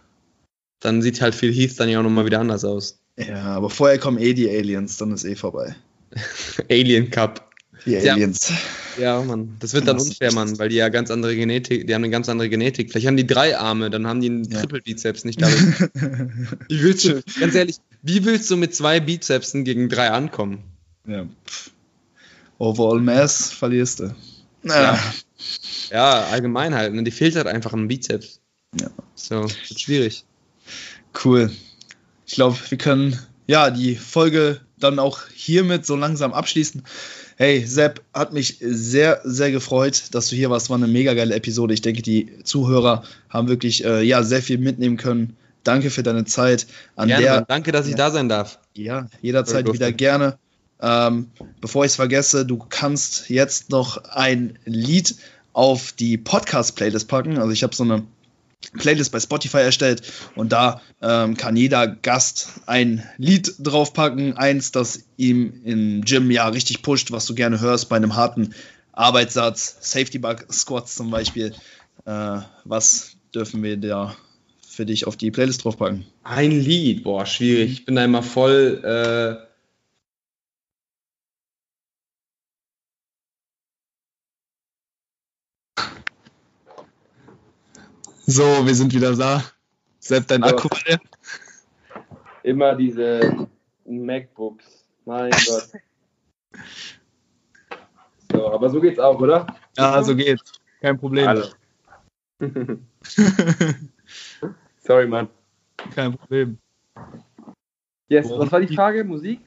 Dann 0.81 1.03
sieht 1.03 1.21
halt 1.21 1.35
Phil 1.35 1.53
Heath 1.53 1.79
dann 1.79 1.89
ja 1.89 1.99
auch 1.99 2.03
nochmal 2.03 2.25
wieder 2.27 2.41
anders 2.41 2.65
aus. 2.65 2.99
Ja, 3.19 3.43
aber 3.45 3.69
vorher 3.71 3.99
kommen 3.99 4.19
eh 4.19 4.33
die 4.35 4.49
Aliens, 4.49 4.97
dann 4.97 5.13
ist 5.13 5.25
eh 5.25 5.37
vorbei. 5.37 5.75
Alien 6.71 7.11
Cup. 7.11 7.50
Die 7.87 7.93
Ja. 7.93 8.15
Aliens. 8.15 8.53
Ja, 8.99 9.23
Mann. 9.23 9.57
Das 9.61 9.73
wird 9.73 9.87
dann 9.89 9.99
unfair, 9.99 10.33
Mann, 10.35 10.59
weil 10.59 10.69
die 10.69 10.77
ja 10.77 10.89
ganz 10.89 11.11
andere 11.11 11.35
Genetik, 11.37 11.87
die 11.87 11.95
haben 11.95 12.03
eine 12.05 12.11
ganz 12.11 12.29
andere 12.29 12.49
Genetik. 12.49 12.91
Vielleicht 12.91 13.07
haben 13.07 13.17
die 13.17 13.27
drei 13.27 13.57
Arme, 13.57 13.89
dann 13.91 14.07
haben 14.07 14.21
die 14.21 14.29
einen 14.29 14.45
Ja. 14.45 14.61
Triple-Bizeps, 14.61 15.25
nicht 15.25 15.41
damit. 15.41 15.57
Wie 16.69 16.83
willst 16.83 17.05
du, 17.05 17.23
ganz 17.39 17.55
ehrlich, 17.55 17.77
wie 18.03 18.25
willst 18.25 18.51
du 18.51 18.57
mit 18.57 18.75
zwei 18.75 19.01
Bizepsen 19.01 19.65
gegen 19.65 19.89
drei 19.89 20.11
ankommen? 20.11 20.63
ja. 21.07 21.27
Overall 22.59 23.01
Mass 23.01 23.51
verlierst 23.53 24.01
du. 24.01 24.15
Ja. 24.65 24.99
Ja, 25.91 26.25
allgemein 26.27 26.75
halt. 26.75 26.93
Ne? 26.93 27.03
Die 27.05 27.11
fehlt 27.11 27.35
halt 27.37 27.47
einfach 27.47 27.73
ein 27.73 27.89
Bizeps. 27.89 28.41
Ja. 28.79 28.91
So, 29.15 29.45
wird 29.45 29.81
schwierig. 29.81 30.25
Cool. 31.25 31.51
Ich 32.27 32.35
glaube, 32.35 32.59
wir 32.69 32.77
können 32.79 33.19
ja 33.47 33.71
die 33.71 33.97
Folge 33.97 34.61
dann 34.79 34.99
auch 34.99 35.21
hiermit 35.35 35.87
so 35.87 35.97
langsam 35.97 36.33
abschließen. 36.35 36.83
Hey, 37.41 37.65
Sepp, 37.65 38.03
hat 38.13 38.35
mich 38.35 38.59
sehr, 38.61 39.23
sehr 39.25 39.51
gefreut, 39.51 40.03
dass 40.13 40.29
du 40.29 40.37
hier 40.37 40.51
warst. 40.51 40.69
War 40.69 40.77
eine 40.77 40.87
mega 40.87 41.15
geile 41.15 41.35
Episode. 41.35 41.73
Ich 41.73 41.81
denke, 41.81 42.03
die 42.03 42.29
Zuhörer 42.45 43.03
haben 43.31 43.49
wirklich 43.49 43.83
äh, 43.83 44.03
ja, 44.03 44.23
sehr 44.23 44.43
viel 44.43 44.59
mitnehmen 44.59 44.99
können. 44.99 45.39
Danke 45.65 45.89
für 45.89 46.03
deine 46.03 46.27
Zeit. 46.27 46.67
An 46.97 47.09
Gerne, 47.09 47.25
der. 47.25 47.41
Danke, 47.47 47.73
dass 47.73 47.87
ich 47.87 47.93
Ja. 47.93 47.97
da 47.97 48.11
sein 48.11 48.29
darf. 48.29 48.59
Ja, 48.75 49.09
jederzeit 49.23 49.73
wieder 49.73 49.91
gerne. 49.91 50.37
Ähm, 50.83 51.31
bevor 51.63 51.87
ich 51.87 51.93
es 51.93 51.97
vergesse, 51.97 52.45
du 52.45 52.59
kannst 52.59 53.31
jetzt 53.31 53.71
noch 53.71 54.05
ein 54.05 54.59
Lied 54.67 55.15
auf 55.55 55.93
die 55.93 56.19
Podcast-Playlist 56.19 57.09
packen. 57.09 57.39
Also 57.39 57.53
ich 57.53 57.63
habe 57.63 57.75
so 57.75 57.85
eine 57.85 58.03
Playlist 58.79 59.11
bei 59.11 59.21
Spotify 59.21 59.59
erstellt 59.59 60.03
und 60.37 60.53
da 60.53 60.81
ähm, 61.03 61.37
kann 61.37 61.57
jeder 61.57 61.87
Gast 61.87 62.61
ein 62.67 63.03
Lied 63.17 63.55
draufpacken. 63.59 64.37
Eins, 64.37 64.71
das 64.71 65.05
ihm 65.17 65.63
im 65.65 66.03
Gym 66.03 66.31
ja 66.31 66.49
richtig 66.49 66.83
pusht, 66.83 67.11
was 67.11 67.27
du 67.27 67.35
gerne 67.35 67.61
hörst 67.61 67.89
bei 67.89 67.97
einem 67.97 68.17
harten 68.17 68.55
Arbeitssatz. 68.93 69.77
Safety 69.81 70.19
Bug 70.19 70.47
Squats 70.53 70.95
zum 70.95 71.11
Beispiel. 71.11 71.55
Äh, 72.05 72.39
was 72.65 73.17
dürfen 73.35 73.63
wir 73.63 73.77
da 73.77 74.15
für 74.67 74.87
dich 74.87 75.07
auf 75.07 75.17
die 75.17 75.31
Playlist 75.31 75.65
draufpacken? 75.65 76.07
Ein 76.23 76.53
Lied, 76.53 77.03
boah, 77.03 77.27
schwierig. 77.27 77.73
Ich 77.73 77.85
bin 77.87 77.97
da 77.97 78.05
immer 78.05 78.23
voll. 78.23 78.81
Äh, 78.85 79.50
So, 88.31 88.65
wir 88.65 88.77
sind 88.77 88.95
wieder 88.95 89.17
da. 89.17 89.43
Sepp, 89.99 90.29
dein 90.29 90.41
So. 90.43 90.51
Akku 90.51 90.71
war 90.71 90.79
leer? 90.87 91.01
immer 92.45 92.77
diese 92.77 93.49
MacBooks. 93.85 94.85
Mein 95.05 95.31
Gott. 95.47 95.69
So, 98.31 98.53
aber 98.53 98.71
so 98.71 98.81
geht's 98.81 99.01
auch, 99.01 99.19
oder? 99.21 99.49
Ja, 99.77 100.01
so 100.05 100.15
geht's. 100.15 100.53
Kein 100.81 100.97
Problem. 100.97 101.27
Alle. 101.27 101.51
Sorry, 104.79 105.09
Mann. 105.09 105.29
Kein 105.93 106.17
Problem. 106.17 106.57
Yes, 108.07 108.31
was 108.31 108.53
war 108.53 108.61
die 108.61 108.73
Frage? 108.73 109.03
Musik? 109.03 109.41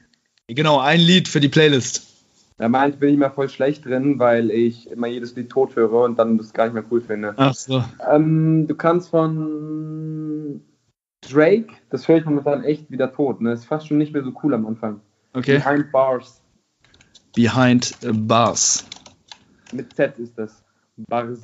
Genau, 0.48 0.78
ein 0.78 1.00
Lied 1.00 1.26
für 1.26 1.40
die 1.40 1.48
Playlist. 1.48 2.13
Da 2.56 2.68
meint, 2.68 3.00
bin 3.00 3.10
ich 3.10 3.18
mal 3.18 3.30
voll 3.30 3.48
schlecht 3.48 3.84
drin, 3.84 4.18
weil 4.20 4.50
ich 4.50 4.88
immer 4.88 5.08
jedes 5.08 5.34
Lied 5.34 5.50
tot 5.50 5.74
höre 5.74 6.04
und 6.04 6.18
dann 6.18 6.38
das 6.38 6.52
gar 6.52 6.64
nicht 6.64 6.74
mehr 6.74 6.84
cool 6.90 7.00
finde. 7.00 7.34
Ach 7.36 7.54
so. 7.54 7.82
Ähm, 8.08 8.66
du 8.68 8.76
kannst 8.76 9.10
von 9.10 10.62
Drake, 11.20 11.74
das 11.90 12.06
höre 12.06 12.18
ich 12.18 12.24
momentan 12.24 12.62
echt 12.62 12.90
wieder 12.90 13.12
tot. 13.12 13.40
Ne? 13.40 13.52
Ist 13.52 13.64
fast 13.64 13.88
schon 13.88 13.98
nicht 13.98 14.12
mehr 14.12 14.22
so 14.22 14.32
cool 14.42 14.54
am 14.54 14.66
Anfang. 14.66 15.00
Okay. 15.32 15.58
Behind 15.58 15.90
Bars. 15.90 16.40
Behind 17.34 17.96
Bars. 18.28 18.84
Mit 19.72 19.94
Z 19.96 20.18
ist 20.20 20.38
das. 20.38 20.62
Bars. 20.96 21.40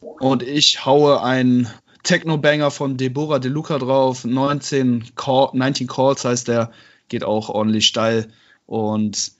Und 0.00 0.42
ich 0.44 0.86
haue 0.86 1.22
einen 1.22 1.68
Techno-Banger 2.04 2.70
von 2.70 2.96
Deborah 2.96 3.40
De 3.40 3.50
Luca 3.50 3.78
drauf. 3.78 4.24
19, 4.24 5.16
Call, 5.16 5.48
19 5.54 5.88
Calls 5.88 6.24
heißt 6.24 6.46
der. 6.46 6.70
Geht 7.08 7.24
auch 7.24 7.48
ordentlich 7.48 7.86
steil. 7.86 8.28
Und 8.66 9.32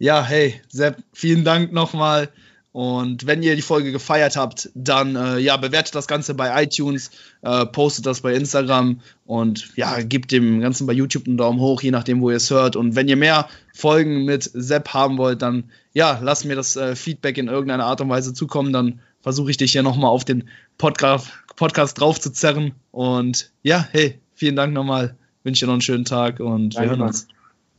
ja, 0.00 0.24
hey, 0.24 0.60
Sepp, 0.68 0.96
vielen 1.12 1.44
Dank 1.44 1.72
nochmal. 1.72 2.30
Und 2.72 3.26
wenn 3.26 3.42
ihr 3.42 3.54
die 3.54 3.62
Folge 3.62 3.92
gefeiert 3.92 4.36
habt, 4.36 4.70
dann 4.74 5.14
äh, 5.14 5.38
ja, 5.38 5.56
bewertet 5.56 5.94
das 5.94 6.06
Ganze 6.06 6.34
bei 6.34 6.62
iTunes, 6.62 7.10
äh, 7.42 7.66
postet 7.66 8.06
das 8.06 8.20
bei 8.20 8.32
Instagram 8.32 9.00
und 9.26 9.76
ja, 9.76 10.00
gebt 10.02 10.30
dem 10.32 10.60
Ganzen 10.60 10.86
bei 10.86 10.92
YouTube 10.92 11.26
einen 11.26 11.36
Daumen 11.36 11.60
hoch, 11.60 11.82
je 11.82 11.90
nachdem, 11.90 12.20
wo 12.22 12.30
ihr 12.30 12.36
es 12.36 12.48
hört. 12.50 12.76
Und 12.76 12.94
wenn 12.94 13.08
ihr 13.08 13.16
mehr 13.16 13.48
Folgen 13.74 14.24
mit 14.24 14.44
Sepp 14.54 14.94
haben 14.94 15.18
wollt, 15.18 15.42
dann 15.42 15.64
ja, 15.92 16.18
lasst 16.22 16.44
mir 16.44 16.56
das 16.56 16.76
äh, 16.76 16.96
Feedback 16.96 17.36
in 17.36 17.48
irgendeiner 17.48 17.84
Art 17.84 18.00
und 18.00 18.08
Weise 18.08 18.32
zukommen. 18.32 18.72
Dann 18.72 19.00
versuche 19.20 19.50
ich 19.50 19.58
dich 19.58 19.72
hier 19.72 19.82
nochmal 19.82 20.10
auf 20.10 20.24
den 20.24 20.48
Podcast, 20.78 21.28
Podcast 21.56 22.00
drauf 22.00 22.20
zu 22.20 22.32
zerren. 22.32 22.72
Und 22.92 23.50
ja, 23.62 23.86
hey, 23.90 24.18
vielen 24.32 24.56
Dank 24.56 24.72
nochmal. 24.72 25.16
Wünsche 25.42 25.64
dir 25.64 25.66
noch 25.66 25.74
einen 25.74 25.82
schönen 25.82 26.04
Tag 26.04 26.40
und 26.40 26.76
Danke, 26.76 26.90
wir 26.90 26.96
hören 26.96 27.08
uns. 27.08 27.26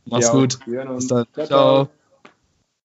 Mach's 0.04 0.26
ja, 0.26 0.32
gut. 0.32 0.58
Bis 0.66 1.06
dann. 1.08 1.26
ciao. 1.34 1.46
ciao. 1.46 1.90